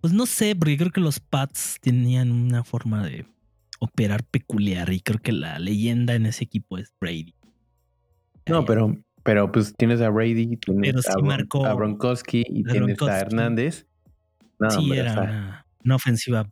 Pues 0.00 0.12
no 0.12 0.26
sé, 0.26 0.54
porque 0.54 0.76
creo 0.76 0.90
que 0.92 1.00
los 1.00 1.18
Pats 1.20 1.78
tenían 1.80 2.30
una 2.30 2.62
forma 2.62 3.04
de 3.04 3.26
operar 3.80 4.22
peculiar 4.24 4.92
y 4.92 5.00
creo 5.00 5.18
que 5.20 5.32
la 5.32 5.58
leyenda 5.58 6.14
en 6.14 6.26
ese 6.26 6.44
equipo 6.44 6.78
es 6.78 6.94
Brady. 7.00 7.34
No, 8.48 8.60
Eh, 8.60 8.64
pero, 8.66 8.96
pero 9.24 9.50
pues 9.50 9.74
tienes 9.76 10.00
a 10.00 10.08
Brady, 10.10 10.56
tienes 10.58 10.82
Pero 10.92 11.02
sí 11.02 11.08
a, 11.10 11.14
Bron- 11.16 11.26
marcó- 11.26 11.66
a 11.66 11.74
Gronkowski 11.74 12.44
y 12.48 12.62
tienes 12.62 13.02
a. 13.02 13.20
Hernández. 13.20 13.86
No, 14.60 14.70
sí, 14.70 14.78
hombre, 14.78 14.98
o 15.00 15.02
era 15.02 15.12
sea, 15.12 15.66
una, 15.84 15.94
ofensiva 15.96 16.48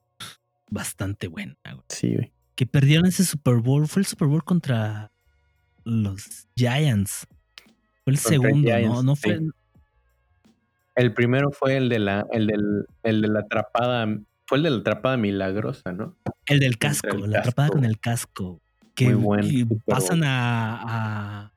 bastante 0.70 1.28
buena. 1.28 1.56
güey. 1.64 1.84
sí, 1.88 2.14
güey. 2.14 2.32
Que 2.54 2.66
perdieron 2.66 3.06
ese 3.06 3.24
Super 3.24 3.56
Bowl. 3.56 3.88
Fue 3.88 4.00
el 4.00 4.06
Super 4.06 4.28
Bowl 4.28 4.44
contra 4.44 5.10
los 5.84 6.46
Giants. 6.56 7.26
Fue 8.04 8.12
el 8.12 8.20
Contra 8.20 8.28
segundo, 8.30 8.68
¿no? 8.70 8.76
Giants, 8.76 9.04
No 9.04 9.16
fue. 9.16 9.38
sí. 9.38 9.48
El 10.94 11.12
primero 11.12 11.50
fue 11.50 11.76
el 11.76 11.88
de 11.88 11.98
la, 11.98 12.24
el 12.30 12.46
del, 12.46 12.86
el 13.02 13.20
de 13.22 13.28
la 13.28 13.40
atrapada, 13.40 14.06
fue 14.46 14.58
el 14.58 14.64
de 14.64 14.70
la 14.70 14.76
atrapada 14.78 15.16
milagrosa, 15.16 15.92
¿no? 15.92 16.16
El 16.46 16.60
del 16.60 16.78
casco, 16.78 17.08
el 17.08 17.30
la 17.32 17.40
atrapada 17.40 17.70
con 17.70 17.84
el 17.84 17.98
casco. 17.98 18.60
Que 18.94 19.06
Muy 19.06 19.14
buen 19.14 19.44
y 19.44 19.60
Super 19.60 19.78
pasan 19.86 20.22
a, 20.22 20.82
a, 21.48 21.52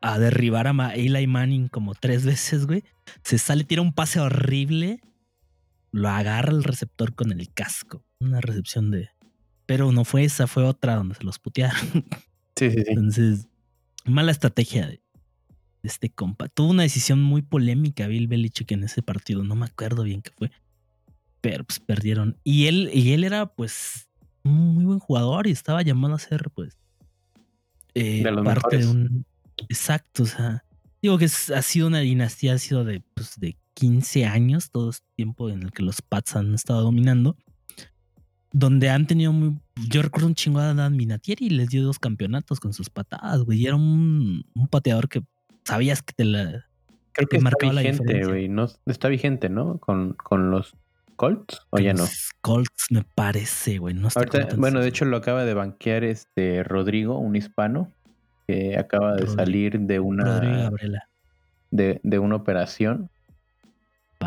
a 0.00 0.18
derribar 0.20 0.68
a 0.68 0.94
Eli 0.94 1.26
Manning 1.26 1.66
como 1.66 1.96
tres 1.96 2.24
veces, 2.24 2.66
güey. 2.66 2.84
Se 3.24 3.38
sale, 3.38 3.64
tira 3.64 3.82
un 3.82 3.92
pase 3.92 4.20
horrible, 4.20 5.00
lo 5.90 6.08
agarra 6.08 6.52
el 6.52 6.62
receptor 6.62 7.16
con 7.16 7.32
el 7.32 7.52
casco. 7.52 8.04
Una 8.20 8.40
recepción 8.40 8.90
de. 8.90 9.10
Pero 9.66 9.92
no 9.92 10.04
fue 10.04 10.24
esa, 10.24 10.46
fue 10.46 10.64
otra 10.64 10.96
donde 10.96 11.14
se 11.14 11.24
los 11.24 11.38
putearon. 11.38 11.78
Sí, 12.56 12.72
sí, 12.72 12.78
sí. 12.78 12.86
Entonces, 12.88 13.46
mala 14.04 14.32
estrategia 14.32 14.88
de, 14.88 15.00
este 15.84 16.10
compa. 16.10 16.48
Tuvo 16.48 16.70
una 16.70 16.82
decisión 16.82 17.22
muy 17.22 17.42
polémica 17.42 18.06
Bill 18.06 18.26
Belichick 18.26 18.72
en 18.72 18.84
ese 18.84 19.02
partido. 19.02 19.44
No 19.44 19.54
me 19.54 19.66
acuerdo 19.66 20.02
bien 20.02 20.22
qué 20.22 20.30
fue. 20.36 20.50
Pero 21.40 21.64
pues 21.64 21.78
perdieron. 21.78 22.36
Y 22.42 22.66
él, 22.66 22.90
y 22.92 23.12
él 23.12 23.24
era 23.24 23.46
pues 23.46 24.08
un 24.42 24.74
muy 24.74 24.84
buen 24.84 24.98
jugador 24.98 25.46
y 25.46 25.52
estaba 25.52 25.82
llamado 25.82 26.14
a 26.14 26.18
ser 26.18 26.50
pues 26.50 26.76
eh, 27.94 28.22
De 28.22 28.42
parte 28.42 28.78
de 28.78 28.86
un... 28.86 29.24
Exacto, 29.68 30.22
o 30.22 30.26
sea, 30.26 30.64
digo 31.02 31.18
que 31.18 31.24
es- 31.24 31.50
ha 31.50 31.62
sido 31.62 31.88
una 31.88 31.98
dinastía, 32.00 32.54
ha 32.54 32.58
sido 32.58 32.84
de, 32.84 33.02
pues, 33.14 33.38
de 33.38 33.56
15 33.74 34.24
años, 34.24 34.70
todo 34.70 34.90
este 34.90 35.06
tiempo 35.16 35.48
en 35.48 35.62
el 35.62 35.72
que 35.72 35.82
los 35.82 36.00
Pats 36.00 36.36
han 36.36 36.54
estado 36.54 36.82
dominando, 36.82 37.36
donde 38.52 38.90
han 38.90 39.06
tenido 39.06 39.32
muy... 39.32 39.54
Yo 39.88 40.02
recuerdo 40.02 40.26
un 40.28 40.34
chingo 40.34 40.58
a 40.60 40.74
Dan 40.74 40.96
Minatieri 40.96 41.46
y 41.46 41.50
les 41.50 41.68
dio 41.68 41.82
dos 41.84 41.98
campeonatos 41.98 42.60
con 42.60 42.72
sus 42.72 42.90
patadas, 42.90 43.42
güey. 43.42 43.60
Y 43.62 43.66
era 43.66 43.76
un, 43.76 44.44
un 44.54 44.68
pateador 44.68 45.08
que 45.08 45.22
sabías 45.64 46.02
que 46.02 46.12
te 46.14 46.24
la... 46.24 46.64
Creo 47.12 47.28
que 47.28 47.38
que 47.38 47.44
está 47.48 47.72
la 47.72 47.80
vigente, 47.80 48.02
diferencia. 48.04 48.28
güey. 48.28 48.48
No, 48.48 48.68
está 48.86 49.08
vigente, 49.08 49.48
¿no? 49.48 49.78
Con, 49.78 50.12
con 50.14 50.50
los 50.50 50.74
Colts, 51.16 51.62
o 51.70 51.78
ya 51.80 51.92
no. 51.92 52.00
los 52.02 52.30
Colts 52.40 52.86
me 52.90 53.02
parece, 53.02 53.78
güey. 53.78 53.92
No 53.92 54.06
está 54.06 54.20
Ahorita, 54.20 54.54
bueno, 54.56 54.80
de 54.80 54.88
hecho 54.88 55.04
lo 55.04 55.16
acaba 55.16 55.44
de 55.44 55.52
banquear 55.52 56.04
este 56.04 56.62
Rodrigo, 56.62 57.18
un 57.18 57.34
hispano, 57.34 57.90
que 58.46 58.78
acaba 58.78 59.14
de 59.16 59.22
Rodrigo- 59.22 59.34
salir 59.34 59.80
de 59.80 59.98
una 59.98 60.70
de, 61.72 62.00
de 62.04 62.18
una 62.20 62.36
operación. 62.36 63.10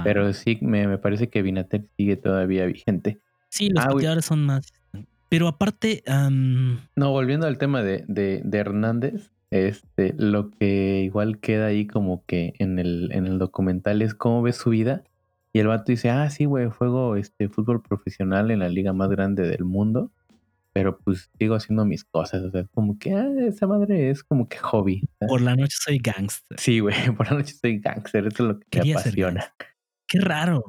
Pero 0.03 0.34
sí, 0.34 0.57
me, 0.61 0.85
me 0.88 0.98
parece 0.98 1.30
que 1.30 1.41
Binater 1.41 1.85
sigue 1.98 2.18
todavía 2.18 2.65
vigente. 2.65 3.19
Sí, 3.52 3.69
los 3.69 3.84
Ah, 3.86 3.90
pateadores 3.90 4.26
son 4.26 4.44
más... 4.45 4.65
Pero 5.30 5.48
aparte, 5.48 6.03
am, 6.07 6.80
No, 6.95 7.11
volviendo 7.11 7.48
al 7.48 7.57
tema 7.57 7.84
de, 7.84 8.03
de, 8.07 8.41
de 8.44 8.57
Hernández, 8.57 9.32
este, 9.49 10.14
lo 10.18 10.49
que 10.52 11.03
igual 11.06 11.40
queda 11.40 11.68
ahí 11.68 11.88
como 11.88 12.26
que 12.26 12.53
en 12.60 12.80
el, 12.80 13.11
en 13.14 13.28
el 13.28 13.40
documental 13.40 14.02
es 14.02 14.14
cómo 14.14 14.41
ve 14.41 14.52
su 14.52 14.72
vida. 14.72 15.03
Y 15.53 15.60
el 15.60 15.68
vato 15.68 15.91
dice, 15.91 16.10
ah, 16.10 16.30
sí, 16.30 16.45
güey, 16.45 16.69
juego 16.69 17.15
este 17.15 17.48
fútbol 17.49 17.82
profesional 17.82 18.52
en 18.52 18.60
la 18.60 18.69
liga 18.69 18.91
más 18.94 19.10
grande 19.10 19.44
del 19.48 19.64
mundo. 19.64 20.11
Pero 20.73 20.98
pues 20.99 21.30
sigo 21.38 21.56
haciendo 21.56 21.86
mis 21.86 22.03
cosas. 22.06 22.44
O 22.44 22.52
sea, 22.52 22.65
como 22.73 22.98
que, 22.98 23.14
ah, 23.14 23.30
esa 23.48 23.68
madre 23.68 24.10
es 24.10 24.23
como 24.23 24.48
que 24.49 24.57
hobby. 24.57 25.07
¿sabes? 25.19 25.30
por 25.32 25.41
la 25.41 25.56
noche 25.56 25.76
soy 25.80 25.98
gangster. 25.98 26.60
Sí, 26.60 26.80
güey, 26.80 26.95
por 27.18 27.30
la 27.30 27.38
noche 27.38 27.53
soy 27.53 27.80
gangster, 27.80 28.28
eso 28.28 28.44
es 28.44 28.49
lo 28.49 28.60
que 28.60 28.65
Quería 28.69 28.95
me 28.95 29.02
ser 29.02 29.10
apasiona. 29.11 29.53
Qué 30.07 30.19
raro. 30.19 30.64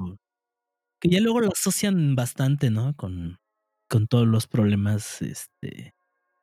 Que 1.03 1.09
ya 1.09 1.19
luego 1.21 1.41
lo 1.41 1.49
asocian 1.51 2.15
bastante, 2.15 2.69
¿no? 2.69 2.95
Con, 2.95 3.37
con 3.89 4.07
todos 4.07 4.27
los 4.27 4.47
problemas 4.47 5.21
este, 5.21 5.93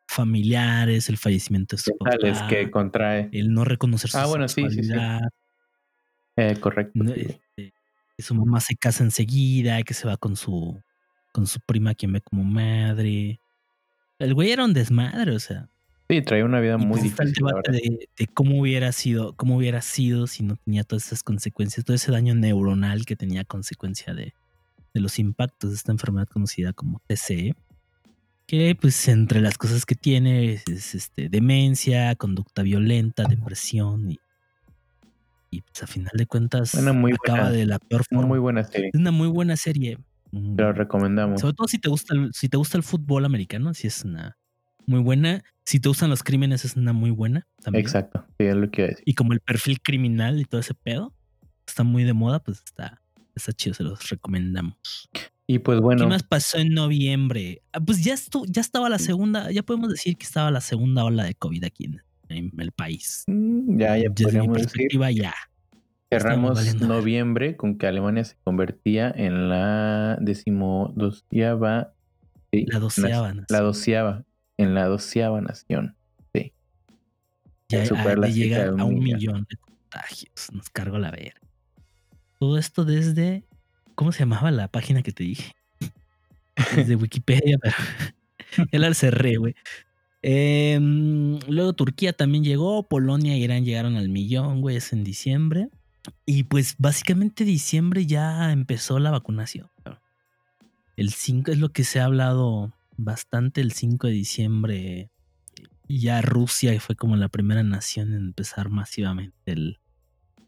familiares, 0.07 1.09
el 1.09 1.17
fallecimiento 1.19 1.77
de 1.77 1.83
su 1.83 1.97
papá, 1.99 2.47
que 2.49 2.71
contrae. 2.71 3.29
el 3.33 3.53
no 3.53 3.65
reconocer 3.65 4.11
su 4.11 4.19
Ah, 4.19 4.27
bueno, 4.27 4.49
sí, 4.49 4.69
sí, 4.71 4.83
Eh, 6.37 6.57
correcto. 6.61 7.05
este, 7.05 7.73
que 8.17 8.23
su 8.23 8.35
mamá 8.35 8.61
se 8.61 8.77
casa 8.77 9.03
enseguida, 9.05 9.83
que 9.83 9.95
se 9.95 10.07
va 10.07 10.17
con 10.17 10.37
su, 10.37 10.81
con 11.33 11.47
su 11.47 11.61
prima 11.61 11.95
quien 11.95 12.13
ve 12.13 12.21
como 12.21 12.45
madre. 12.45 13.41
El 14.19 14.35
güey 14.35 14.53
era 14.53 14.65
un 14.65 14.75
desmadre, 14.75 15.33
o 15.35 15.41
sea. 15.41 15.69
Sí, 16.09 16.23
trae 16.23 16.45
una 16.45 16.61
vida 16.61 16.77
muy 16.77 17.01
pues 17.01 17.21
el 17.21 17.33
difícil. 17.33 17.45
verdad. 17.45 17.73
de, 17.73 18.09
de 18.19 18.27
cómo 18.29 18.61
hubiera 18.61 18.93
sido, 18.93 19.35
cómo 19.37 19.57
hubiera 19.57 19.81
sido 19.83 20.27
si 20.27 20.43
no 20.43 20.57
tenía 20.57 20.85
todas 20.85 21.07
esas 21.07 21.23
consecuencias, 21.23 21.85
todo 21.85 21.95
ese 21.97 22.13
daño 22.13 22.35
neuronal 22.35 23.07
que 23.07 23.17
tenía 23.17 23.45
consecuencia 23.45 24.13
de, 24.15 24.35
de 24.95 25.01
los 25.01 25.19
impactos 25.19 25.71
de 25.71 25.77
esta 25.77 25.93
enfermedad 25.93 26.29
conocida 26.29 26.73
como 26.73 27.01
TCE. 27.07 27.55
Que 28.47 28.75
pues 28.81 29.07
entre 29.09 29.41
las 29.41 29.57
cosas 29.57 29.87
que 29.87 29.95
tiene 29.95 30.55
es, 30.55 30.65
es, 30.69 30.95
este, 30.95 31.29
demencia, 31.29 32.15
conducta 32.17 32.63
violenta, 32.63 33.25
depresión 33.29 34.11
y, 34.11 34.19
y 35.51 35.61
pues 35.63 35.83
a 35.83 35.87
final 35.87 36.11
de 36.15 36.27
cuentas 36.27 36.75
Una 36.75 36.93
muy 36.93 37.13
acaba 37.13 37.43
buena- 37.45 37.51
de 37.53 37.67
la 37.67 37.79
peor 37.79 38.03
Una 38.11 38.19
forma. 38.21 38.27
muy 38.29 38.39
buena 38.41 38.65
serie. 38.65 38.91
Es 38.93 38.99
una 39.01 39.11
muy 39.13 39.29
buena 39.29 39.57
serie. 39.57 39.99
Mm, 40.33 40.57
Te 40.57 40.63
lo 40.63 40.73
recomendamos. 40.73 41.41
sobre 41.41 41.55
todo 41.55 41.69
si 41.69 41.79
te 41.79 41.89
gusta 41.89 42.15
el, 42.15 42.31
si 42.33 42.49
te 42.49 42.57
gusta 42.57 42.77
el 42.77 42.83
fútbol 42.83 43.25
americano, 43.25 43.73
si 43.75 43.87
es 43.87 44.05
una 44.05 44.37
muy 44.87 45.01
buena. 45.01 45.43
Si 45.65 45.79
te 45.79 45.89
gustan 45.89 46.11
los 46.11 46.25
crímenes, 46.25 46.65
es 46.65 46.75
una 46.75 46.93
muy 46.93 47.11
buena 47.13 47.47
también. 47.63 47.85
Exacto, 47.85 48.25
sí, 48.39 48.47
es 48.47 48.57
lo 48.57 48.69
que 48.73 48.81
iba 48.81 48.87
a 48.87 48.91
decir. 48.91 49.05
Y 49.07 49.15
como 49.15 49.33
el 49.33 49.39
perfil 49.41 49.81
criminal 49.81 50.41
y 50.41 50.45
todo 50.45 50.61
ese 50.61 50.75
pedo 50.75 51.15
está 51.65 51.85
muy 51.85 52.03
de 52.03 52.13
moda, 52.13 52.41
pues 52.41 52.61
está, 52.65 53.00
está 53.35 53.53
chido, 53.53 53.75
se 53.75 53.83
los 53.85 54.09
recomendamos. 54.09 55.09
Y 55.47 55.59
pues 55.59 55.81
bueno, 55.81 56.03
¿Qué 56.05 56.09
más 56.09 56.23
pasó 56.23 56.59
en 56.59 56.75
noviembre? 56.75 57.63
Ah, 57.73 57.81
pues 57.81 58.05
ya 58.05 58.15
estu- 58.15 58.47
ya 58.49 58.61
estaba 58.61 58.89
la 58.89 58.99
segunda, 58.99 59.51
ya 59.51 59.63
podemos 59.65 59.91
decir 59.91 60.17
que 60.17 60.25
estaba 60.25 60.51
la 60.51 60.61
segunda 60.61 61.05
ola 61.05 61.25
de 61.25 61.35
COVID 61.35 61.65
aquí 61.65 61.87
en, 61.87 62.03
en 62.29 62.53
el 62.61 62.71
país. 62.73 63.25
mm, 63.27 63.79
ya, 63.79 63.97
ya 63.99 64.09
Desde 64.11 64.41
mi 64.47 64.49
decir. 64.49 64.89
ya. 65.15 65.35
Cerramos 66.13 66.75
noviembre 66.81 67.57
con 67.57 67.79
que 67.79 67.87
Alemania 67.87 68.25
se 68.25 68.37
convertía 68.45 69.13
en 69.17 69.49
la 69.49 70.17
decimodoceava. 70.21 71.95
sí, 72.53 72.67
La 72.67 72.79
doceava 72.81 73.29
na- 73.29 73.41
nación. 73.43 73.47
La 73.49 73.61
doceava. 73.61 74.25
En 74.57 74.75
la 74.75 74.87
doceava 74.87 75.41
nación. 75.41 75.97
Ya 77.69 77.87
superar 77.87 78.19
ah, 78.19 78.21
la 78.23 78.27
de 78.27 78.33
llegar 78.33 78.69
a 78.69 78.85
un 78.85 78.95
millón. 78.99 79.05
millón 79.19 79.47
de 79.49 79.57
contagios. 79.59 80.49
Nos 80.53 80.69
cargó 80.71 80.99
la 80.99 81.13
verga. 81.13 81.40
Todo 82.41 82.59
esto 82.59 82.85
desde. 82.85 83.45
¿Cómo 83.95 84.13
se 84.13 84.21
llamaba 84.21 84.51
la 84.51 84.67
página 84.69 85.03
que 85.03 85.13
te 85.13 85.25
dije? 85.25 85.53
Desde 86.75 86.97
Wikipedia, 86.97 87.59
pero 87.61 87.75
ya 88.73 88.79
la 88.79 88.95
cerré, 88.95 89.37
güey. 89.37 89.55
Em, 90.23 91.39
luego 91.49 91.75
Turquía 91.75 92.13
también 92.15 92.43
llegó, 92.45 92.89
Polonia 92.89 93.37
y 93.37 93.43
Irán 93.45 93.65
llegaron 93.65 93.97
al 93.97 94.09
millón, 94.09 94.63
güey, 94.63 94.77
es 94.77 94.93
en 94.93 95.05
diciembre. 95.05 95.69
Y 96.25 96.45
pues 96.45 96.77
básicamente 96.79 97.45
diciembre 97.45 98.07
ya 98.07 98.53
empezó 98.53 98.99
la 98.99 99.11
vacunación. 99.11 99.69
El 100.97 101.11
5 101.11 101.51
es 101.53 101.59
lo 101.59 101.71
que 101.71 101.85
se 101.85 102.01
ha 102.01 102.07
hablado 102.07 102.73
bastante, 102.97 103.61
el 103.61 103.73
5 103.73 104.07
de 104.07 104.13
diciembre 104.15 105.11
ya 105.89 106.23
Rusia 106.23 106.79
fue 106.81 106.95
como 106.97 107.17
la 107.17 107.29
primera 107.29 107.63
nación 107.63 108.13
en 108.13 108.19
empezar 108.27 108.71
masivamente 108.71 109.53
el- 109.53 109.80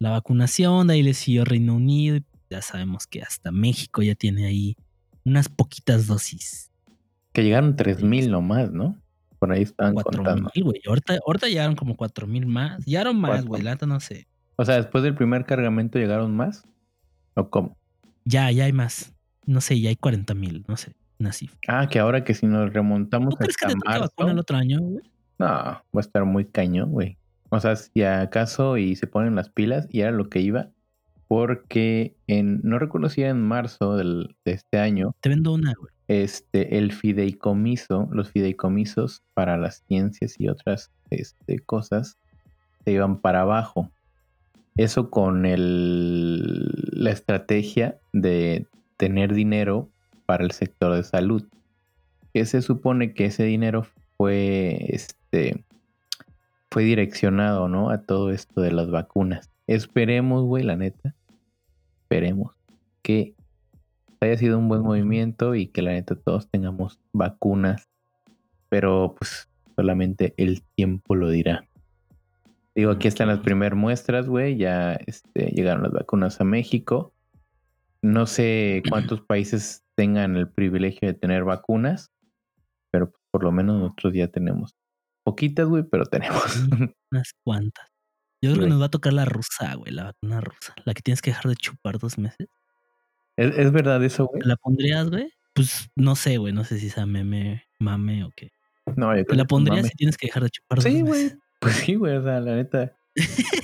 la 0.02 0.10
vacunación, 0.10 0.88
de 0.88 0.94
ahí 0.94 1.02
le 1.02 1.14
siguió 1.14 1.44
Reino 1.44 1.76
Unido 1.76 2.16
y 2.16 2.24
ya 2.50 2.60
sabemos 2.60 3.06
que 3.06 3.22
hasta 3.22 3.52
México 3.52 4.02
ya 4.02 4.14
tiene 4.16 4.46
ahí 4.46 4.76
unas 5.24 5.48
poquitas 5.48 6.06
dosis. 6.08 6.70
Que 7.32 7.44
llegaron 7.44 7.76
3000 7.76 8.30
nomás, 8.30 8.72
¿no? 8.72 9.00
Por 9.38 9.52
ahí 9.52 9.62
estaban 9.62 9.94
Cuatro 9.94 10.18
contando. 10.18 10.50
mil, 10.54 10.64
güey. 10.64 10.80
Ahorita, 10.86 11.18
ahorita 11.26 11.46
llegaron 11.48 11.76
como 11.76 11.96
cuatro 11.96 12.26
mil 12.26 12.46
más. 12.46 12.84
Llegaron 12.84 13.18
más, 13.20 13.44
güey. 13.44 13.62
La 13.62 13.70
neta 13.72 13.86
no 13.86 14.00
sé. 14.00 14.26
O 14.56 14.64
sea, 14.64 14.76
después 14.76 15.02
del 15.04 15.14
primer 15.14 15.44
cargamento 15.46 15.98
llegaron 15.98 16.34
más. 16.36 16.64
¿O 17.34 17.48
cómo? 17.48 17.76
Ya, 18.24 18.50
ya 18.50 18.64
hay 18.64 18.72
más. 18.72 19.14
No 19.46 19.60
sé, 19.60 19.80
ya 19.80 19.88
hay 19.88 19.96
40 19.96 20.34
mil, 20.34 20.64
no 20.68 20.76
sé. 20.76 20.92
Una 21.18 21.32
cifra. 21.32 21.58
Ah, 21.68 21.88
que 21.88 21.98
ahora 22.00 22.24
que 22.24 22.34
si 22.34 22.46
nos 22.46 22.72
remontamos 22.72 23.30
¿Tú 23.34 23.38
crees 23.38 23.56
que 23.56 23.66
te 23.68 23.74
marzo. 23.84 24.00
vacuna 24.02 24.32
el 24.32 24.38
otro 24.40 24.56
año, 24.56 24.80
güey? 24.80 25.04
No, 25.38 25.46
va 25.46 25.82
a 25.94 26.00
estar 26.00 26.24
muy 26.24 26.44
cañón, 26.44 26.90
güey. 26.90 27.16
O 27.54 27.60
sea, 27.60 27.76
si 27.76 28.02
acaso 28.02 28.78
y 28.78 28.96
se 28.96 29.06
ponen 29.06 29.34
las 29.34 29.50
pilas, 29.50 29.86
y 29.90 30.00
era 30.00 30.10
lo 30.10 30.30
que 30.30 30.40
iba, 30.40 30.70
porque 31.28 32.14
en, 32.26 32.60
no 32.62 32.78
recuerdo 32.78 33.10
si 33.10 33.20
era 33.20 33.30
en 33.30 33.42
marzo 33.42 33.94
del- 33.96 34.34
de 34.46 34.52
este 34.52 34.78
año, 34.78 35.14
Te 35.20 35.28
vendo 35.28 35.52
una, 35.52 35.74
güey. 35.78 35.92
este, 36.08 36.78
el 36.78 36.92
fideicomiso, 36.92 38.08
los 38.10 38.30
fideicomisos 38.30 39.22
para 39.34 39.58
las 39.58 39.82
ciencias 39.86 40.36
y 40.38 40.48
otras 40.48 40.90
este, 41.10 41.58
cosas 41.58 42.16
se 42.84 42.92
iban 42.92 43.18
para 43.18 43.42
abajo. 43.42 43.90
Eso 44.76 45.10
con 45.10 45.44
el, 45.44 46.70
la 46.92 47.10
estrategia 47.10 47.98
de 48.14 48.66
tener 48.96 49.34
dinero 49.34 49.90
para 50.24 50.42
el 50.44 50.52
sector 50.52 50.94
de 50.94 51.02
salud. 51.02 51.44
Que 52.32 52.46
se 52.46 52.62
supone 52.62 53.12
que 53.12 53.26
ese 53.26 53.44
dinero 53.44 53.86
fue, 54.16 54.86
este, 54.88 55.64
fue 56.72 56.84
direccionado, 56.84 57.68
¿no? 57.68 57.90
A 57.90 57.98
todo 57.98 58.30
esto 58.30 58.62
de 58.62 58.72
las 58.72 58.90
vacunas. 58.90 59.50
Esperemos, 59.66 60.44
güey, 60.44 60.64
la 60.64 60.74
neta. 60.74 61.14
Esperemos 62.00 62.54
que 63.02 63.34
haya 64.20 64.38
sido 64.38 64.58
un 64.58 64.68
buen 64.68 64.80
movimiento 64.80 65.54
y 65.54 65.66
que 65.66 65.82
la 65.82 65.90
neta 65.90 66.14
todos 66.14 66.48
tengamos 66.48 66.98
vacunas. 67.12 67.90
Pero 68.70 69.14
pues 69.18 69.50
solamente 69.76 70.32
el 70.38 70.62
tiempo 70.74 71.14
lo 71.14 71.28
dirá. 71.28 71.68
Digo, 72.74 72.92
aquí 72.92 73.06
están 73.06 73.28
las 73.28 73.40
primeras 73.40 73.78
muestras, 73.78 74.26
güey. 74.26 74.56
Ya 74.56 74.94
este, 74.94 75.48
llegaron 75.48 75.82
las 75.82 75.92
vacunas 75.92 76.40
a 76.40 76.44
México. 76.44 77.12
No 78.00 78.24
sé 78.24 78.82
cuántos 78.88 79.20
países 79.26 79.84
tengan 79.94 80.38
el 80.38 80.48
privilegio 80.48 81.06
de 81.06 81.12
tener 81.12 81.44
vacunas, 81.44 82.10
pero 82.90 83.10
pues, 83.10 83.22
por 83.30 83.44
lo 83.44 83.52
menos 83.52 83.78
nosotros 83.78 84.14
ya 84.14 84.28
tenemos 84.28 84.74
poquitas, 85.24 85.66
güey, 85.66 85.82
pero 85.84 86.04
tenemos. 86.06 86.42
Unas 87.10 87.32
cuantas. 87.44 87.86
Yo 88.42 88.50
creo 88.52 88.64
que 88.64 88.70
nos 88.70 88.80
va 88.80 88.86
a 88.86 88.90
tocar 88.90 89.12
la 89.12 89.24
rusa, 89.24 89.74
güey, 89.76 89.92
la 89.92 90.04
vacuna 90.04 90.40
rusa. 90.40 90.74
La 90.84 90.94
que 90.94 91.02
tienes 91.02 91.22
que 91.22 91.30
dejar 91.30 91.46
de 91.48 91.54
chupar 91.56 91.98
dos 91.98 92.18
meses. 92.18 92.48
¿Es, 93.36 93.56
es 93.56 93.70
verdad 93.72 94.02
eso, 94.04 94.26
güey? 94.26 94.42
¿Te 94.42 94.48
la 94.48 94.56
pondrías, 94.56 95.08
güey? 95.10 95.32
Pues 95.54 95.88
no 95.96 96.16
sé, 96.16 96.38
güey. 96.38 96.52
No 96.52 96.64
sé 96.64 96.78
si 96.80 96.90
sea 96.90 97.06
meme, 97.06 97.64
mame 97.78 98.24
o 98.24 98.30
qué. 98.34 98.50
No, 98.96 99.14
yo 99.16 99.18
¿Te 99.18 99.18
la 99.18 99.24
creo 99.24 99.38
que 99.38 99.44
pondrías 99.48 99.78
mame. 99.82 99.88
si 99.90 99.94
tienes 99.96 100.16
que 100.16 100.26
dejar 100.26 100.42
de 100.42 100.50
chupar 100.50 100.76
dos 100.78 100.84
Sí, 100.84 100.90
meses? 101.02 101.06
güey. 101.06 101.32
Pues 101.60 101.74
sí, 101.76 101.94
güey. 101.94 102.16
O 102.16 102.22
sea, 102.24 102.40
la 102.40 102.56
neta. 102.56 102.92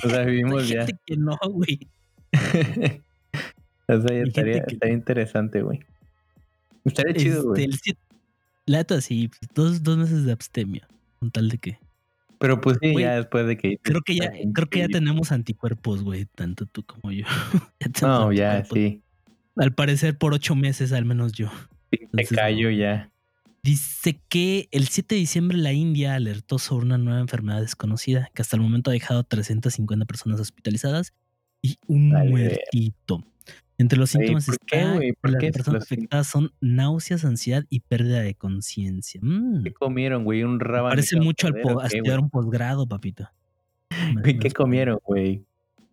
O 0.05 0.09
sea, 0.09 0.21
vivimos 0.25 0.69
ya. 0.69 0.85
que 0.85 1.17
no, 1.17 1.37
güey. 1.49 1.79
o 3.87 4.01
sea, 4.01 4.15
ya 4.17 4.23
estaría, 4.23 4.63
que- 4.63 4.73
estaría 4.75 4.95
interesante, 4.95 5.61
güey. 5.61 5.79
Estaría 6.85 7.13
chido, 7.15 7.37
Este, 7.39 7.47
güey. 7.49 7.63
el 7.65 7.73
siete- 7.79 7.99
La 8.65 8.77
neta, 8.79 9.01
sí. 9.01 9.27
pues, 9.27 9.39
Dos, 9.53 9.83
dos 9.83 9.97
meses 9.97 10.23
de 10.25 10.31
abstemio. 10.31 10.87
Con 11.19 11.31
tal 11.31 11.49
de 11.49 11.57
que. 11.57 11.79
Pero 12.39 12.61
pues 12.61 12.77
sí, 12.81 12.93
Güey, 12.93 13.03
ya 13.03 13.15
después 13.15 13.45
de 13.45 13.57
que. 13.57 13.77
Creo 13.81 14.01
que 14.01 14.15
ya, 14.15 14.31
creo 14.53 14.69
que 14.69 14.79
ya 14.79 14.87
tenemos 14.87 15.31
anticuerpos, 15.31 16.03
güey. 16.03 16.25
Tanto 16.25 16.65
tú 16.65 16.83
como 16.83 17.11
yo. 17.11 17.25
Ya 17.79 18.07
No, 18.07 18.31
ya, 18.31 18.63
sí. 18.65 19.03
Al 19.55 19.73
parecer 19.73 20.17
por 20.17 20.33
ocho 20.33 20.55
meses, 20.55 20.93
al 20.93 21.05
menos 21.05 21.33
yo. 21.33 21.51
Sí, 21.91 22.07
Te 22.15 22.25
callo 22.25 22.69
ya. 22.69 23.11
Dice 23.61 24.21
que 24.29 24.69
el 24.71 24.87
7 24.87 25.15
de 25.15 25.19
diciembre 25.19 25.57
la 25.57 25.73
India 25.73 26.15
alertó 26.15 26.59
sobre 26.59 26.85
una 26.85 26.97
nueva 26.97 27.19
enfermedad 27.19 27.59
desconocida 27.59 28.29
que 28.33 28.41
hasta 28.41 28.55
el 28.55 28.61
momento 28.61 28.89
ha 28.89 28.93
dejado 28.93 29.23
350 29.23 30.05
personas 30.05 30.39
hospitalizadas 30.39 31.13
y 31.61 31.77
un 31.87 32.09
muertito. 32.09 33.25
Entre 33.79 33.97
los 33.97 34.11
síntomas 34.11 34.45
¿por 34.45 34.59
qué, 34.59 34.77
está 34.81 34.99
que 34.99 35.13
¿Por 35.19 35.31
las 35.31 35.39
qué 35.41 35.51
personas 35.51 35.83
afectadas 35.83 36.27
son 36.27 36.51
náuseas, 36.61 37.25
ansiedad 37.25 37.63
y 37.69 37.79
pérdida 37.79 38.19
de 38.21 38.35
conciencia. 38.35 39.19
Mm, 39.23 39.63
¿Qué 39.63 39.73
comieron, 39.73 40.23
güey? 40.25 40.43
Un 40.43 40.59
rábano. 40.59 40.89
parece 40.89 41.19
mucho 41.19 41.47
al 41.47 41.53
perder, 41.53 41.73
po- 41.73 41.79
¿o 41.79 41.81
a 41.81 41.87
qué, 41.87 41.97
estudiar 41.97 42.19
un 42.19 42.29
posgrado, 42.29 42.87
papito. 42.87 43.27
Güey, 44.21 44.37
¿Qué 44.37 44.51
comieron, 44.51 44.99
güey? 45.03 45.43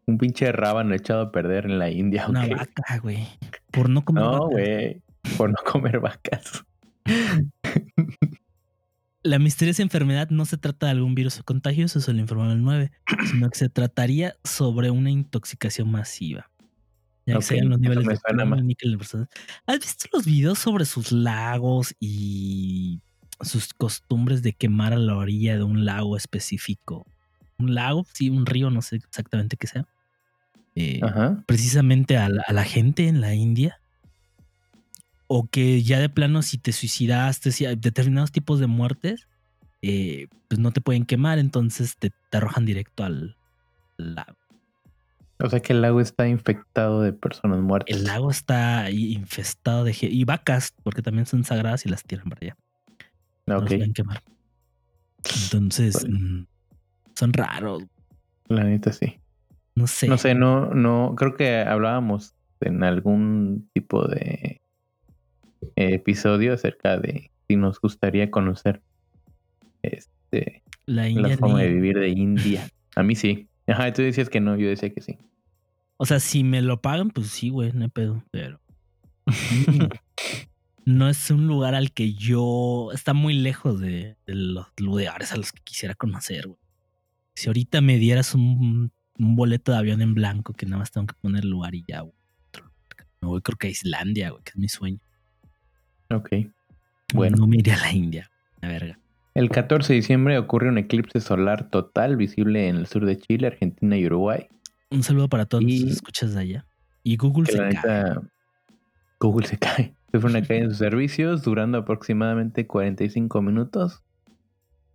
Un 0.04 0.18
pinche 0.18 0.52
rábano 0.52 0.94
echado 0.94 1.22
a 1.22 1.32
perder 1.32 1.64
en 1.64 1.78
la 1.78 1.90
India. 1.90 2.26
Una 2.28 2.44
¿o 2.44 2.48
qué? 2.48 2.54
vaca, 2.54 2.98
güey. 3.02 3.26
Por 3.70 3.88
no 3.88 4.04
comer 4.04 4.22
No, 4.24 4.32
vacas. 4.32 4.50
güey. 4.50 5.02
Por 5.38 5.50
no 5.50 5.56
comer 5.64 5.98
vacas. 6.00 6.64
La 9.22 9.38
misteriosa 9.40 9.82
enfermedad 9.82 10.30
no 10.30 10.44
se 10.44 10.56
trata 10.56 10.86
de 10.86 10.92
algún 10.92 11.14
virus 11.16 11.42
contagioso, 11.42 11.98
eso 11.98 12.12
lo 12.12 12.20
informaron 12.20 12.52
el 12.52 12.62
9, 12.62 12.92
sino 13.30 13.50
que 13.50 13.58
se 13.58 13.68
trataría 13.68 14.36
sobre 14.44 14.90
una 14.90 15.10
intoxicación 15.10 15.90
masiva. 15.90 16.48
Ya 17.26 17.32
que 17.34 17.38
Ok, 17.38 17.42
se 17.42 17.54
hallan 17.54 17.70
los 17.70 17.80
niveles 17.80 18.06
de 18.06 18.18
plomo 18.18 18.56
níquel. 18.56 18.98
¿Has 19.66 19.80
visto 19.80 20.08
los 20.12 20.24
videos 20.24 20.58
sobre 20.60 20.84
sus 20.84 21.10
lagos 21.12 21.94
y 21.98 23.00
sus 23.40 23.74
costumbres 23.74 24.42
de 24.42 24.52
quemar 24.52 24.92
a 24.92 24.96
la 24.98 25.16
orilla 25.16 25.56
de 25.56 25.64
un 25.64 25.84
lago 25.84 26.16
específico? 26.16 27.04
Un 27.58 27.74
lago, 27.74 28.06
sí, 28.12 28.30
un 28.30 28.46
río, 28.46 28.70
no 28.70 28.80
sé 28.80 28.96
exactamente 28.96 29.56
qué 29.56 29.66
sea. 29.66 29.86
Eh, 30.76 31.00
Ajá. 31.02 31.42
precisamente 31.46 32.16
a 32.16 32.28
la, 32.28 32.42
a 32.46 32.52
la 32.52 32.64
gente 32.64 33.08
en 33.08 33.20
la 33.20 33.34
India. 33.34 33.80
O 35.26 35.48
que 35.48 35.82
ya 35.82 35.98
de 35.98 36.08
plano 36.08 36.42
si 36.42 36.58
te 36.58 36.70
suicidaste, 36.70 37.50
si 37.50 37.66
hay 37.66 37.74
determinados 37.74 38.30
tipos 38.30 38.60
de 38.60 38.68
muertes, 38.68 39.26
eh, 39.82 40.28
pues 40.48 40.60
no 40.60 40.70
te 40.70 40.80
pueden 40.80 41.04
quemar, 41.04 41.40
entonces 41.40 41.96
te, 41.96 42.12
te 42.30 42.36
arrojan 42.36 42.64
directo 42.64 43.02
al 43.02 43.36
lago. 43.96 44.36
O 45.38 45.48
sea 45.50 45.60
que 45.60 45.72
el 45.74 45.82
lago 45.82 46.00
está 46.00 46.26
infectado 46.28 47.02
de 47.02 47.12
personas 47.12 47.60
muertas. 47.60 47.94
El 47.96 48.04
lago 48.04 48.30
está 48.30 48.90
infestado 48.90 49.84
de... 49.84 49.94
Y 50.00 50.24
vacas, 50.24 50.72
porque 50.82 51.02
también 51.02 51.26
son 51.26 51.44
sagradas 51.44 51.84
y 51.84 51.90
las 51.90 52.02
tiran 52.04 52.28
para 52.30 52.38
allá. 52.42 52.56
No 53.46 53.56
Ok. 53.56 53.62
las 53.62 53.74
pueden 53.74 53.92
quemar. 53.92 54.22
Entonces, 55.44 56.02
Vale. 56.02 56.18
mm, 56.18 56.46
son 57.14 57.32
raros. 57.32 57.84
La 58.48 58.64
neta 58.64 58.92
sí. 58.92 59.18
No 59.74 59.86
sé. 59.86 60.08
No 60.08 60.16
sé, 60.16 60.34
no, 60.34 60.72
no, 60.74 61.14
creo 61.16 61.34
que 61.36 61.58
hablábamos 61.58 62.34
en 62.60 62.82
algún 62.82 63.68
tipo 63.74 64.06
de 64.08 64.62
episodio 65.76 66.54
acerca 66.54 66.98
de 66.98 67.30
si 67.46 67.56
nos 67.56 67.80
gustaría 67.80 68.30
conocer 68.30 68.80
este 69.82 70.62
La 70.86 71.08
India 71.08 71.28
la 71.28 71.36
forma 71.36 71.58
ni- 71.58 71.64
de 71.64 71.72
vivir 71.74 71.98
de 71.98 72.08
India. 72.08 72.68
A 72.94 73.02
mí 73.02 73.14
sí. 73.14 73.48
Ajá, 73.66 73.92
tú 73.92 74.02
decías 74.02 74.28
que 74.28 74.40
no, 74.40 74.56
yo 74.56 74.68
decía 74.68 74.90
que 74.92 75.00
sí. 75.00 75.18
O 75.96 76.06
sea, 76.06 76.20
si 76.20 76.44
me 76.44 76.62
lo 76.62 76.80
pagan, 76.80 77.10
pues 77.10 77.28
sí, 77.28 77.50
güey, 77.50 77.72
no 77.72 77.84
hay 77.84 77.90
pedo. 77.90 78.22
Pero. 78.30 78.60
mm, 79.26 79.86
no 80.84 81.08
es 81.08 81.30
un 81.30 81.46
lugar 81.46 81.74
al 81.74 81.92
que 81.92 82.14
yo. 82.14 82.90
Está 82.92 83.14
muy 83.14 83.34
lejos 83.34 83.80
de, 83.80 84.16
de 84.26 84.34
los 84.34 84.66
lugares 84.78 85.32
a 85.32 85.36
los 85.36 85.52
que 85.52 85.62
quisiera 85.62 85.94
conocer, 85.94 86.46
güey. 86.46 86.58
Si 87.34 87.48
ahorita 87.48 87.80
me 87.80 87.98
dieras 87.98 88.34
un, 88.34 88.92
un 89.18 89.36
boleto 89.36 89.72
de 89.72 89.78
avión 89.78 90.00
en 90.00 90.14
blanco 90.14 90.54
que 90.54 90.66
nada 90.66 90.78
más 90.78 90.90
tengo 90.90 91.06
que 91.06 91.14
poner 91.20 91.44
el 91.44 91.50
lugar 91.50 91.74
y 91.74 91.84
ya, 91.86 92.00
güey. 92.00 92.14
otro 92.48 92.64
lugar. 92.64 93.08
Me 93.20 93.28
voy, 93.28 93.42
creo 93.42 93.58
que 93.58 93.66
a 93.66 93.70
Islandia, 93.70 94.30
güey, 94.30 94.42
que 94.42 94.50
es 94.50 94.56
mi 94.56 94.68
sueño. 94.68 95.00
Ok. 96.10 96.30
Bueno. 97.14 97.36
No 97.38 97.46
me 97.46 97.56
iría 97.58 97.74
a 97.74 97.78
la 97.78 97.92
India, 97.92 98.30
la 98.60 98.68
verga. 98.68 98.98
El 99.36 99.50
14 99.50 99.92
de 99.92 99.96
diciembre 99.98 100.38
ocurre 100.38 100.70
un 100.70 100.78
eclipse 100.78 101.20
solar 101.20 101.68
total 101.68 102.16
visible 102.16 102.68
en 102.68 102.76
el 102.76 102.86
sur 102.86 103.04
de 103.04 103.18
Chile, 103.18 103.48
Argentina 103.48 103.94
y 103.98 104.06
Uruguay. 104.06 104.48
Un 104.90 105.02
saludo 105.02 105.28
para 105.28 105.44
todos 105.44 105.62
los 105.62 105.72
escuchas 105.72 106.32
de 106.32 106.40
allá. 106.40 106.66
Y 107.02 107.18
Google 107.18 107.44
se 107.44 107.58
cae. 107.58 108.14
Google 109.20 109.46
se 109.46 109.58
cae. 109.58 109.94
Sufre 110.10 110.30
una 110.30 110.40
caída 110.40 110.64
en 110.64 110.70
sus 110.70 110.78
servicios, 110.78 111.42
durando 111.42 111.76
aproximadamente 111.76 112.66
45 112.66 113.42
minutos. 113.42 114.02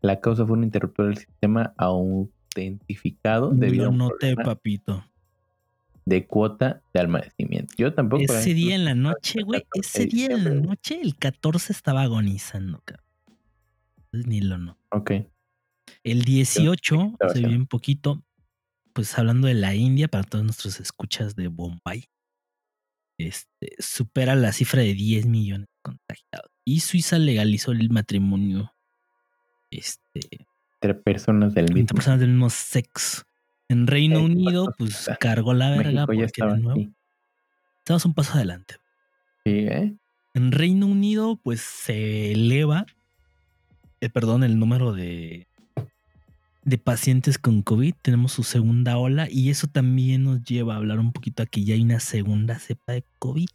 La 0.02 0.20
causa 0.22 0.44
fue 0.44 0.58
un 0.58 0.64
interruptor 0.64 1.06
del 1.06 1.18
sistema 1.18 1.76
autentificado 1.78 3.52
debido 3.52 3.86
a 3.86 3.90
un 3.90 4.00
noté, 4.00 4.36
papito. 4.36 5.06
de 6.06 6.26
cuota 6.26 6.82
de 6.96 7.00
almacenamiento. 7.00 7.76
Yo 7.78 7.94
tampoco. 7.94 8.24
Ese 8.24 8.56
día 8.56 8.74
en 8.74 8.86
la 8.86 8.96
noche, 8.96 9.44
güey, 9.44 9.62
14 9.62 10.00
de 10.00 10.06
ese 10.06 10.16
día 10.16 10.36
en 10.36 10.44
la 10.46 10.56
noche, 10.56 11.00
el 11.00 11.16
14 11.16 11.74
estaba 11.74 12.02
agonizando, 12.02 12.82
cabrón. 12.84 13.11
Ni 14.12 14.42
lo 14.42 14.58
no. 14.58 14.78
Ok. 14.92 15.12
El 16.04 16.24
18, 16.24 16.96
estaba 16.96 17.18
se 17.20 17.26
haciendo? 17.28 17.50
vio 17.50 17.58
un 17.60 17.68
poquito, 17.68 18.24
pues 18.94 19.18
hablando 19.18 19.48
de 19.48 19.54
la 19.54 19.74
India, 19.76 20.08
para 20.08 20.24
todos 20.24 20.44
nuestros 20.44 20.80
escuchas 20.80 21.36
de 21.36 21.48
Bombay, 21.48 22.06
este, 23.18 23.76
supera 23.80 24.36
la 24.36 24.52
cifra 24.52 24.82
de 24.82 24.94
10 24.94 25.26
millones 25.28 25.68
de 25.68 25.80
contagiados. 25.82 26.52
Y 26.66 26.80
Suiza 26.82 27.20
legalizó 27.20 27.72
el 27.72 27.90
matrimonio 27.90 28.74
este, 29.70 30.46
Entre 30.76 30.96
personas 30.96 31.54
del 31.54 31.66
entre 31.66 31.76
mismo. 31.84 31.96
personas 31.96 32.20
del 32.20 32.30
mismo 32.30 32.50
sexo. 32.50 33.24
En 33.70 33.88
Reino 33.88 34.20
Sí, 34.20 34.26
Unido, 34.26 34.74
pues 34.78 35.10
cargó 35.20 35.54
la 35.54 35.70
verga 35.72 36.06
porque 36.06 36.24
estaba 36.26 36.56
de 36.56 36.60
nuevo 36.60 36.82
aquí. 36.82 36.94
estamos 37.80 38.06
un 38.06 38.14
paso 38.14 38.34
adelante. 38.34 38.76
Sí, 39.46 39.52
¿eh? 39.52 39.96
En 40.34 40.52
Reino 40.52 40.88
Unido, 40.88 41.38
pues 41.42 41.62
se 41.62 42.34
eleva, 42.34 42.86
eh, 44.02 44.10
perdón, 44.10 44.44
el 44.44 44.60
número 44.60 44.94
de, 44.94 45.48
de 46.64 46.78
pacientes 46.78 47.38
con 47.38 47.62
COVID. 47.62 47.94
Tenemos 48.02 48.32
su 48.34 48.44
segunda 48.44 48.98
ola 48.98 49.28
y 49.30 49.50
eso 49.50 49.68
también 49.68 50.24
nos 50.24 50.44
lleva 50.44 50.74
a 50.74 50.78
hablar 50.78 51.00
un 51.00 51.12
poquito 51.12 51.44
a 51.44 51.46
que 51.46 51.64
ya 51.64 51.76
hay 51.76 51.82
una 51.82 52.00
segunda 52.00 52.60
cepa 52.60 52.94
de 52.94 53.04
COVID. 53.20 53.48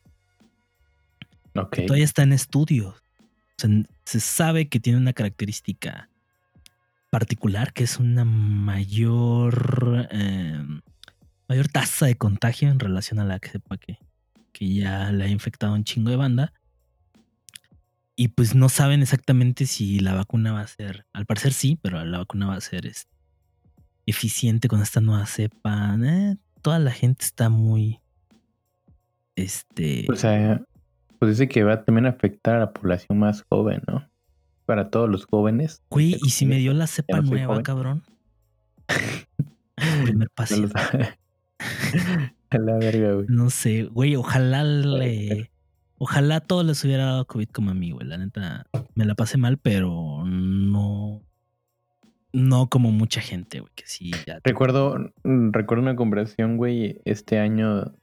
Ok. 1.57 1.71
que 1.71 1.83
todavía 1.83 2.05
está 2.05 2.23
en 2.23 2.33
estudios. 2.33 2.95
O 2.95 3.59
sea, 3.59 3.71
se 4.05 4.21
sabe 4.21 4.69
que 4.69 4.79
tiene 4.79 4.99
una 4.99 5.13
característica 5.13 6.09
particular, 7.11 7.73
que 7.73 7.85
es 7.85 7.99
una 7.99 8.25
mayor, 8.25 10.09
eh, 10.11 10.63
mayor 11.49 11.69
tasa 11.69 12.07
de 12.07 12.17
contagio 12.17 12.69
en 12.69 12.79
relación 12.79 13.19
a 13.19 13.25
la 13.25 13.39
que 13.39 13.49
sepa 13.49 13.79
que, 13.79 13.99
que 14.53 14.75
ya 14.75 15.11
le 15.13 15.25
ha 15.25 15.29
infectado 15.29 15.75
un 15.75 15.85
chingo 15.85 16.11
de 16.11 16.17
banda. 16.17 16.53
Y 18.17 18.29
pues 18.29 18.55
no 18.55 18.71
saben 18.71 19.03
exactamente 19.03 19.67
si 19.67 20.01
la 20.01 20.15
vacuna 20.15 20.53
va 20.53 20.63
a 20.63 20.67
ser, 20.67 21.07
al 21.13 21.27
parecer 21.27 21.53
sí, 21.53 21.79
pero 21.83 22.03
la 22.05 22.19
vacuna 22.19 22.47
va 22.47 22.55
a 22.55 22.61
ser 22.63 22.87
este, 22.87 23.15
eficiente 24.07 24.69
con 24.69 24.81
esta 24.81 25.03
nueva 25.03 25.27
cepa. 25.27 25.97
Eh, 26.03 26.37
toda 26.63 26.79
la 26.79 26.93
gente 26.93 27.25
está 27.27 27.51
muy, 27.51 28.01
este, 29.37 30.07
O 30.11 30.17
sea, 30.17 30.65
pues 31.19 31.33
dice 31.33 31.49
que 31.49 31.63
va 31.63 31.85
también 31.85 32.07
a 32.07 32.11
afectar 32.11 32.57
a 32.57 32.61
la 32.61 32.73
población 32.73 33.19
más 33.19 33.45
joven, 33.49 33.83
¿no? 33.87 34.09
Para 34.65 34.89
todos 34.91 35.09
los 35.11 35.27
jóvenes. 35.27 35.83
Güey, 35.91 36.17
¿y 36.23 36.31
si 36.31 36.47
me 36.47 36.57
dio 36.57 36.73
la 36.73 36.87
cepa 36.87 37.21
no 37.21 37.31
nueva, 37.31 37.47
joven. 37.49 37.63
cabrón? 37.63 38.03
Primer 40.05 40.29
No 40.29 40.35
paciente. 40.35 40.75
a 42.51 42.59
la 42.59 42.79
verga, 42.79 43.13
güey. 43.13 43.27
No 43.29 43.51
sé, 43.51 43.85
güey, 43.85 44.17
ojalá 44.17 44.65
le... 44.65 45.51
Ojalá 45.99 46.41
todos 46.41 46.65
les 46.65 46.85
hubiera 46.85 47.07
dado 47.07 47.27
COVID 47.27 47.49
como 47.49 47.71
a 47.71 47.75
mí, 47.75 47.91
güey. 47.91 48.07
La 48.07 48.19
neta, 48.19 48.67
me 48.95 49.05
la 49.05 49.15
pasé 49.15 49.39
mal, 49.39 49.59
pero 49.59 50.25
no... 50.25 51.23
No 52.33 52.69
como 52.69 52.93
mucha 52.93 53.23
gente, 53.23 53.61
güey, 53.61 53.73
que 53.75 53.87
sí 53.87 54.11
ya... 54.27 54.41
Recuerdo, 54.45 54.99
mm, 55.25 55.53
recuerdo 55.53 55.83
una 55.83 55.97
conversación, 55.97 56.59
güey, 56.59 57.01
este 57.07 57.39
año 57.39 57.95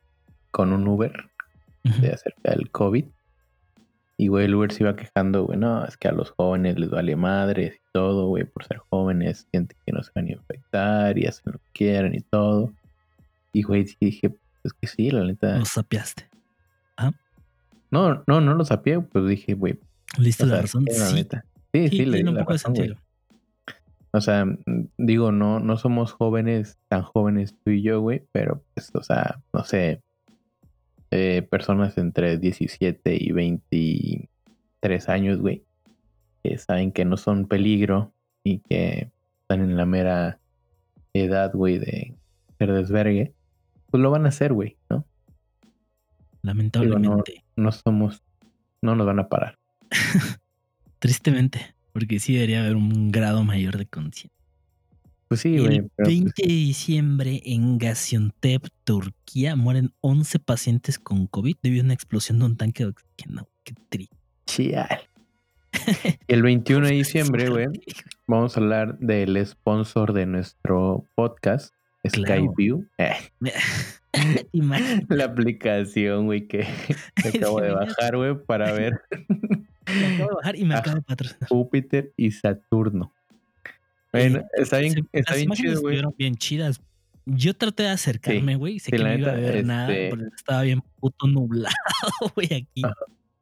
con 0.49 0.73
un 0.73 0.87
Uber 0.87 1.29
de 1.83 2.11
acerca 2.11 2.51
del 2.51 2.71
COVID. 2.71 3.05
Y, 4.17 4.27
güey, 4.27 4.45
el 4.45 4.55
Uber 4.55 4.71
se 4.71 4.83
iba 4.83 4.95
quejando, 4.95 5.43
güey, 5.43 5.59
no, 5.59 5.85
es 5.85 5.97
que 5.97 6.07
a 6.07 6.11
los 6.13 6.31
jóvenes 6.31 6.79
les 6.79 6.89
vale 6.89 7.15
madres 7.15 7.75
y 7.75 7.81
todo, 7.91 8.27
güey, 8.27 8.45
por 8.45 8.63
ser 8.63 8.77
jóvenes, 8.89 9.47
sienten 9.51 9.77
que 9.85 9.91
no 9.91 10.01
se 10.01 10.11
van 10.15 10.27
a 10.27 10.31
infectar 10.31 11.17
y 11.17 11.25
hacen 11.25 11.53
lo 11.53 11.59
que 11.59 11.69
quieran 11.73 12.15
y 12.15 12.21
todo. 12.21 12.71
Y, 13.51 13.61
güey, 13.63 13.85
sí 13.85 13.97
dije, 13.99 14.29
pues 14.61 14.73
que 14.73 14.87
sí, 14.87 15.11
la 15.11 15.23
neta. 15.25 15.59
Lo 15.59 15.65
sapeaste. 15.65 16.32
No, 17.93 18.23
no, 18.27 18.41
no 18.41 18.55
lo 18.55 18.65
sabía, 18.65 18.99
pues 19.01 19.25
dije, 19.27 19.53
güey, 19.53 19.79
¿Listo 20.17 20.45
la 20.45 20.61
razón? 20.61 20.85
sí, 20.89 20.97
la 20.99 21.05
Sí, 21.07 21.15
neta. 21.15 21.45
Sí, 21.71 21.87
sí, 21.89 21.97
sí, 21.97 22.05
le 22.05 22.17
di 22.17 22.23
un 22.23 22.33
la 22.35 22.39
poco 22.41 22.53
de 22.53 22.57
razón, 22.57 22.73
güey. 22.73 22.87
sentido. 22.89 23.03
O 24.11 24.21
sea, 24.21 24.45
digo, 24.97 25.31
no, 25.31 25.59
no 25.59 25.77
somos 25.77 26.11
jóvenes, 26.11 26.77
tan 26.87 27.03
jóvenes 27.03 27.55
tú 27.63 27.71
y 27.71 27.81
yo, 27.81 28.01
güey, 28.01 28.23
pero 28.31 28.63
pues, 28.73 28.91
o 28.95 29.01
sea, 29.03 29.39
no 29.53 29.63
sé, 29.63 30.01
eh, 31.11 31.47
personas 31.49 31.97
entre 31.97 32.37
17 32.37 33.15
y 33.19 33.31
23 33.31 35.09
años, 35.09 35.39
güey, 35.39 35.63
que 36.43 36.57
saben 36.57 36.91
que 36.91 37.05
no 37.05 37.17
son 37.17 37.47
peligro 37.47 38.11
y 38.43 38.59
que 38.59 39.11
están 39.41 39.61
en 39.61 39.77
la 39.77 39.85
mera 39.85 40.39
edad, 41.13 41.51
güey, 41.53 41.77
de 41.79 42.15
ser 42.57 42.71
desvergue, 42.73 43.33
pues 43.91 44.01
lo 44.01 44.09
van 44.11 44.25
a 44.25 44.29
hacer, 44.29 44.53
güey, 44.53 44.77
¿no? 44.89 45.05
Lamentablemente. 46.43 47.35
No 47.37 47.42
somos, 47.71 48.23
no 48.81 48.95
nos 48.95 49.05
van 49.05 49.19
a 49.19 49.27
parar. 49.29 49.57
Tristemente. 50.99 51.75
Porque 51.91 52.19
sí 52.19 52.33
debería 52.33 52.61
haber 52.61 52.75
un 52.75 53.11
grado 53.11 53.43
mayor 53.43 53.77
de 53.77 53.85
conciencia. 53.85 54.31
Pues 55.27 55.41
sí, 55.41 55.57
güey, 55.59 55.77
El 55.77 55.83
pero, 55.83 55.91
pues, 55.97 56.07
20 56.07 56.33
de 56.43 56.47
diciembre 56.53 57.41
en 57.45 57.77
Gaziantep, 57.77 58.67
Turquía, 58.83 59.55
mueren 59.55 59.93
11 60.01 60.39
pacientes 60.39 60.97
con 60.99 61.27
COVID 61.27 61.55
debido 61.61 61.83
a 61.83 61.85
una 61.85 61.93
explosión 61.93 62.39
de 62.39 62.45
un 62.45 62.57
tanque 62.57 62.83
de 62.83 62.89
oxígeno. 62.89 63.47
Qué 63.63 63.73
triste. 63.89 64.15
chial. 64.45 64.99
El 66.27 66.43
21 66.43 66.87
de 66.87 66.93
diciembre, 66.93 67.49
güey, 67.49 67.67
vamos 68.27 68.55
a 68.55 68.59
hablar 68.59 68.97
del 68.99 69.43
sponsor 69.45 70.13
de 70.13 70.25
nuestro 70.27 71.07
podcast, 71.15 71.73
Claro. 72.03 72.43
Skyview. 72.43 72.85
Eh, 72.97 73.13
Imagínate, 73.39 73.63
la 75.09 75.25
aplicación, 75.25 76.25
güey, 76.25 76.47
que, 76.47 76.67
que 77.15 77.37
acabo 77.37 77.59
de 77.61 77.71
bajar, 77.71 78.15
güey, 78.17 78.35
para 78.45 78.71
ver 78.73 79.01
me 79.87 80.05
acabo 80.15 80.29
de 80.29 80.35
bajar 80.35 80.55
y 80.55 80.65
me 80.65 80.75
Ah. 80.75 80.79
acabo 80.79 80.95
de 80.97 81.01
patrocinar. 81.01 81.49
Júpiter 81.49 82.13
y 82.17 82.31
Saturno. 82.31 83.11
Bueno, 84.11 84.39
Eh, 84.39 84.45
está 84.57 84.77
bien, 84.77 84.93
se- 84.93 85.03
está 85.19 85.35
bien 85.35 85.49
chido, 85.51 85.71
güey. 85.81 85.95
estuvieron 85.95 86.15
bien 86.17 86.35
chidas. 86.35 86.79
Yo 87.25 87.53
traté 87.55 87.83
de 87.83 87.89
acercarme, 87.89 88.55
güey. 88.55 88.79
Sé 88.79 88.85
sí, 88.85 88.91
que 88.91 88.97
la 88.99 89.13
no 89.13 89.19
iba 89.19 89.31
a 89.31 89.35
ver 89.35 89.65
nada, 89.65 89.91
este- 89.93 90.09
porque 90.09 90.25
estaba 90.35 90.61
bien 90.63 90.81
puto 90.99 91.25
nublado, 91.27 91.73
güey, 92.35 92.47
aquí. 92.53 92.83
Ajá. 92.83 92.93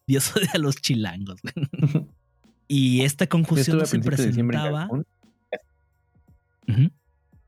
Dios 0.07 0.35
odia 0.35 0.51
a 0.53 0.57
los 0.57 0.75
chilangos, 0.77 1.39
güey. 1.41 2.05
Y 2.67 3.01
esta 3.01 3.27
conjunción 3.27 3.85
se 3.85 3.99
presentaba. 3.99 4.87
Ujú. 6.67 6.89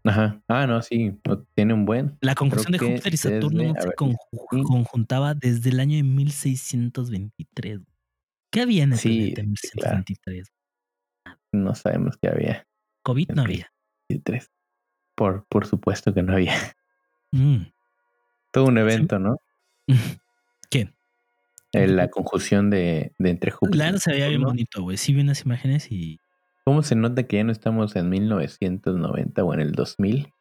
Ajá. 0.06 0.42
Ah, 0.50 0.68
no, 0.68 0.82
sí, 0.82 1.14
no, 1.26 1.44
tiene 1.56 1.74
un 1.74 1.86
buen. 1.86 2.18
La 2.22 2.36
conjunción 2.36 2.72
de 2.74 2.80
Júpiter 2.80 3.14
y 3.14 3.18
Saturno 3.18 3.64
desde- 3.64 3.78
a 3.78 3.82
se 3.82 3.88
ver, 3.90 3.96
conju- 3.96 4.18
sí. 4.52 4.64
conjuntaba 4.64 5.34
desde 5.34 5.70
el 5.70 5.80
año 5.80 5.96
de 5.98 6.04
1623. 6.04 7.80
¿Qué 8.52 8.62
había 8.62 8.84
en 8.84 8.94
el 8.94 8.98
Sí, 9.00 9.34
en 9.38 9.56
sí, 9.56 9.70
claro. 9.78 9.98
1623? 9.98 10.52
No 11.54 11.74
sabemos 11.76 12.18
que 12.18 12.28
había. 12.28 12.68
COVID 13.04 13.30
no 13.32 13.44
había. 13.44 13.72
23. 14.10 14.52
Por, 15.16 15.46
por 15.48 15.66
supuesto 15.68 16.14
que 16.14 16.22
no 16.24 16.34
había. 16.34 16.54
Mm. 17.32 17.64
Todo 18.52 18.66
un 18.66 18.78
evento, 18.78 19.20
¿no? 19.20 19.38
¿Qué? 20.70 20.94
Eh, 21.72 21.88
la 21.88 22.10
conjunción 22.10 22.70
de, 22.70 23.14
de 23.18 23.30
entre 23.30 23.52
Júpiter. 23.52 23.80
Verdad 23.86 24.00
se 24.00 24.12
veía 24.12 24.28
bien 24.28 24.42
bonito, 24.44 24.82
güey. 24.84 24.98
Sí 24.98 25.14
vi 25.14 25.22
unas 25.22 25.44
imágenes 25.46 25.92
y... 25.92 26.20
¿Cómo 26.66 26.82
se 26.82 26.96
nota 26.96 27.24
que 27.24 27.38
ya 27.38 27.44
no 27.44 27.52
estamos 27.52 27.96
en 27.96 28.10
1990 28.10 29.44
o 29.44 29.54
en 29.54 29.60
el 29.60 29.74
2000? 29.74 30.32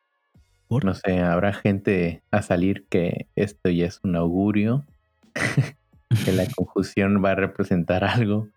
¿Por? 0.68 0.84
No 0.84 0.94
sé, 0.94 1.18
habrá 1.20 1.52
gente 1.52 2.22
a 2.30 2.42
salir 2.42 2.86
que 2.88 3.26
esto 3.34 3.70
ya 3.70 3.86
es 3.86 4.00
un 4.04 4.16
augurio, 4.16 4.86
que 6.24 6.32
la 6.32 6.46
conjunción 6.56 7.22
va 7.24 7.32
a 7.32 7.34
representar 7.34 8.04
algo. 8.04 8.48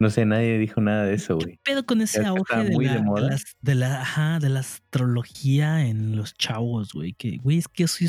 No 0.00 0.10
sé, 0.10 0.26
nadie 0.26 0.58
dijo 0.58 0.80
nada 0.80 1.04
de 1.04 1.14
eso, 1.14 1.38
¿Qué 1.38 1.44
güey. 1.44 1.58
pedo 1.62 1.86
con 1.86 2.00
ese 2.00 2.24
auge 2.26 2.64
de 2.64 2.70
muy 2.72 2.86
la, 2.86 2.92
de 2.94 2.98
de, 2.98 3.04
moda. 3.04 3.28
las- 3.30 3.56
de 3.60 3.74
la, 3.76 4.00
ajá, 4.02 4.38
de 4.40 4.48
la 4.48 4.60
astrología 4.60 5.86
en 5.86 6.16
los 6.16 6.34
chavos, 6.34 6.92
güey? 6.92 7.12
Que, 7.12 7.36
güey, 7.36 7.58
es 7.58 7.68
que 7.68 7.84
yo 7.84 7.88
soy 7.88 8.08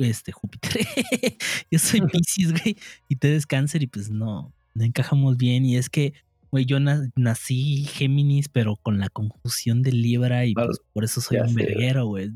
este 0.00 0.32
Júpiter. 0.32 0.72
yo 1.70 1.78
soy 1.78 2.02
Pisces, 2.02 2.52
güey, 2.52 2.76
y 3.08 3.16
te 3.16 3.28
des 3.28 3.46
cáncer 3.46 3.82
y 3.82 3.86
pues 3.86 4.10
no, 4.10 4.52
no 4.74 4.84
encajamos 4.84 5.38
bien. 5.38 5.64
Y 5.64 5.78
es 5.78 5.88
que, 5.88 6.12
güey, 6.56 6.64
yo 6.66 6.80
na- 6.80 7.10
nací 7.16 7.84
Géminis, 7.84 8.48
pero 8.48 8.76
con 8.76 8.98
la 8.98 9.08
confusión 9.10 9.82
de 9.82 9.92
Libra 9.92 10.46
y 10.46 10.54
pues 10.54 10.80
por 10.94 11.04
eso 11.04 11.20
soy 11.20 11.38
un 11.38 11.54
verguero, 11.54 12.06
güey. 12.06 12.30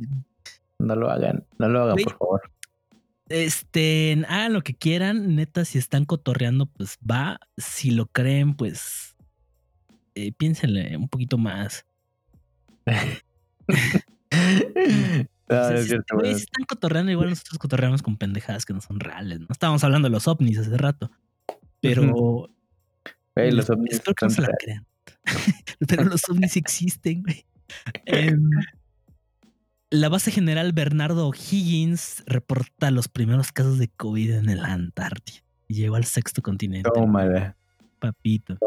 No 0.78 0.94
lo 0.94 1.10
hagan, 1.10 1.44
no 1.58 1.68
lo 1.68 1.82
hagan, 1.82 1.96
por 2.04 2.18
favor. 2.18 2.42
Este, 3.30 4.22
hagan 4.28 4.52
lo 4.52 4.62
que 4.62 4.74
quieran, 4.74 5.36
neta, 5.36 5.64
si 5.64 5.78
están 5.78 6.04
cotorreando, 6.04 6.66
pues 6.66 6.98
va. 7.08 7.38
Si 7.56 7.90
lo 7.92 8.06
creen, 8.06 8.54
pues 8.54 9.16
eh, 10.14 10.32
piénsenle 10.32 10.96
un 10.96 11.08
poquito 11.08 11.38
más. 11.38 11.86
No, 12.86 12.92
O 15.50 15.52
sea, 15.52 15.70
no 15.70 15.76
es 15.76 15.82
si, 15.82 15.88
cierto, 15.88 16.14
güey, 16.14 16.26
güey. 16.30 16.34
si 16.34 16.42
están 16.44 16.64
cotorreando, 16.64 17.10
igual 17.10 17.30
nosotros 17.30 17.58
cotorreamos 17.58 18.02
con 18.02 18.16
pendejadas 18.16 18.64
que 18.64 18.72
no 18.72 18.80
son 18.80 19.00
reales, 19.00 19.40
¿no? 19.40 19.46
Estábamos 19.50 19.82
hablando 19.82 20.06
de 20.08 20.12
los 20.12 20.28
ovnis 20.28 20.58
hace 20.58 20.76
rato. 20.76 21.10
Pero 21.80 22.48
Los 23.34 23.70
ovnis 23.70 23.94
espero 23.94 24.14
que 24.14 24.26
no 24.26 24.30
se 24.30 24.42
la 24.42 24.50
crean. 24.58 24.86
Pero 25.88 26.04
los 26.04 26.28
ovnis 26.28 26.56
existen, 26.56 27.22
güey. 27.22 27.44
Em, 28.06 28.50
la 29.90 30.08
base 30.08 30.30
general 30.30 30.72
Bernardo 30.72 31.32
Higgins 31.32 32.22
reporta 32.26 32.90
los 32.90 33.08
primeros 33.08 33.52
casos 33.52 33.78
de 33.78 33.88
COVID 33.88 34.32
en 34.32 34.48
el 34.48 34.64
Antártida. 34.64 35.40
Y 35.68 35.74
llegó 35.74 35.96
al 35.96 36.04
sexto 36.04 36.42
continente. 36.42 36.90
Tómala. 36.92 37.56
Papito. 37.98 38.58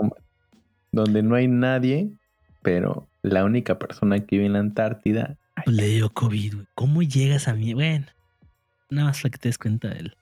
Donde 0.92 1.24
no 1.24 1.36
hay 1.36 1.48
nadie, 1.48 2.18
pero 2.62 3.10
la 3.22 3.44
única 3.44 3.80
persona 3.80 4.20
que 4.20 4.38
vive 4.38 4.46
en 4.46 4.54
la 4.54 4.60
Antártida. 4.60 5.38
Pues 5.66 5.76
le 5.76 5.88
dio 5.88 6.10
COVID, 6.10 6.54
güey. 6.56 6.68
¿Cómo 6.76 7.02
llegas 7.02 7.48
a 7.48 7.54
mí? 7.54 7.74
Bueno, 7.74 8.06
nada 8.90 9.08
más 9.08 9.22
para 9.22 9.32
que 9.32 9.38
te 9.38 9.50
des 9.50 9.58
cuenta 9.58 9.90
de 9.90 10.00
él. 10.00 10.18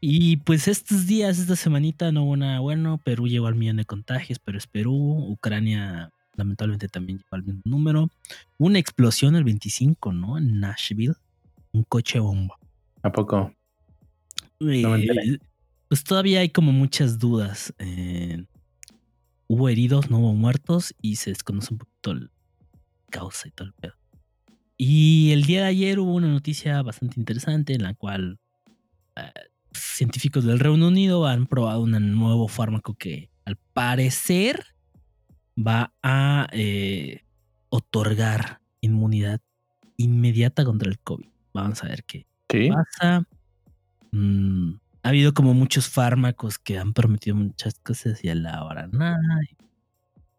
Y 0.00 0.38
pues 0.38 0.66
estos 0.66 1.06
días, 1.06 1.38
esta 1.38 1.56
semanita 1.56 2.10
no 2.10 2.24
hubo 2.24 2.36
nada 2.36 2.60
bueno. 2.60 2.98
Perú 2.98 3.28
llegó 3.28 3.46
al 3.46 3.54
millón 3.54 3.76
de 3.76 3.84
contagios, 3.84 4.38
pero 4.38 4.56
es 4.56 4.66
Perú. 4.66 4.94
Ucrania 5.28 6.10
lamentablemente 6.36 6.88
también 6.88 7.18
llegó 7.18 7.28
al 7.32 7.44
mismo 7.44 7.62
número. 7.64 8.08
Una 8.58 8.78
explosión 8.78 9.36
el 9.36 9.44
25, 9.44 10.12
¿no? 10.12 10.38
En 10.38 10.60
Nashville. 10.60 11.14
Un 11.72 11.84
coche 11.84 12.18
bomba. 12.18 12.56
¿A 13.02 13.12
poco? 13.12 13.52
Eh, 14.60 14.82
No 14.82 14.96
pues 15.88 16.04
todavía 16.04 16.40
hay 16.40 16.50
como 16.50 16.70
muchas 16.70 17.18
dudas. 17.18 17.74
Eh, 17.78 18.44
hubo 19.48 19.68
heridos, 19.68 20.08
no 20.08 20.20
hubo 20.20 20.34
muertos 20.34 20.94
y 21.02 21.16
se 21.16 21.30
desconoce 21.30 21.74
un 21.74 21.78
poquito 21.78 22.12
el 22.12 22.30
causa 23.10 23.48
y 23.48 23.50
todo 23.50 23.66
el 23.66 23.74
pedo. 23.74 23.94
Y 24.76 25.32
el 25.32 25.42
día 25.42 25.62
de 25.62 25.66
ayer 25.66 25.98
hubo 25.98 26.14
una 26.14 26.28
noticia 26.28 26.80
bastante 26.82 27.18
interesante 27.18 27.74
en 27.74 27.82
la 27.82 27.94
cual 27.94 28.38
eh, 29.16 29.32
científicos 29.72 30.44
del 30.44 30.58
Reino 30.58 30.88
Unido 30.88 31.26
han 31.26 31.46
probado 31.46 31.82
un 31.82 31.90
nuevo 32.14 32.48
fármaco 32.48 32.94
que 32.94 33.30
al 33.44 33.56
parecer 33.72 34.64
va 35.58 35.92
a 36.02 36.48
eh, 36.52 37.22
otorgar 37.68 38.60
inmunidad 38.80 39.40
inmediata 39.96 40.64
contra 40.64 40.88
el 40.90 40.98
COVID. 40.98 41.26
Vamos 41.52 41.82
a 41.84 41.88
ver 41.88 42.04
qué, 42.04 42.26
Sí. 42.50 42.68
pasa. 42.70 43.24
Mm, 44.12 44.72
ha 45.02 45.08
habido 45.08 45.34
como 45.34 45.54
muchos 45.54 45.88
fármacos 45.88 46.58
que 46.58 46.78
han 46.78 46.92
prometido 46.92 47.36
muchas 47.36 47.74
cosas 47.80 48.24
y 48.24 48.28
a 48.28 48.34
la 48.34 48.64
hora 48.64 48.86
nada. 48.88 49.18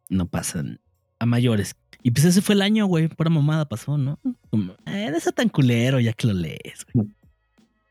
No 0.10 0.28
pasan 0.28 0.80
a 1.20 1.26
mayores. 1.26 1.76
Y 2.04 2.12
pues 2.12 2.26
ese 2.26 2.42
fue 2.42 2.56
el 2.56 2.62
año, 2.64 2.86
güey. 2.88 3.08
Pura 3.08 3.30
mamada 3.30 3.68
pasó, 3.70 3.98
¿no? 3.98 4.20
Como, 4.50 4.74
eh, 4.88 5.08
no 5.12 5.18
está 5.18 5.32
tan 5.32 5.50
culero 5.50 6.00
ya 6.00 6.14
que 6.14 6.28
lo 6.28 6.34
lees, 6.34 6.86
güey. 6.94 7.08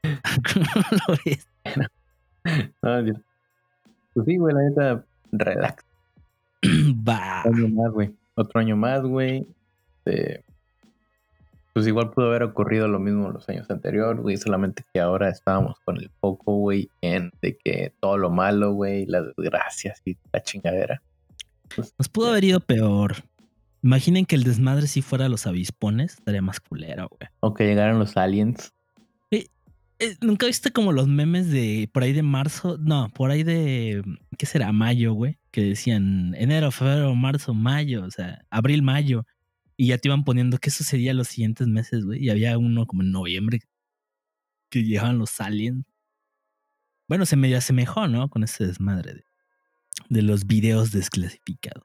¿Cómo 0.02 0.66
lo 1.08 1.14
ves? 1.24 1.46
No. 2.82 3.04
Pues 4.14 4.26
sí, 4.26 4.38
güey, 4.38 4.54
la 4.54 4.62
neta, 4.62 5.04
relax. 5.30 5.84
Va. 7.06 7.42
Otro 7.44 7.52
año 7.54 7.68
más, 7.68 7.92
güey. 7.92 8.14
Otro 8.34 8.60
año 8.60 8.76
más, 8.76 9.02
güey. 9.02 9.46
Eh, 10.06 10.42
pues 11.72 11.86
igual 11.86 12.10
pudo 12.10 12.28
haber 12.28 12.42
ocurrido 12.42 12.88
lo 12.88 12.98
mismo 12.98 13.30
los 13.30 13.48
años 13.48 13.70
anteriores, 13.70 14.22
güey. 14.22 14.36
Solamente 14.38 14.84
que 14.92 15.00
ahora 15.00 15.28
estábamos 15.28 15.78
con 15.80 15.98
el 15.98 16.10
foco, 16.20 16.54
güey, 16.54 16.90
en 17.02 17.30
de 17.42 17.56
que 17.56 17.92
todo 18.00 18.16
lo 18.16 18.30
malo, 18.30 18.72
güey, 18.72 19.06
las 19.06 19.26
desgracias 19.36 20.02
y 20.04 20.16
la 20.32 20.42
chingadera. 20.42 21.02
Nos 21.76 22.08
pudo 22.08 22.30
haber 22.30 22.44
ido 22.44 22.60
peor. 22.60 23.16
Imaginen 23.82 24.26
que 24.26 24.34
el 24.34 24.44
desmadre 24.44 24.86
si 24.88 25.02
fuera 25.02 25.28
los 25.28 25.46
avispones, 25.46 26.14
estaría 26.14 26.42
más 26.42 26.60
culero, 26.60 27.08
güey. 27.08 27.30
O 27.40 27.54
que 27.54 27.66
llegaron 27.66 27.98
los 27.98 28.16
aliens. 28.16 28.72
Eh, 30.00 30.16
¿Nunca 30.22 30.46
viste 30.46 30.70
como 30.72 30.92
los 30.92 31.08
memes 31.08 31.50
de 31.50 31.90
por 31.92 32.02
ahí 32.02 32.14
de 32.14 32.22
marzo? 32.22 32.78
No, 32.78 33.10
por 33.10 33.30
ahí 33.30 33.42
de 33.42 34.02
¿qué 34.38 34.46
será? 34.46 34.72
Mayo, 34.72 35.12
güey. 35.12 35.38
Que 35.50 35.62
decían 35.62 36.34
enero, 36.36 36.70
febrero, 36.70 37.14
marzo, 37.14 37.52
mayo, 37.52 38.04
o 38.04 38.10
sea, 38.10 38.44
abril, 38.48 38.82
mayo. 38.82 39.26
Y 39.76 39.88
ya 39.88 39.98
te 39.98 40.08
iban 40.08 40.24
poniendo 40.24 40.56
qué 40.56 40.70
sucedía 40.70 41.12
los 41.12 41.28
siguientes 41.28 41.66
meses, 41.66 42.04
güey. 42.06 42.24
Y 42.24 42.30
había 42.30 42.56
uno 42.56 42.86
como 42.86 43.02
en 43.02 43.12
noviembre 43.12 43.60
que 44.70 44.84
llegaban 44.84 45.18
los 45.18 45.38
aliens. 45.38 45.84
Bueno, 47.06 47.26
se 47.26 47.36
medio 47.36 47.58
asemejó, 47.58 48.08
¿no? 48.08 48.30
Con 48.30 48.42
ese 48.42 48.66
desmadre 48.66 49.14
de, 49.14 49.24
de 50.08 50.22
los 50.22 50.46
videos 50.46 50.92
desclasificados. 50.92 51.84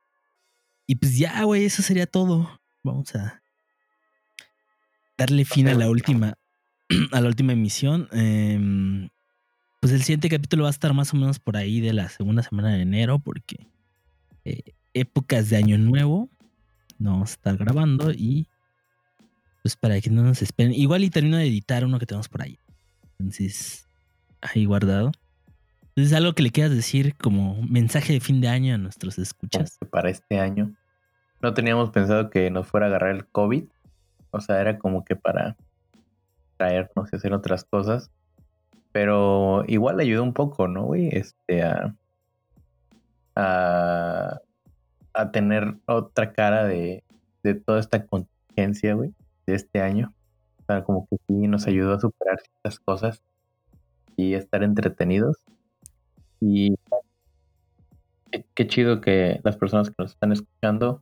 Y 0.87 0.95
pues 0.95 1.17
ya, 1.17 1.43
güey, 1.43 1.65
eso 1.65 1.81
sería 1.81 2.05
todo. 2.05 2.61
Vamos 2.81 3.13
a 3.15 3.41
darle 5.17 5.43
fin 5.43 5.67
a 5.67 5.73
la 5.73 5.89
última, 5.89 6.37
a 7.11 7.21
la 7.21 7.27
última 7.27 7.53
emisión. 7.53 8.07
Em, 8.11 9.09
pues 9.81 9.93
el 9.93 10.01
siguiente 10.01 10.29
capítulo 10.29 10.63
va 10.63 10.69
a 10.69 10.71
estar 10.71 10.93
más 10.93 11.13
o 11.13 11.17
menos 11.17 11.39
por 11.39 11.57
ahí 11.57 11.79
de 11.79 11.93
la 11.93 12.09
segunda 12.09 12.43
semana 12.43 12.73
de 12.73 12.81
enero, 12.81 13.19
porque 13.19 13.67
eh, 14.43 14.73
épocas 14.93 15.49
de 15.49 15.57
año 15.57 15.77
nuevo 15.77 16.29
no 16.97 17.11
vamos 17.11 17.31
a 17.31 17.33
estar 17.33 17.57
grabando 17.57 18.11
y 18.11 18.47
pues 19.61 19.75
para 19.75 19.99
que 19.99 20.09
no 20.09 20.23
nos 20.23 20.41
esperen. 20.41 20.73
Igual 20.73 21.03
y 21.03 21.09
termino 21.09 21.37
de 21.37 21.47
editar 21.47 21.83
uno 21.85 21.99
que 21.99 22.05
tenemos 22.05 22.29
por 22.29 22.41
ahí. 22.41 22.59
Entonces, 23.17 23.87
ahí 24.41 24.65
guardado. 24.65 25.11
Entonces, 25.89 26.13
algo 26.13 26.33
que 26.33 26.43
le 26.43 26.51
quieras 26.51 26.71
decir 26.71 27.15
como 27.15 27.61
mensaje 27.63 28.13
de 28.13 28.19
fin 28.19 28.41
de 28.41 28.47
año 28.47 28.75
a 28.75 28.77
nuestros 28.77 29.17
escuchas. 29.17 29.77
para 29.89 30.09
este 30.09 30.39
año. 30.39 30.75
No 31.41 31.53
teníamos 31.53 31.89
pensado 31.91 32.29
que 32.29 32.51
nos 32.51 32.67
fuera 32.67 32.85
a 32.85 32.89
agarrar 32.89 33.15
el 33.15 33.25
COVID. 33.25 33.63
O 34.31 34.39
sea, 34.39 34.59
era 34.61 34.77
como 34.77 35.03
que 35.05 35.15
para 35.15 35.55
traernos 36.57 37.09
y 37.11 37.15
hacer 37.15 37.33
otras 37.33 37.63
cosas. 37.63 38.11
Pero 38.91 39.63
igual 39.67 39.99
ayudó 39.99 40.23
un 40.23 40.33
poco, 40.33 40.67
¿no, 40.67 40.85
güey? 40.85 41.09
Este, 41.11 41.63
a, 41.63 41.95
a, 43.35 44.39
a 45.13 45.31
tener 45.31 45.75
otra 45.85 46.31
cara 46.31 46.65
de, 46.65 47.03
de 47.43 47.55
toda 47.55 47.79
esta 47.79 48.05
contingencia, 48.05 48.93
güey, 48.93 49.13
de 49.45 49.55
este 49.55 49.81
año. 49.81 50.13
O 50.67 50.83
como 50.83 51.07
que 51.07 51.17
sí 51.27 51.47
nos 51.47 51.67
ayudó 51.67 51.93
a 51.93 51.99
superar 51.99 52.39
ciertas 52.39 52.79
cosas 52.79 53.21
y 54.15 54.33
estar 54.33 54.63
entretenidos. 54.63 55.37
Y 56.39 56.75
qué, 58.31 58.45
qué 58.53 58.67
chido 58.67 59.01
que 59.01 59.41
las 59.43 59.57
personas 59.57 59.89
que 59.89 59.95
nos 59.99 60.11
están 60.11 60.31
escuchando, 60.31 61.01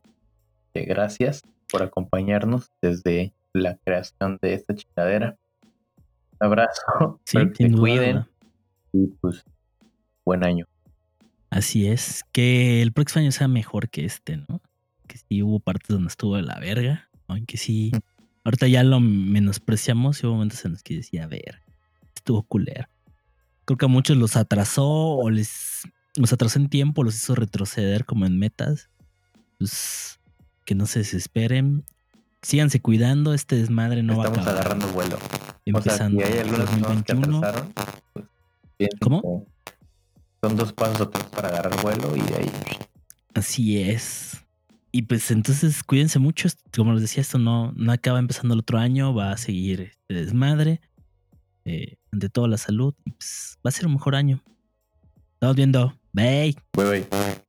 eh, 0.74 0.84
gracias 0.84 1.42
por 1.70 1.82
acompañarnos 1.82 2.70
desde 2.82 3.32
la 3.52 3.76
creación 3.76 4.38
de 4.42 4.54
esta 4.54 4.74
chingadera. 4.74 5.36
Abrazo, 6.44 7.20
Sí, 7.24 7.38
que 7.56 7.68
duda, 7.68 7.80
cuiden 7.80 8.26
y 8.92 9.06
pues 9.20 9.44
buen 10.24 10.44
año. 10.44 10.66
Así 11.50 11.86
es. 11.86 12.24
Que 12.32 12.82
el 12.82 12.92
próximo 12.92 13.22
año 13.22 13.32
sea 13.32 13.48
mejor 13.48 13.88
que 13.88 14.04
este, 14.04 14.36
¿no? 14.38 14.60
Que 15.06 15.18
sí 15.18 15.42
hubo 15.42 15.60
partes 15.60 15.88
donde 15.88 16.08
estuvo 16.08 16.36
de 16.36 16.42
la 16.42 16.58
verga. 16.58 17.08
Aunque 17.28 17.56
sí. 17.56 17.92
Ahorita 18.44 18.66
ya 18.68 18.82
lo 18.84 19.00
menospreciamos 19.00 20.22
y 20.22 20.26
hubo 20.26 20.34
momentos 20.34 20.64
en 20.64 20.72
los 20.72 20.82
que 20.82 20.96
decía, 20.96 21.24
a 21.24 21.26
ver, 21.28 21.62
estuvo 22.14 22.42
culero. 22.42 22.86
Creo 23.64 23.78
que 23.78 23.84
a 23.86 23.88
muchos 23.88 24.16
los 24.16 24.36
atrasó 24.36 24.86
o 24.86 25.30
les 25.30 25.82
los 26.16 26.32
atrasó 26.32 26.58
en 26.58 26.68
tiempo, 26.68 27.02
los 27.02 27.16
hizo 27.16 27.34
retroceder 27.34 28.04
como 28.04 28.26
en 28.26 28.38
metas. 28.38 28.90
Pues 29.58 30.20
que 30.64 30.74
no 30.74 30.86
se 30.86 31.00
desesperen. 31.00 31.84
Síganse 32.42 32.80
cuidando, 32.80 33.32
este 33.34 33.56
desmadre 33.56 34.02
no 34.02 34.16
va 34.18 34.24
a 34.24 34.26
Estamos 34.26 34.46
acabar. 34.46 34.60
agarrando 34.60 34.88
vuelo. 34.92 35.18
Empezando 35.66 36.18
o 36.18 36.26
sea, 36.26 36.30
si 36.30 36.38
hay 36.38 36.44
que 36.44 36.56
2021. 36.56 37.38
atrasaron, 37.38 37.72
pues, 38.12 38.26
¿Cómo? 39.00 39.46
que 39.64 39.72
Son 40.42 40.56
dos 40.56 40.72
pasos 40.72 41.00
atrás 41.00 41.24
para 41.26 41.48
agarrar 41.48 41.82
vuelo 41.82 42.16
y 42.16 42.20
de 42.20 42.36
ahí. 42.36 42.50
Así 43.34 43.80
es. 43.80 44.44
Y 44.92 45.02
pues 45.02 45.30
entonces 45.30 45.82
cuídense 45.82 46.18
mucho. 46.18 46.48
Como 46.74 46.92
les 46.92 47.02
decía, 47.02 47.20
esto 47.22 47.38
no, 47.38 47.72
no 47.76 47.92
acaba 47.92 48.18
empezando 48.18 48.54
el 48.54 48.60
otro 48.60 48.78
año. 48.78 49.14
Va 49.14 49.32
a 49.32 49.36
seguir 49.36 49.80
este 49.80 50.14
desmadre. 50.14 50.80
Eh, 51.64 51.96
ante 52.12 52.28
todo 52.28 52.46
la 52.46 52.58
salud. 52.58 52.94
Y 53.04 53.10
pues 53.10 53.58
va 53.64 53.70
a 53.70 53.72
ser 53.72 53.86
un 53.86 53.94
mejor 53.94 54.14
año. 54.14 54.40
Estamos 55.32 55.56
viendo. 55.56 55.98
Bye. 56.12 56.56
Bye, 56.74 57.06
bye. 57.10 57.44